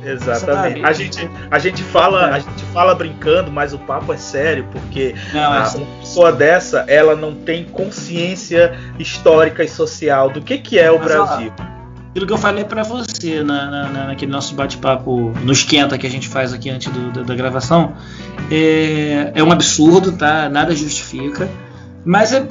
Exatamente. 0.03 0.85
A 0.85 0.93
gente, 0.93 1.29
a 1.51 1.59
gente 1.59 1.83
fala, 1.83 2.27
a 2.27 2.39
gente 2.39 2.63
fala 2.73 2.95
brincando, 2.95 3.51
mas 3.51 3.73
o 3.73 3.79
papo 3.79 4.13
é 4.13 4.17
sério 4.17 4.65
porque 4.71 5.13
não, 5.33 5.41
é 5.41 5.59
uma 5.59 5.99
pessoa 5.99 6.31
dessa, 6.31 6.85
ela 6.87 7.15
não 7.15 7.35
tem 7.35 7.65
consciência 7.65 8.77
histórica 8.97 9.63
e 9.63 9.67
social 9.67 10.29
do 10.29 10.41
que 10.41 10.57
que 10.57 10.79
é 10.79 10.89
o 10.89 10.97
mas, 10.99 11.07
Brasil. 11.07 11.53
Ó, 11.59 11.78
aquilo 12.09 12.25
que 12.25 12.33
eu 12.33 12.37
falei 12.37 12.63
para 12.63 12.83
você 12.83 13.43
na, 13.43 13.69
na, 13.69 14.07
naquele 14.07 14.31
nosso 14.31 14.55
bate-papo 14.55 15.31
no 15.43 15.53
esquenta 15.53 15.97
que 15.97 16.07
a 16.07 16.09
gente 16.09 16.27
faz 16.27 16.51
aqui 16.53 16.69
antes 16.69 16.91
do, 16.91 17.11
da, 17.11 17.21
da, 17.21 17.35
gravação 17.35 17.93
é, 18.49 19.31
é 19.35 19.43
um 19.43 19.51
absurdo, 19.51 20.11
tá? 20.13 20.49
Nada 20.49 20.75
justifica, 20.75 21.49
mas 22.03 22.33
é, 22.33 22.47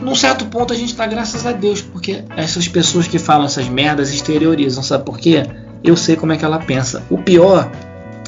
num 0.00 0.14
certo 0.14 0.46
ponto 0.46 0.72
a 0.72 0.76
gente 0.76 0.90
está 0.90 1.06
graças 1.06 1.44
a 1.46 1.52
Deus 1.52 1.82
porque 1.82 2.24
essas 2.36 2.66
pessoas 2.66 3.06
que 3.06 3.18
falam 3.18 3.46
essas 3.46 3.68
merdas 3.68 4.12
exteriorizam, 4.12 4.82
sabe 4.82 5.04
por 5.04 5.18
quê? 5.18 5.46
Eu 5.82 5.96
sei 5.96 6.16
como 6.16 6.32
é 6.32 6.38
que 6.38 6.44
ela 6.44 6.58
pensa. 6.58 7.02
O 7.10 7.18
pior 7.18 7.70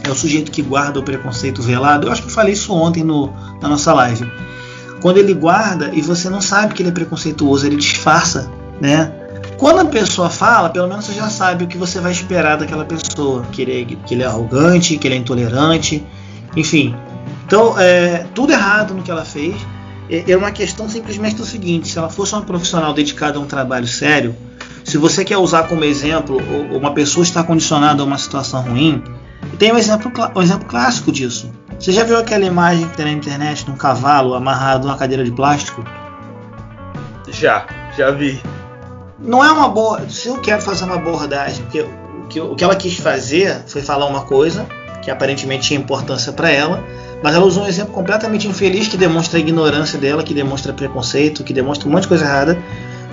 é 0.05 0.11
o 0.11 0.15
sujeito 0.15 0.51
que 0.51 0.61
guarda 0.61 1.01
o 1.01 1.03
preconceito 1.03 1.63
velado. 1.63 2.07
Eu 2.07 2.13
acho 2.13 2.21
que 2.21 2.29
eu 2.29 2.33
falei 2.33 2.53
isso 2.53 2.71
ontem 2.75 3.03
no, 3.03 3.33
na 3.63 3.69
nossa 3.69 3.95
live. 3.95 4.31
Quando 5.01 5.17
ele 5.17 5.33
guarda 5.33 5.91
e 5.95 6.03
você 6.03 6.29
não 6.29 6.43
sabe 6.43 6.75
que 6.75 6.83
ele 6.83 6.91
é 6.91 6.93
preconceituoso, 6.93 7.67
ele 7.67 7.77
disfarça, 7.77 8.51
né? 8.79 9.11
Quando 9.59 9.81
a 9.81 9.85
pessoa 9.87 10.29
fala, 10.29 10.69
pelo 10.69 10.87
menos 10.87 11.07
você 11.07 11.15
já 11.15 11.31
sabe 11.31 11.65
o 11.65 11.67
que 11.67 11.79
você 11.79 11.99
vai 12.01 12.13
esperar 12.13 12.59
daquela 12.59 12.85
pessoa. 12.85 13.43
Que 13.53 13.63
ele 13.63 13.83
é, 13.83 13.85
que 13.85 14.15
ele 14.15 14.23
é 14.23 14.27
arrogante, 14.27 14.99
que 14.99 15.07
ele 15.09 15.15
é 15.15 15.19
intolerante, 15.19 16.05
enfim. 16.55 16.95
Então, 17.47 17.79
é, 17.79 18.27
tudo 18.35 18.53
errado 18.53 18.93
no 18.93 19.03
que 19.03 19.11
ela 19.11 19.25
fez. 19.25 19.57
É 20.09 20.37
uma 20.37 20.53
questão 20.53 20.89
simplesmente 20.89 21.37
do 21.37 21.45
seguinte: 21.45 21.89
se 21.89 21.99
ela 21.99 22.09
fosse 22.09 22.33
uma 22.33 22.43
profissional 22.43 22.93
dedicada 22.93 23.39
a 23.39 23.41
um 23.41 23.47
trabalho 23.47 23.89
sério, 23.89 24.37
se 24.85 24.99
você 24.99 25.25
quer 25.25 25.37
usar 25.37 25.65
como 25.65 25.85
exemplo, 25.85 26.39
uma 26.71 26.93
pessoa 26.93 27.25
está 27.25 27.43
condicionada 27.43 28.03
a 28.03 28.05
uma 28.05 28.19
situação 28.19 28.63
ruim, 28.63 29.03
tem 29.59 29.73
um 29.73 29.79
exemplo, 29.79 30.13
um 30.35 30.43
exemplo 30.43 30.67
clássico 30.67 31.11
disso. 31.11 31.51
Você 31.79 31.93
já 31.93 32.05
viu 32.05 32.19
aquela 32.19 32.45
imagem 32.45 32.89
que 32.89 32.97
tem 32.97 33.07
na 33.07 33.13
internet 33.13 33.65
de 33.65 33.71
um 33.71 33.77
cavalo 33.77 34.35
amarrado 34.35 34.87
numa 34.87 34.97
cadeira 34.97 35.25
de 35.25 35.33
plástico? 35.33 35.85
Já, 37.29 37.67
já 37.97 38.11
vi. 38.13 38.41
Não 39.19 39.43
é 39.43 39.51
uma 39.51 39.69
boa. 39.69 40.09
Se 40.09 40.29
eu 40.29 40.41
quero 40.41 40.61
fazer 40.61 40.85
uma 40.85 40.97
abordagem, 40.97 41.65
porque 41.65 41.81
o 41.81 42.27
que, 42.29 42.41
o 42.41 42.55
que 42.55 42.65
ela 42.65 42.77
quis 42.77 42.99
fazer 42.99 43.63
foi 43.67 43.81
falar 43.81 44.07
uma 44.07 44.23
coisa 44.23 44.67
que 45.03 45.11
aparentemente 45.11 45.69
tinha 45.69 45.81
importância 45.81 46.33
para 46.33 46.51
ela, 46.51 46.85
mas 47.23 47.35
ela 47.35 47.45
usou 47.47 47.65
um 47.65 47.67
exemplo 47.67 47.95
completamente 47.95 48.47
infeliz 48.47 48.89
que 48.89 48.97
demonstra 48.97 49.39
a 49.39 49.41
ignorância 49.41 49.99
dela, 49.99 50.23
que 50.23 50.35
demonstra 50.35 50.73
preconceito, 50.73 51.45
que 51.45 51.53
demonstra 51.53 51.89
um 51.89 51.93
monte 51.93 52.03
de 52.03 52.09
coisa 52.09 52.25
errada. 52.25 52.59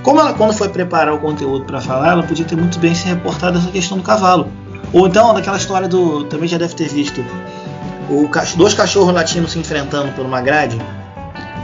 Como 0.01 0.19
ela, 0.19 0.33
quando 0.33 0.53
foi 0.53 0.67
preparar 0.67 1.13
o 1.13 1.19
conteúdo 1.19 1.63
para 1.63 1.79
falar, 1.79 2.11
ela 2.11 2.23
podia 2.23 2.43
ter 2.43 2.57
muito 2.57 2.77
bem 2.79 2.93
se 2.93 3.07
reportado 3.07 3.57
essa 3.57 3.71
questão 3.71 3.97
do 3.97 4.03
cavalo. 4.03 4.51
Ou 4.91 5.07
então, 5.07 5.33
daquela 5.33 5.57
história 5.57 5.87
do. 5.87 6.25
Também 6.25 6.47
já 6.47 6.57
deve 6.57 6.75
ter 6.75 6.89
visto. 6.89 7.23
O, 8.09 8.29
dois 8.57 8.73
cachorros 8.73 9.13
latinos 9.13 9.53
se 9.53 9.59
enfrentando 9.59 10.11
por 10.11 10.25
uma 10.25 10.41
grade. 10.41 10.77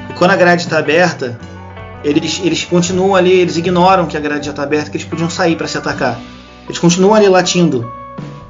E 0.10 0.14
quando 0.14 0.32
a 0.32 0.36
grade 0.38 0.62
está 0.62 0.80
aberta, 0.80 1.38
eles, 2.04 2.40
eles 2.44 2.64
continuam 2.64 3.16
ali, 3.16 3.32
eles 3.32 3.58
ignoram 3.58 4.06
que 4.06 4.16
a 4.16 4.20
grade 4.20 4.46
já 4.46 4.52
está 4.52 4.64
aberta, 4.64 4.90
que 4.90 4.98
eles 4.98 5.08
podiam 5.08 5.30
sair 5.30 5.56
para 5.56 5.68
se 5.68 5.78
atacar. 5.78 6.20
Eles 6.66 6.78
continuam 6.78 7.14
ali 7.16 7.28
latindo, 7.28 7.92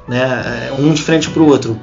né, 0.06 0.68
é, 0.68 0.72
um 0.78 0.92
de 0.92 1.02
frente 1.02 1.30
para 1.30 1.42
o 1.42 1.46
outro. 1.46 1.78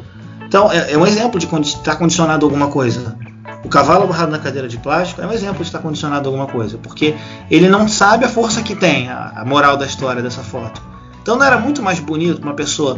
Então, 0.48 0.72
é, 0.72 0.94
é, 0.94 0.98
um 0.98 1.06
exemplo 1.06 1.40
de 1.40 1.46
estar 1.46 1.82
tá 1.84 1.96
condicionado 1.96 2.46
a 2.46 2.48
alguma 2.48 2.68
coisa. 2.68 3.18
O 3.64 3.70
cavalo 3.70 4.04
amarrado 4.04 4.32
na 4.32 4.40
cadeira 4.40 4.68
de 4.68 4.78
plástico 4.78 5.22
é 5.22 5.28
um 5.28 5.32
exemplo 5.32 5.58
de 5.58 5.64
estar 5.64 5.80
condicionado 5.80 6.28
a 6.28 6.32
alguma 6.32 6.48
coisa, 6.48 6.78
porque 6.78 7.16
ele 7.50 7.68
não 7.68 7.88
sabe 7.88 8.24
a 8.24 8.30
força 8.30 8.62
que 8.62 8.76
tem, 8.76 9.10
a, 9.10 9.34
a 9.36 9.46
moral 9.46 9.76
da 9.76 9.86
história 9.86 10.22
dessa 10.22 10.42
foto. 10.42 10.82
Então, 11.22 11.36
não 11.36 11.46
era 11.46 11.58
muito 11.58 11.82
mais 11.82 12.00
bonito 12.00 12.42
uma 12.42 12.54
pessoa 12.54 12.98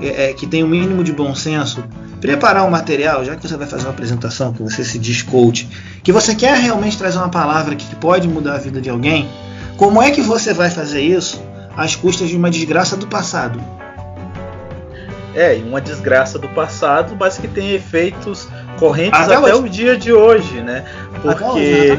é, 0.00 0.30
é, 0.30 0.32
que 0.32 0.46
tem 0.46 0.62
o 0.62 0.66
um 0.66 0.68
mínimo 0.68 1.02
de 1.02 1.12
bom 1.12 1.34
senso 1.34 1.84
preparar 2.20 2.64
um 2.64 2.70
material, 2.70 3.24
já 3.24 3.36
que 3.36 3.46
você 3.46 3.56
vai 3.56 3.66
fazer 3.66 3.84
uma 3.84 3.92
apresentação, 3.92 4.52
que 4.52 4.62
você 4.62 4.84
se 4.84 4.98
diz 4.98 5.22
coach, 5.22 5.68
que 6.02 6.12
você 6.12 6.34
quer 6.34 6.56
realmente 6.56 6.98
trazer 6.98 7.18
uma 7.18 7.28
palavra 7.28 7.76
que 7.76 7.94
pode 7.96 8.26
mudar 8.26 8.54
a 8.54 8.58
vida 8.58 8.80
de 8.80 8.90
alguém, 8.90 9.28
como 9.76 10.02
é 10.02 10.10
que 10.10 10.20
você 10.20 10.52
vai 10.52 10.70
fazer 10.70 11.00
isso 11.00 11.40
às 11.76 11.94
custas 11.94 12.28
de 12.28 12.36
uma 12.36 12.50
desgraça 12.50 12.96
do 12.96 13.06
passado? 13.06 13.60
É, 15.34 15.54
uma 15.64 15.80
desgraça 15.80 16.38
do 16.38 16.48
passado, 16.48 17.16
mas 17.18 17.38
que 17.38 17.46
tem 17.46 17.72
efeitos 17.72 18.48
correntes 18.78 19.20
até, 19.20 19.36
até 19.36 19.54
o 19.54 19.68
dia 19.68 19.96
de 19.96 20.12
hoje, 20.12 20.60
né? 20.62 20.84
Porque 21.22 21.96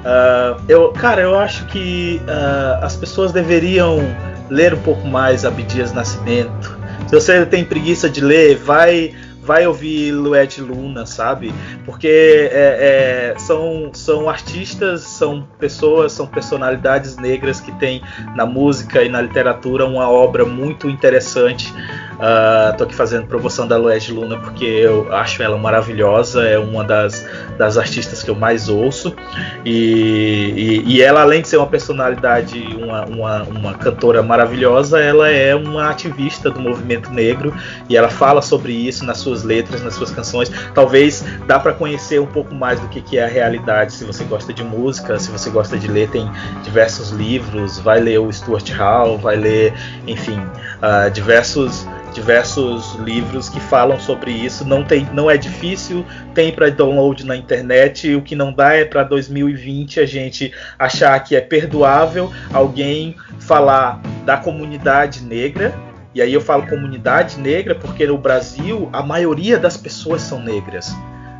uh, 0.00 0.60
eu, 0.68 0.90
cara, 0.92 1.22
eu 1.22 1.38
acho 1.38 1.66
que 1.66 2.20
uh, 2.24 2.84
as 2.84 2.96
pessoas 2.96 3.30
deveriam 3.30 4.00
ler 4.48 4.74
um 4.74 4.80
pouco 4.80 5.06
mais 5.06 5.44
Abdias 5.44 5.92
Nascimento. 5.92 6.79
Se 7.08 7.14
você 7.14 7.44
tem 7.46 7.64
preguiça 7.64 8.08
de 8.08 8.20
ler, 8.20 8.56
vai 8.56 9.12
vai 9.42 9.66
ouvir 9.66 10.12
Lued 10.12 10.60
Luna, 10.60 11.06
sabe? 11.06 11.52
Porque 11.84 12.08
é, 12.52 13.32
é, 13.32 13.38
são, 13.38 13.90
são 13.92 14.28
artistas, 14.28 15.02
são 15.02 15.46
pessoas, 15.58 16.12
são 16.12 16.26
personalidades 16.26 17.16
negras 17.16 17.60
que 17.60 17.72
têm 17.72 18.02
na 18.34 18.46
música 18.46 19.02
e 19.02 19.08
na 19.08 19.20
literatura 19.22 19.86
uma 19.86 20.08
obra 20.08 20.44
muito 20.44 20.88
interessante 20.88 21.72
Uh, 22.20 22.76
tô 22.76 22.84
aqui 22.84 22.94
fazendo 22.94 23.26
promoção 23.26 23.66
da 23.66 23.78
Lued 23.78 24.12
Luna 24.12 24.36
porque 24.36 24.66
eu 24.66 25.10
acho 25.10 25.42
ela 25.42 25.56
maravilhosa, 25.56 26.46
é 26.46 26.58
uma 26.58 26.84
das, 26.84 27.26
das 27.56 27.78
artistas 27.78 28.22
que 28.22 28.28
eu 28.28 28.34
mais 28.34 28.68
ouço. 28.68 29.16
E, 29.64 30.82
e, 30.84 30.96
e 30.96 31.02
ela, 31.02 31.22
além 31.22 31.40
de 31.40 31.48
ser 31.48 31.56
uma 31.56 31.66
personalidade, 31.66 32.62
uma, 32.76 33.06
uma, 33.06 33.42
uma, 33.44 33.74
cantora 33.74 34.22
maravilhosa, 34.22 35.00
ela 35.00 35.30
é 35.30 35.54
uma 35.54 35.88
ativista 35.88 36.50
do 36.50 36.60
movimento 36.60 37.10
negro 37.10 37.54
e 37.88 37.96
ela 37.96 38.10
fala 38.10 38.42
sobre 38.42 38.74
isso 38.74 39.02
nas 39.06 39.16
suas 39.30 39.44
letras, 39.44 39.82
nas 39.82 39.94
suas 39.94 40.10
canções. 40.10 40.50
Talvez 40.74 41.24
dá 41.46 41.58
para 41.58 41.72
conhecer 41.72 42.20
um 42.20 42.26
pouco 42.26 42.54
mais 42.54 42.80
do 42.80 42.88
que, 42.88 43.00
que 43.00 43.18
é 43.18 43.24
a 43.24 43.28
realidade 43.28 43.92
se 43.92 44.04
você 44.04 44.24
gosta 44.24 44.52
de 44.52 44.64
música, 44.64 45.18
se 45.18 45.30
você 45.30 45.50
gosta 45.50 45.78
de 45.78 45.88
ler, 45.88 46.08
tem 46.10 46.28
diversos 46.64 47.10
livros, 47.10 47.78
vai 47.78 48.00
ler 48.00 48.18
o 48.18 48.32
Stuart 48.32 48.68
Hall, 48.70 49.18
vai 49.18 49.36
ler, 49.36 49.72
enfim, 50.06 50.38
uh, 50.38 51.10
diversos 51.10 51.86
diversos 52.12 52.96
livros 52.96 53.48
que 53.48 53.60
falam 53.60 53.98
sobre 54.00 54.32
isso. 54.32 54.64
Não, 54.64 54.82
tem, 54.82 55.08
não 55.12 55.30
é 55.30 55.36
difícil, 55.36 56.04
tem 56.34 56.52
para 56.52 56.68
download 56.68 57.24
na 57.24 57.36
internet. 57.36 58.12
O 58.16 58.20
que 58.20 58.34
não 58.34 58.52
dá 58.52 58.74
é 58.74 58.84
para 58.84 59.04
2020 59.04 60.00
a 60.00 60.06
gente 60.06 60.52
achar 60.76 61.18
que 61.20 61.36
é 61.36 61.40
perdoável 61.40 62.32
alguém 62.52 63.14
falar 63.38 64.00
da 64.26 64.36
comunidade 64.36 65.22
negra. 65.22 65.72
E 66.14 66.20
aí 66.20 66.32
eu 66.32 66.40
falo 66.40 66.66
comunidade 66.66 67.38
negra 67.38 67.74
porque 67.74 68.06
no 68.06 68.18
Brasil 68.18 68.88
a 68.92 69.02
maioria 69.02 69.58
das 69.58 69.76
pessoas 69.76 70.22
são 70.22 70.42
negras. 70.42 70.94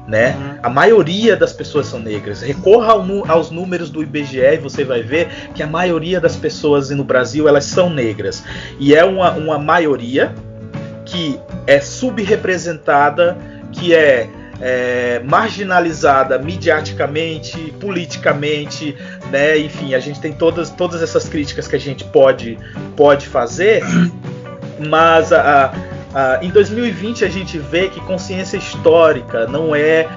Né? 0.07 0.35
Uhum. 0.35 0.59
A 0.62 0.68
maioria 0.68 1.37
das 1.37 1.53
pessoas 1.53 1.87
são 1.87 2.01
negras. 2.01 2.43
Recorra 2.43 2.93
ao, 2.93 3.31
aos 3.31 3.51
números 3.51 3.91
do 3.91 4.03
IBGE 4.03 4.41
e 4.41 4.57
você 4.57 4.83
vai 4.83 5.03
ver 5.03 5.29
que 5.55 5.62
a 5.62 5.66
maioria 5.66 6.21
das 6.21 6.35
pessoas 6.35 6.91
no 6.91 7.05
Brasil 7.05 7.49
elas 7.49 7.64
são 7.64 7.89
negras. 7.91 8.43
E 8.79 8.95
é 8.95 9.05
uma, 9.05 9.33
uma 9.33 9.59
maioria 9.59 10.35
que 11.05 11.39
é 11.66 11.81
subrepresentada, 11.81 13.37
que 13.71 13.95
é, 13.95 14.29
é, 14.61 15.21
marginalizada 15.25 16.39
mediaticamente, 16.39 17.73
politicamente, 17.81 18.97
né? 19.31 19.59
Enfim, 19.59 19.95
a 19.95 20.01
gente 20.01 20.21
tem 20.21 20.33
todas, 20.33 20.71
todas 20.71 21.03
essas 21.03 21.29
críticas 21.29 21.66
que 21.66 21.77
a 21.77 21.81
gente 21.81 22.05
pode, 22.05 22.59
pode 22.97 23.27
fazer, 23.27 23.83
mas 24.89 25.33
a, 25.33 25.72
a, 26.14 26.39
em 26.43 26.51
2020 26.51 27.24
a 27.24 27.28
gente 27.28 27.59
vê 27.59 27.89
que 27.89 28.01
consciência 28.01 28.57
histórica 28.57 29.47
não 29.47 29.74
é 29.74 30.09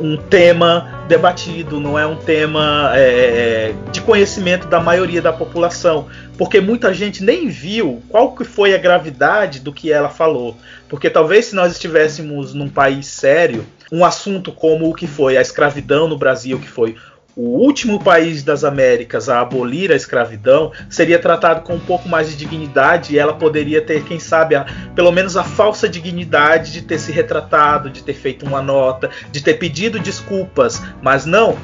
um 0.00 0.16
tema 0.16 1.04
debatido, 1.06 1.78
não 1.78 1.98
é 1.98 2.06
um 2.06 2.16
tema 2.16 2.92
é, 2.94 3.00
é, 3.00 3.74
de 3.92 4.00
conhecimento 4.00 4.66
da 4.66 4.80
maioria 4.80 5.20
da 5.20 5.32
população, 5.32 6.06
porque 6.38 6.60
muita 6.60 6.94
gente 6.94 7.22
nem 7.22 7.48
viu 7.48 8.02
qual 8.08 8.34
que 8.34 8.44
foi 8.44 8.74
a 8.74 8.78
gravidade 8.78 9.60
do 9.60 9.72
que 9.72 9.92
ela 9.92 10.08
falou. 10.08 10.56
Porque 10.88 11.10
talvez 11.10 11.46
se 11.46 11.54
nós 11.54 11.72
estivéssemos 11.72 12.54
num 12.54 12.68
país 12.68 13.06
sério, 13.06 13.66
um 13.92 14.04
assunto 14.04 14.52
como 14.52 14.88
o 14.88 14.94
que 14.94 15.06
foi 15.06 15.36
a 15.36 15.42
escravidão 15.42 16.08
no 16.08 16.16
Brasil, 16.16 16.58
que 16.58 16.68
foi 16.68 16.96
o 17.40 17.58
último 17.58 17.98
país 17.98 18.42
das 18.42 18.64
Américas 18.64 19.30
a 19.30 19.40
abolir 19.40 19.90
a 19.90 19.96
escravidão 19.96 20.72
seria 20.90 21.18
tratado 21.18 21.62
com 21.62 21.74
um 21.74 21.80
pouco 21.80 22.06
mais 22.06 22.28
de 22.28 22.36
dignidade 22.36 23.14
e 23.14 23.18
ela 23.18 23.32
poderia 23.32 23.80
ter, 23.80 24.04
quem 24.04 24.20
sabe, 24.20 24.54
a, 24.54 24.66
pelo 24.94 25.10
menos 25.10 25.38
a 25.38 25.42
falsa 25.42 25.88
dignidade 25.88 26.70
de 26.70 26.82
ter 26.82 26.98
se 26.98 27.10
retratado, 27.10 27.88
de 27.88 28.02
ter 28.02 28.12
feito 28.12 28.44
uma 28.44 28.60
nota, 28.60 29.08
de 29.32 29.42
ter 29.42 29.54
pedido 29.54 29.98
desculpas, 29.98 30.82
mas 31.00 31.24
não. 31.24 31.56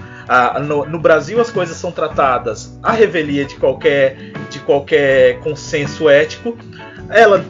no, 0.67 0.87
no, 0.87 0.99
Brasil 0.99 1.39
as 1.43 1.51
coisas 1.51 1.77
são 1.77 1.93
tratadas 1.93 2.79
à 2.83 2.93
revelia 2.93 3.45
de 3.45 3.57
qualquer, 3.57 4.17
de 4.49 4.59
qualquer 4.61 5.41
consenso 5.41 6.09
ético. 6.09 6.57
Ela 7.11 7.45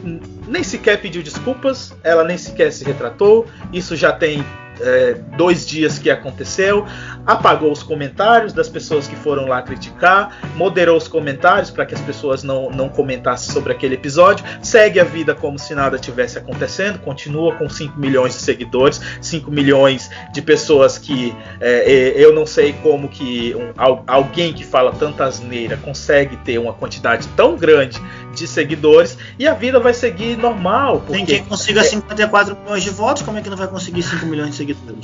nem 0.49 0.63
sequer 0.63 0.99
pediu 0.99 1.23
desculpas, 1.23 1.95
ela 2.03 2.25
nem 2.25 2.37
sequer 2.37 2.73
se 2.73 2.83
retratou. 2.83 3.45
Isso 3.71 3.95
já 3.95 4.11
tem 4.11 4.43
é, 4.81 5.15
dois 5.35 5.65
dias 5.65 5.99
que 5.99 6.09
aconteceu, 6.09 6.85
apagou 7.25 7.71
os 7.71 7.83
comentários 7.83 8.53
das 8.53 8.69
pessoas 8.69 9.07
que 9.07 9.15
foram 9.15 9.47
lá 9.47 9.61
criticar, 9.61 10.37
moderou 10.55 10.97
os 10.97 11.07
comentários 11.07 11.69
para 11.69 11.85
que 11.85 11.93
as 11.93 12.01
pessoas 12.01 12.43
não, 12.43 12.69
não 12.69 12.89
comentassem 12.89 13.53
sobre 13.53 13.73
aquele 13.73 13.95
episódio, 13.95 14.45
segue 14.61 14.99
a 14.99 15.03
vida 15.03 15.35
como 15.35 15.59
se 15.59 15.75
nada 15.75 15.97
tivesse 15.97 16.37
acontecendo, 16.37 16.99
continua 16.99 17.55
com 17.55 17.69
5 17.69 17.99
milhões 17.99 18.33
de 18.33 18.41
seguidores, 18.41 19.01
5 19.21 19.51
milhões 19.51 20.09
de 20.31 20.41
pessoas 20.41 20.97
que 20.97 21.35
é, 21.59 22.13
eu 22.15 22.33
não 22.33 22.45
sei 22.45 22.73
como 22.81 23.09
que 23.09 23.55
um, 23.55 23.73
alguém 24.07 24.53
que 24.53 24.63
fala 24.63 24.91
tanta 24.91 25.25
asneira 25.25 25.77
consegue 25.77 26.37
ter 26.37 26.57
uma 26.57 26.73
quantidade 26.73 27.27
tão 27.29 27.55
grande 27.55 28.01
de 28.33 28.47
seguidores 28.47 29.17
e 29.37 29.47
a 29.47 29.53
vida 29.53 29.79
vai 29.79 29.93
seguir 29.93 30.37
normal. 30.37 31.01
Porque, 31.01 31.13
Tem 31.13 31.25
quem 31.25 31.43
consiga 31.43 31.83
54 31.83 32.53
é 32.53 32.63
milhões 32.63 32.83
de 32.83 32.89
votos, 32.89 33.23
como 33.23 33.37
é 33.37 33.41
que 33.41 33.49
não 33.49 33.57
vai 33.57 33.67
conseguir 33.67 34.03
5 34.03 34.25
milhões 34.25 34.51
de 34.51 34.55
seguidores? 34.55 34.66
Então, 34.71 34.95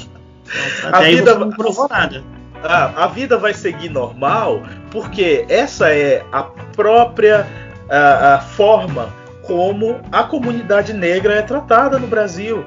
a 0.91 1.01
vida 1.01 1.35
não 1.35 1.49
provou 1.49 1.87
nada. 1.89 2.23
A, 2.63 3.03
a, 3.03 3.07
vida 3.07 3.37
vai 3.37 3.53
seguir 3.53 3.89
normal 3.89 4.61
porque 4.89 5.45
essa 5.49 5.89
é 5.89 6.23
a 6.31 6.43
própria 6.43 7.45
a, 7.89 8.35
a 8.35 8.39
forma 8.39 9.09
como 9.41 9.99
a 10.11 10.23
comunidade 10.23 10.93
negra 10.93 11.35
é 11.35 11.41
tratada 11.41 11.99
no 11.99 12.07
Brasil. 12.07 12.65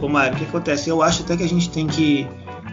Ô 0.00 0.08
Mário, 0.08 0.34
o 0.34 0.36
que 0.36 0.44
acontece? 0.44 0.90
Eu 0.90 1.02
acho 1.02 1.22
até 1.22 1.36
que 1.36 1.42
a 1.42 1.48
gente 1.48 1.70
tem 1.70 1.86
que, 1.86 2.28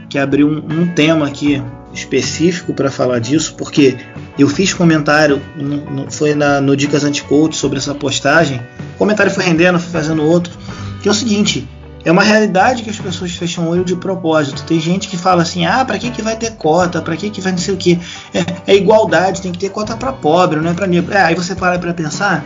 que 0.09 0.19
abrir 0.19 0.43
um, 0.43 0.57
um 0.57 0.87
tema 0.93 1.27
aqui. 1.27 1.63
específico 1.93 2.73
para 2.73 2.91
falar 2.91 3.19
disso, 3.19 3.55
porque 3.55 3.97
eu 4.37 4.49
fiz 4.49 4.73
comentário, 4.73 5.41
no, 5.55 5.77
no, 5.77 6.11
foi 6.11 6.35
na, 6.35 6.59
no 6.59 6.75
Dicas 6.75 7.05
Anticoach 7.05 7.55
sobre 7.55 7.77
essa 7.77 7.95
postagem. 7.95 8.59
O 8.95 8.97
comentário 8.97 9.31
foi 9.31 9.45
rendendo, 9.45 9.79
fui 9.79 9.91
fazendo 9.91 10.21
outro. 10.21 10.53
Que 11.01 11.07
é 11.07 11.11
o 11.11 11.15
seguinte: 11.15 11.65
é 12.05 12.11
uma 12.11 12.21
realidade 12.21 12.83
que 12.83 12.89
as 12.91 12.99
pessoas 12.99 13.31
fecham 13.31 13.65
o 13.65 13.69
olho 13.71 13.83
de 13.83 13.95
propósito. 13.95 14.63
Tem 14.63 14.79
gente 14.79 15.07
que 15.07 15.17
fala 15.17 15.41
assim: 15.41 15.65
ah, 15.65 15.83
para 15.83 15.97
que, 15.97 16.11
que 16.11 16.21
vai 16.21 16.35
ter 16.35 16.51
cota? 16.51 17.01
Para 17.01 17.17
que, 17.17 17.31
que 17.31 17.41
vai 17.41 17.51
não 17.51 17.59
sei 17.59 17.73
o 17.73 17.77
que? 17.77 17.99
É, 18.31 18.73
é 18.73 18.75
igualdade, 18.75 19.41
tem 19.41 19.51
que 19.51 19.57
ter 19.57 19.69
cota 19.69 19.97
para 19.97 20.13
pobre, 20.13 20.59
não 20.61 20.69
é 20.69 20.73
para 20.75 20.85
negro. 20.85 21.11
É, 21.11 21.23
aí 21.23 21.35
você 21.35 21.55
para 21.55 21.79
para 21.79 21.93
pensar 21.95 22.45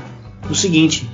o 0.49 0.55
seguinte: 0.55 1.09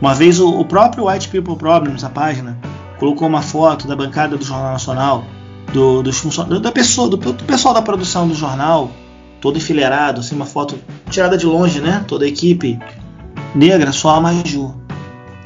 uma 0.00 0.14
vez 0.14 0.38
o, 0.38 0.60
o 0.60 0.64
próprio 0.64 1.08
White 1.08 1.28
People 1.28 1.56
Problems, 1.56 2.04
a 2.04 2.10
página, 2.10 2.58
colocou 2.98 3.26
uma 3.26 3.40
foto 3.40 3.88
da 3.88 3.96
bancada 3.96 4.36
do 4.36 4.44
Jornal 4.44 4.72
Nacional, 4.72 5.24
do, 5.72 6.02
dos 6.02 6.22
da 6.60 6.70
pessoa, 6.70 7.08
do, 7.08 7.16
do 7.16 7.44
pessoal 7.44 7.72
da 7.72 7.80
produção 7.80 8.28
do 8.28 8.34
jornal, 8.34 8.90
todo 9.40 9.56
enfileirado, 9.56 10.20
assim, 10.20 10.36
uma 10.36 10.46
foto 10.46 10.78
tirada 11.08 11.38
de 11.38 11.46
longe, 11.46 11.80
né? 11.80 12.04
Toda 12.06 12.26
a 12.26 12.28
equipe 12.28 12.78
negra, 13.54 13.90
só 13.90 14.16
a 14.16 14.20
Maju. 14.20 14.85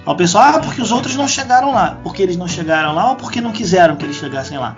O 0.06 0.14
pessoal, 0.14 0.54
ah, 0.54 0.58
porque 0.60 0.80
os 0.80 0.90
outros 0.90 1.14
não 1.16 1.28
chegaram 1.28 1.72
lá. 1.72 1.98
Porque 2.02 2.22
eles 2.22 2.36
não 2.36 2.48
chegaram 2.48 2.94
lá 2.94 3.10
ou 3.10 3.16
porque 3.16 3.40
não 3.40 3.52
quiseram 3.52 3.96
que 3.96 4.04
eles 4.04 4.16
chegassem 4.16 4.58
lá? 4.58 4.76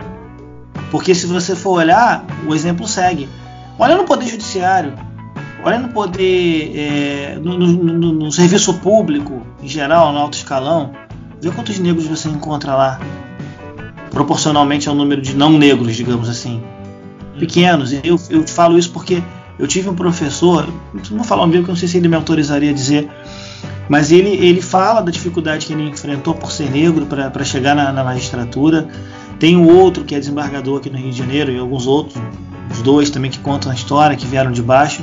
Porque 0.90 1.14
se 1.14 1.26
você 1.26 1.54
for 1.54 1.78
olhar, 1.78 2.24
o 2.46 2.54
exemplo 2.54 2.86
segue. 2.86 3.28
Olha 3.78 3.96
no 3.96 4.04
Poder 4.04 4.28
Judiciário, 4.28 4.92
olha 5.64 5.78
no 5.78 5.88
poder, 5.88 6.72
é, 6.76 7.38
no, 7.40 7.56
no, 7.56 8.12
no, 8.12 8.32
serviço 8.32 8.74
público 8.74 9.42
em 9.62 9.68
geral, 9.68 10.12
no 10.12 10.18
alto 10.18 10.34
escalão, 10.34 10.92
vê 11.40 11.50
quantos 11.50 11.78
negros 11.78 12.06
você 12.06 12.28
encontra 12.28 12.74
lá, 12.74 13.00
proporcionalmente 14.10 14.88
ao 14.88 14.94
número 14.94 15.22
de 15.22 15.34
não 15.34 15.56
negros, 15.56 15.96
digamos 15.96 16.28
assim, 16.28 16.62
pequenos. 17.38 17.92
Eu, 17.92 18.20
eu 18.28 18.46
falo 18.46 18.78
isso 18.78 18.90
porque 18.90 19.22
eu 19.58 19.66
tive 19.66 19.88
um 19.88 19.94
professor, 19.94 20.66
não 20.92 21.18
vou 21.18 21.24
falar 21.24 21.42
um 21.42 21.44
amigo 21.44 21.64
que 21.64 21.70
eu 21.70 21.72
não 21.72 21.78
sei 21.78 21.88
se 21.88 21.96
ele 21.96 22.08
me 22.08 22.16
autorizaria 22.16 22.70
a 22.70 22.74
dizer, 22.74 23.08
mas 23.89 24.10
ele, 24.10 24.30
ele 24.30 24.60
fala 24.60 25.01
da 25.01 25.10
dificuldade 25.10 25.66
que 25.66 25.72
ele 25.72 25.89
enfrentou 25.89 26.34
por 26.34 26.51
ser 26.51 26.70
negro 26.70 27.06
para 27.06 27.44
chegar 27.44 27.74
na, 27.74 27.93
na 27.93 28.05
magistratura. 28.05 28.89
Tem 29.39 29.56
um 29.56 29.66
outro 29.66 30.05
que 30.05 30.14
é 30.14 30.18
desembargador 30.18 30.78
aqui 30.78 30.89
no 30.89 30.98
Rio 30.98 31.10
de 31.10 31.18
Janeiro 31.18 31.51
e 31.51 31.59
alguns 31.59 31.86
outros, 31.86 32.20
os 32.70 32.80
dois 32.82 33.10
também 33.10 33.30
que 33.30 33.39
contam 33.39 33.72
a 33.72 33.74
história, 33.74 34.16
que 34.16 34.26
vieram 34.26 34.52
de 34.52 34.62
baixo 34.62 35.02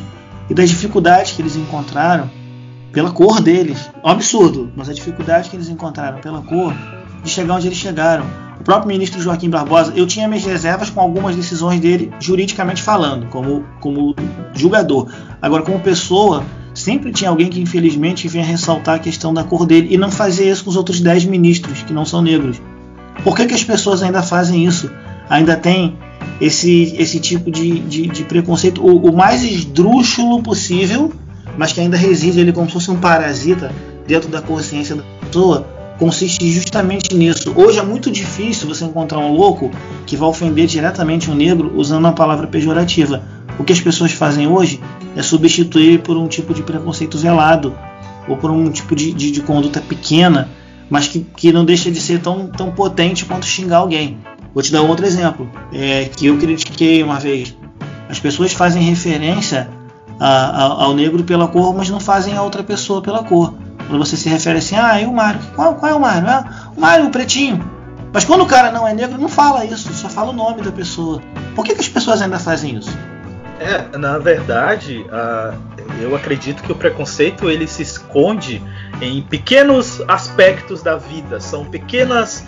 e 0.49 0.53
das 0.53 0.69
dificuldades 0.69 1.33
que 1.33 1.41
eles 1.41 1.55
encontraram 1.55 2.29
pela 2.91 3.11
cor 3.11 3.41
deles. 3.41 3.89
É 4.03 4.07
um 4.07 4.11
absurdo, 4.11 4.71
mas 4.75 4.89
a 4.89 4.93
dificuldade 4.93 5.49
que 5.49 5.55
eles 5.55 5.69
encontraram 5.69 6.19
pela 6.19 6.41
cor 6.41 6.73
de 7.23 7.29
chegar 7.29 7.55
onde 7.55 7.67
eles 7.67 7.77
chegaram. 7.77 8.25
O 8.59 8.63
próprio 8.63 8.87
ministro 8.89 9.21
Joaquim 9.21 9.49
Barbosa, 9.49 9.93
eu 9.95 10.05
tinha 10.05 10.27
minhas 10.27 10.43
reservas 10.43 10.89
com 10.89 10.99
algumas 10.99 11.35
decisões 11.35 11.79
dele, 11.79 12.11
juridicamente 12.19 12.81
falando, 12.81 13.27
como, 13.27 13.63
como 13.79 14.15
julgador. 14.53 15.09
Agora, 15.41 15.63
como 15.63 15.79
pessoa, 15.79 16.43
sempre 16.89 17.11
tinha 17.11 17.29
alguém 17.29 17.49
que 17.49 17.61
infelizmente 17.61 18.27
vinha 18.27 18.43
ressaltar 18.43 18.95
a 18.95 18.99
questão 18.99 19.31
da 19.31 19.43
cor 19.43 19.63
dele 19.63 19.89
e 19.91 19.97
não 19.97 20.09
fazia 20.09 20.51
isso 20.51 20.63
com 20.63 20.71
os 20.71 20.75
outros 20.75 20.99
10 20.99 21.25
ministros 21.25 21.83
que 21.83 21.93
não 21.93 22.03
são 22.03 22.19
negros. 22.19 22.59
Por 23.23 23.35
que, 23.35 23.45
que 23.45 23.53
as 23.53 23.63
pessoas 23.63 24.01
ainda 24.01 24.23
fazem 24.23 24.65
isso? 24.65 24.89
Ainda 25.29 25.55
tem 25.55 25.95
esse, 26.41 26.95
esse 26.97 27.19
tipo 27.19 27.51
de, 27.51 27.77
de, 27.81 28.07
de 28.07 28.23
preconceito, 28.23 28.81
o, 28.81 29.07
o, 29.07 29.15
mais 29.15 29.43
esdrúxulo 29.43 30.41
possível, 30.41 31.13
mas 31.55 31.71
que 31.71 31.79
ainda 31.79 31.95
reside 31.95 32.41
ali 32.41 32.51
como 32.51 32.65
se 32.65 32.73
fosse 32.73 32.89
um 32.89 32.97
parasita 32.97 33.71
dentro 34.07 34.27
da 34.27 34.41
consciência 34.41 34.95
da 34.95 35.03
pessoa, 35.23 35.67
consiste 35.99 36.49
justamente 36.49 37.15
nisso. 37.15 37.53
Hoje 37.55 37.77
é 37.77 37.83
muito 37.83 38.09
difícil 38.09 38.67
você 38.67 38.83
encontrar 38.83 39.19
um 39.19 39.33
louco 39.33 39.69
que 40.07 40.17
vai 40.17 40.27
ofender 40.27 40.65
diretamente 40.65 41.29
um 41.29 41.35
negro 41.35 41.71
usando 41.75 41.99
uma 41.99 42.13
palavra 42.13 42.47
pejorativa. 42.47 43.21
O 43.59 43.63
que 43.63 43.73
as 43.73 43.81
pessoas 43.81 44.11
fazem 44.11 44.47
hoje 44.47 44.79
é 45.15 45.21
substituir 45.21 46.01
por 46.01 46.17
um 46.17 46.27
tipo 46.27 46.53
de 46.53 46.63
preconceito 46.63 47.17
velado 47.17 47.75
ou 48.27 48.37
por 48.37 48.51
um 48.51 48.69
tipo 48.69 48.95
de, 48.95 49.11
de, 49.11 49.31
de 49.31 49.41
conduta 49.41 49.81
pequena, 49.81 50.49
mas 50.89 51.07
que, 51.07 51.21
que 51.35 51.51
não 51.51 51.65
deixa 51.65 51.91
de 51.91 51.99
ser 51.99 52.21
tão, 52.21 52.47
tão 52.47 52.71
potente 52.71 53.25
quanto 53.25 53.45
xingar 53.45 53.77
alguém. 53.77 54.17
Vou 54.53 54.63
te 54.63 54.71
dar 54.71 54.81
outro 54.81 55.05
exemplo 55.05 55.49
é, 55.73 56.05
que 56.05 56.27
eu 56.27 56.37
critiquei 56.37 57.03
uma 57.03 57.19
vez. 57.19 57.55
As 58.09 58.19
pessoas 58.19 58.53
fazem 58.53 58.81
referência 58.81 59.69
a, 60.19 60.27
a, 60.27 60.83
ao 60.83 60.93
negro 60.93 61.23
pela 61.23 61.47
cor, 61.47 61.75
mas 61.75 61.89
não 61.89 61.99
fazem 61.99 62.35
a 62.35 62.41
outra 62.41 62.63
pessoa 62.63 63.01
pela 63.01 63.23
cor. 63.23 63.53
Quando 63.87 64.05
você 64.05 64.17
se 64.17 64.29
refere 64.29 64.59
assim, 64.59 64.75
ah, 64.75 65.01
e 65.01 65.05
o 65.05 65.13
Mário? 65.13 65.39
Qual, 65.55 65.75
qual 65.75 65.91
é 65.91 65.95
o 65.95 65.99
Mário? 65.99 66.27
Ah, 66.27 66.71
o 66.75 66.81
Mário, 66.81 67.07
o 67.07 67.09
pretinho. 67.09 67.59
Mas 68.11 68.25
quando 68.25 68.41
o 68.41 68.45
cara 68.45 68.71
não 68.71 68.87
é 68.87 68.93
negro, 68.93 69.19
não 69.19 69.29
fala 69.29 69.65
isso, 69.65 69.93
só 69.93 70.09
fala 70.09 70.31
o 70.31 70.33
nome 70.33 70.61
da 70.61 70.71
pessoa. 70.71 71.21
Por 71.55 71.63
que, 71.63 71.75
que 71.75 71.81
as 71.81 71.87
pessoas 71.87 72.21
ainda 72.21 72.39
fazem 72.39 72.75
isso? 72.75 72.91
É, 73.59 73.97
na 73.97 74.17
verdade, 74.17 75.05
eu 76.01 76.15
acredito 76.15 76.63
que 76.63 76.71
o 76.71 76.75
preconceito 76.75 77.49
ele 77.49 77.67
se 77.67 77.81
esconde 77.81 78.63
em 79.01 79.21
pequenos 79.21 80.01
aspectos 80.07 80.81
da 80.81 80.95
vida. 80.95 81.41
São 81.41 81.65
pequenas 81.65 82.45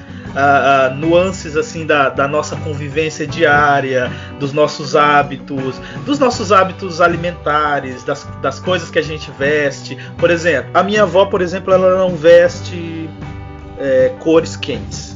nuances 0.96 1.58
assim 1.58 1.86
da, 1.86 2.08
da, 2.08 2.28
nossa 2.28 2.56
convivência 2.56 3.28
diária, 3.28 4.10
dos 4.40 4.54
nossos 4.54 4.96
hábitos, 4.96 5.82
dos 6.06 6.18
nossos 6.18 6.54
hábitos 6.54 7.02
alimentares, 7.02 8.06
das, 8.06 8.26
das 8.42 8.60
coisas 8.60 8.90
que 8.90 9.00
a 9.00 9.04
gente 9.04 9.30
veste. 9.38 9.98
Por 10.18 10.32
exemplo, 10.32 10.72
a 10.74 10.82
minha 10.82 11.04
avó, 11.04 11.26
por 11.26 11.42
exemplo, 11.42 11.74
ela 11.74 11.98
não 11.98 12.16
veste 12.16 13.10
é, 13.78 14.14
cores 14.20 14.56
quentes 14.56 15.11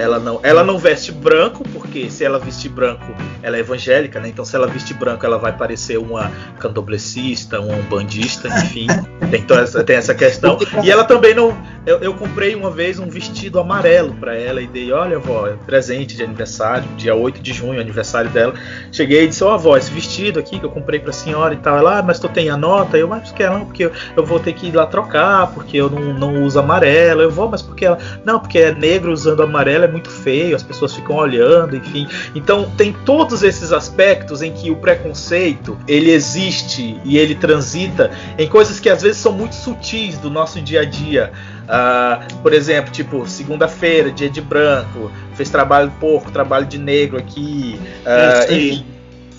ela 0.00 0.18
não, 0.18 0.40
ela 0.42 0.64
não 0.64 0.78
veste 0.78 1.12
branco, 1.12 1.64
porque 1.72 2.10
se 2.10 2.24
ela 2.24 2.38
vestir 2.38 2.70
branco, 2.70 3.14
ela 3.42 3.56
é 3.56 3.60
evangélica, 3.60 4.20
né? 4.20 4.28
Então 4.28 4.44
se 4.44 4.56
ela 4.56 4.66
vestir 4.66 4.96
branco, 4.96 5.24
ela 5.24 5.38
vai 5.38 5.56
parecer 5.56 5.98
uma 5.98 6.30
candoblecista, 6.58 7.60
uma 7.60 7.74
umbandista, 7.74 8.48
enfim. 8.48 8.86
tem, 9.30 9.44
essa, 9.58 9.84
tem 9.84 9.96
essa 9.96 10.14
questão. 10.14 10.58
E 10.82 10.90
ela 10.90 11.04
também 11.04 11.34
não. 11.34 11.56
Eu, 11.86 11.98
eu 11.98 12.14
comprei 12.14 12.54
uma 12.54 12.70
vez 12.70 12.98
um 12.98 13.08
vestido 13.08 13.58
amarelo 13.58 14.14
para 14.14 14.36
ela 14.36 14.60
e 14.60 14.66
dei, 14.66 14.92
olha, 14.92 15.16
avó, 15.16 15.46
é 15.46 15.54
presente 15.64 16.16
de 16.16 16.22
aniversário, 16.22 16.86
dia 16.96 17.14
8 17.14 17.40
de 17.40 17.52
junho, 17.52 17.80
aniversário 17.80 18.30
dela. 18.30 18.54
Cheguei 18.92 19.24
e 19.24 19.28
disse, 19.28 19.42
ó, 19.42 19.50
oh, 19.50 19.54
avó, 19.54 19.76
esse 19.76 19.90
vestido 19.90 20.38
aqui 20.38 20.58
que 20.58 20.64
eu 20.64 20.70
comprei 20.70 21.00
pra 21.00 21.12
senhora 21.12 21.54
e 21.54 21.56
tal. 21.56 21.76
Ela, 21.76 21.98
ah, 21.98 22.02
mas 22.02 22.18
tu 22.18 22.28
tem 22.28 22.50
a 22.50 22.56
nota? 22.56 22.98
Eu, 22.98 23.08
mas 23.08 23.30
por 23.30 23.34
que 23.34 23.46
não? 23.46 23.64
Porque 23.64 23.84
eu, 23.84 23.92
eu 24.16 24.24
vou 24.24 24.38
ter 24.38 24.52
que 24.52 24.68
ir 24.68 24.74
lá 24.74 24.86
trocar, 24.86 25.48
porque 25.48 25.76
eu 25.76 25.88
não, 25.88 26.12
não 26.12 26.44
uso 26.44 26.58
amarelo. 26.58 27.22
Eu 27.22 27.30
vou, 27.30 27.48
mas 27.48 27.62
porque 27.62 27.84
ela. 27.84 27.98
Não, 28.24 28.38
porque 28.38 28.58
é 28.58 28.74
negro 28.74 29.12
usando 29.12 29.42
amarelo 29.42 29.84
é 29.84 29.88
muito 29.90 30.10
feio, 30.10 30.56
as 30.56 30.62
pessoas 30.62 30.94
ficam 30.94 31.16
olhando, 31.16 31.76
enfim. 31.76 32.06
Então 32.34 32.70
tem 32.76 32.92
todos 32.92 33.42
esses 33.42 33.72
aspectos 33.72 34.42
em 34.42 34.52
que 34.52 34.70
o 34.70 34.76
preconceito 34.76 35.78
ele 35.86 36.10
existe 36.10 37.00
e 37.04 37.18
ele 37.18 37.34
transita 37.34 38.10
em 38.38 38.48
coisas 38.48 38.80
que 38.80 38.88
às 38.88 39.02
vezes 39.02 39.18
são 39.18 39.32
muito 39.32 39.54
sutis 39.54 40.18
do 40.18 40.30
nosso 40.30 40.60
dia 40.60 40.80
a 40.82 40.84
dia. 40.84 41.32
Uh, 41.64 42.42
por 42.42 42.52
exemplo, 42.52 42.90
tipo, 42.90 43.26
segunda-feira, 43.28 44.10
dia 44.10 44.28
de 44.28 44.40
branco, 44.40 45.10
fez 45.34 45.50
trabalho 45.50 45.92
porco, 46.00 46.30
trabalho 46.30 46.66
de 46.66 46.78
negro 46.78 47.18
aqui. 47.18 47.78
Uh, 48.04 48.52
enfim, 48.52 48.86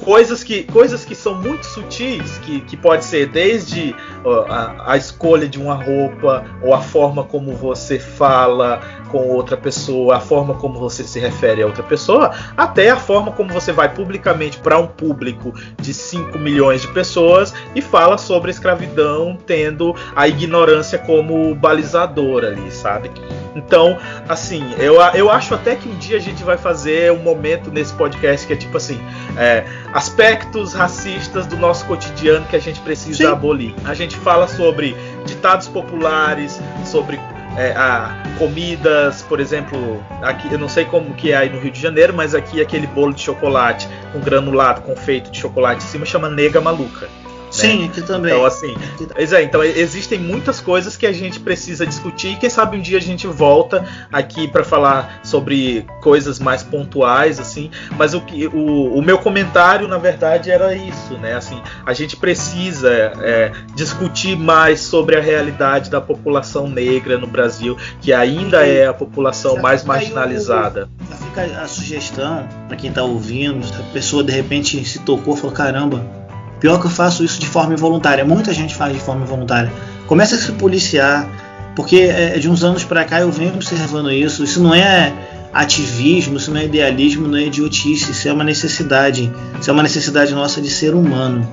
coisas 0.02 0.44
que, 0.44 0.64
coisas 0.64 1.06
que 1.06 1.15
são 1.15 1.36
muito 1.36 1.65
sutis, 1.65 2.38
que, 2.40 2.61
que 2.61 2.76
pode 2.76 3.06
ser 3.06 3.28
desde 3.28 3.95
uh, 4.26 4.41
a, 4.49 4.94
a, 4.94 4.98
escolha 4.98 5.48
de 5.48 5.60
uma 5.60 5.76
roupa, 5.76 6.45
ou 6.61 6.73
a 6.73 6.82
forma 6.82 7.23
como 7.23 7.53
você 7.53 7.99
fala 7.99 8.82
com 9.10 9.28
outra 9.30 9.56
pessoa, 9.56 10.18
a 10.18 10.19
forma 10.19 10.56
como 10.56 10.80
você 10.80 11.03
se 11.03 11.19
refere 11.19 11.61
a 11.61 11.65
outra 11.65 11.84
pessoa, 11.84 12.32
até 12.57 12.90
a 12.90 12.95
forma 12.95 13.32
como 13.32 13.52
você 13.53 13.72
vai 13.72 13.94
publicamente 13.94 14.57
para 14.57 14.78
um 14.78 14.88
público 14.88 15.53
de 15.80 15.94
5 15.94 16.38
milhões 16.40 16.82
de 16.82 16.88
pessoas 16.88 17.53
e 17.76 17.82
fala 17.82 18.18
sobre 18.18 18.49
a 18.49 18.53
escravidão, 18.53 19.38
tendo 19.45 19.95
a 20.15 20.28
ignorância 20.28 20.98
como 20.98 21.53
balizador 21.53 22.44
ali, 22.44 22.72
sabe? 22.72 23.11
Então, 23.56 23.98
assim, 24.30 24.73
eu, 24.80 24.95
eu 25.14 25.30
acho 25.30 25.53
até 25.53 25.76
que 25.76 25.88
um 25.88 25.98
dia 25.98 26.18
a 26.18 26.19
gente 26.19 26.44
vai 26.44 26.57
fazer 26.57 27.11
um 27.11 27.18
momento 27.18 27.69
nesse 27.69 27.94
podcast 27.94 28.48
que 28.48 28.53
é 28.53 28.56
tipo 28.56 28.78
assim: 28.78 28.99
é, 29.38 29.65
aspectos 29.94 30.74
racistas 30.74 31.46
do 31.46 31.58
nosso 31.58 31.86
cotidiano 31.86 32.46
que 32.48 32.56
a 32.56 32.60
gente 32.60 32.80
precisa 32.82 33.18
Sim. 33.18 33.26
abolir. 33.26 33.76
A 33.86 33.94
gente 33.94 34.16
fala 34.18 34.48
sobre 34.48 34.96
ditados 35.26 35.68
populares, 35.68 36.60
sobre 36.86 37.20
é, 37.58 37.72
a, 37.72 38.24
comidas, 38.38 39.22
por 39.24 39.40
exemplo, 39.40 40.04
aqui 40.22 40.52
eu 40.52 40.58
não 40.58 40.70
sei 40.70 40.86
como 40.86 41.14
que 41.14 41.32
é 41.32 41.38
aí 41.38 41.50
no 41.50 41.60
Rio 41.60 41.72
de 41.72 41.80
Janeiro, 41.80 42.14
mas 42.14 42.34
aqui 42.34 42.62
aquele 42.62 42.88
bolo 42.88 43.14
de 43.14 43.22
chocolate 43.22 43.88
com 44.14 44.20
granulado, 44.20 44.82
com 44.82 44.96
feito 44.96 45.30
de 45.30 45.38
chocolate 45.38 45.84
em 45.84 45.88
cima 45.88 46.06
chama 46.06 46.30
nega 46.30 46.62
maluca. 46.62 47.10
Sim, 47.52 47.86
aqui 47.86 48.02
também. 48.02 48.32
Então, 48.32 48.45
assim, 48.45 48.73
aqui... 48.94 49.36
é, 49.36 49.44
então 49.44 49.64
existem 49.64 50.18
muitas 50.18 50.60
coisas 50.60 50.95
que 50.95 51.06
a 51.06 51.11
gente 51.11 51.40
precisa 51.40 51.86
discutir 51.86 52.30
e 52.30 52.36
quem 52.38 52.49
sabe 52.49 52.78
um 52.78 52.82
dia 52.82 52.98
a 52.98 53.02
gente 53.02 53.28
volta 53.28 53.86
aqui 54.11 54.48
para 54.48 54.64
falar 54.64 55.19
sobre 55.23 55.86
coisas 56.02 56.40
mais 56.40 56.64
pontuais, 56.64 57.40
assim. 57.40 57.69
Mas 57.98 58.14
o, 58.14 58.22
que, 58.22 58.48
o, 58.48 58.95
o 58.95 59.02
meu 59.02 59.18
comentário, 59.18 59.88
na 59.88 59.98
verdade, 59.98 60.49
era 60.49 60.73
isso, 60.73 61.14
né? 61.15 61.34
Assim, 61.34 61.61
a 61.86 61.94
gente 61.94 62.15
precisa 62.15 62.90
é, 63.22 63.52
discutir 63.76 64.38
mais 64.38 64.80
sobre 64.80 65.18
a 65.18 65.22
realidade 65.22 65.90
da 65.90 65.99
população 65.99 66.69
negra 66.69 67.18
no 67.18 67.28
Brasil, 67.28 67.78
que 67.99 68.14
ainda 68.14 68.65
é 68.65 68.88
a 68.88 68.94
população 68.94 69.61
mais 69.61 69.84
marginalizada. 69.84 70.90
Já 71.10 71.18
fica 71.18 71.61
a 71.61 71.68
sugestão 71.68 72.48
para 72.68 72.78
quem 72.78 72.90
está 72.90 73.03
ouvindo, 73.03 73.65
se 73.65 73.73
a 73.73 73.84
pessoa 73.94 74.23
de 74.23 74.32
repente 74.32 74.84
se 74.86 74.99
tocou, 74.99 75.36
falou 75.36 75.52
caramba 75.52 76.20
Pior 76.62 76.80
que 76.80 76.86
eu 76.86 76.92
faço 76.92 77.26
isso 77.26 77.40
de 77.40 77.48
forma 77.48 77.74
involuntária. 77.74 78.24
Muita 78.24 78.54
gente 78.54 78.76
faz 78.76 78.94
de 78.94 79.00
forma 79.00 79.24
involuntária. 79.24 79.74
Começa 80.06 80.36
a 80.36 80.38
se 80.38 80.52
policiar, 80.52 81.28
porque 81.76 81.98
é, 81.98 82.38
de 82.38 82.48
uns 82.48 82.64
anos 82.64 82.84
para 82.84 83.04
cá 83.04 83.20
eu 83.20 83.32
venho 83.32 83.56
observando 83.56 84.12
isso. 84.12 84.44
Isso 84.44 84.62
não 84.62 84.74
é 84.74 85.12
ativismo, 85.52 86.38
isso 86.38 86.52
não 86.52 86.62
é 86.62 86.66
idealismo, 86.66 87.28
não 87.28 87.38
é 87.38 87.46
idiotice. 87.48 88.12
Isso 88.12 88.30
é 88.30 88.32
uma 88.32 88.44
necessidade. 88.44 89.34
Isso 89.60 89.72
é 89.72 89.74
uma 89.74 89.82
necessidade 89.82 90.36
nossa 90.36 90.62
de 90.62 90.70
ser 90.70 90.94
humano. 90.94 91.50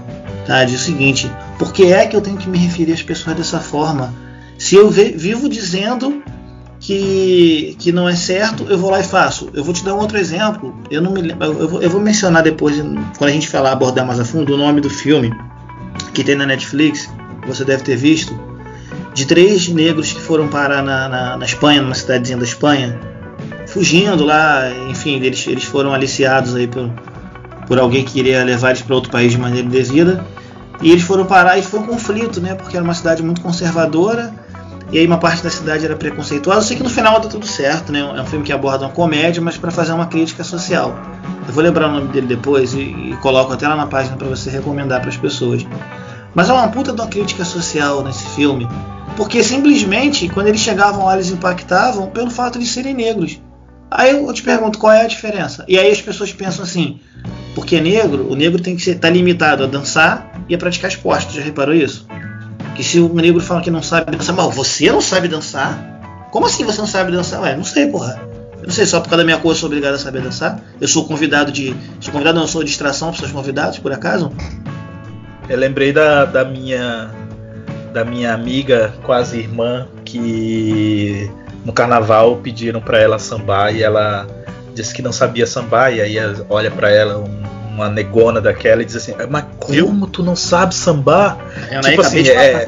Tá? 0.47 0.62
Diz 0.64 0.82
o 0.82 0.85
seguinte: 0.85 1.32
por 1.59 1.72
que 1.72 1.90
é 1.90 2.06
que 2.06 2.14
eu 2.14 2.20
tenho 2.20 2.36
que 2.36 2.48
me 2.48 2.59
referir 2.59 2.93
às 2.93 3.02
pessoas 3.02 3.35
dessa 3.35 3.60
forma? 3.60 4.12
Se 4.59 4.74
eu 4.74 4.90
vivo 4.90 5.48
dizendo 5.48 6.22
que, 6.89 7.77
que 7.78 7.93
não 7.93 8.09
é 8.09 8.16
certo, 8.16 8.65
eu 8.66 8.78
vou 8.78 8.90
lá 8.90 8.98
e 8.98 9.05
faço. 9.05 9.51
Eu 9.52 9.62
vou 9.62 9.74
te 9.74 9.85
dar 9.85 9.94
um 9.94 9.98
outro 9.98 10.16
exemplo. 10.16 10.74
Eu 10.90 11.02
não 11.02 11.12
me 11.12 11.36
eu, 11.39 11.69
vou, 11.69 11.82
eu 11.82 11.90
vou 11.90 12.01
mencionar 12.01 12.43
depois, 12.43 12.81
quando 13.19 13.28
a 13.28 13.31
gente 13.31 13.47
falar, 13.47 13.73
abordar 13.73 14.06
mais 14.06 14.19
a 14.19 14.24
fundo, 14.24 14.55
o 14.55 14.56
nome 14.56 14.81
do 14.81 14.89
filme 14.89 15.31
que 16.15 16.24
tem 16.24 16.35
na 16.35 16.47
Netflix, 16.47 17.06
você 17.47 17.62
deve 17.62 17.82
ter 17.82 17.94
visto, 17.94 18.35
de 19.12 19.27
três 19.27 19.69
negros 19.69 20.15
que 20.15 20.20
foram 20.23 20.48
parar 20.48 20.82
na, 20.82 21.10
na, 21.10 21.36
na 21.36 21.44
Espanha, 21.44 21.82
numa 21.82 21.94
cidadezinha 21.94 22.39
da 22.39 22.44
Espanha, 22.44 22.98
fugindo 23.66 24.24
lá, 24.24 24.70
enfim, 24.89 25.16
eles, 25.16 25.47
eles 25.47 25.65
foram 25.65 25.93
aliciados 25.93 26.55
aí 26.56 26.66
por, 26.66 26.90
por 27.66 27.78
alguém 27.78 28.02
que 28.02 28.12
queria 28.15 28.43
levar 28.43 28.70
eles 28.70 28.81
para 28.81 28.94
outro 28.94 29.10
país 29.10 29.32
de 29.32 29.39
maneira 29.39 29.66
indevida. 29.66 30.24
E 30.81 30.90
eles 30.90 31.02
foram 31.02 31.27
parar 31.27 31.59
e 31.59 31.62
foi 31.62 31.81
um 31.81 31.86
conflito, 31.86 32.40
né? 32.40 32.55
Porque 32.55 32.78
era 32.78 32.85
uma 32.85 32.94
cidade 32.94 33.23
muito 33.23 33.43
conservadora 33.43 34.32
e 34.90 34.98
aí 34.98 35.06
uma 35.06 35.19
parte 35.19 35.43
da 35.43 35.51
cidade 35.51 35.85
era 35.85 35.94
preconceituosa. 35.97 36.60
Eu 36.60 36.62
sei 36.62 36.77
que 36.77 36.82
no 36.82 36.89
final 36.89 37.20
dá 37.20 37.28
tudo 37.28 37.47
certo, 37.47 37.93
né? 37.93 38.01
É 38.01 38.23
um 38.23 38.27
filme 38.27 38.44
que 38.44 38.52
aborda 38.52 38.86
uma 38.86 38.93
comédia, 38.93 39.43
mas 39.43 39.56
para 39.59 39.70
fazer 39.70 39.93
uma 39.93 40.06
crítica 40.06 40.43
social. 40.43 40.98
Eu 41.47 41.52
vou 41.52 41.62
lembrar 41.62 41.89
o 41.89 41.93
nome 41.93 42.09
dele 42.09 42.27
depois 42.27 42.73
e, 42.73 42.81
e 42.81 43.16
coloco 43.20 43.52
até 43.52 43.69
lá 43.69 43.77
na 43.77 43.86
página 43.86 44.16
para 44.16 44.27
você 44.28 44.48
recomendar 44.51 45.01
para 45.01 45.10
as 45.10 45.16
pessoas. 45.16 45.66
Mas 46.35 46.48
é 46.48 46.52
uma 46.52 46.69
puta 46.69 46.93
de 46.93 47.01
uma 47.01 47.06
crítica 47.06 47.44
social 47.44 48.02
nesse 48.02 48.24
filme, 48.31 48.66
porque 49.16 49.43
simplesmente 49.43 50.28
quando 50.28 50.47
eles 50.47 50.60
chegavam 50.60 51.05
lá 51.05 51.15
eles 51.15 51.31
impactavam 51.31 52.09
pelo 52.09 52.31
fato 52.31 52.59
de 52.59 52.66
serem 52.66 52.94
negros. 52.94 53.40
Aí 53.90 54.10
eu 54.10 54.32
te 54.32 54.43
pergunto 54.43 54.78
qual 54.78 54.93
é 54.93 55.02
a 55.02 55.06
diferença. 55.06 55.65
E 55.69 55.78
aí 55.78 55.90
as 55.90 56.01
pessoas 56.01 56.32
pensam 56.32 56.65
assim, 56.65 57.01
porque 57.55 57.77
é 57.77 57.81
negro, 57.81 58.31
o 58.31 58.35
negro 58.35 58.62
tem 58.62 58.74
que 58.77 58.82
estar 58.89 59.09
tá 59.09 59.10
limitado 59.10 59.65
a 59.65 59.66
dançar 59.66 60.32
e 60.48 60.55
a 60.55 60.59
praticar 60.59 60.90
esporte. 60.90 61.36
Já 61.36 61.43
reparou 61.43 61.74
isso? 61.74 62.06
Que 62.78 62.84
se 62.84 63.00
o 63.00 63.12
negro 63.12 63.40
fala 63.40 63.60
que 63.60 63.72
não 63.72 63.82
sabe 63.82 64.16
dançar, 64.16 64.36
mas 64.36 64.55
você 64.55 64.92
não 64.92 65.00
sabe 65.00 65.26
dançar? 65.26 66.28
Como 66.30 66.46
assim 66.46 66.64
você 66.64 66.78
não 66.78 66.86
sabe 66.86 67.10
dançar? 67.10 67.42
Ué, 67.42 67.56
não 67.56 67.64
sei, 67.64 67.88
porra. 67.88 68.22
Eu 68.56 68.62
não 68.62 68.70
sei, 68.70 68.86
só 68.86 69.00
por 69.00 69.09
causa 69.09 69.16
da 69.16 69.24
minha 69.24 69.36
cor 69.36 69.50
eu 69.50 69.56
sou 69.56 69.66
obrigado 69.66 69.94
a 69.94 69.98
saber 69.98 70.22
dançar? 70.22 70.60
Eu 70.80 70.86
sou 70.86 71.05
convidado 71.05 71.50
de. 71.50 71.74
Sou 71.98 72.12
convidado, 72.12 72.38
não, 72.38 72.46
sou 72.46 72.62
distração 72.62 73.10
para 73.10 73.18
seus 73.18 73.32
convidados, 73.32 73.80
por 73.80 73.92
acaso? 73.92 74.30
Eu 75.48 75.59
lembrei 75.59 75.92
da, 75.92 76.24
da 76.24 76.44
minha. 76.44 77.10
Da 77.92 78.05
minha 78.05 78.32
amiga, 78.32 78.94
quase 79.02 79.38
irmã, 79.38 79.88
que 80.05 81.28
no 81.64 81.72
carnaval 81.72 82.36
pediram 82.36 82.80
para 82.80 83.00
ela 83.00 83.18
sambar 83.18 83.74
e 83.74 83.82
ela 83.82 84.24
disse 84.72 84.94
que 84.94 85.02
não 85.02 85.10
sabia 85.10 85.48
sambar, 85.48 85.92
e 85.92 86.00
aí 86.00 86.16
olha 86.48 86.70
para 86.70 86.90
ela 86.90 87.18
um 87.18 87.42
uma 87.78 87.88
negona 87.88 88.40
daquela 88.40 88.82
e 88.82 88.84
diz 88.84 88.96
assim, 88.96 89.14
mas 89.30 89.44
como 89.59 90.06
tu 90.06 90.22
não 90.22 90.34
sabe 90.34 90.74
sambar? 90.74 91.38
Eu 91.70 91.80
tipo 91.80 92.00
assim, 92.00 92.26
é, 92.28 92.66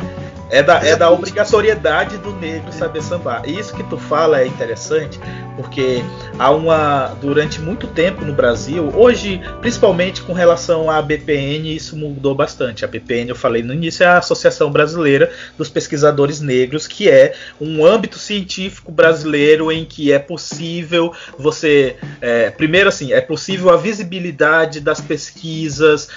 é 0.50 0.62
da, 0.62 0.84
é 0.84 0.96
da 0.96 1.10
obrigatoriedade 1.10 2.18
do 2.18 2.32
negro 2.32 2.72
saber 2.72 3.02
sambar. 3.02 3.42
E 3.46 3.58
isso 3.58 3.74
que 3.74 3.82
tu 3.84 3.96
fala 3.96 4.40
é 4.40 4.46
interessante, 4.46 5.18
porque 5.56 6.02
há 6.38 6.50
uma. 6.50 7.16
Durante 7.20 7.60
muito 7.60 7.86
tempo 7.86 8.24
no 8.24 8.32
Brasil, 8.32 8.90
hoje, 8.94 9.40
principalmente 9.60 10.22
com 10.22 10.32
relação 10.32 10.90
à 10.90 11.00
BPN, 11.00 11.74
isso 11.74 11.96
mudou 11.96 12.34
bastante. 12.34 12.84
A 12.84 12.88
BPN, 12.88 13.30
eu 13.30 13.36
falei 13.36 13.62
no 13.62 13.72
início, 13.72 14.02
é 14.02 14.06
a 14.06 14.18
Associação 14.18 14.70
Brasileira 14.70 15.32
dos 15.56 15.68
Pesquisadores 15.68 16.40
Negros, 16.40 16.86
que 16.86 17.08
é 17.08 17.34
um 17.60 17.84
âmbito 17.84 18.18
científico 18.18 18.90
brasileiro 18.90 19.70
em 19.70 19.84
que 19.84 20.12
é 20.12 20.18
possível 20.18 21.12
você. 21.38 21.96
É, 22.20 22.50
primeiro, 22.50 22.88
assim, 22.88 23.12
é 23.12 23.20
possível 23.20 23.70
a 23.70 23.76
visibilidade 23.76 24.80
das 24.80 25.00
pesquisas, 25.00 26.08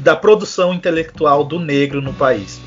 da 0.00 0.14
produção 0.14 0.74
intelectual 0.74 1.44
do 1.44 1.58
negro 1.58 2.02
no 2.02 2.12
país. 2.12 2.60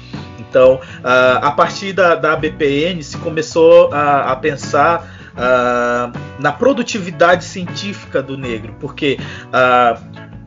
Então, 0.52 0.76
uh, 0.76 1.40
a 1.42 1.52
partir 1.52 1.94
da, 1.94 2.14
da 2.14 2.36
BPN 2.36 3.02
se 3.02 3.18
começou 3.18 3.90
a, 3.94 4.34
a 4.34 4.36
pensar 4.36 5.08
uh, 5.32 6.12
na 6.42 6.52
produtividade 6.52 7.46
científica 7.46 8.22
do 8.22 8.38
negro, 8.38 8.76
porque 8.78 9.18
uh, 9.48 9.98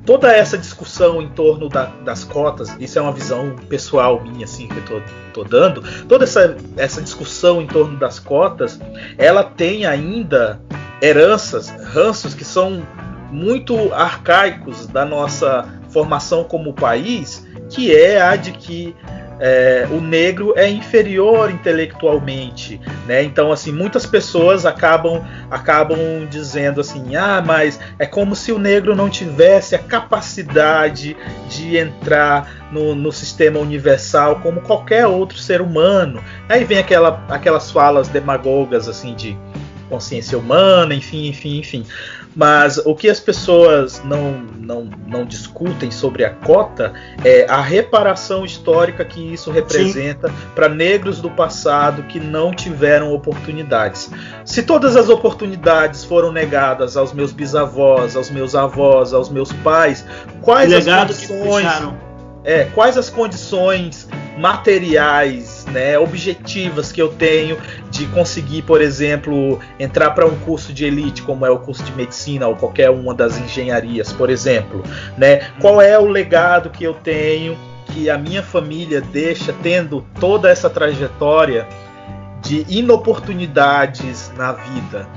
toda 0.04 0.30
essa 0.30 0.58
discussão 0.58 1.22
em 1.22 1.28
torno 1.30 1.70
da, 1.70 1.86
das 2.04 2.22
cotas, 2.22 2.76
isso 2.78 2.98
é 2.98 3.02
uma 3.02 3.12
visão 3.12 3.56
pessoal 3.66 4.22
minha, 4.22 4.44
assim, 4.44 4.68
que 4.68 4.76
eu 4.76 5.02
tô, 5.32 5.42
dando, 5.42 5.82
toda 6.06 6.24
essa, 6.24 6.54
essa 6.76 7.00
discussão 7.00 7.62
em 7.62 7.66
torno 7.66 7.98
das 7.98 8.18
cotas, 8.18 8.78
ela 9.16 9.42
tem 9.42 9.86
ainda 9.86 10.60
heranças, 11.00 11.70
ranços 11.94 12.34
que 12.34 12.44
são 12.44 12.86
muito 13.30 13.92
arcaicos 13.94 14.86
da 14.86 15.06
nossa 15.06 15.66
formação 15.88 16.44
como 16.44 16.74
país, 16.74 17.46
que 17.70 17.94
é 17.94 18.20
a 18.20 18.36
de 18.36 18.52
que 18.52 18.94
é, 19.40 19.86
o 19.90 20.00
negro 20.00 20.54
é 20.56 20.68
inferior 20.68 21.50
intelectualmente, 21.50 22.80
né? 23.06 23.22
Então, 23.22 23.50
assim, 23.52 23.72
muitas 23.72 24.06
pessoas 24.06 24.64
acabam 24.64 25.22
acabam 25.50 26.26
dizendo 26.28 26.80
assim, 26.80 27.16
ah, 27.16 27.42
mas 27.44 27.78
é 27.98 28.06
como 28.06 28.34
se 28.34 28.52
o 28.52 28.58
negro 28.58 28.94
não 28.94 29.08
tivesse 29.08 29.74
a 29.74 29.78
capacidade 29.78 31.16
de 31.48 31.76
entrar 31.76 32.68
no, 32.70 32.94
no 32.94 33.12
sistema 33.12 33.58
universal 33.58 34.40
como 34.40 34.60
qualquer 34.60 35.06
outro 35.06 35.38
ser 35.38 35.60
humano. 35.60 36.22
Aí 36.48 36.64
vem 36.64 36.78
aquela, 36.78 37.24
aquelas 37.28 37.70
falas 37.70 38.08
demagogas 38.08 38.88
assim 38.88 39.14
de 39.14 39.36
consciência 39.88 40.38
humana, 40.38 40.94
enfim, 40.94 41.28
enfim, 41.28 41.58
enfim. 41.58 41.86
Mas 42.36 42.78
o 42.78 42.94
que 42.96 43.08
as 43.08 43.20
pessoas 43.20 44.02
não, 44.04 44.32
não, 44.58 44.90
não 45.06 45.24
discutem 45.24 45.90
sobre 45.90 46.24
a 46.24 46.30
cota 46.30 46.92
é 47.24 47.46
a 47.48 47.60
reparação 47.60 48.44
histórica 48.44 49.04
que 49.04 49.20
isso 49.32 49.52
representa 49.52 50.32
para 50.54 50.68
negros 50.68 51.20
do 51.20 51.30
passado 51.30 52.02
que 52.04 52.18
não 52.18 52.52
tiveram 52.52 53.12
oportunidades. 53.12 54.10
Se 54.44 54.64
todas 54.64 54.96
as 54.96 55.08
oportunidades 55.08 56.04
foram 56.04 56.32
negadas 56.32 56.96
aos 56.96 57.12
meus 57.12 57.32
bisavós, 57.32 58.16
aos 58.16 58.30
meus 58.30 58.56
avós, 58.56 59.14
aos 59.14 59.28
meus 59.28 59.52
pais, 59.52 60.04
quais 60.42 60.72
as 60.72 60.84
condições? 60.84 61.94
É, 62.42 62.64
quais 62.74 62.98
as 62.98 63.08
condições 63.08 64.08
materiais, 64.38 65.64
né, 65.70 65.98
objetivas 65.98 66.90
que 66.90 67.00
eu 67.00 67.08
tenho 67.08 67.56
de 67.90 68.06
conseguir, 68.06 68.62
por 68.62 68.80
exemplo, 68.80 69.60
entrar 69.78 70.10
para 70.10 70.26
um 70.26 70.36
curso 70.40 70.72
de 70.72 70.84
elite, 70.84 71.22
como 71.22 71.46
é 71.46 71.50
o 71.50 71.58
curso 71.58 71.82
de 71.84 71.92
medicina 71.92 72.46
ou 72.46 72.56
qualquer 72.56 72.90
uma 72.90 73.14
das 73.14 73.38
engenharias, 73.38 74.12
por 74.12 74.30
exemplo, 74.30 74.82
né? 75.16 75.48
Qual 75.60 75.80
é 75.80 75.98
o 75.98 76.06
legado 76.06 76.70
que 76.70 76.84
eu 76.84 76.94
tenho 76.94 77.56
que 77.86 78.10
a 78.10 78.18
minha 78.18 78.42
família 78.42 79.00
deixa 79.00 79.54
tendo 79.62 80.04
toda 80.18 80.50
essa 80.50 80.68
trajetória 80.68 81.66
de 82.42 82.66
inoportunidades 82.68 84.32
na 84.36 84.52
vida, 84.52 85.08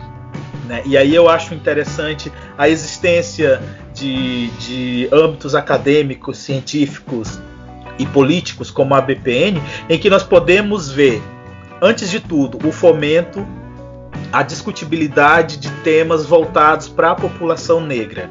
né? 0.68 0.84
E 0.85 0.95
aí 0.95 1.15
eu 1.15 1.27
acho 1.27 1.53
interessante 1.53 2.31
a 2.57 2.69
existência 2.69 3.61
de, 3.94 4.48
de 4.52 5.10
âmbitos 5.11 5.56
acadêmicos, 5.56 6.38
científicos 6.38 7.39
e 7.98 8.06
políticos 8.06 8.72
como 8.72 8.95
a 8.95 9.02
BPN, 9.02 9.61
em 9.90 9.98
que 9.98 10.10
nós 10.10 10.24
podemos 10.24 10.91
ver, 10.91 11.22
antes 11.82 12.10
de 12.10 12.19
tudo, 12.19 12.60
o 12.68 12.72
fomento, 12.72 13.45
a 14.32 14.44
discutibilidade 14.44 15.57
de 15.57 15.69
temas 15.84 16.26
voltados 16.26 16.88
para 16.90 17.11
a 17.11 17.15
população 17.15 17.82
negra, 17.82 18.30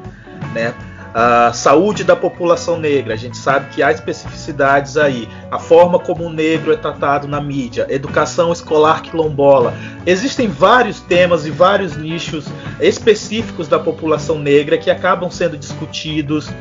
né? 0.53 0.73
A 1.13 1.51
saúde 1.51 2.03
da 2.03 2.15
população 2.15 2.77
negra, 2.77 3.15
a 3.15 3.17
gente 3.17 3.37
sabe 3.37 3.73
que 3.73 3.81
há 3.81 3.91
especificidades 3.91 4.97
aí, 4.97 5.27
a 5.49 5.57
forma 5.57 5.97
como 5.97 6.25
o 6.25 6.29
negro 6.29 6.71
é 6.71 6.77
tratado 6.77 7.27
na 7.27 7.41
mídia, 7.41 7.87
educação 7.89 8.51
escolar 8.51 9.01
quilombola. 9.01 9.73
Existem 10.05 10.47
vários 10.47 10.99
temas 10.99 11.47
e 11.47 11.49
vários 11.49 11.97
nichos 11.97 12.45
específicos 12.79 13.67
da 13.67 13.79
população 13.79 14.37
negra 14.37 14.77
que 14.77 14.91
acabam 14.91 15.31
sendo 15.31 15.57
discutidos 15.57 16.51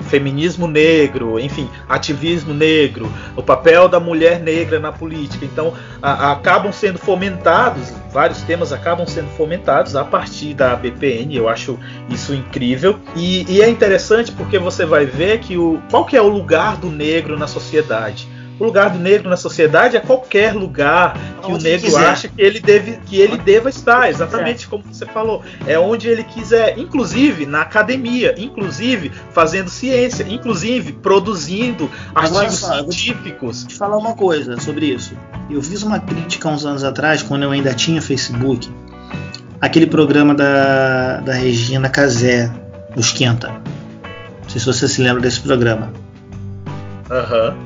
feminismo 0.00 0.66
negro, 0.66 1.38
enfim, 1.38 1.68
ativismo 1.88 2.54
negro, 2.54 3.10
o 3.36 3.42
papel 3.42 3.88
da 3.88 4.00
mulher 4.00 4.40
negra 4.40 4.78
na 4.78 4.92
política. 4.92 5.44
Então, 5.44 5.74
a, 6.00 6.32
acabam 6.32 6.72
sendo 6.72 6.98
fomentados, 6.98 7.92
vários 8.12 8.42
temas 8.42 8.72
acabam 8.72 9.06
sendo 9.06 9.28
fomentados 9.30 9.96
a 9.96 10.04
partir 10.04 10.54
da 10.54 10.74
BPN. 10.76 11.34
Eu 11.34 11.48
acho 11.48 11.78
isso 12.08 12.34
incrível 12.34 12.98
e, 13.14 13.44
e 13.50 13.62
é 13.62 13.68
interessante 13.68 14.32
porque 14.32 14.58
você 14.58 14.84
vai 14.84 15.06
ver 15.06 15.40
que 15.40 15.56
o 15.56 15.80
qual 15.90 16.04
que 16.04 16.16
é 16.16 16.22
o 16.22 16.28
lugar 16.28 16.76
do 16.76 16.90
negro 16.90 17.38
na 17.38 17.46
sociedade 17.46 18.35
o 18.58 18.64
lugar 18.64 18.90
do 18.90 18.98
negro 18.98 19.28
na 19.28 19.36
sociedade 19.36 19.96
é 19.96 20.00
qualquer 20.00 20.54
lugar 20.54 21.14
que 21.42 21.52
onde 21.52 21.60
o 21.60 21.62
negro 21.62 21.86
quiser. 21.86 22.06
acha 22.06 22.28
que 22.28 22.40
ele, 22.40 22.60
deve, 22.60 22.98
que 23.04 23.20
ele 23.20 23.36
deva 23.36 23.68
estar, 23.68 24.08
exatamente 24.08 24.66
como 24.66 24.82
você 24.84 25.04
falou. 25.04 25.42
É 25.66 25.78
onde 25.78 26.08
ele 26.08 26.24
quiser, 26.24 26.78
inclusive 26.78 27.44
na 27.44 27.62
academia, 27.62 28.34
inclusive 28.38 29.12
fazendo 29.30 29.68
ciência, 29.68 30.26
inclusive 30.28 30.92
produzindo 30.94 31.90
artigos 32.14 32.58
só, 32.58 32.78
científicos. 32.78 33.60
Vou 33.60 33.68
te 33.68 33.74
falar 33.74 33.98
uma 33.98 34.14
coisa 34.14 34.58
sobre 34.60 34.86
isso. 34.86 35.14
Eu 35.50 35.62
fiz 35.62 35.82
uma 35.82 36.00
crítica 36.00 36.48
uns 36.48 36.64
anos 36.64 36.82
atrás, 36.82 37.22
quando 37.22 37.42
eu 37.42 37.50
ainda 37.50 37.74
tinha 37.74 38.00
Facebook, 38.00 38.70
aquele 39.60 39.86
programa 39.86 40.34
da, 40.34 41.18
da 41.20 41.34
Regina 41.34 41.90
Casé, 41.90 42.50
o 42.96 43.00
Esquenta. 43.00 43.48
Não 43.48 44.48
sei 44.48 44.60
se 44.60 44.66
você 44.66 44.88
se 44.88 45.02
lembra 45.02 45.20
desse 45.20 45.40
programa. 45.40 45.92
Aham. 47.10 47.50
Uhum. 47.50 47.65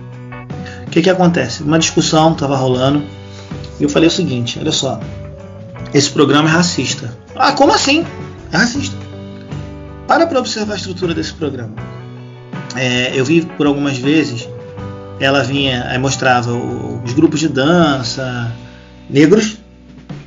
O 0.91 0.93
que, 0.93 1.03
que 1.03 1.09
acontece? 1.09 1.63
Uma 1.63 1.79
discussão 1.79 2.33
estava 2.33 2.57
rolando 2.57 3.05
e 3.79 3.85
eu 3.85 3.89
falei 3.89 4.09
o 4.09 4.11
seguinte: 4.11 4.59
olha 4.59 4.73
só, 4.73 4.99
esse 5.95 6.11
programa 6.11 6.49
é 6.49 6.53
racista. 6.53 7.17
Ah, 7.37 7.53
como 7.53 7.73
assim? 7.73 8.05
É 8.51 8.57
racista. 8.57 8.97
Para 10.09 10.27
para 10.27 10.41
observar 10.41 10.73
a 10.73 10.77
estrutura 10.77 11.15
desse 11.15 11.33
programa. 11.33 11.73
É, 12.75 13.13
eu 13.15 13.25
vi 13.25 13.43
por 13.43 13.69
algumas 13.69 13.99
vezes, 13.99 14.49
ela 15.21 15.45
vinha, 15.45 15.97
mostrava 16.01 16.53
os 16.53 17.13
grupos 17.13 17.39
de 17.39 17.49
dança, 17.49 18.51
negros, 19.09 19.59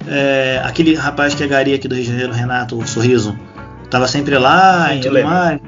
é, 0.08 0.62
aquele 0.64 0.96
rapaz 0.96 1.36
que 1.36 1.44
é 1.44 1.48
gari 1.48 1.74
aqui 1.74 1.90
do 1.90 1.96
Rio 1.96 2.06
de 2.06 2.10
Janeiro, 2.10 2.32
Renato 2.32 2.80
o 2.80 2.88
Sorriso, 2.88 3.38
estava 3.84 4.08
sempre 4.08 4.38
lá 4.38 4.88
Sim, 4.88 4.96
e 4.96 5.02
tudo 5.02 5.24
mais. 5.26 5.60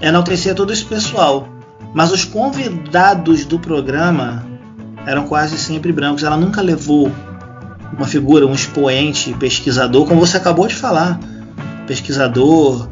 Enaltecia 0.00 0.56
todo 0.56 0.72
esse 0.72 0.84
pessoal. 0.84 1.53
Mas 1.94 2.10
os 2.10 2.24
convidados 2.24 3.44
do 3.44 3.58
programa 3.58 4.44
eram 5.06 5.26
quase 5.26 5.56
sempre 5.56 5.92
brancos. 5.92 6.24
Ela 6.24 6.36
nunca 6.36 6.60
levou 6.60 7.10
uma 7.96 8.06
figura, 8.06 8.44
um 8.46 8.52
expoente, 8.52 9.32
pesquisador, 9.34 10.06
como 10.06 10.20
você 10.20 10.36
acabou 10.36 10.66
de 10.66 10.74
falar, 10.74 11.20
pesquisador, 11.86 12.88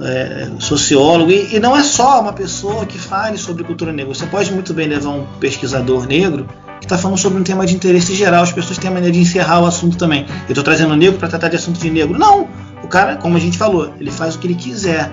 é, 0.00 0.50
sociólogo, 0.58 1.30
e, 1.30 1.56
e, 1.56 1.60
não 1.60 1.76
é 1.76 1.82
só 1.82 2.20
uma 2.20 2.32
pessoa 2.32 2.84
que 2.84 2.98
fale 2.98 3.38
sobre 3.38 3.64
cultura 3.64 3.92
negra. 3.92 4.14
Você 4.14 4.26
pode 4.26 4.52
muito 4.52 4.74
bem 4.74 4.88
levar 4.88 5.10
um 5.10 5.24
pesquisador 5.40 6.06
negro 6.06 6.46
que 6.80 6.86
está 6.86 6.98
falando 6.98 7.16
sobre 7.16 7.38
um 7.38 7.44
tema 7.44 7.64
de 7.64 7.74
interesse 7.74 8.14
geral. 8.14 8.42
As 8.42 8.52
pessoas 8.52 8.76
têm 8.76 8.90
a 8.90 8.92
maneira 8.92 9.14
de 9.14 9.20
encerrar 9.20 9.60
o 9.60 9.66
assunto 9.66 9.96
também. 9.96 10.26
Eu 10.46 10.48
estou 10.48 10.64
trazendo 10.64 10.94
negro 10.96 11.18
para 11.18 11.28
tratar 11.28 11.48
de 11.48 11.56
assunto 11.56 11.78
de 11.78 11.90
negro. 11.90 12.18
Não! 12.18 12.48
O 12.82 12.88
cara, 12.88 13.16
como 13.16 13.36
a 13.36 13.40
gente 13.40 13.56
falou, 13.56 13.94
ele 13.98 14.10
faz 14.10 14.34
o 14.34 14.38
que 14.38 14.48
ele 14.48 14.56
quiser 14.56 15.10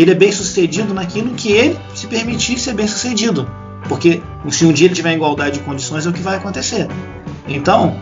ele 0.00 0.10
é 0.10 0.14
bem 0.14 0.32
sucedido 0.32 0.94
naquilo 0.94 1.34
que 1.34 1.52
ele 1.52 1.78
se 1.94 2.06
permitir 2.06 2.58
ser 2.58 2.74
bem 2.74 2.86
sucedido. 2.86 3.48
Porque 3.88 4.22
se 4.48 4.64
um 4.64 4.72
dia 4.72 4.86
ele 4.86 4.94
tiver 4.94 5.12
igualdade 5.12 5.58
de 5.58 5.64
condições, 5.64 6.06
é 6.06 6.08
o 6.08 6.12
que 6.12 6.22
vai 6.22 6.36
acontecer. 6.36 6.88
Então, 7.46 7.96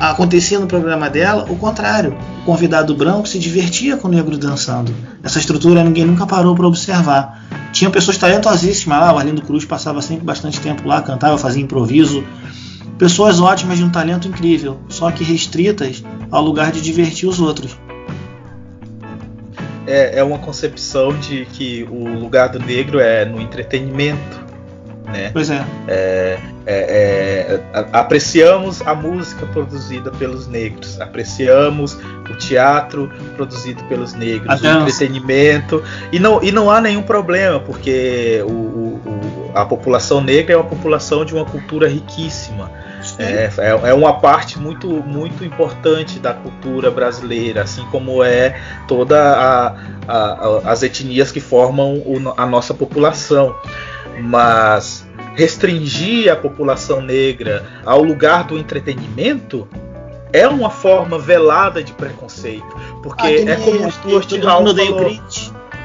acontecia 0.00 0.58
no 0.58 0.66
programa 0.66 1.08
dela 1.08 1.46
o 1.48 1.56
contrário. 1.56 2.16
O 2.42 2.44
convidado 2.44 2.94
branco 2.94 3.28
se 3.28 3.38
divertia 3.38 3.96
com 3.96 4.08
o 4.08 4.10
negro 4.10 4.36
dançando. 4.36 4.94
Essa 5.22 5.38
estrutura 5.38 5.84
ninguém 5.84 6.04
nunca 6.04 6.26
parou 6.26 6.54
para 6.54 6.66
observar. 6.66 7.44
Tinha 7.72 7.90
pessoas 7.90 8.16
talentosíssimas 8.16 8.98
lá, 8.98 9.12
o 9.12 9.18
Arlindo 9.18 9.42
Cruz 9.42 9.64
passava 9.64 10.00
sempre 10.00 10.24
bastante 10.24 10.60
tempo 10.60 10.88
lá, 10.88 11.02
cantava, 11.02 11.36
fazia 11.36 11.62
improviso. 11.62 12.24
Pessoas 12.98 13.40
ótimas 13.40 13.76
de 13.76 13.84
um 13.84 13.90
talento 13.90 14.26
incrível, 14.26 14.80
só 14.88 15.10
que 15.10 15.22
restritas 15.22 16.02
ao 16.30 16.42
lugar 16.42 16.72
de 16.72 16.80
divertir 16.80 17.28
os 17.28 17.38
outros 17.38 17.76
é, 19.86 20.18
é 20.18 20.24
uma 20.24 20.38
concepção 20.38 21.16
de 21.18 21.46
que 21.46 21.86
o 21.90 22.18
lugar 22.18 22.48
do 22.48 22.58
negro 22.58 22.98
é 22.98 23.24
no 23.24 23.40
entretenimento. 23.40 24.46
Né? 25.06 25.30
Pois 25.32 25.50
é. 25.50 25.64
é, 25.86 26.38
é, 26.66 26.74
é 26.74 27.60
apreciamos 27.92 28.82
a 28.82 28.92
música 28.92 29.46
produzida 29.46 30.10
pelos 30.10 30.48
negros, 30.48 31.00
apreciamos 31.00 31.96
o 32.28 32.34
teatro 32.36 33.08
produzido 33.36 33.84
pelos 33.84 34.14
negros, 34.14 34.60
o 34.60 34.66
entretenimento 34.66 35.82
e 36.10 36.18
não, 36.18 36.42
e 36.42 36.50
não 36.50 36.68
há 36.68 36.80
nenhum 36.80 37.02
problema 37.02 37.60
porque 37.60 38.42
o, 38.44 38.50
o, 38.50 39.52
a 39.54 39.64
população 39.64 40.20
negra 40.20 40.54
é 40.54 40.56
uma 40.56 40.68
população 40.68 41.24
de 41.24 41.32
uma 41.34 41.44
cultura 41.44 41.88
riquíssima 41.88 42.68
é, 43.18 43.50
é, 43.58 43.68
é, 43.68 43.94
uma 43.94 44.20
parte 44.20 44.58
muito, 44.58 44.88
muito 44.88 45.44
importante 45.44 46.18
da 46.18 46.34
cultura 46.34 46.90
brasileira, 46.90 47.62
assim 47.62 47.84
como 47.86 48.22
é 48.22 48.60
toda 48.86 49.18
a, 49.18 49.76
a, 50.06 50.70
as 50.70 50.82
etnias 50.82 51.32
que 51.32 51.40
formam 51.40 51.94
o, 51.94 52.34
a 52.36 52.44
nossa 52.44 52.74
população. 52.74 53.54
Mas 54.20 55.06
restringir 55.34 56.32
a 56.32 56.36
população 56.36 57.00
negra 57.00 57.64
ao 57.84 58.02
lugar 58.02 58.44
do 58.44 58.58
entretenimento 58.58 59.68
é 60.32 60.46
uma 60.48 60.70
forma 60.70 61.18
velada 61.18 61.82
de 61.82 61.92
preconceito, 61.92 62.66
porque 63.02 63.26
ah, 63.26 63.52
é 63.52 63.56
como 63.56 63.86
o 63.86 63.92
Stuart 63.92 64.32
Hall 64.42 64.66
falou. 64.74 65.20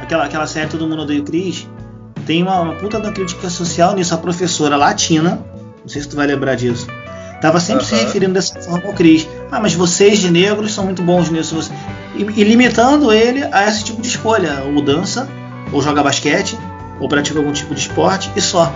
Aquela, 0.01 0.25
aquela 0.25 0.47
série 0.47 0.67
Todo 0.67 0.87
Mundo 0.87 1.03
Odeia 1.03 1.21
o 1.21 1.23
Chris 1.23 1.69
tem 2.25 2.43
uma, 2.43 2.59
uma 2.59 2.75
puta 2.75 2.99
da 2.99 3.11
crítica 3.11 3.49
social 3.49 3.95
nisso. 3.95 4.13
A 4.13 4.17
professora 4.17 4.75
latina, 4.75 5.45
não 5.81 5.87
sei 5.87 6.01
se 6.01 6.09
tu 6.09 6.15
vai 6.15 6.27
lembrar 6.27 6.55
disso, 6.55 6.87
Tava 7.41 7.59
sempre 7.59 7.83
uhum. 7.83 7.89
se 7.89 7.95
referindo 7.95 8.33
dessa 8.33 8.61
forma 8.61 8.87
ao 8.87 8.93
Cris. 8.93 9.27
Ah, 9.51 9.59
mas 9.59 9.73
vocês 9.73 10.19
de 10.19 10.31
negros 10.31 10.73
são 10.73 10.85
muito 10.85 11.01
bons 11.01 11.29
nisso. 11.29 11.71
E, 12.15 12.21
e, 12.21 12.43
limitando 12.43 13.11
ele 13.11 13.43
a 13.51 13.67
esse 13.67 13.83
tipo 13.83 14.01
de 14.01 14.07
escolha. 14.07 14.63
Ou 14.63 14.81
dança, 14.81 15.27
ou 15.73 15.81
joga 15.81 16.03
basquete, 16.03 16.57
ou 16.99 17.09
pratica 17.09 17.39
algum 17.39 17.51
tipo 17.51 17.73
de 17.73 17.81
esporte 17.81 18.31
e 18.35 18.41
só. 18.41 18.71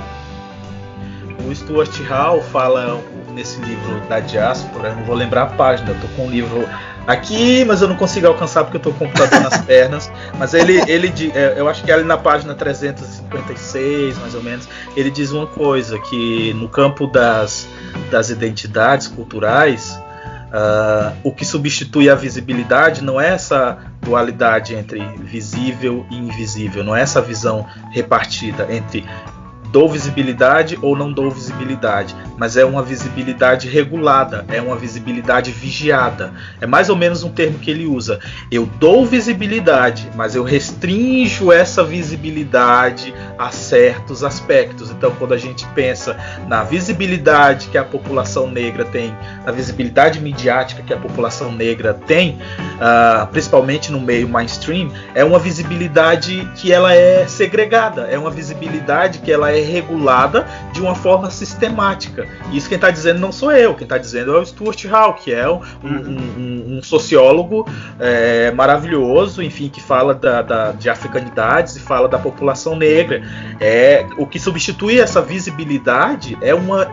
O 1.47 1.53
Stuart 1.53 1.95
Hall 2.09 2.41
fala 2.41 2.99
nesse 3.35 3.61
livro 3.61 3.99
da 4.09 4.19
diáspora, 4.19 4.95
não 4.95 5.03
vou 5.03 5.15
lembrar 5.15 5.43
a 5.43 5.45
página, 5.47 5.93
tô 5.93 6.07
com 6.15 6.25
um 6.25 6.29
livro 6.31 6.67
aqui, 7.07 7.63
mas 7.65 7.81
eu 7.81 7.87
não 7.87 7.95
consigo 7.95 8.27
alcançar 8.27 8.63
porque 8.63 8.77
eu 8.77 8.81
tô 8.81 8.91
com 8.91 9.05
o 9.05 9.07
computador 9.07 9.39
nas 9.41 9.61
pernas. 9.65 10.11
Mas 10.37 10.53
ele, 10.53 10.81
ele 10.89 11.11
é, 11.33 11.55
eu 11.57 11.67
acho 11.67 11.83
que 11.83 11.91
ali 11.91 12.03
na 12.03 12.17
página 12.17 12.53
356, 12.53 14.17
mais 14.19 14.35
ou 14.35 14.43
menos, 14.43 14.67
ele 14.95 15.11
diz 15.11 15.31
uma 15.31 15.47
coisa: 15.47 15.99
que 15.99 16.53
no 16.53 16.67
campo 16.67 17.07
das, 17.07 17.67
das 18.09 18.29
identidades 18.29 19.07
culturais, 19.07 19.99
uh, 20.47 21.15
o 21.23 21.31
que 21.31 21.45
substitui 21.45 22.09
a 22.09 22.15
visibilidade 22.15 23.03
não 23.03 23.19
é 23.19 23.29
essa 23.29 23.77
dualidade 24.01 24.75
entre 24.75 24.99
visível 25.17 26.05
e 26.11 26.17
invisível, 26.17 26.83
não 26.83 26.95
é 26.95 27.01
essa 27.01 27.21
visão 27.21 27.65
repartida 27.91 28.67
entre 28.69 29.03
dou 29.75 29.89
visibilidade 29.89 30.79
ou 30.81 30.95
não 30.95 31.11
dou 31.11 31.29
visibilidade, 31.29 32.15
mas 32.37 32.55
é 32.55 32.63
uma 32.63 32.81
visibilidade 32.81 33.67
regulada, 33.67 34.45
é 34.47 34.61
uma 34.61 34.77
visibilidade 34.77 35.51
vigiada. 35.51 36.31
É 36.61 36.65
mais 36.65 36.87
ou 36.87 36.95
menos 36.95 37.23
um 37.23 37.29
termo 37.29 37.59
que 37.59 37.71
ele 37.71 37.85
usa. 37.85 38.21
Eu 38.49 38.65
dou 38.79 39.05
visibilidade, 39.05 40.09
mas 40.15 40.33
eu 40.33 40.43
restringo 40.43 41.51
essa 41.51 41.83
visibilidade 41.83 43.13
a 43.37 43.51
certos 43.51 44.23
aspectos. 44.23 44.91
Então, 44.91 45.11
quando 45.19 45.33
a 45.33 45.37
gente 45.37 45.67
pensa 45.75 46.15
na 46.47 46.63
visibilidade 46.63 47.67
que 47.67 47.77
a 47.77 47.83
população 47.83 48.49
negra 48.49 48.85
tem, 48.85 49.13
na 49.45 49.51
visibilidade 49.51 50.21
midiática 50.21 50.83
que 50.83 50.93
a 50.93 50.97
população 50.97 51.51
negra 51.51 51.93
tem, 51.93 52.37
uh, 52.75 53.27
principalmente 53.27 53.91
no 53.91 53.99
meio 53.99 54.29
mainstream, 54.29 54.89
é 55.13 55.25
uma 55.25 55.37
visibilidade 55.37 56.49
que 56.55 56.71
ela 56.71 56.95
é 56.95 57.27
segregada, 57.27 58.03
é 58.03 58.17
uma 58.17 58.31
visibilidade 58.31 59.19
que 59.19 59.29
ela 59.29 59.51
é 59.51 59.64
regulada 59.65 60.47
de 60.71 60.81
uma 60.81 60.95
forma 60.95 61.29
sistemática. 61.29 62.27
Isso 62.51 62.67
quem 62.67 62.75
está 62.75 62.89
dizendo 62.89 63.19
não 63.19 63.31
sou 63.31 63.51
eu, 63.51 63.73
quem 63.75 63.85
está 63.85 63.97
dizendo 63.97 64.35
é 64.35 64.39
o 64.39 64.45
Stuart 64.45 64.85
Hall, 64.85 65.13
que 65.13 65.33
é 65.33 65.49
um, 65.49 65.59
um, 65.83 66.77
um 66.77 66.83
sociólogo 66.83 67.67
é, 67.99 68.51
maravilhoso, 68.51 69.41
enfim, 69.41 69.69
que 69.69 69.81
fala 69.81 70.13
da, 70.13 70.41
da, 70.41 70.71
de 70.71 70.89
africanidades 70.89 71.75
e 71.75 71.79
fala 71.79 72.07
da 72.07 72.17
população 72.17 72.75
negra. 72.75 73.21
É 73.59 74.05
o 74.17 74.25
que 74.25 74.39
substitui 74.39 74.99
essa 74.99 75.21
visibilidade 75.21 76.37
é 76.41 76.53
uma 76.53 76.89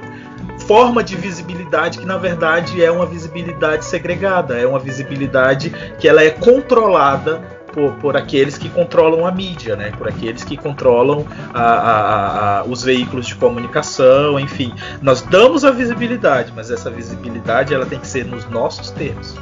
forma 0.67 1.03
de 1.03 1.17
visibilidade 1.17 1.99
que 1.99 2.07
na 2.07 2.17
verdade 2.17 2.83
é 2.83 2.91
uma 2.91 3.07
visibilidade 3.07 3.85
segregada, 3.85 4.59
é 4.59 4.67
uma 4.67 4.79
visibilidade 4.79 5.71
que 5.99 6.09
ela 6.09 6.23
é 6.23 6.31
controlada 6.31 7.62
por, 7.73 7.93
por 7.95 8.17
aqueles 8.17 8.57
que 8.57 8.69
controlam 8.69 9.27
a 9.27 9.33
mídia, 9.33 9.77
né? 9.77 9.91
por 9.97 10.09
aqueles 10.09 10.45
que 10.45 10.57
controlam 10.57 11.25
a, 11.53 11.63
a, 11.63 12.59
a, 12.61 12.65
os 12.65 12.83
veículos 12.83 13.27
de 13.27 13.35
comunicação, 13.35 14.39
enfim. 14.39 14.73
Nós 15.01 15.23
damos 15.23 15.65
a 15.65 15.71
visibilidade, 15.71 16.53
mas 16.55 16.71
essa 16.71 16.91
visibilidade 16.91 17.75
ela 17.75 17.87
tem 17.87 17.99
que 17.99 18.07
ser 18.07 18.25
nos 18.25 18.49
nossos 18.49 18.91
termos. 18.91 19.35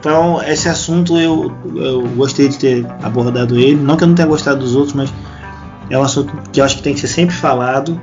Então, 0.00 0.42
esse 0.42 0.68
assunto 0.68 1.16
eu, 1.16 1.54
eu 1.76 2.02
gostei 2.16 2.48
de 2.48 2.58
ter 2.58 2.86
abordado 3.02 3.56
ele. 3.56 3.76
Não 3.76 3.96
que 3.96 4.02
eu 4.02 4.08
não 4.08 4.14
tenha 4.16 4.26
gostado 4.26 4.58
dos 4.58 4.74
outros, 4.74 4.94
mas 4.94 5.12
é 5.88 5.96
um 5.96 6.02
assunto 6.02 6.32
que 6.50 6.60
eu 6.60 6.64
acho 6.64 6.78
que 6.78 6.82
tem 6.82 6.94
que 6.94 7.00
ser 7.00 7.08
sempre 7.08 7.34
falado. 7.34 8.00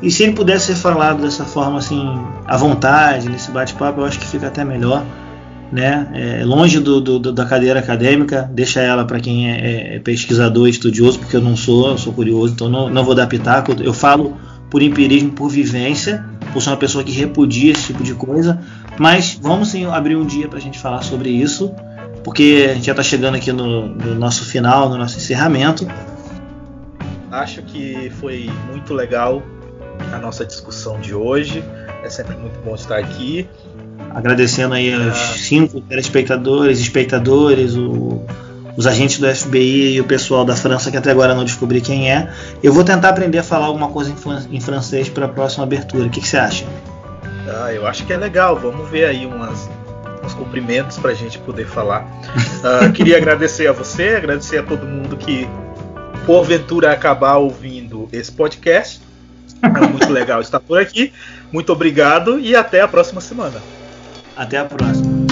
E 0.00 0.10
se 0.10 0.22
ele 0.22 0.32
pudesse 0.32 0.66
ser 0.66 0.76
falado 0.76 1.20
dessa 1.22 1.44
forma 1.44 1.78
assim, 1.78 2.02
à 2.46 2.56
vontade, 2.56 3.28
nesse 3.28 3.50
bate-papo, 3.50 4.00
eu 4.00 4.06
acho 4.06 4.18
que 4.18 4.26
fica 4.26 4.46
até 4.46 4.64
melhor. 4.64 5.04
Né? 5.72 6.06
É, 6.12 6.44
longe 6.44 6.78
do, 6.78 7.00
do, 7.00 7.32
da 7.32 7.46
cadeira 7.46 7.80
acadêmica, 7.80 8.48
deixa 8.52 8.80
ela 8.80 9.06
para 9.06 9.18
quem 9.18 9.50
é, 9.50 9.96
é, 9.96 9.98
pesquisador, 10.00 10.68
estudioso, 10.68 11.18
porque 11.18 11.34
eu 11.34 11.40
não 11.40 11.56
sou, 11.56 11.88
eu 11.88 11.98
sou 11.98 12.12
curioso, 12.12 12.52
então 12.52 12.68
não, 12.68 12.90
não 12.90 13.02
vou 13.02 13.14
dar 13.14 13.26
pitaco. 13.26 13.74
Eu 13.80 13.94
falo 13.94 14.36
por 14.68 14.82
empirismo, 14.82 15.32
por 15.32 15.48
vivência, 15.48 16.24
por 16.52 16.60
ser 16.62 16.70
uma 16.70 16.76
pessoa 16.76 17.02
que 17.02 17.12
repudia 17.12 17.72
esse 17.72 17.86
tipo 17.86 18.02
de 18.02 18.14
coisa. 18.14 18.60
Mas 18.98 19.38
vamos 19.40 19.68
sim 19.68 19.86
abrir 19.86 20.16
um 20.16 20.26
dia 20.26 20.46
para 20.46 20.58
a 20.58 20.60
gente 20.60 20.78
falar 20.78 21.02
sobre 21.02 21.30
isso, 21.30 21.74
porque 22.22 22.68
a 22.70 22.74
gente 22.74 22.86
já 22.86 22.92
está 22.92 23.02
chegando 23.02 23.36
aqui 23.36 23.50
no, 23.50 23.88
no 23.88 24.14
nosso 24.14 24.44
final, 24.44 24.90
no 24.90 24.98
nosso 24.98 25.16
encerramento. 25.16 25.86
Acho 27.30 27.62
que 27.62 28.10
foi 28.20 28.50
muito 28.70 28.92
legal 28.92 29.42
a 30.12 30.18
nossa 30.18 30.44
discussão 30.44 31.00
de 31.00 31.14
hoje. 31.14 31.64
É 32.02 32.10
sempre 32.10 32.36
muito 32.36 32.58
bom 32.62 32.74
estar 32.74 32.98
aqui. 32.98 33.48
Agradecendo 34.14 34.74
aí 34.74 34.92
aos 34.92 35.16
cinco 35.40 35.80
telespectadores, 35.80 36.78
espectadores, 36.78 37.74
o, 37.74 38.22
os 38.76 38.86
agentes 38.86 39.18
do 39.18 39.34
FBI 39.34 39.94
e 39.94 40.00
o 40.00 40.04
pessoal 40.04 40.44
da 40.44 40.54
França 40.54 40.90
que 40.90 40.96
até 40.96 41.10
agora 41.10 41.34
não 41.34 41.44
descobri 41.44 41.80
quem 41.80 42.10
é. 42.10 42.30
Eu 42.62 42.72
vou 42.72 42.84
tentar 42.84 43.10
aprender 43.10 43.38
a 43.38 43.42
falar 43.42 43.66
alguma 43.66 43.88
coisa 43.88 44.10
em, 44.10 44.56
em 44.56 44.60
francês 44.60 45.08
para 45.08 45.26
a 45.26 45.28
próxima 45.28 45.64
abertura. 45.64 46.06
O 46.06 46.10
que, 46.10 46.20
que, 46.20 46.28
você 46.28 46.36
acha? 46.36 46.64
Ah, 47.48 47.72
eu 47.72 47.86
acho 47.86 48.04
que 48.04 48.12
é 48.12 48.16
legal. 48.16 48.56
Vamos 48.56 48.88
ver 48.90 49.06
aí 49.06 49.26
umas, 49.26 49.68
uns 50.24 50.34
cumprimentos 50.34 50.98
para 50.98 51.10
a 51.10 51.14
gente 51.14 51.38
poder 51.38 51.66
falar. 51.66 52.06
Uh, 52.62 52.92
queria 52.92 53.16
agradecer 53.16 53.66
a 53.66 53.72
você, 53.72 54.14
agradecer 54.16 54.58
a 54.58 54.62
todo 54.62 54.86
mundo 54.86 55.16
que 55.16 55.48
porventura 56.26 56.92
acabar 56.92 57.36
ouvindo 57.36 58.08
esse 58.12 58.30
podcast. 58.30 59.00
É 59.62 59.86
muito 59.86 60.10
legal 60.10 60.40
estar 60.40 60.60
por 60.60 60.78
aqui. 60.78 61.12
Muito 61.52 61.72
obrigado 61.72 62.38
e 62.38 62.56
até 62.56 62.80
a 62.80 62.88
próxima 62.88 63.20
semana. 63.20 63.60
Até 64.42 64.58
a 64.58 64.64
próxima. 64.64 65.31